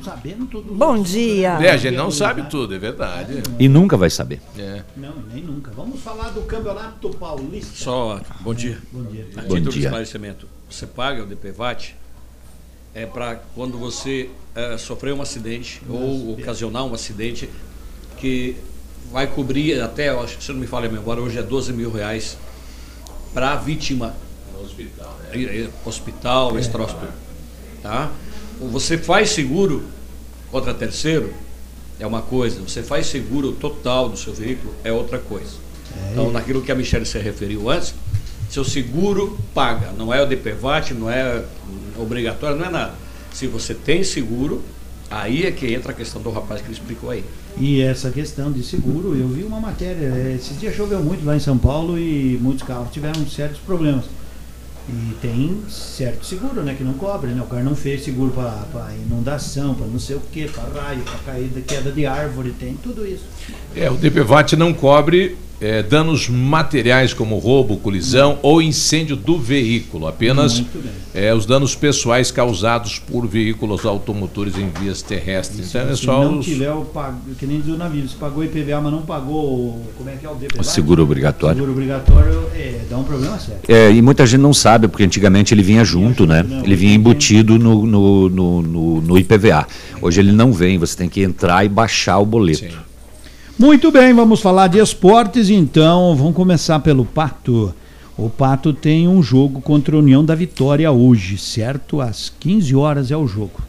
Bom 0.71 1.03
dia. 1.03 1.49
É, 1.61 1.71
a 1.71 1.77
gente 1.77 1.97
não 1.97 2.13
sabe 2.13 2.43
tudo, 2.49 2.75
é 2.75 2.79
verdade. 2.79 3.43
E 3.59 3.69
nunca 3.69 3.97
vai 3.97 4.09
saber. 4.09 4.41
É. 4.57 4.83
Não, 4.97 5.15
nem 5.33 5.43
nunca. 5.43 5.73
Vamos 5.73 6.01
falar 6.01 6.29
do 6.29 6.43
Campeonato 6.43 7.11
Paulista. 7.11 7.73
Só, 7.75 8.21
bom 8.41 8.55
dia. 8.55 8.79
Bom 8.93 9.03
dia. 9.03 9.27
A 9.37 9.41
Bom 9.41 9.49
título 9.49 9.61
de 9.63 9.71
dia. 9.71 9.87
esclarecimento, 9.87 10.47
você 10.71 10.87
paga 10.87 11.25
o 11.25 11.27
DPVAT 11.27 11.97
é 12.95 13.07
para 13.07 13.37
quando 13.55 13.79
você 13.79 14.29
eh, 14.55 14.77
sofrer 14.77 15.15
um 15.15 15.23
acidente 15.23 15.81
ou 15.89 16.33
ocasionar 16.33 16.85
um 16.85 16.95
acidente 16.95 17.49
que 18.19 18.57
vai 19.11 19.27
cobrir 19.27 19.81
até, 19.81 20.11
eu 20.11 20.21
acho 20.21 20.39
que 20.39 20.45
se 20.45 20.53
não 20.53 20.61
me 20.61 20.67
falha 20.67 20.89
a 20.89 20.93
memória, 20.93 21.23
hoje 21.23 21.39
é 21.39 21.43
12 21.43 21.73
mil 21.73 21.91
reais 21.91 22.37
para 23.33 23.53
a 23.53 23.57
vítima. 23.57 24.15
No 24.53 24.63
hospital, 24.65 25.19
né? 25.21 25.29
Hospital, 25.85 26.49
tudo. 26.87 27.13
Tá? 27.83 28.11
Você 28.71 28.99
faz 28.99 29.31
seguro 29.31 29.83
contra 30.51 30.73
terceiro, 30.73 31.33
é 31.99 32.07
uma 32.07 32.23
coisa. 32.23 32.61
Você 32.61 32.83
faz 32.83 33.07
seguro 33.07 33.53
total 33.53 34.09
do 34.09 34.17
seu 34.17 34.33
veículo, 34.33 34.75
é 34.85 34.93
outra 34.93 35.19
coisa. 35.19 35.57
Então, 36.11 36.31
naquilo 36.31 36.63
que 36.63 36.71
a 36.71 36.75
Michelle 36.75 37.07
se 37.07 37.19
referiu 37.19 37.69
antes, 37.69 37.95
seu 38.49 38.65
seguro 38.65 39.39
paga. 39.55 39.93
Não 39.93 40.13
é 40.13 40.23
o 40.23 40.27
DPVAT, 40.27 40.93
não 40.95 41.11
é 41.11 41.43
obrigatório, 42.03 42.57
não 42.57 42.67
é 42.67 42.71
nada. 42.71 42.95
Se 43.33 43.47
você 43.47 43.75
tem 43.75 44.05
seguro, 44.05 44.63
Aí 45.13 45.45
é 45.45 45.53
que 45.53 45.75
entra 45.75 45.93
a 45.93 45.95
questão 45.95 46.23
do 46.23 46.31
rapaz 46.31 46.63
que 46.63 46.69
ele 46.69 46.73
explicou 46.73 47.11
aí. 47.11 47.23
E 47.59 47.83
essa 47.83 48.11
questão 48.11 48.51
de 48.51 48.63
seguro, 48.63 49.15
eu 49.15 49.29
vi 49.29 49.43
uma 49.43 49.61
matéria, 49.61 50.07
é, 50.07 50.37
esses 50.37 50.59
dias 50.59 50.75
choveu 50.75 51.03
muito 51.03 51.23
lá 51.23 51.37
em 51.37 51.41
São 51.41 51.59
Paulo 51.59 51.99
e 51.99 52.39
muitos 52.41 52.67
carros 52.67 52.91
tiveram 52.91 53.27
certos 53.27 53.59
problemas. 53.61 54.07
E 54.89 55.15
tem 55.21 55.63
certo 55.69 56.25
seguro, 56.25 56.63
né, 56.63 56.75
que 56.75 56.83
não 56.83 56.95
cobre, 56.95 57.31
né? 57.31 57.43
O 57.43 57.47
cara 57.47 57.63
não 57.63 57.77
fez 57.77 58.03
seguro 58.03 58.33
para 58.33 58.95
inundação, 58.95 59.75
para 59.75 59.87
não 59.87 59.99
sei 59.99 60.17
o 60.17 60.21
que, 60.33 60.49
para 60.49 60.65
raio, 60.81 61.03
para 61.03 61.33
caída, 61.33 61.61
queda 61.61 61.93
de 61.93 62.07
árvore, 62.07 62.55
tem 62.59 62.75
tudo 62.83 63.07
isso. 63.07 63.25
É, 63.77 63.91
o 63.91 63.95
DPVAT 63.95 64.57
não 64.57 64.73
cobre 64.73 65.37
é, 65.63 65.81
danos 65.81 66.29
materiais 66.29 67.15
como 67.15 67.39
roubo, 67.39 67.77
colisão 67.77 68.39
ou 68.43 68.61
incêndio 68.61 69.15
do 69.15 69.39
veículo, 69.39 70.09
apenas 70.09 70.61
é, 71.15 71.33
os 71.33 71.47
danos 71.47 71.77
pessoais 71.77 72.33
causados 72.33 72.99
por 72.99 73.29
veículos 73.29 73.87
automotores 73.87 74.59
em 74.59 74.69
vias 74.69 75.03
terrestres. 75.03 75.67
Isso, 75.67 75.79
então 75.79 75.91
é 75.91 75.97
só 75.97 76.25
não 76.25 76.41
os... 76.41 76.47
tiver 76.47 76.73
o 76.73 76.85
pag... 76.85 77.15
que 77.39 77.47
nem 77.47 77.61
do 77.61 77.77
navio, 77.77 78.09
se 78.09 78.17
pagou 78.17 78.43
IPVA, 78.43 78.81
mas 78.81 78.93
não 78.93 79.03
pagou 79.03 79.81
como 79.97 80.11
é 80.11 80.17
que 80.17 80.27
é 80.27 80.29
o 80.29 80.35
DPVAT? 80.35 80.61
O 80.61 80.65
seguro 80.65 81.05
obrigatório. 81.05 81.55
O 81.55 81.59
seguro 81.61 81.73
obrigatório 81.73 82.49
é, 82.55 82.81
dá 82.91 82.99
um 82.99 83.05
problema 83.05 83.39
sério. 83.39 83.61
É, 83.69 83.93
e 83.93 84.03
muita 84.03 84.27
gente 84.27 84.41
não 84.41 84.53
sabe, 84.53 84.89
porque 84.89 85.05
antigamente 85.05 85.55
ele 85.55 85.63
vinha 85.63 85.85
junto, 85.85 86.27
né? 86.27 86.45
Ele 86.65 86.75
vinha 86.75 86.95
embutido 86.95 87.57
no, 87.57 87.87
no, 87.87 88.29
no, 88.29 88.63
no, 88.63 89.01
no 89.01 89.19
IPVA. 89.19 89.65
Hoje 90.01 90.21
ele 90.21 90.33
não 90.33 90.53
vem, 90.53 90.77
você 90.77 90.97
tem 90.97 91.09
que 91.09 91.23
entrar 91.23 91.65
e 91.65 91.69
baixar 91.69 92.19
o 92.19 92.27
boleto. 92.27 92.59
Sim. 92.59 92.92
Muito 93.59 93.93
bem, 93.93 94.15
vamos 94.15 94.41
falar 94.41 94.67
de 94.67 94.79
esportes 94.79 95.51
então. 95.51 96.17
Vamos 96.17 96.35
começar 96.35 96.81
pelo 96.81 97.05
Pato. 97.05 97.73
O 98.17 98.29
Pato 98.31 98.73
tem 98.73 99.07
um 99.07 99.23
jogo 99.23 99.61
contra 99.61 99.95
a 99.95 99.99
União 99.99 100.25
da 100.25 100.35
Vitória 100.35 100.91
hoje, 100.91 101.37
certo? 101.37 102.01
Às 102.01 102.33
15 102.41 102.75
horas 102.75 103.11
é 103.11 103.17
o 103.17 103.27
jogo, 103.27 103.61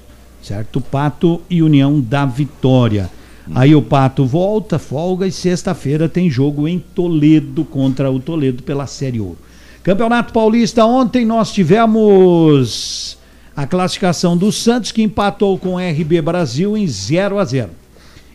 certo? 0.41 0.79
Pato 0.79 1.41
e 1.49 1.61
União 1.61 1.99
da 1.99 2.25
Vitória. 2.25 3.09
Aí 3.53 3.75
o 3.75 3.81
Pato 3.81 4.25
volta, 4.25 4.79
folga 4.79 5.27
e 5.27 5.31
sexta-feira 5.31 6.07
tem 6.07 6.29
jogo 6.29 6.65
em 6.65 6.79
Toledo 6.79 7.65
contra 7.65 8.09
o 8.09 8.19
Toledo 8.19 8.63
pela 8.63 8.87
Série 8.87 9.19
Ouro. 9.19 9.37
Campeonato 9.83 10.31
Paulista, 10.31 10.85
ontem 10.85 11.25
nós 11.25 11.51
tivemos 11.51 13.17
a 13.55 13.67
classificação 13.67 14.37
do 14.37 14.49
Santos 14.49 14.93
que 14.93 15.03
empatou 15.03 15.57
com 15.57 15.75
o 15.75 15.77
RB 15.77 16.21
Brasil 16.21 16.77
em 16.77 16.87
0 16.87 17.37
a 17.37 17.43
0. 17.43 17.82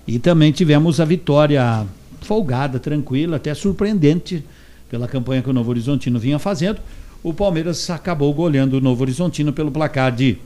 E 0.08 0.18
também 0.18 0.50
tivemos 0.50 1.00
a 1.00 1.04
vitória 1.04 1.86
folgada, 2.22 2.78
tranquila, 2.78 3.36
até 3.36 3.52
surpreendente 3.52 4.42
pela 4.88 5.06
campanha 5.06 5.42
que 5.42 5.50
o 5.50 5.52
Novo 5.52 5.68
Horizontino 5.68 6.18
vinha 6.18 6.38
fazendo. 6.38 6.80
O 7.22 7.34
Palmeiras 7.34 7.90
acabou 7.90 8.32
goleando 8.32 8.78
o 8.78 8.80
Novo 8.80 9.02
Horizontino 9.02 9.52
pelo 9.52 9.70
placar 9.70 10.10
de 10.10 10.38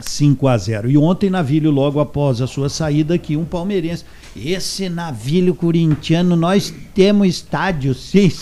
5 0.00 0.48
a 0.48 0.58
0. 0.58 0.90
E 0.90 0.98
ontem, 0.98 1.30
Navilho, 1.30 1.70
logo 1.70 2.00
após 2.00 2.40
a 2.40 2.48
sua 2.48 2.68
saída 2.68 3.14
aqui, 3.14 3.36
um 3.36 3.44
palmeirense. 3.44 4.04
Esse 4.34 4.88
Navilho 4.88 5.54
corintiano, 5.54 6.34
nós 6.34 6.74
temos 6.92 7.28
estádio, 7.28 7.94
sim. 7.94 8.32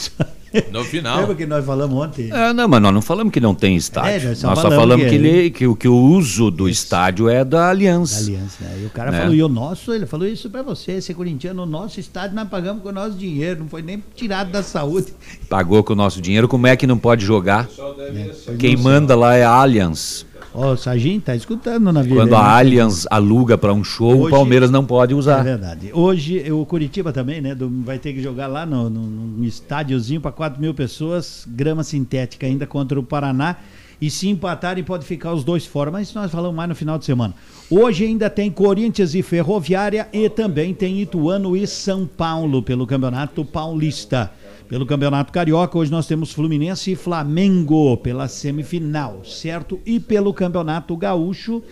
No 0.70 0.84
final. 0.84 1.20
Lembra 1.20 1.34
que 1.34 1.46
nós 1.46 1.64
falamos 1.64 1.96
ontem? 1.96 2.30
É, 2.32 2.52
não, 2.52 2.68
mas 2.68 2.80
nós 2.80 2.94
não 2.94 3.02
falamos 3.02 3.32
que 3.32 3.40
não 3.40 3.54
tem 3.54 3.76
estádio. 3.76 4.28
É, 4.28 4.28
nós, 4.30 4.42
nós 4.42 4.58
só 4.58 4.70
falamos 4.70 5.04
que, 5.04 5.10
que, 5.10 5.14
ele, 5.14 5.50
que, 5.50 5.74
que, 5.74 5.88
o 5.88 5.96
uso 5.96 6.50
do 6.50 6.68
isso. 6.68 6.84
estádio 6.84 7.28
é 7.28 7.44
da 7.44 7.68
Aliança. 7.68 8.20
Da 8.20 8.26
Aliança, 8.26 8.56
né? 8.64 8.78
E 8.82 8.86
o 8.86 8.90
cara 8.90 9.10
né? 9.10 9.20
falou, 9.20 9.34
e 9.34 9.42
o 9.42 9.48
nosso, 9.48 9.92
ele 9.92 10.06
falou 10.06 10.26
isso 10.26 10.48
para 10.50 10.62
você, 10.62 10.92
esse 10.92 11.12
corintiano, 11.14 11.62
o 11.62 11.66
nosso 11.66 12.00
estádio 12.00 12.34
nós 12.34 12.48
pagamos 12.48 12.82
com 12.82 12.88
o 12.88 12.92
nosso 12.92 13.16
dinheiro, 13.16 13.60
não 13.60 13.68
foi 13.68 13.82
nem 13.82 14.02
tirado 14.14 14.50
da 14.50 14.62
saúde. 14.62 15.12
Pagou 15.48 15.82
com 15.82 15.92
o 15.92 15.96
nosso 15.96 16.20
dinheiro, 16.20 16.48
como 16.48 16.66
é 16.66 16.76
que 16.76 16.86
não 16.86 16.98
pode 16.98 17.24
jogar? 17.24 17.68
É, 17.98 18.54
Quem 18.58 18.76
manda 18.76 19.14
lá 19.14 19.34
é 19.34 19.44
a 19.44 19.50
Allianz. 19.50 20.26
Ó, 20.54 20.72
o 20.72 20.76
Sarginho 20.76 21.20
tá 21.20 21.36
escutando 21.36 21.92
na 21.92 22.02
vida. 22.02 22.14
Quando 22.14 22.34
a 22.34 22.56
Allianz 22.56 23.06
aluga 23.10 23.58
para 23.58 23.72
um 23.72 23.84
show, 23.84 24.12
Hoje, 24.12 24.26
o 24.26 24.30
Palmeiras 24.30 24.70
não 24.70 24.84
pode 24.84 25.14
usar. 25.14 25.40
É 25.40 25.44
verdade. 25.44 25.90
Hoje, 25.92 26.50
o 26.50 26.64
Curitiba 26.64 27.12
também, 27.12 27.40
né? 27.40 27.56
Vai 27.84 27.98
ter 27.98 28.12
que 28.12 28.22
jogar 28.22 28.46
lá 28.46 28.64
no, 28.64 28.88
no 28.88 29.44
estádiozinho 29.44 30.20
para 30.20 30.32
4 30.32 30.60
mil 30.60 30.74
pessoas, 30.74 31.46
grama 31.46 31.84
sintética 31.84 32.46
ainda 32.46 32.66
contra 32.66 32.98
o 32.98 33.02
Paraná. 33.02 33.56
E 34.00 34.08
se 34.10 34.28
empatarem, 34.28 34.84
pode 34.84 35.04
ficar 35.04 35.32
os 35.32 35.42
dois 35.42 35.66
fora. 35.66 35.90
Mas 35.90 36.08
isso 36.08 36.18
nós 36.18 36.30
falamos 36.30 36.56
mais 36.56 36.68
no 36.68 36.74
final 36.74 36.98
de 36.98 37.04
semana. 37.04 37.34
Hoje 37.68 38.04
ainda 38.04 38.30
tem 38.30 38.50
Corinthians 38.50 39.14
e 39.14 39.22
Ferroviária 39.22 40.08
e 40.12 40.28
também 40.28 40.72
tem 40.72 41.00
Ituano 41.00 41.56
e 41.56 41.66
São 41.66 42.06
Paulo 42.06 42.62
pelo 42.62 42.86
Campeonato 42.86 43.44
Paulista. 43.44 44.30
Pelo 44.68 44.84
Campeonato 44.84 45.32
Carioca, 45.32 45.78
hoje 45.78 45.90
nós 45.90 46.06
temos 46.06 46.30
Fluminense 46.30 46.92
e 46.92 46.96
Flamengo 46.96 47.96
pela 47.96 48.28
semifinal, 48.28 49.24
certo? 49.24 49.80
E 49.86 49.98
pelo 49.98 50.34
Campeonato 50.34 50.94
Gaúcho, 50.94 51.62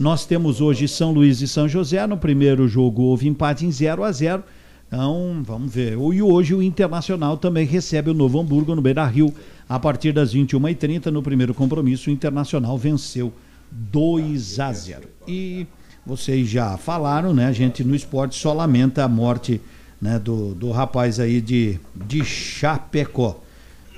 nós 0.00 0.26
temos 0.26 0.60
hoje 0.60 0.88
São 0.88 1.12
Luís 1.12 1.40
e 1.40 1.46
São 1.46 1.68
José. 1.68 2.04
No 2.08 2.16
primeiro 2.16 2.66
jogo 2.66 3.02
houve 3.02 3.28
empate 3.28 3.64
em 3.64 3.70
0 3.70 4.02
a 4.02 4.10
0 4.10 4.42
Então, 4.88 5.40
vamos 5.44 5.72
ver. 5.72 5.92
E 5.92 6.22
hoje 6.22 6.52
o 6.52 6.60
Internacional 6.60 7.36
também 7.36 7.64
recebe 7.64 8.10
o 8.10 8.14
Novo 8.14 8.40
Hamburgo 8.40 8.74
no 8.74 8.82
Beira 8.82 9.06
Rio 9.06 9.32
a 9.68 9.78
partir 9.78 10.10
das 10.10 10.34
21h30. 10.34 11.06
No 11.06 11.22
primeiro 11.22 11.54
compromisso, 11.54 12.10
o 12.10 12.12
Internacional 12.12 12.76
venceu 12.76 13.32
2 13.70 14.58
a 14.58 14.72
0 14.72 15.08
E 15.28 15.68
vocês 16.04 16.48
já 16.48 16.76
falaram, 16.76 17.32
né? 17.32 17.46
A 17.46 17.52
gente 17.52 17.84
no 17.84 17.94
esporte 17.94 18.34
só 18.34 18.52
lamenta 18.52 19.04
a 19.04 19.08
morte 19.08 19.60
né, 20.00 20.18
do, 20.18 20.54
do 20.54 20.70
rapaz 20.70 21.20
aí 21.20 21.40
de, 21.40 21.78
de 21.94 22.24
Chapecó. 22.24 23.40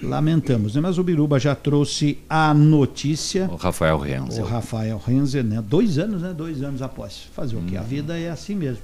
Lamentamos, 0.02 0.74
né? 0.74 0.80
Mas 0.80 0.98
o 0.98 1.04
Biruba 1.04 1.38
já 1.38 1.54
trouxe 1.54 2.18
a 2.28 2.52
notícia. 2.52 3.48
O 3.48 3.54
Rafael 3.54 3.96
Renzer. 3.98 4.42
O 4.42 4.46
Rafael 4.46 5.00
Renzer, 5.04 5.44
né? 5.44 5.62
Dois 5.64 5.96
anos, 5.96 6.22
né? 6.22 6.34
Dois 6.36 6.60
anos 6.60 6.82
após. 6.82 7.28
Fazer 7.32 7.54
hum. 7.54 7.60
o 7.60 7.66
quê? 7.66 7.76
A 7.76 7.82
vida 7.82 8.18
é 8.18 8.28
assim 8.28 8.56
mesmo. 8.56 8.82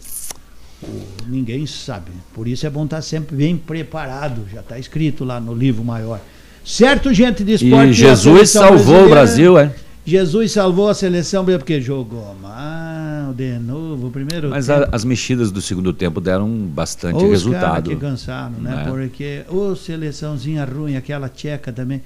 O, 0.81 0.87
ninguém 1.27 1.67
sabe. 1.67 2.13
Por 2.33 2.47
isso 2.47 2.65
é 2.65 2.71
bom 2.71 2.85
estar 2.85 3.03
sempre 3.03 3.35
bem 3.35 3.57
preparado. 3.57 4.47
Já 4.53 4.61
está 4.61 4.79
escrito 4.79 5.25
lá 5.25 5.41
no 5.41 5.53
livro 5.53 5.83
maior. 5.83 6.21
Certo, 6.65 7.13
gente 7.13 7.43
de 7.43 7.55
esporte. 7.55 7.91
E 7.91 7.95
Jesus 7.95 8.51
salvou 8.51 9.07
o 9.07 9.09
Brasil, 9.09 9.59
é? 9.59 9.75
Jesus 10.09 10.53
salvou 10.53 10.89
a 10.89 10.95
seleção 10.95 11.45
porque 11.45 11.83
jogou 11.83 12.35
mal 12.41 13.35
de 13.35 13.59
novo, 13.59 14.07
o 14.07 14.11
primeiro 14.11 14.49
Mas 14.49 14.71
a, 14.71 14.89
as 14.91 15.05
mexidas 15.05 15.53
do 15.53 15.61
segundo 15.61 15.93
tempo 15.93 16.19
deram 16.19 16.49
bastante 16.49 17.23
Os 17.23 17.31
resultado. 17.31 17.91
que 17.91 17.97
cansaram, 17.97 18.59
né? 18.59 18.85
É. 18.87 18.89
Porque 18.89 19.45
o 19.51 19.77
seleçãozinha 19.77 20.65
ruim, 20.65 20.97
aquela 20.97 21.29
tcheca 21.29 21.71
também. 21.71 22.01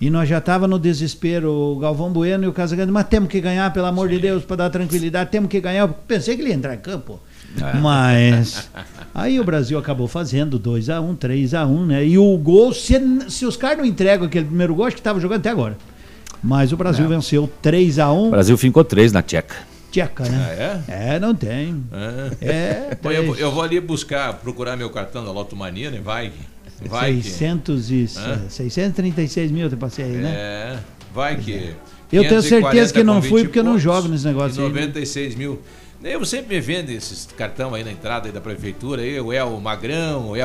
E 0.00 0.08
nós 0.08 0.28
já 0.28 0.40
tava 0.40 0.68
no 0.68 0.78
desespero, 0.78 1.50
o 1.50 1.78
Galvão 1.80 2.12
Bueno 2.12 2.44
e 2.44 2.46
o 2.46 2.52
Casagrande, 2.52 2.92
mas 2.92 3.08
temos 3.08 3.28
que 3.28 3.40
ganhar, 3.40 3.72
pelo 3.72 3.86
amor 3.86 4.08
Sim. 4.08 4.14
de 4.14 4.20
Deus, 4.22 4.44
para 4.44 4.56
dar 4.56 4.70
tranquilidade, 4.70 5.28
temos 5.28 5.50
que 5.50 5.60
ganhar. 5.60 5.80
Eu 5.80 5.88
pensei 5.88 6.36
que 6.36 6.42
ele 6.42 6.50
ia 6.50 6.54
entrar 6.54 6.74
em 6.74 6.78
campo. 6.78 7.18
É. 7.60 7.76
Mas 7.80 8.70
aí 9.12 9.40
o 9.40 9.44
Brasil 9.44 9.76
acabou 9.76 10.06
fazendo 10.06 10.60
2 10.60 10.90
a 10.90 11.00
1 11.00 11.10
um, 11.10 11.16
3 11.16 11.54
a 11.54 11.66
1 11.66 11.76
um, 11.76 11.86
né? 11.86 12.06
E 12.06 12.16
o 12.16 12.38
gol, 12.38 12.72
se, 12.72 12.94
se 13.28 13.44
os 13.44 13.56
caras 13.56 13.78
não 13.78 13.84
entregam 13.84 14.28
aquele 14.28 14.46
primeiro 14.46 14.76
gol, 14.76 14.86
acho 14.86 14.94
que 14.94 15.00
estava 15.00 15.18
jogando 15.18 15.40
até 15.40 15.50
agora. 15.50 15.76
Mas 16.42 16.72
o 16.72 16.76
Brasil 16.76 17.04
não. 17.04 17.10
venceu 17.10 17.50
3 17.60 17.98
a 17.98 18.12
1 18.12 18.26
O 18.26 18.30
Brasil 18.30 18.56
ficou 18.56 18.84
3 18.84 19.12
na 19.12 19.22
Tcheca. 19.22 19.56
Tcheca, 19.90 20.24
né? 20.24 20.82
Ah, 20.88 20.92
é? 20.92 21.14
É, 21.14 21.20
não 21.20 21.34
tem. 21.34 21.82
É. 22.40 22.46
é 22.48 22.98
eu, 23.04 23.36
eu, 23.36 23.50
vou 23.50 23.62
ali 23.62 23.80
buscar, 23.80 24.34
procurar 24.34 24.76
meu 24.76 24.90
cartão 24.90 25.24
da 25.24 25.32
Loto 25.32 25.56
Mania, 25.56 25.90
né? 25.90 26.00
Vai. 26.02 26.32
Vai 26.82 27.14
600 27.14 27.88
que... 27.88 27.94
e, 28.04 28.08
636 28.48 29.50
mil 29.50 29.68
eu 29.68 29.76
passei 29.76 30.04
aí, 30.04 30.12
né? 30.12 30.30
É, 30.32 30.78
vai 31.12 31.36
que. 31.36 31.74
Eu 32.12 32.26
tenho 32.26 32.40
certeza 32.42 32.92
que 32.92 33.02
não 33.02 33.20
fui 33.20 33.44
porque 33.44 33.58
eu 33.58 33.64
não 33.64 33.78
jogo 33.78 34.08
nesse 34.08 34.26
negócio 34.26 34.62
96 34.62 35.32
aí. 35.32 35.38
mil. 35.38 35.60
Eu 36.02 36.24
sempre 36.24 36.54
me 36.54 36.60
vendo 36.60 36.90
esses 36.90 37.26
cartão 37.36 37.74
aí 37.74 37.82
na 37.82 37.90
entrada 37.90 38.28
aí 38.28 38.32
da 38.32 38.40
prefeitura, 38.40 39.02
aí, 39.02 39.18
ou 39.18 39.32
é 39.32 39.42
o 39.42 39.58
Magrão, 39.60 40.28
ou 40.28 40.36
é 40.36 40.36